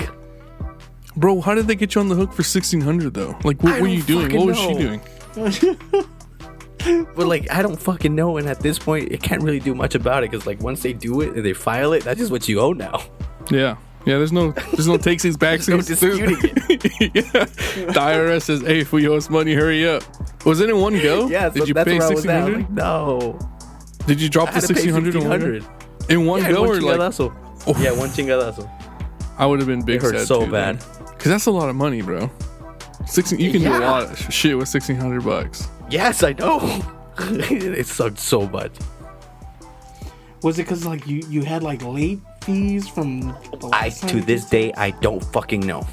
Bro, 1.15 1.41
how 1.41 1.53
did 1.53 1.67
they 1.67 1.75
get 1.75 1.93
you 1.93 2.01
on 2.01 2.09
the 2.09 2.15
hook 2.15 2.33
for 2.33 2.41
sixteen 2.41 2.81
hundred 2.81 3.13
though? 3.13 3.37
Like, 3.43 3.61
what 3.61 3.73
I 3.73 3.81
were 3.81 3.87
you 3.87 4.01
doing? 4.01 4.25
fucking 4.31 4.39
What 4.39 4.47
was 5.35 5.53
she 5.55 5.67
doing? 5.69 6.07
But 7.15 7.27
like 7.27 7.49
I 7.51 7.61
don't 7.61 7.77
fucking 7.79 8.13
know, 8.15 8.37
and 8.37 8.47
at 8.47 8.59
this 8.59 8.79
point, 8.79 9.11
it 9.11 9.21
can't 9.21 9.43
really 9.43 9.59
do 9.59 9.75
much 9.75 9.95
about 9.95 10.23
it 10.23 10.31
because 10.31 10.45
like 10.47 10.61
once 10.61 10.81
they 10.81 10.93
do 10.93 11.21
it 11.21 11.35
and 11.35 11.45
they 11.45 11.53
file 11.53 11.93
it, 11.93 12.03
that's 12.03 12.19
just 12.19 12.31
what 12.31 12.47
you 12.47 12.59
owe 12.59 12.73
now. 12.73 13.03
Yeah. 13.49 13.77
Yeah, 14.05 14.17
there's 14.17 14.31
no 14.31 14.51
there's 14.51 14.87
no 14.87 14.97
takesies 14.97 15.35
backsies. 15.35 15.69
no 15.69 15.77
disputing 15.81 16.29
yeah. 17.13 17.21
The 17.43 17.93
IRS 17.99 18.41
says, 18.43 18.61
hey, 18.61 18.79
if 18.79 18.91
we 18.91 19.07
owe 19.07 19.15
us 19.15 19.29
money, 19.29 19.53
hurry 19.53 19.87
up. 19.87 20.01
Was 20.43 20.59
it 20.59 20.69
in 20.71 20.77
one 20.79 20.93
go? 20.93 21.27
Yeah, 21.27 21.49
so 21.49 21.59
Did 21.59 21.67
you 21.67 21.75
pay 21.75 21.99
where 21.99 22.07
I 22.07 22.09
was 22.09 22.21
sixteen 22.23 22.31
hundred? 22.41 22.57
Like, 22.61 22.69
no, 22.71 23.39
Did 24.07 24.19
you 24.19 24.27
drop 24.27 24.51
the 24.53 24.61
sixteen 24.61 24.89
hundred 24.91 25.15
in 25.15 25.27
one 25.27 25.39
go? 25.39 25.51
1600. 25.51 26.09
In 26.11 26.25
one 26.25 26.41
Yeah, 26.41 26.51
go 26.51 26.61
one 26.61 26.69
or 26.69 26.81
like 26.81 26.99
chingadazo. 26.99 27.79
Yeah, 27.83 27.91
one 27.91 28.09
chingadazo. 28.09 28.69
I 29.37 29.45
would 29.45 29.59
have 29.59 29.67
been 29.67 29.85
big 29.85 29.97
It 29.97 30.01
hurt 30.01 30.15
sad 30.15 30.27
so 30.27 30.45
too, 30.45 30.51
bad. 30.51 30.79
Cause 31.19 31.25
that's 31.25 31.45
a 31.45 31.51
lot 31.51 31.69
of 31.69 31.75
money, 31.75 32.01
bro. 32.01 32.31
Sixteen 33.05 33.39
you 33.39 33.51
can 33.51 33.61
do 33.61 33.69
a 33.69 33.77
lot 33.77 34.03
of 34.03 34.33
shit 34.33 34.57
with 34.57 34.67
sixteen 34.67 34.95
hundred 34.95 35.23
bucks. 35.23 35.67
Yes, 35.91 36.23
I 36.23 36.33
know. 36.33 36.59
it 37.19 37.85
sucked 37.85 38.19
so 38.19 38.47
much. 38.47 38.71
Was 40.41 40.57
it 40.57 40.63
because 40.63 40.85
like 40.85 41.05
you 41.05 41.21
you 41.29 41.43
had 41.43 41.61
like 41.61 41.83
late 41.83 42.19
fees 42.43 42.87
from 42.87 43.19
the 43.21 43.69
I 43.73 43.89
to 43.89 44.21
this 44.21 44.49
day 44.49 44.73
I 44.73 44.91
don't 44.91 45.23
fucking 45.25 45.59
know. 45.59 45.85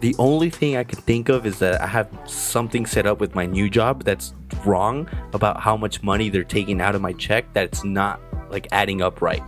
The 0.00 0.14
only 0.18 0.50
thing 0.50 0.76
I 0.76 0.82
can 0.82 0.98
think 0.98 1.28
of 1.28 1.46
is 1.46 1.60
that 1.60 1.80
I 1.80 1.86
have 1.86 2.08
something 2.26 2.84
set 2.84 3.06
up 3.06 3.20
with 3.20 3.36
my 3.36 3.46
new 3.46 3.70
job 3.70 4.02
that's 4.02 4.34
wrong 4.66 5.08
about 5.32 5.60
how 5.60 5.76
much 5.76 6.02
money 6.02 6.28
they're 6.28 6.42
taking 6.42 6.80
out 6.80 6.96
of 6.96 7.00
my 7.00 7.12
check 7.12 7.46
that's 7.52 7.84
not 7.84 8.20
like 8.50 8.66
adding 8.72 9.00
up 9.00 9.22
right. 9.22 9.42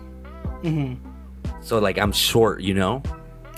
Mhm. 0.62 0.96
So 1.60 1.80
like 1.80 1.98
I'm 1.98 2.12
short, 2.12 2.60
you 2.62 2.74
know. 2.74 3.02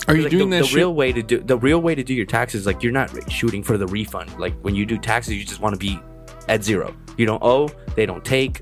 Are 0.07 0.15
you 0.15 0.23
Like, 0.23 0.31
doing 0.31 0.49
the, 0.49 0.57
that 0.57 0.61
the 0.63 0.67
shit? 0.67 0.75
real 0.77 0.93
way 0.93 1.11
to 1.11 1.21
do 1.21 1.39
the 1.39 1.57
real 1.57 1.79
way 1.81 1.93
to 1.95 2.03
do 2.03 2.13
your 2.13 2.25
taxes? 2.25 2.65
Like 2.65 2.81
you're 2.81 2.93
not 2.93 3.31
shooting 3.31 3.61
for 3.63 3.77
the 3.77 3.87
refund. 3.87 4.37
Like 4.39 4.53
when 4.61 4.73
you 4.75 4.85
do 4.85 4.97
taxes, 4.97 5.33
you 5.35 5.43
just 5.43 5.59
want 5.59 5.73
to 5.73 5.79
be 5.79 5.99
at 6.47 6.63
zero. 6.63 6.95
You 7.17 7.25
don't 7.25 7.43
owe, 7.43 7.69
they 7.95 8.05
don't 8.05 8.23
take, 8.23 8.61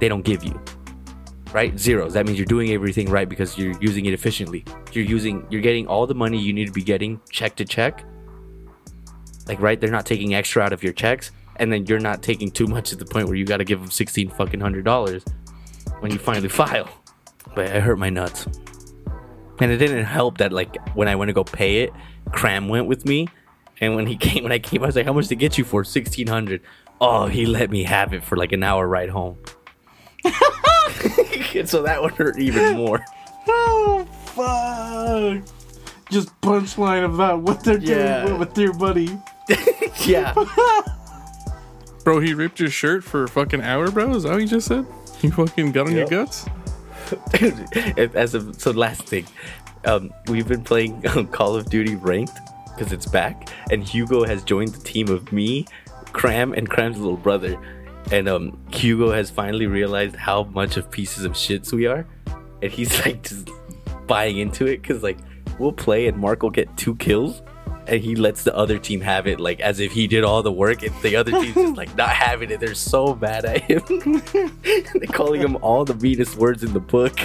they 0.00 0.08
don't 0.08 0.22
give 0.24 0.44
you. 0.44 0.60
Right? 1.52 1.78
Zeros. 1.78 2.12
That 2.12 2.26
means 2.26 2.38
you're 2.38 2.44
doing 2.46 2.70
everything 2.72 3.08
right 3.10 3.28
because 3.28 3.56
you're 3.56 3.74
using 3.80 4.04
it 4.06 4.12
efficiently. 4.12 4.64
You're 4.92 5.04
using 5.06 5.46
you're 5.50 5.62
getting 5.62 5.86
all 5.86 6.06
the 6.06 6.14
money 6.14 6.38
you 6.38 6.52
need 6.52 6.66
to 6.66 6.72
be 6.72 6.82
getting 6.82 7.20
check 7.30 7.56
to 7.56 7.64
check. 7.64 8.04
Like 9.48 9.60
right, 9.60 9.80
they're 9.80 9.90
not 9.90 10.06
taking 10.06 10.34
extra 10.34 10.62
out 10.62 10.72
of 10.72 10.82
your 10.82 10.92
checks, 10.92 11.30
and 11.56 11.72
then 11.72 11.86
you're 11.86 12.00
not 12.00 12.22
taking 12.22 12.50
too 12.50 12.66
much 12.66 12.90
to 12.90 12.96
the 12.96 13.04
point 13.06 13.28
where 13.28 13.36
you 13.36 13.44
got 13.44 13.56
to 13.58 13.64
give 13.64 13.80
them 13.80 13.90
sixteen 13.90 14.28
fucking 14.28 14.60
hundred 14.60 14.84
dollars 14.84 15.24
when 16.00 16.12
you 16.12 16.18
finally 16.18 16.48
file. 16.62 16.88
But 17.54 17.66
it 17.70 17.82
hurt 17.82 17.98
my 17.98 18.10
nuts. 18.10 18.46
And 19.60 19.70
it 19.72 19.78
didn't 19.78 20.04
help 20.04 20.38
that 20.38 20.52
like 20.52 20.76
when 20.94 21.08
I 21.08 21.16
went 21.16 21.28
to 21.30 21.32
go 21.32 21.44
pay 21.44 21.82
it, 21.82 21.92
Cram 22.32 22.68
went 22.68 22.86
with 22.86 23.04
me. 23.06 23.28
And 23.80 23.94
when 23.96 24.06
he 24.06 24.16
came 24.26 24.42
when 24.42 24.52
I 24.52 24.58
came, 24.58 24.82
I 24.82 24.86
was 24.86 24.96
like, 24.96 25.06
How 25.06 25.12
much 25.12 25.28
to 25.28 25.36
get 25.36 25.56
you 25.58 25.64
for? 25.64 25.84
Sixteen 25.84 26.26
hundred. 26.26 26.60
Oh, 27.00 27.26
he 27.26 27.44
let 27.46 27.70
me 27.70 27.84
have 27.84 28.12
it 28.14 28.22
for 28.24 28.36
like 28.36 28.52
an 28.52 28.62
hour 28.62 28.86
ride 28.88 29.10
home. 29.10 29.38
so 31.64 31.82
that 31.82 31.98
would 32.02 32.12
hurt 32.12 32.38
even 32.38 32.76
more. 32.76 33.04
Oh 33.48 34.04
fuck! 34.34 35.54
Just 36.10 36.40
punchline 36.40 37.04
about 37.04 37.42
what 37.42 37.62
they're 37.62 37.78
Yeah. 37.78 38.24
doing 38.26 38.40
with 38.40 38.58
your 38.58 38.72
buddy. 38.74 39.16
Yeah. 40.04 40.34
Bro, 42.02 42.20
he 42.20 42.34
ripped 42.34 42.58
your 42.58 42.70
shirt 42.70 43.04
for 43.04 43.22
a 43.24 43.28
fucking 43.28 43.62
hour, 43.62 43.88
bro? 43.92 44.14
Is 44.16 44.24
that 44.24 44.32
what 44.32 44.40
you 44.42 44.48
just 44.48 44.66
said? 44.66 44.84
You 45.22 45.30
fucking 45.30 45.70
got 45.70 45.86
on 45.86 45.92
your 45.94 46.08
guts? 46.08 46.46
As 48.14 48.34
a, 48.34 48.54
so 48.54 48.70
last 48.70 49.02
thing, 49.02 49.26
um, 49.84 50.12
we've 50.28 50.48
been 50.48 50.64
playing 50.64 51.02
Call 51.32 51.56
of 51.56 51.70
Duty 51.70 51.96
ranked 51.96 52.38
because 52.74 52.92
it's 52.92 53.06
back, 53.06 53.48
and 53.70 53.82
Hugo 53.82 54.24
has 54.24 54.42
joined 54.44 54.74
the 54.74 54.82
team 54.82 55.08
of 55.08 55.32
me, 55.32 55.66
Cram, 56.12 56.52
and 56.52 56.68
Cram's 56.68 56.98
little 56.98 57.16
brother. 57.16 57.58
And 58.12 58.28
um, 58.28 58.58
Hugo 58.72 59.10
has 59.10 59.30
finally 59.30 59.66
realized 59.66 60.14
how 60.14 60.44
much 60.44 60.76
of 60.76 60.90
pieces 60.90 61.24
of 61.24 61.32
shits 61.32 61.72
we 61.72 61.86
are, 61.86 62.06
and 62.62 62.70
he's 62.70 62.98
like 63.06 63.22
just 63.22 63.50
buying 64.06 64.38
into 64.38 64.66
it 64.66 64.82
because 64.82 65.02
like 65.02 65.18
we'll 65.58 65.72
play 65.72 66.06
and 66.06 66.16
Mark 66.16 66.42
will 66.42 66.50
get 66.50 66.74
two 66.76 66.94
kills. 66.96 67.42
And 67.86 68.02
he 68.02 68.16
lets 68.16 68.42
the 68.42 68.54
other 68.56 68.78
team 68.78 69.00
have 69.00 69.26
it, 69.26 69.38
like 69.38 69.60
as 69.60 69.80
if 69.80 69.92
he 69.92 70.06
did 70.06 70.24
all 70.24 70.42
the 70.42 70.52
work, 70.52 70.82
and 70.82 70.94
the 71.02 71.16
other 71.16 71.30
team's 71.30 71.54
just 71.54 71.76
like 71.76 71.94
not 71.96 72.10
having 72.10 72.50
it. 72.50 72.60
They're 72.60 72.74
so 72.74 73.14
mad 73.14 73.44
at 73.44 73.62
him. 73.62 73.82
They're 74.62 75.12
calling 75.12 75.40
him 75.40 75.56
all 75.62 75.84
the 75.84 75.94
meanest 75.94 76.36
words 76.36 76.64
in 76.64 76.72
the 76.72 76.80
book. 76.80 77.18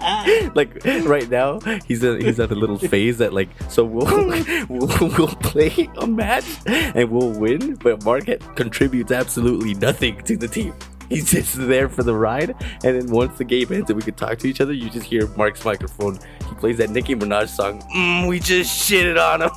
like 0.54 0.82
right 1.04 1.28
now 1.28 1.60
he's 1.86 2.02
a, 2.02 2.16
he's 2.18 2.40
at 2.40 2.50
a 2.50 2.54
little 2.54 2.78
phase 2.78 3.18
that 3.18 3.34
like 3.34 3.48
so 3.68 3.84
we'll, 3.84 4.06
we'll 4.68 5.08
we'll 5.10 5.28
play 5.28 5.90
a 5.98 6.06
match 6.06 6.46
and 6.66 7.10
we'll 7.10 7.38
win 7.38 7.74
but 7.74 8.02
Mark 8.02 8.24
contributes 8.56 9.12
absolutely 9.12 9.74
nothing 9.74 10.20
to 10.22 10.38
the 10.38 10.48
team 10.48 10.72
he's 11.14 11.30
just 11.30 11.56
there 11.66 11.88
for 11.88 12.02
the 12.02 12.14
ride 12.14 12.54
and 12.84 13.00
then 13.00 13.06
once 13.10 13.36
the 13.36 13.44
game 13.44 13.70
ends 13.72 13.90
and 13.90 13.96
we 13.96 14.02
can 14.02 14.14
talk 14.14 14.38
to 14.38 14.48
each 14.48 14.60
other 14.60 14.72
you 14.72 14.88
just 14.88 15.06
hear 15.06 15.26
Mark's 15.36 15.64
microphone 15.64 16.18
he 16.48 16.54
plays 16.54 16.78
that 16.78 16.90
Nicki 16.90 17.14
Minaj 17.14 17.48
song 17.48 17.82
mm, 17.94 18.28
we 18.28 18.38
just 18.38 18.88
shitted 18.88 19.18
on 19.18 19.42
him 19.42 19.50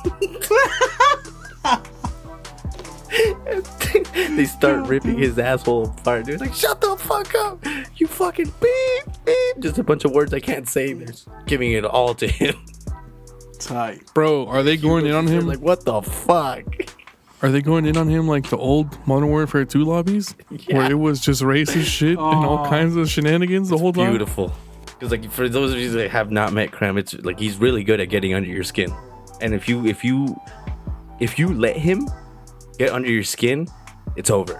they 4.36 4.44
start 4.44 4.86
ripping 4.88 5.18
his 5.18 5.38
asshole 5.38 5.86
apart. 5.86 6.26
They're 6.26 6.38
like, 6.38 6.54
"Shut 6.54 6.80
the 6.80 6.96
fuck 6.96 7.34
up, 7.34 7.64
you 7.96 8.06
fucking 8.06 8.52
beep 8.60 9.24
beep." 9.24 9.58
Just 9.60 9.78
a 9.78 9.84
bunch 9.84 10.04
of 10.04 10.12
words 10.12 10.32
I 10.34 10.40
can't 10.40 10.68
say. 10.68 10.92
They're 10.92 11.06
just 11.06 11.28
giving 11.46 11.72
it 11.72 11.84
all 11.84 12.14
to 12.14 12.26
him. 12.26 12.54
Tight. 13.58 14.02
Bro, 14.14 14.46
are 14.46 14.62
they 14.62 14.76
going 14.76 15.06
in 15.06 15.12
on 15.12 15.26
him? 15.26 15.46
like, 15.46 15.60
"What 15.60 15.84
the 15.84 16.02
fuck?" 16.02 16.64
Are 17.44 17.50
they 17.50 17.60
going 17.60 17.84
in 17.84 17.98
on 17.98 18.08
him 18.08 18.26
like 18.26 18.48
the 18.48 18.56
old 18.56 18.96
Modern 19.06 19.28
Warfare 19.28 19.66
2 19.66 19.84
lobbies? 19.84 20.34
Where 20.70 20.90
it 20.90 20.94
was 20.94 21.20
just 21.20 21.42
racist 21.42 21.84
shit 21.84 22.12
and 22.12 22.18
all 22.18 22.64
kinds 22.64 22.96
of 22.96 23.10
shenanigans 23.10 23.68
the 23.68 23.76
whole 23.76 23.92
time? 23.92 24.12
Beautiful. 24.12 24.50
Because 24.86 25.10
like 25.10 25.30
for 25.30 25.46
those 25.46 25.74
of 25.74 25.78
you 25.78 25.90
that 25.90 26.10
have 26.10 26.30
not 26.30 26.54
met 26.54 26.72
Cram, 26.72 26.96
it's 26.96 27.12
like 27.12 27.38
he's 27.38 27.58
really 27.58 27.84
good 27.84 28.00
at 28.00 28.08
getting 28.08 28.32
under 28.32 28.48
your 28.48 28.64
skin. 28.64 28.90
And 29.42 29.52
if 29.52 29.68
you 29.68 29.84
if 29.84 30.02
you 30.02 30.40
if 31.20 31.38
you 31.38 31.52
let 31.52 31.76
him 31.76 32.08
get 32.78 32.90
under 32.90 33.10
your 33.10 33.24
skin, 33.24 33.68
it's 34.16 34.30
over. 34.30 34.54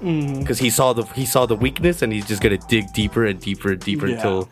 Mm. 0.00 0.38
Because 0.38 0.60
he 0.60 0.70
saw 0.70 0.92
the 0.92 1.02
he 1.02 1.26
saw 1.26 1.46
the 1.46 1.56
weakness 1.56 2.02
and 2.02 2.12
he's 2.12 2.28
just 2.28 2.40
gonna 2.40 2.58
dig 2.68 2.92
deeper 2.92 3.26
and 3.26 3.40
deeper 3.40 3.72
and 3.72 3.80
deeper 3.80 4.06
Yeah. 4.06 4.14
until 4.14 4.48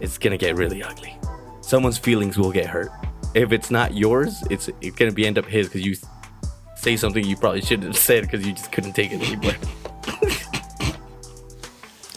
it's 0.00 0.18
gonna 0.18 0.36
get 0.36 0.54
really 0.56 0.82
ugly. 0.82 1.16
Someone's 1.62 1.96
feelings 1.96 2.36
will 2.36 2.52
get 2.52 2.66
hurt. 2.66 2.90
If 3.32 3.52
it's 3.52 3.70
not 3.70 3.94
yours, 3.94 4.44
it's 4.50 4.68
it's 4.82 4.96
gonna 4.96 5.12
be 5.12 5.26
end 5.26 5.38
up 5.38 5.46
his 5.46 5.66
because 5.66 5.80
you 5.80 5.96
say 6.80 6.96
something 6.96 7.24
you 7.24 7.36
probably 7.36 7.60
shouldn't 7.62 7.88
have 7.88 7.96
said 7.96 8.22
because 8.22 8.46
you 8.46 8.52
just 8.52 8.72
couldn't 8.72 8.92
take 8.94 9.12
it 9.12 9.20
anymore. 9.22 9.54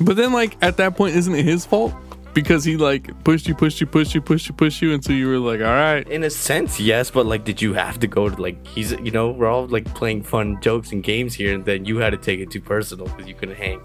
But 0.02 0.16
then, 0.18 0.34
like 0.34 0.58
at 0.62 0.78
that 0.78 0.98
point, 0.98 1.16
isn't 1.16 1.34
it 1.34 1.46
his 1.46 1.66
fault? 1.66 1.94
Because 2.34 2.64
he 2.64 2.78
like 2.78 3.24
pushed 3.24 3.48
you, 3.48 3.54
pushed 3.54 3.80
you, 3.80 3.86
pushed 3.86 4.16
you, 4.16 4.22
pushed 4.22 4.48
you, 4.48 4.54
pushed 4.56 4.82
you 4.82 4.92
until 4.94 5.16
you 5.16 5.28
were 5.28 5.38
like, 5.38 5.60
all 5.60 5.68
right. 5.68 6.08
In 6.10 6.24
a 6.24 6.30
sense, 6.32 6.80
yes, 6.80 7.12
but 7.12 7.28
like, 7.28 7.46
did 7.46 7.62
you 7.62 7.74
have 7.76 8.00
to 8.00 8.08
go 8.08 8.28
to 8.30 8.42
like 8.42 8.66
he's 8.66 8.92
you 8.94 9.12
know 9.12 9.30
we're 9.30 9.48
all 9.48 9.68
like 9.68 9.86
playing 9.94 10.24
fun 10.24 10.60
jokes 10.62 10.92
and 10.92 11.04
games 11.04 11.36
here, 11.36 11.54
and 11.54 11.64
then 11.64 11.86
you 11.86 11.98
had 11.98 12.10
to 12.10 12.18
take 12.18 12.40
it 12.40 12.50
too 12.50 12.60
personal 12.62 13.06
because 13.06 13.28
you 13.28 13.36
couldn't 13.36 13.56
hang. 13.56 13.82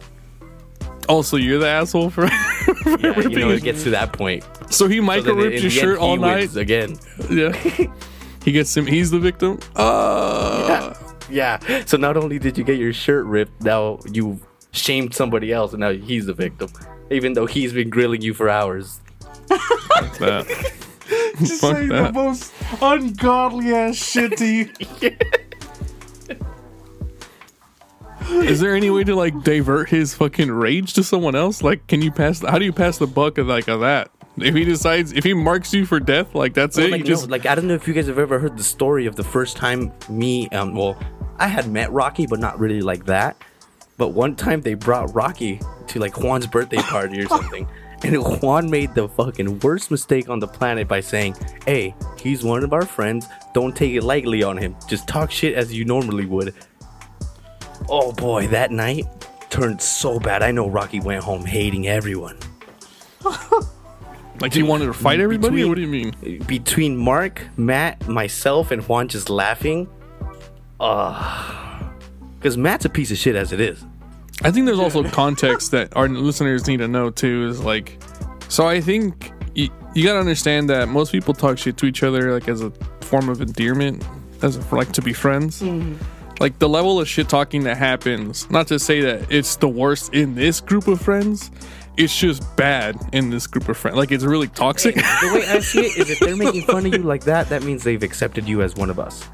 Also, 1.08 1.36
you're 1.36 1.58
the 1.58 1.68
asshole 1.68 2.10
for. 2.10 2.26
for 2.82 2.98
Yeah, 3.00 3.18
you 3.20 3.38
know 3.38 3.50
it 3.50 3.62
gets 3.62 3.82
to 3.84 3.90
that 3.90 4.12
point. 4.12 4.46
so 4.70 4.88
he 4.88 5.00
micro 5.00 5.32
in 5.32 5.38
ripped 5.38 5.60
your 5.62 5.70
shirt 5.70 5.98
all 5.98 6.16
night. 6.16 6.56
again. 6.56 6.96
Yeah. 7.30 7.52
he 8.48 8.52
gets 8.52 8.74
him. 8.74 8.86
He's 8.86 9.10
the 9.10 9.18
victim. 9.18 9.58
Uh, 9.76 10.94
Yeah. 11.30 11.58
So 11.84 11.98
not 11.98 12.16
only 12.16 12.38
did 12.38 12.56
you 12.56 12.64
get 12.64 12.78
your 12.78 12.94
shirt 12.94 13.26
ripped, 13.26 13.60
now 13.62 13.98
you 14.10 14.40
shamed 14.72 15.14
somebody 15.14 15.52
else, 15.52 15.74
and 15.74 15.80
now 15.80 15.92
he's 15.92 16.24
the 16.24 16.32
victim, 16.32 16.70
even 17.10 17.34
though 17.34 17.44
he's 17.44 17.74
been 17.74 17.90
grilling 17.90 18.22
you 18.22 18.32
for 18.32 18.48
hours. 18.48 19.00
that. 19.48 20.46
Just 21.38 21.60
Fuck 21.60 21.76
saying 21.76 21.88
that. 21.90 22.14
the 22.14 22.20
most 22.24 22.54
ungodly 22.80 23.74
ass 23.74 23.96
shit 23.96 24.38
to 24.38 24.46
you. 24.46 24.70
Is 28.48 28.60
there 28.60 28.74
any 28.74 28.88
way 28.90 29.04
to 29.04 29.14
like 29.14 29.42
divert 29.42 29.88
his 29.90 30.14
fucking 30.14 30.50
rage 30.50 30.94
to 30.94 31.02
someone 31.04 31.34
else? 31.34 31.62
Like, 31.62 31.86
can 31.88 32.00
you 32.02 32.10
pass? 32.10 32.40
How 32.40 32.58
do 32.58 32.64
you 32.64 32.72
pass 32.72 32.96
the 32.98 33.06
buck 33.06 33.36
of 33.38 33.46
like 33.48 33.68
of 33.68 33.80
that? 33.80 34.10
If 34.42 34.54
he 34.54 34.64
decides, 34.64 35.12
if 35.12 35.24
he 35.24 35.34
marks 35.34 35.72
you 35.72 35.86
for 35.86 36.00
death, 36.00 36.34
like 36.34 36.54
that's 36.54 36.78
it. 36.78 36.90
like, 36.90 37.00
you 37.00 37.04
just 37.04 37.28
no, 37.28 37.32
like 37.32 37.46
I 37.46 37.54
don't 37.54 37.66
know 37.66 37.74
if 37.74 37.86
you 37.88 37.94
guys 37.94 38.06
have 38.06 38.18
ever 38.18 38.38
heard 38.38 38.56
the 38.56 38.64
story 38.64 39.06
of 39.06 39.16
the 39.16 39.24
first 39.24 39.56
time 39.56 39.92
me, 40.08 40.48
um, 40.50 40.74
well, 40.74 40.98
I 41.38 41.48
had 41.48 41.70
met 41.70 41.92
Rocky, 41.92 42.26
but 42.26 42.38
not 42.38 42.58
really 42.58 42.80
like 42.80 43.04
that. 43.06 43.36
But 43.96 44.08
one 44.08 44.36
time 44.36 44.60
they 44.60 44.74
brought 44.74 45.14
Rocky 45.14 45.60
to 45.88 45.98
like 45.98 46.16
Juan's 46.16 46.46
birthday 46.46 46.78
party 46.78 47.20
or 47.20 47.28
something, 47.28 47.68
and 48.02 48.42
Juan 48.42 48.70
made 48.70 48.94
the 48.94 49.08
fucking 49.08 49.60
worst 49.60 49.90
mistake 49.90 50.28
on 50.28 50.38
the 50.38 50.48
planet 50.48 50.86
by 50.88 51.00
saying, 51.00 51.36
"Hey, 51.66 51.94
he's 52.20 52.44
one 52.44 52.64
of 52.64 52.72
our 52.72 52.84
friends. 52.84 53.26
Don't 53.54 53.74
take 53.74 53.94
it 53.94 54.02
lightly 54.02 54.42
on 54.42 54.56
him. 54.56 54.76
Just 54.88 55.08
talk 55.08 55.30
shit 55.30 55.54
as 55.54 55.72
you 55.72 55.84
normally 55.84 56.26
would." 56.26 56.54
Oh 57.88 58.12
boy, 58.12 58.46
that 58.48 58.70
night 58.70 59.06
turned 59.50 59.80
so 59.80 60.18
bad. 60.20 60.42
I 60.42 60.50
know 60.50 60.68
Rocky 60.68 61.00
went 61.00 61.24
home 61.24 61.44
hating 61.44 61.88
everyone. 61.88 62.38
like 64.40 64.52
he 64.54 64.62
wanted 64.62 64.86
to 64.86 64.92
fight 64.92 65.20
everybody. 65.20 65.56
between- 65.56 65.68
what 65.68 65.74
do 65.76 65.80
you 65.80 65.88
mean? 65.88 66.42
between 66.46 66.96
Mark, 66.96 67.42
Matt, 67.56 68.06
myself, 68.08 68.70
and 68.70 68.82
Juan 68.88 69.08
just 69.08 69.28
laughing. 69.30 69.88
Uh, 70.80 71.82
because 72.38 72.56
Matt's 72.56 72.84
a 72.84 72.88
piece 72.88 73.10
of 73.10 73.18
shit 73.18 73.34
as 73.34 73.52
it 73.52 73.60
is. 73.60 73.84
I 74.42 74.52
think 74.52 74.66
there's 74.66 74.78
also 74.78 75.02
context 75.02 75.72
that 75.72 75.96
our 75.96 76.08
listeners 76.08 76.68
need 76.68 76.76
to 76.76 76.86
know 76.88 77.10
too. 77.10 77.48
Is 77.48 77.60
like, 77.64 78.00
so 78.48 78.66
I 78.68 78.80
think 78.80 79.32
you, 79.56 79.68
you 79.94 80.04
gotta 80.04 80.20
understand 80.20 80.70
that 80.70 80.88
most 80.88 81.10
people 81.10 81.34
talk 81.34 81.58
shit 81.58 81.76
to 81.78 81.86
each 81.86 82.04
other 82.04 82.32
like 82.32 82.46
as 82.48 82.62
a 82.62 82.70
form 83.00 83.28
of 83.28 83.40
endearment, 83.40 84.06
as 84.42 84.56
a, 84.56 84.74
like 84.74 84.92
to 84.92 85.02
be 85.02 85.12
friends. 85.12 85.60
Like 86.38 86.60
the 86.60 86.68
level 86.68 87.00
of 87.00 87.08
shit 87.08 87.28
talking 87.28 87.64
that 87.64 87.76
happens. 87.78 88.48
Not 88.48 88.68
to 88.68 88.78
say 88.78 89.00
that 89.00 89.32
it's 89.32 89.56
the 89.56 89.68
worst 89.68 90.14
in 90.14 90.36
this 90.36 90.60
group 90.60 90.86
of 90.86 91.00
friends. 91.00 91.50
It's 91.98 92.16
just 92.16 92.42
bad 92.56 92.96
in 93.12 93.28
this 93.30 93.46
group 93.46 93.68
of 93.68 93.76
friends. 93.76 93.96
Like 93.96 94.12
it's 94.12 94.24
really 94.24 94.48
toxic. 94.48 94.94
The 94.94 95.30
way 95.34 95.46
I 95.48 95.58
see 95.60 95.80
it 95.80 95.96
is, 95.98 96.10
if 96.10 96.20
they're 96.20 96.36
making 96.46 96.62
fun 96.62 96.86
of 96.86 96.92
you 96.94 97.02
like 97.02 97.24
that, 97.24 97.48
that 97.48 97.62
means 97.64 97.82
they've 97.84 98.02
accepted 98.02 98.48
you 98.48 98.62
as 98.62 98.74
one 98.76 98.88
of 98.90 98.98
us. 98.98 99.24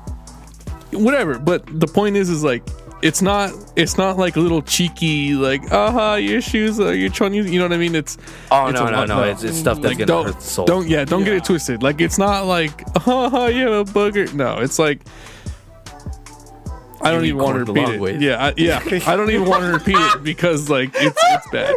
whatever 0.93 1.39
but 1.39 1.63
the 1.81 1.87
point 1.87 2.17
is 2.17 2.31
is 2.31 2.43
like 2.45 2.63
it's 3.03 3.21
not 3.21 3.51
it's 3.77 3.99
not 3.99 4.17
like 4.17 4.37
a 4.37 4.41
little 4.41 4.63
cheeky 4.63 5.35
like 5.35 5.61
aha 5.73 6.15
your 6.15 6.41
shoes 6.41 6.79
are 6.81 6.95
your 6.95 7.11
chonies 7.11 7.51
you 7.51 7.59
know 7.59 7.65
what 7.65 7.73
i 7.73 7.77
mean 7.77 7.95
it's 7.97 8.17
Oh 8.53 8.69
it's 8.69 8.79
no, 8.79 8.87
a 8.87 8.91
no, 8.93 8.97
lot- 8.99 9.09
no! 9.09 9.23
It's, 9.25 9.43
it's 9.43 9.59
stuff 9.59 9.77
that's 9.83 9.99
like 9.99 9.99
gonna 9.99 10.07
don't 10.07 10.27
hurt 10.27 10.37
the 10.37 10.41
soul. 10.41 10.65
don't 10.67 10.87
yeah 10.89 11.05
don't 11.05 11.25
get 11.25 11.35
it 11.35 11.45
twisted 11.45 11.83
like 11.83 12.01
it's 12.01 12.17
not 12.17 12.47
like 12.47 12.85
aha 13.07 13.47
you 13.49 13.67
have 13.69 13.89
a 13.89 13.93
booger 13.93 14.33
no 14.33 14.59
it's 14.59 14.79
like 14.79 15.01
I 17.03 17.11
don't 17.11 17.21
You 17.25 17.35
even 17.35 17.43
want 17.43 17.67
to 17.67 17.71
repeat 17.73 18.01
it. 18.15 18.23
Yeah, 18.23 18.47
I, 18.47 18.55
yeah. 18.57 18.81
I 19.07 19.15
don't 19.15 19.29
even 19.31 19.47
want 19.47 19.63
to 19.63 19.69
repeat 19.73 19.97
it 19.99 20.23
because 20.31 20.71
like 20.71 20.89
it's 20.95 21.21
it's 21.23 21.51
bad. 21.51 21.75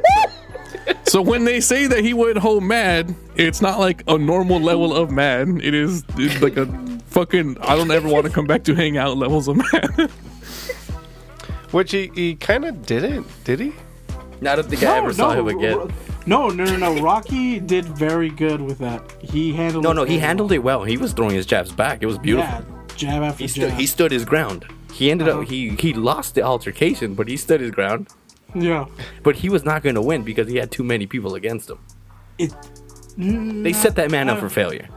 So 1.06 1.22
when 1.22 1.46
they 1.46 1.60
say 1.62 1.88
that 1.88 2.04
he 2.04 2.14
went 2.14 2.38
home 2.38 2.68
mad, 2.68 3.16
it's 3.36 3.62
not 3.62 3.80
like 3.80 4.04
a 4.08 4.18
normal 4.18 4.60
level 4.60 4.94
of 4.96 5.10
mad. 5.12 5.48
It 5.64 5.74
is 5.74 6.04
it's 6.18 6.42
like 6.42 6.58
a 6.58 6.66
fucking 7.08 7.58
I 7.62 7.76
don't 7.76 7.90
ever 7.92 8.08
want 8.10 8.26
to 8.26 8.32
come 8.32 8.46
back 8.46 8.64
to 8.66 8.76
hang 8.76 8.98
out 8.98 9.18
levels 9.18 9.48
of 9.48 9.58
mad. 9.58 10.12
Which 11.72 11.92
he, 11.92 12.10
he 12.16 12.36
kind 12.36 12.66
of 12.66 12.86
didn't, 12.86 13.26
did 13.44 13.60
he? 13.60 13.74
I 14.42 14.56
don't 14.56 14.68
think 14.70 14.84
I 14.84 14.98
ever 14.98 15.14
saw 15.14 15.32
him 15.32 15.48
again. 15.48 15.92
No, 16.26 16.50
no, 16.50 16.64
no, 16.66 16.78
no. 16.78 17.02
Rocky 17.02 17.60
did 17.60 17.86
very 17.86 18.30
good 18.30 18.62
with 18.62 18.78
that. 18.80 19.02
He 19.22 19.52
handled. 19.54 19.84
No, 19.84 19.92
it 19.92 19.96
no, 19.96 20.04
he 20.04 20.16
very 20.16 20.20
handled 20.20 20.52
it 20.52 20.60
well. 20.60 20.84
He 20.84 20.98
was 20.98 21.14
throwing 21.14 21.36
his 21.36 21.46
jabs 21.46 21.72
back. 21.72 22.04
It 22.04 22.06
was 22.06 22.18
beautiful. 22.18 22.50
Yeah, 22.50 22.96
jab 22.96 23.24
after 23.24 23.44
He 23.44 23.48
stood, 23.48 23.70
jab. 23.70 23.80
he 23.80 23.86
stood 23.86 24.12
his 24.12 24.26
ground. 24.26 24.66
He 24.94 25.10
ended 25.12 25.28
Uh-huh. 25.28 25.42
up 25.42 25.48
he 25.48 25.70
he 25.70 25.94
lost 25.94 26.36
the 26.36 26.42
altercation, 26.42 27.14
but 27.16 27.28
he 27.28 27.36
stood 27.38 27.62
his 27.62 27.72
ground. 27.72 28.08
Yeah. 28.56 28.86
But 29.24 29.36
he 29.36 29.50
was 29.50 29.64
not 29.66 29.84
going 29.84 29.96
to 29.96 30.02
win 30.02 30.24
because 30.24 30.48
he 30.48 30.58
had 30.58 30.72
too 30.72 30.84
many 30.84 31.08
people 31.08 31.36
against 31.36 31.70
him. 31.70 31.80
It. 32.38 32.54
They 33.18 33.74
set 33.74 33.96
that 33.96 34.12
man 34.12 34.30
up 34.30 34.40
for 34.40 34.50
failure. 34.50 34.88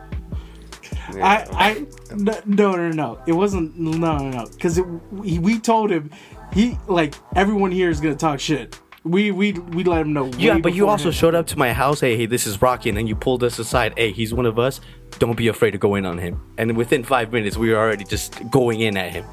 I, 1.14 1.46
I, 1.52 1.86
no, 2.14 2.38
no, 2.44 2.76
no, 2.76 2.90
no. 2.90 3.22
It 3.26 3.32
wasn't. 3.32 3.78
No, 3.78 4.18
no, 4.18 4.28
no. 4.28 4.46
Because 4.46 4.80
we, 5.10 5.38
we 5.38 5.58
told 5.58 5.90
him, 5.90 6.10
he 6.52 6.76
like 6.86 7.14
everyone 7.34 7.70
here 7.70 7.90
is 7.90 8.00
gonna 8.00 8.14
talk 8.14 8.40
shit. 8.40 8.78
We, 9.02 9.30
we, 9.30 9.52
we 9.52 9.82
let 9.84 10.02
him 10.02 10.12
know. 10.12 10.26
Yeah, 10.36 10.58
but 10.58 10.74
you 10.74 10.86
also 10.86 11.04
beforehand. 11.04 11.14
showed 11.14 11.34
up 11.34 11.46
to 11.48 11.58
my 11.58 11.72
house. 11.72 12.00
Hey, 12.00 12.18
hey, 12.18 12.26
this 12.26 12.46
is 12.46 12.60
Rocky, 12.60 12.90
and 12.90 12.98
then 12.98 13.06
you 13.06 13.16
pulled 13.16 13.42
us 13.42 13.58
aside. 13.58 13.94
Hey, 13.96 14.12
he's 14.12 14.34
one 14.34 14.44
of 14.44 14.58
us. 14.58 14.82
Don't 15.18 15.36
be 15.36 15.48
afraid 15.48 15.70
to 15.70 15.78
go 15.78 15.94
in 15.94 16.04
on 16.04 16.18
him. 16.18 16.38
And 16.58 16.76
within 16.76 17.02
five 17.02 17.32
minutes, 17.32 17.56
we 17.56 17.70
were 17.70 17.78
already 17.78 18.04
just 18.04 18.38
going 18.50 18.80
in 18.80 18.98
at 18.98 19.10
him, 19.10 19.24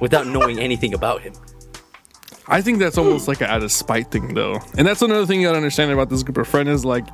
without 0.00 0.26
knowing 0.26 0.58
anything 0.58 0.92
about 0.92 1.22
him. 1.22 1.34
I 2.48 2.60
think 2.60 2.78
that's 2.78 2.98
almost 2.98 3.28
like 3.28 3.40
an 3.40 3.48
out 3.48 3.62
of 3.62 3.70
spite 3.72 4.10
thing, 4.10 4.34
though. 4.34 4.58
And 4.76 4.86
that's 4.86 5.02
another 5.02 5.26
thing 5.26 5.40
you 5.40 5.46
gotta 5.48 5.58
understand 5.58 5.90
about 5.92 6.08
this 6.10 6.22
group 6.22 6.38
of 6.38 6.48
friends 6.48 6.68
is 6.70 6.84
like 6.84 7.06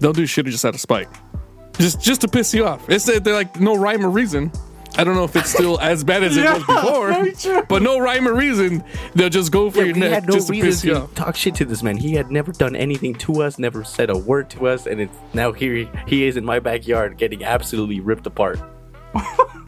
they'll 0.00 0.12
do 0.12 0.26
shit 0.26 0.46
just 0.46 0.64
out 0.64 0.74
of 0.74 0.80
spite, 0.80 1.08
just 1.78 2.00
just 2.00 2.20
to 2.22 2.28
piss 2.28 2.52
you 2.52 2.66
off. 2.66 2.88
It's 2.90 3.04
they're 3.04 3.20
like 3.34 3.60
no 3.60 3.76
rhyme 3.76 4.04
or 4.04 4.10
reason. 4.10 4.50
I 4.94 5.04
don't 5.04 5.14
know 5.14 5.24
if 5.24 5.34
it's 5.36 5.50
still 5.50 5.80
as 5.80 6.04
bad 6.04 6.22
as 6.22 6.36
it 6.36 6.44
Yeah, 6.44 6.58
was 6.58 6.64
before, 7.44 7.62
but 7.62 7.80
no 7.80 7.98
rhyme 7.98 8.28
or 8.28 8.34
reason. 8.34 8.84
They'll 9.14 9.30
just 9.30 9.50
go 9.50 9.70
for 9.70 9.78
Yeah, 9.78 9.84
your 9.86 9.96
neck 9.96 10.12
had 10.12 10.26
no 10.26 10.34
just 10.34 10.48
to 10.48 10.52
piss 10.60 10.84
you 10.84 10.96
off. 10.96 11.14
talk 11.14 11.34
shit 11.34 11.54
to 11.54 11.64
this 11.64 11.82
man. 11.82 11.96
He 11.96 12.12
had 12.12 12.30
never 12.30 12.52
done 12.52 12.76
anything 12.76 13.14
to 13.14 13.42
us, 13.42 13.58
never 13.58 13.84
said 13.84 14.10
a 14.10 14.18
word 14.18 14.50
to 14.50 14.66
us, 14.68 14.86
and 14.86 15.00
it's 15.00 15.16
now 15.32 15.52
here 15.52 15.88
he 16.06 16.24
is 16.26 16.36
in 16.36 16.44
my 16.44 16.58
backyard 16.58 17.16
getting 17.16 17.42
absolutely 17.42 18.00
ripped 18.00 18.26
apart. 18.26 18.60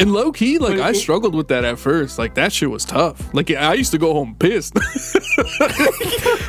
And 0.00 0.12
low 0.12 0.30
key, 0.30 0.58
like 0.58 0.78
I 0.78 0.92
struggled 0.92 1.34
with 1.34 1.48
that 1.48 1.64
at 1.64 1.78
first. 1.78 2.18
Like 2.18 2.34
that 2.34 2.52
shit 2.52 2.70
was 2.70 2.84
tough. 2.84 3.34
Like 3.34 3.50
I 3.50 3.74
used 3.74 3.90
to 3.92 3.98
go 3.98 4.12
home 4.12 4.36
pissed. 4.38 4.74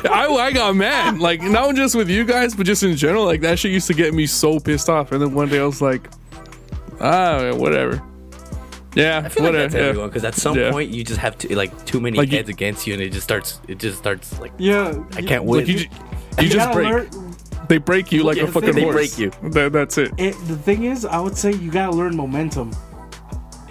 I, 0.08 0.26
I 0.28 0.52
got 0.52 0.76
mad. 0.76 1.18
Like 1.18 1.42
not 1.42 1.74
just 1.74 1.94
with 1.94 2.08
you 2.08 2.24
guys, 2.24 2.54
but 2.54 2.64
just 2.66 2.82
in 2.82 2.96
general. 2.96 3.24
Like 3.24 3.40
that 3.40 3.58
shit 3.58 3.72
used 3.72 3.86
to 3.88 3.94
get 3.94 4.14
me 4.14 4.26
so 4.26 4.60
pissed 4.60 4.88
off. 4.88 5.12
And 5.12 5.20
then 5.20 5.34
one 5.34 5.48
day 5.48 5.58
I 5.60 5.64
was 5.64 5.82
like, 5.82 6.08
ah, 7.00 7.52
whatever. 7.54 8.02
Yeah, 8.94 9.22
I 9.24 9.28
feel 9.28 9.44
like 9.44 9.52
whatever. 9.52 9.58
that's 9.58 9.74
yeah. 9.74 9.80
everyone 9.80 10.08
because 10.10 10.24
at 10.24 10.34
some 10.34 10.56
Yeah. 10.58 10.70
point 10.72 10.90
you 10.90 11.04
just 11.04 11.20
have 11.20 11.38
to 11.38 11.56
like 11.56 11.84
too 11.86 12.00
many 12.00 12.18
Like 12.18 12.30
you- 12.30 12.38
heads 12.38 12.48
against 12.48 12.86
you, 12.86 12.92
and 12.94 13.02
it 13.02 13.10
just 13.10 13.24
starts. 13.24 13.60
It 13.68 13.78
just 13.78 13.98
starts 13.98 14.38
like 14.40 14.52
Yeah, 14.58 15.02
I 15.14 15.22
can't 15.22 15.44
win. 15.44 15.60
Like 15.60 15.68
you, 15.68 15.78
ju- 15.80 15.88
you 16.40 16.48
just 16.48 16.56
gotta 16.56 16.74
break. 16.74 16.88
learn- 16.88 17.34
They 17.68 17.78
break 17.78 18.10
you 18.12 18.24
like 18.24 18.36
Yeah, 18.36 18.44
a 18.44 18.46
fucking 18.48 18.72
thing 18.74 18.84
horse. 18.84 19.16
They 19.16 19.26
break 19.28 19.42
you. 19.42 19.50
That, 19.50 19.72
that's 19.72 19.96
it. 19.98 20.12
It, 20.18 20.32
the 20.48 20.56
thing 20.56 20.84
is, 20.84 21.04
I 21.04 21.20
would 21.20 21.36
say 21.36 21.52
you 21.52 21.70
gotta 21.70 21.94
learn 21.96 22.16
momentum. 22.16 22.72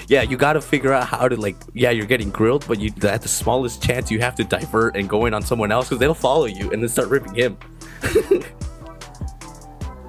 Yeah, 0.10 0.23
you 0.23 0.38
got 0.38 0.53
to 0.53 0.61
figure 0.61 0.91
out 0.91 1.07
how 1.07 1.27
to 1.27 1.40
like. 1.40 1.56
Yeah, 1.76 1.91
you're 1.91 2.07
getting 2.07 2.31
grilled, 2.31 2.65
but 2.68 2.80
you 2.80 2.91
at 3.03 3.22
the 3.22 3.27
smallest 3.27 3.84
chance 3.84 4.10
you 4.10 4.19
have 4.22 4.34
to 4.36 4.44
divert 4.44 4.98
and 4.98 5.07
go 5.07 5.27
in 5.27 5.36
on 5.36 5.44
someone 5.44 5.72
else 5.72 5.88
because 5.88 5.99
they'll 5.99 6.15
follow 6.15 6.45
you 6.45 6.72
and 6.72 6.81
then 6.81 6.90
start 6.90 7.10
ripping 7.10 7.36
him. 7.36 7.56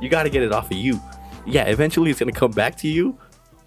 you 0.01 0.09
got 0.09 0.23
to 0.23 0.31
get 0.31 0.43
it 0.43 0.53
off 0.53 0.71
of 0.71 0.79
you. 0.79 0.99
Yeah, 1.47 1.65
eventually 1.65 2.11
it's 2.11 2.19
gonna 2.19 2.33
come 2.33 2.53
back 2.53 2.77
to 2.79 2.89
you, 2.89 3.19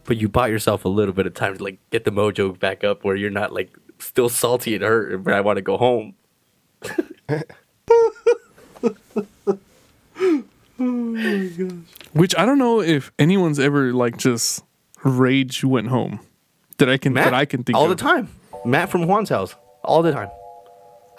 but 0.06 0.18
you 0.18 0.28
bought 0.28 0.50
yourself 0.50 0.86
a 0.86 0.90
little 0.90 1.14
bit 1.14 1.28
of 1.28 1.36
time 1.36 1.56
to 1.56 1.64
like 1.64 1.78
get 1.92 2.04
the 2.04 2.12
mojo 2.12 2.58
back 2.58 2.84
up 2.84 3.04
where 3.04 3.16
you're 3.16 3.30
not 3.30 3.54
like 3.54 3.70
still 4.00 4.28
salty 4.28 4.74
and 4.74 4.84
hurt. 4.84 5.24
But 5.24 5.36
I 5.36 5.42
want 5.42 5.58
to 5.58 5.62
go 5.62 5.78
home. 5.78 6.16
Oh 10.80 11.16
Which 12.14 12.36
I 12.36 12.46
don't 12.46 12.58
know 12.58 12.82
if 12.82 13.12
anyone's 13.20 13.60
ever 13.60 13.94
like 13.94 14.18
just 14.18 14.64
rage 15.04 15.64
went 15.64 15.88
home. 15.88 16.20
That 16.78 16.90
I 16.90 16.98
can 16.98 17.14
Matt, 17.14 17.26
that 17.26 17.34
I 17.34 17.46
can 17.46 17.64
think 17.64 17.76
of. 17.76 17.82
all 17.82 17.92
of. 17.92 17.98
the 17.98 18.02
time. 18.04 18.30
Matt 18.66 18.90
from 18.90 19.06
Juan's 19.06 19.30
house, 19.30 19.56
all 19.84 20.02
the 20.02 20.12
time. 20.12 20.30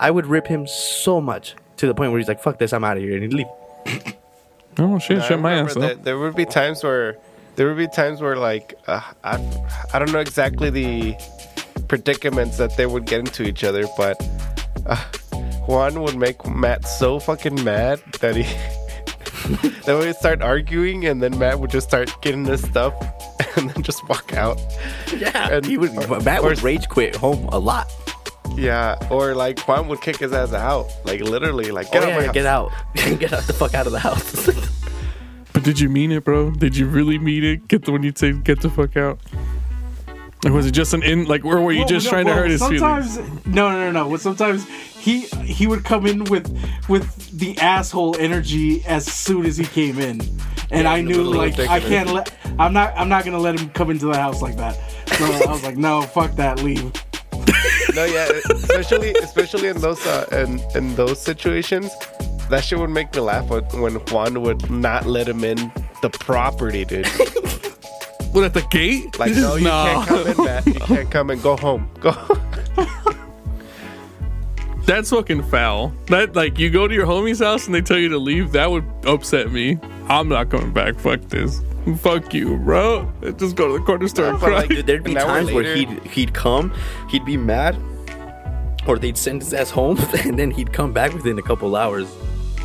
I 0.01 0.11
would 0.11 0.27
rip 0.27 0.47
him 0.47 0.67
so 0.67 1.21
much 1.21 1.55
to 1.77 1.87
the 1.87 1.95
point 1.95 2.11
where 2.11 2.19
he's 2.19 2.29
like, 2.29 2.43
"Fuck 2.43 2.59
this, 2.59 2.73
I'm 2.73 2.83
out 2.83 2.97
of 2.97 3.03
here," 3.03 3.15
and 3.15 3.23
he'd 3.23 3.33
leave. 3.33 3.47
Oh 4.77 4.99
shit! 4.99 5.19
I 5.21 5.29
Shut 5.29 5.39
my 5.41 5.51
remember 5.53 5.71
ass 5.71 5.77
up. 5.99 6.03
There 6.03 6.19
would 6.19 6.35
be 6.35 6.45
times 6.45 6.83
where 6.83 7.17
there 7.55 7.69
would 7.69 7.77
be 7.77 7.87
times 7.87 8.21
where 8.21 8.37
like 8.37 8.75
uh, 8.89 9.01
I 9.23 9.37
I 9.93 9.99
don't 10.01 10.13
know 10.13 10.19
exactly 10.19 10.69
the 10.69 11.15
predicaments 11.87 12.57
that 12.59 12.77
they 12.77 12.87
would 12.87 13.07
get 13.07 13.21
into 13.21 13.45
each 13.45 13.63
other, 13.63 13.85
but 13.97 14.21
uh, 14.87 14.97
Juan 15.67 16.03
would 16.03 16.17
make 16.17 16.45
Matt 16.47 16.89
so 16.89 17.21
fucking 17.21 17.63
mad 17.63 18.03
that 18.21 18.35
he 18.35 18.43
they 19.87 19.95
would 19.95 20.17
start 20.17 20.43
arguing, 20.43 21.07
and 21.07 21.23
then 21.23 21.39
Matt 21.39 21.61
would 21.61 21.71
just 21.71 21.87
start 21.87 22.11
getting 22.21 22.43
this 22.43 22.63
stuff 22.63 22.95
and 23.57 23.71
then 23.71 23.83
just 23.83 24.07
walk 24.09 24.33
out. 24.35 24.61
Yeah, 25.17 25.49
And- 25.57 25.67
he 25.67 25.77
would. 25.79 25.91
or- 26.11 26.21
Matt 26.21 26.41
or- 26.43 26.49
would 26.51 26.63
rage 26.63 26.89
quit 26.89 27.17
home 27.17 27.49
a 27.53 27.59
lot. 27.59 27.91
Yeah, 28.57 28.97
or 29.11 29.35
like 29.35 29.59
Juan 29.67 29.89
would 29.89 30.01
kick 30.01 30.19
his 30.19 30.33
ass 30.33 30.53
out, 30.53 30.87
like 31.05 31.21
literally, 31.21 31.71
like 31.73 31.91
Get 31.91 32.03
get 32.03 32.03
oh, 32.05 32.13
out 32.13 32.17
my 32.17 32.21
yeah, 32.21 32.27
house. 32.27 32.35
get 32.35 32.47
out, 32.47 32.73
get 33.21 33.33
out 33.33 33.43
the 33.45 33.53
fuck 33.53 33.75
out 33.75 33.87
of 33.87 33.93
the 33.93 33.99
house. 34.01 34.49
But 35.53 35.63
did 35.63 35.79
you 35.79 35.89
mean 35.89 36.11
it, 36.11 36.25
bro? 36.25 36.51
Did 36.51 36.77
you 36.77 36.85
really 36.87 37.17
mean 37.17 37.45
it? 37.45 37.69
Get 37.69 37.85
the 37.85 37.93
when 37.93 38.03
you 38.03 38.13
say 38.17 38.33
get 38.33 38.61
the 38.61 38.69
fuck 38.69 38.97
out. 38.97 39.21
Or 40.45 40.53
was 40.53 40.67
it 40.67 40.73
just 40.73 40.93
an 40.93 41.03
in 41.03 41.25
like, 41.25 41.45
or 41.45 41.61
were 41.61 41.73
you 41.73 41.81
Well, 41.81 41.89
just 41.89 42.07
no, 42.07 42.11
trying 42.11 42.27
to 42.27 42.35
hurt 42.35 42.51
his 42.51 42.61
sometimes, 42.61 43.17
feelings? 43.17 43.47
No, 43.47 43.71
no, 43.71 43.81
no, 43.81 43.91
no. 43.93 44.09
Well, 44.09 44.19
sometimes 44.19 44.69
he 44.69 45.21
he 45.43 45.67
would 45.67 45.85
come 45.85 46.07
in 46.07 46.25
with 46.25 46.47
with 46.89 47.39
the 47.39 47.57
asshole 47.59 48.17
energy 48.19 48.85
as 48.87 49.07
soon 49.07 49.47
as 49.47 49.57
he 49.57 49.65
came 49.65 49.99
in, 49.99 50.21
and 50.71 50.87
I 50.87 51.01
knew 51.01 51.23
like 51.23 51.59
I 51.59 51.81
can't 51.81 52.11
let 52.11 52.33
I'm 52.59 52.73
not 52.73 52.93
I'm 52.97 53.09
not 53.09 53.25
gonna 53.25 53.39
let 53.39 53.59
him 53.59 53.71
come 53.71 53.91
into 53.91 54.07
the 54.07 54.17
house 54.17 54.43
like 54.43 54.57
that. 54.57 54.79
So 55.17 55.25
I 55.25 55.51
was 55.53 55.63
like, 55.63 55.77
no, 55.77 56.03
fuck 56.03 56.33
that, 56.37 56.63
leave. 56.63 56.93
No, 57.95 58.05
yeah, 58.05 58.29
especially 58.51 59.13
especially 59.23 59.69
in 59.69 59.81
those 59.81 60.05
uh, 60.07 60.27
in 60.33 60.61
in 60.77 60.95
those 60.97 61.21
situations, 61.21 61.91
that 62.51 62.65
shit 62.65 62.79
would 62.79 62.91
make 62.91 63.15
me 63.15 63.21
laugh 63.21 63.49
when, 63.49 63.65
when 63.81 63.95
Juan 63.95 64.43
would 64.43 64.71
not 64.71 65.07
let 65.07 65.29
him 65.29 65.45
in 65.45 65.73
the 66.03 66.11
property, 66.11 66.85
dude. 66.85 67.07
What 68.35 68.43
at 68.43 68.53
the 68.53 68.63
gate? 68.63 69.17
Like, 69.17 69.31
no, 69.37 69.55
you 69.55 69.67
can't 69.67 70.09
come 70.09 70.27
in, 70.27 70.45
Matt. 70.45 70.67
You 70.67 70.75
can't 70.75 71.09
come 71.09 71.31
and 71.31 71.41
go 71.41 71.57
home. 71.57 71.89
Go. 72.01 72.11
That's 74.87 75.11
fucking 75.11 75.45
foul. 75.45 75.93
That 76.09 76.35
like 76.35 76.59
you 76.59 76.69
go 76.69 76.89
to 76.89 76.93
your 76.93 77.07
homie's 77.07 77.39
house 77.39 77.67
and 77.67 77.75
they 77.75 77.81
tell 77.81 77.97
you 77.97 78.09
to 78.09 78.19
leave. 78.19 78.51
That 78.51 78.73
would 78.73 78.83
upset 79.07 79.53
me. 79.53 79.79
I'm 80.09 80.29
not 80.29 80.51
coming 80.51 80.73
back. 80.73 80.99
Fuck 80.99 81.21
this. 81.29 81.61
Fuck 81.99 82.35
you, 82.35 82.57
bro. 82.57 83.09
Just 83.37 83.55
go 83.55 83.69
to 83.69 83.75
the 83.79 83.85
corner 83.85 84.09
store 84.09 84.31
and 84.31 84.41
but, 84.41 84.47
cry. 84.49 84.57
like, 84.57 84.69
Dude, 84.69 84.87
there'd 84.89 85.05
be 85.05 85.15
An 85.15 85.19
times 85.19 85.53
where 85.53 85.73
he'd 85.73 86.05
he'd 86.09 86.35
come, 86.35 86.75
he'd 87.09 87.25
be 87.25 87.37
mad, 87.37 87.77
or 88.89 88.99
they'd 88.99 89.17
send 89.17 89.43
his 89.43 89.55
ass 89.55 89.71
home, 89.71 89.97
and 90.25 90.37
then 90.37 90.51
he'd 90.51 90.73
come 90.73 90.93
back 90.93 91.15
within 91.15 91.39
a 91.39 91.43
couple 91.43 91.77
hours, 91.77 92.13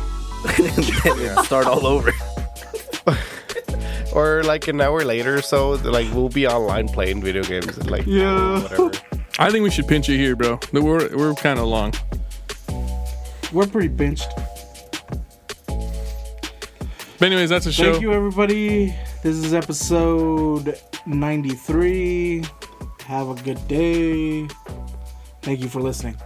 and 0.58 0.66
then 0.66 0.80
it'd 0.80 1.44
start 1.44 1.68
all 1.68 1.86
over. 1.86 2.10
Or 4.12 4.42
like 4.44 4.68
an 4.68 4.80
hour 4.80 5.04
later 5.04 5.36
or 5.36 5.42
so, 5.42 5.70
like 5.70 6.06
we'll 6.12 6.28
be 6.28 6.46
online 6.46 6.88
playing 6.88 7.22
video 7.22 7.42
games 7.42 7.76
and 7.78 7.90
like 7.90 8.04
Yeah. 8.06 8.62
whatever. 8.62 8.90
I 9.38 9.50
think 9.50 9.62
we 9.62 9.70
should 9.70 9.88
pinch 9.88 10.08
it 10.08 10.16
here, 10.18 10.36
bro. 10.36 10.58
We're 10.72 11.14
we're 11.16 11.34
kind 11.34 11.58
of 11.58 11.66
long. 11.66 11.94
We're 13.52 13.66
pretty 13.66 13.88
pinched. 13.88 14.28
But 17.18 17.26
anyways, 17.26 17.50
that's 17.50 17.66
a 17.66 17.72
show. 17.72 17.92
Thank 17.92 18.02
you, 18.02 18.12
everybody. 18.12 18.94
This 19.22 19.36
is 19.36 19.52
episode 19.52 20.78
93. 21.06 22.44
Have 23.06 23.28
a 23.28 23.34
good 23.42 23.66
day. 23.68 24.46
Thank 25.42 25.60
you 25.60 25.68
for 25.68 25.80
listening. 25.82 26.16